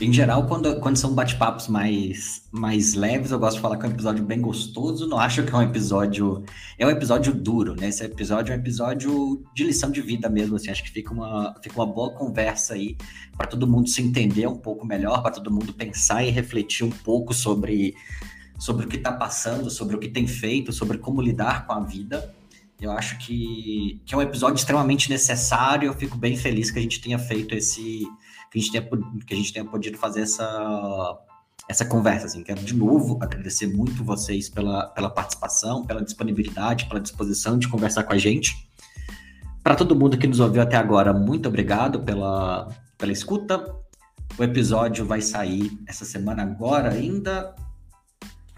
em 0.00 0.12
geral, 0.12 0.46
quando, 0.46 0.78
quando 0.80 0.96
são 0.96 1.12
bate-papos 1.14 1.66
mais, 1.66 2.46
mais 2.52 2.94
leves, 2.94 3.30
eu 3.30 3.38
gosto 3.38 3.56
de 3.56 3.62
falar 3.62 3.76
que 3.76 3.84
é 3.84 3.88
um 3.88 3.92
episódio 3.92 4.24
bem 4.24 4.40
gostoso. 4.40 5.08
Não 5.08 5.18
acho 5.18 5.42
que 5.42 5.52
é 5.52 5.56
um 5.56 5.62
episódio. 5.62 6.44
É 6.78 6.86
um 6.86 6.90
episódio 6.90 7.34
duro, 7.34 7.74
né? 7.74 7.88
Esse 7.88 8.04
episódio 8.04 8.52
é 8.52 8.56
um 8.56 8.60
episódio 8.60 9.42
de 9.54 9.64
lição 9.64 9.90
de 9.90 10.00
vida 10.00 10.28
mesmo. 10.28 10.56
Assim, 10.56 10.70
acho 10.70 10.84
que 10.84 10.90
fica 10.90 11.12
uma, 11.12 11.54
fica 11.62 11.74
uma 11.74 11.86
boa 11.86 12.12
conversa 12.12 12.74
aí 12.74 12.96
para 13.36 13.46
todo 13.46 13.66
mundo 13.66 13.88
se 13.88 14.00
entender 14.00 14.46
um 14.46 14.56
pouco 14.56 14.86
melhor, 14.86 15.20
para 15.20 15.32
todo 15.32 15.50
mundo 15.50 15.72
pensar 15.72 16.22
e 16.24 16.30
refletir 16.30 16.84
um 16.84 16.90
pouco 16.90 17.34
sobre 17.34 17.94
sobre 18.58 18.86
o 18.86 18.88
que 18.88 18.96
está 18.96 19.12
passando, 19.12 19.70
sobre 19.70 19.94
o 19.94 19.98
que 20.00 20.08
tem 20.08 20.26
feito, 20.26 20.72
sobre 20.72 20.98
como 20.98 21.22
lidar 21.22 21.66
com 21.66 21.72
a 21.72 21.80
vida. 21.80 22.34
Eu 22.80 22.92
acho 22.92 23.18
que, 23.18 24.00
que 24.04 24.14
é 24.14 24.18
um 24.18 24.22
episódio 24.22 24.56
extremamente 24.56 25.10
necessário. 25.10 25.88
Eu 25.88 25.94
fico 25.94 26.16
bem 26.16 26.36
feliz 26.36 26.70
que 26.70 26.78
a 26.78 26.82
gente 26.82 27.00
tenha 27.00 27.18
feito 27.18 27.54
esse. 27.54 28.04
Que 28.50 28.58
a 28.58 28.62
gente 28.62 28.72
tenha, 28.72 28.88
que 29.26 29.34
a 29.34 29.36
gente 29.36 29.52
tenha 29.52 29.64
podido 29.64 29.98
fazer 29.98 30.22
essa, 30.22 31.18
essa 31.68 31.84
conversa. 31.84 32.26
Assim. 32.26 32.42
Quero 32.42 32.62
de 32.62 32.74
novo 32.74 33.18
agradecer 33.20 33.66
muito 33.66 34.04
vocês 34.04 34.48
pela, 34.48 34.86
pela 34.88 35.10
participação, 35.10 35.84
pela 35.84 36.02
disponibilidade, 36.02 36.86
pela 36.86 37.00
disposição 37.00 37.58
de 37.58 37.68
conversar 37.68 38.04
com 38.04 38.12
a 38.12 38.18
gente. 38.18 38.68
Para 39.62 39.74
todo 39.74 39.94
mundo 39.94 40.16
que 40.16 40.26
nos 40.26 40.40
ouviu 40.40 40.62
até 40.62 40.76
agora, 40.76 41.12
muito 41.12 41.48
obrigado 41.48 42.00
pela, 42.00 42.68
pela 42.96 43.12
escuta. 43.12 43.74
O 44.38 44.42
episódio 44.42 45.04
vai 45.04 45.20
sair 45.20 45.70
essa 45.86 46.04
semana 46.04 46.42
agora 46.42 46.90
ainda, 46.90 47.54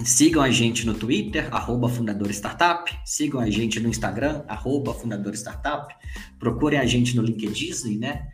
Sigam 0.05 0.43
a 0.43 0.51
gente 0.51 0.87
no 0.87 0.95
Twitter, 0.95 1.49
arroba 1.55 1.89
Fundador 1.89 2.31
Startup. 2.31 2.91
Sigam 3.05 3.41
a 3.41 3.51
gente 3.51 3.79
no 3.81 3.89
Instagram, 3.89 4.43
arroba 4.49 4.95
Fundador 4.95 5.35
Startup. 5.35 5.95
Procurem 6.39 6.79
a 6.79 6.87
gente 6.87 7.15
no 7.15 7.23
LinkedIn, 7.23 7.99
né? 7.99 8.29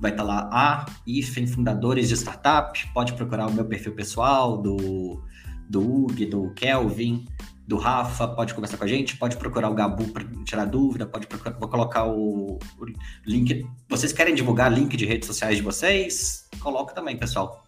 Vai 0.00 0.12
estar 0.12 0.24
tá 0.24 0.28
lá 0.28 0.50
a 0.52 0.86
IFEM 1.06 1.46
Fundadores 1.46 2.08
de 2.08 2.14
Startup. 2.14 2.72
Pode 2.94 3.12
procurar 3.12 3.46
o 3.46 3.52
meu 3.52 3.64
perfil 3.64 3.94
pessoal, 3.94 4.56
do, 4.56 5.22
do 5.68 5.80
Hug, 5.80 6.24
do 6.26 6.52
Kelvin, 6.54 7.26
do 7.68 7.76
Rafa. 7.76 8.26
Pode 8.28 8.54
conversar 8.54 8.78
com 8.78 8.84
a 8.84 8.88
gente. 8.88 9.16
Pode 9.16 9.36
procurar 9.36 9.68
o 9.68 9.74
Gabu 9.74 10.08
para 10.08 10.24
tirar 10.44 10.64
dúvida. 10.64 11.06
Pode 11.06 11.26
procurar, 11.26 11.58
vou 11.58 11.68
colocar 11.68 12.06
o, 12.06 12.58
o 12.78 12.86
link. 13.26 13.66
Vocês 13.88 14.12
querem 14.12 14.34
divulgar 14.34 14.72
link 14.72 14.96
de 14.96 15.04
redes 15.04 15.26
sociais 15.26 15.56
de 15.56 15.62
vocês? 15.62 16.48
Coloca 16.60 16.94
também, 16.94 17.18
pessoal. 17.18 17.66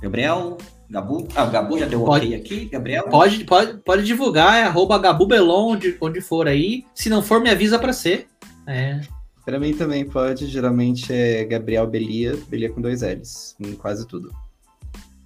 Gabriel, 0.00 0.58
Gabu? 0.90 1.28
Ah, 1.34 1.44
o 1.44 1.50
Gabu 1.50 1.78
já 1.78 1.86
deu 1.86 2.04
pode, 2.04 2.26
ok 2.26 2.36
aqui, 2.36 2.64
Gabriel? 2.66 3.08
Pode, 3.08 3.44
pode, 3.44 3.78
pode 3.78 4.04
divulgar, 4.04 4.58
é 4.58 4.64
arroba 4.64 4.98
Gabubelon, 4.98 5.72
onde, 5.72 5.96
onde 6.00 6.20
for 6.20 6.46
aí. 6.46 6.84
Se 6.94 7.08
não 7.08 7.22
for, 7.22 7.40
me 7.40 7.50
avisa 7.50 7.78
para 7.78 7.92
ser. 7.92 8.26
É. 8.66 9.00
Para 9.46 9.60
mim 9.60 9.72
também 9.72 10.04
pode, 10.04 10.48
geralmente 10.48 11.12
é 11.12 11.44
Gabriel 11.44 11.86
Belia, 11.86 12.36
Belia 12.48 12.68
com 12.68 12.80
dois 12.80 13.02
L's, 13.02 13.54
em 13.60 13.76
quase 13.76 14.04
tudo. 14.04 14.34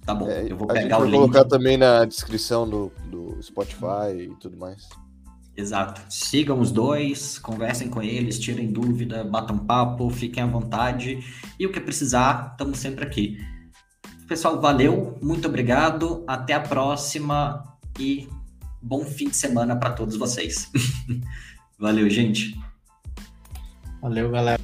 Tá 0.05 0.13
bom, 0.13 0.29
É, 0.29 0.45
eu 0.47 0.55
vou 0.55 0.69
a 0.69 0.75
gente 0.75 0.83
pegar 0.83 0.99
o 0.99 1.05
link. 1.05 1.15
colocar 1.15 1.43
também 1.45 1.75
na 1.75 2.05
descrição 2.05 2.69
do, 2.69 2.91
do 3.09 3.41
Spotify 3.41 4.15
e 4.15 4.35
tudo 4.39 4.55
mais. 4.57 4.87
Exato. 5.57 6.01
Sigam 6.07 6.59
os 6.59 6.71
dois, 6.71 7.39
conversem 7.39 7.89
com 7.89 7.99
eles, 7.99 8.37
tirem 8.37 8.71
dúvida, 8.71 9.23
batam 9.23 9.57
papo, 9.57 10.07
fiquem 10.11 10.43
à 10.43 10.45
vontade. 10.45 11.19
E 11.59 11.65
o 11.65 11.71
que 11.71 11.79
precisar, 11.79 12.51
estamos 12.51 12.77
sempre 12.77 13.03
aqui. 13.03 13.39
Pessoal, 14.27 14.61
valeu, 14.61 15.17
muito 15.19 15.47
obrigado, 15.47 16.23
até 16.27 16.53
a 16.53 16.59
próxima 16.59 17.63
e 17.99 18.29
bom 18.79 19.03
fim 19.03 19.29
de 19.29 19.35
semana 19.35 19.75
para 19.75 19.89
todos 19.89 20.15
vocês. 20.15 20.71
valeu, 21.79 22.07
gente. 22.07 22.55
Valeu, 24.01 24.31
galera. 24.31 24.60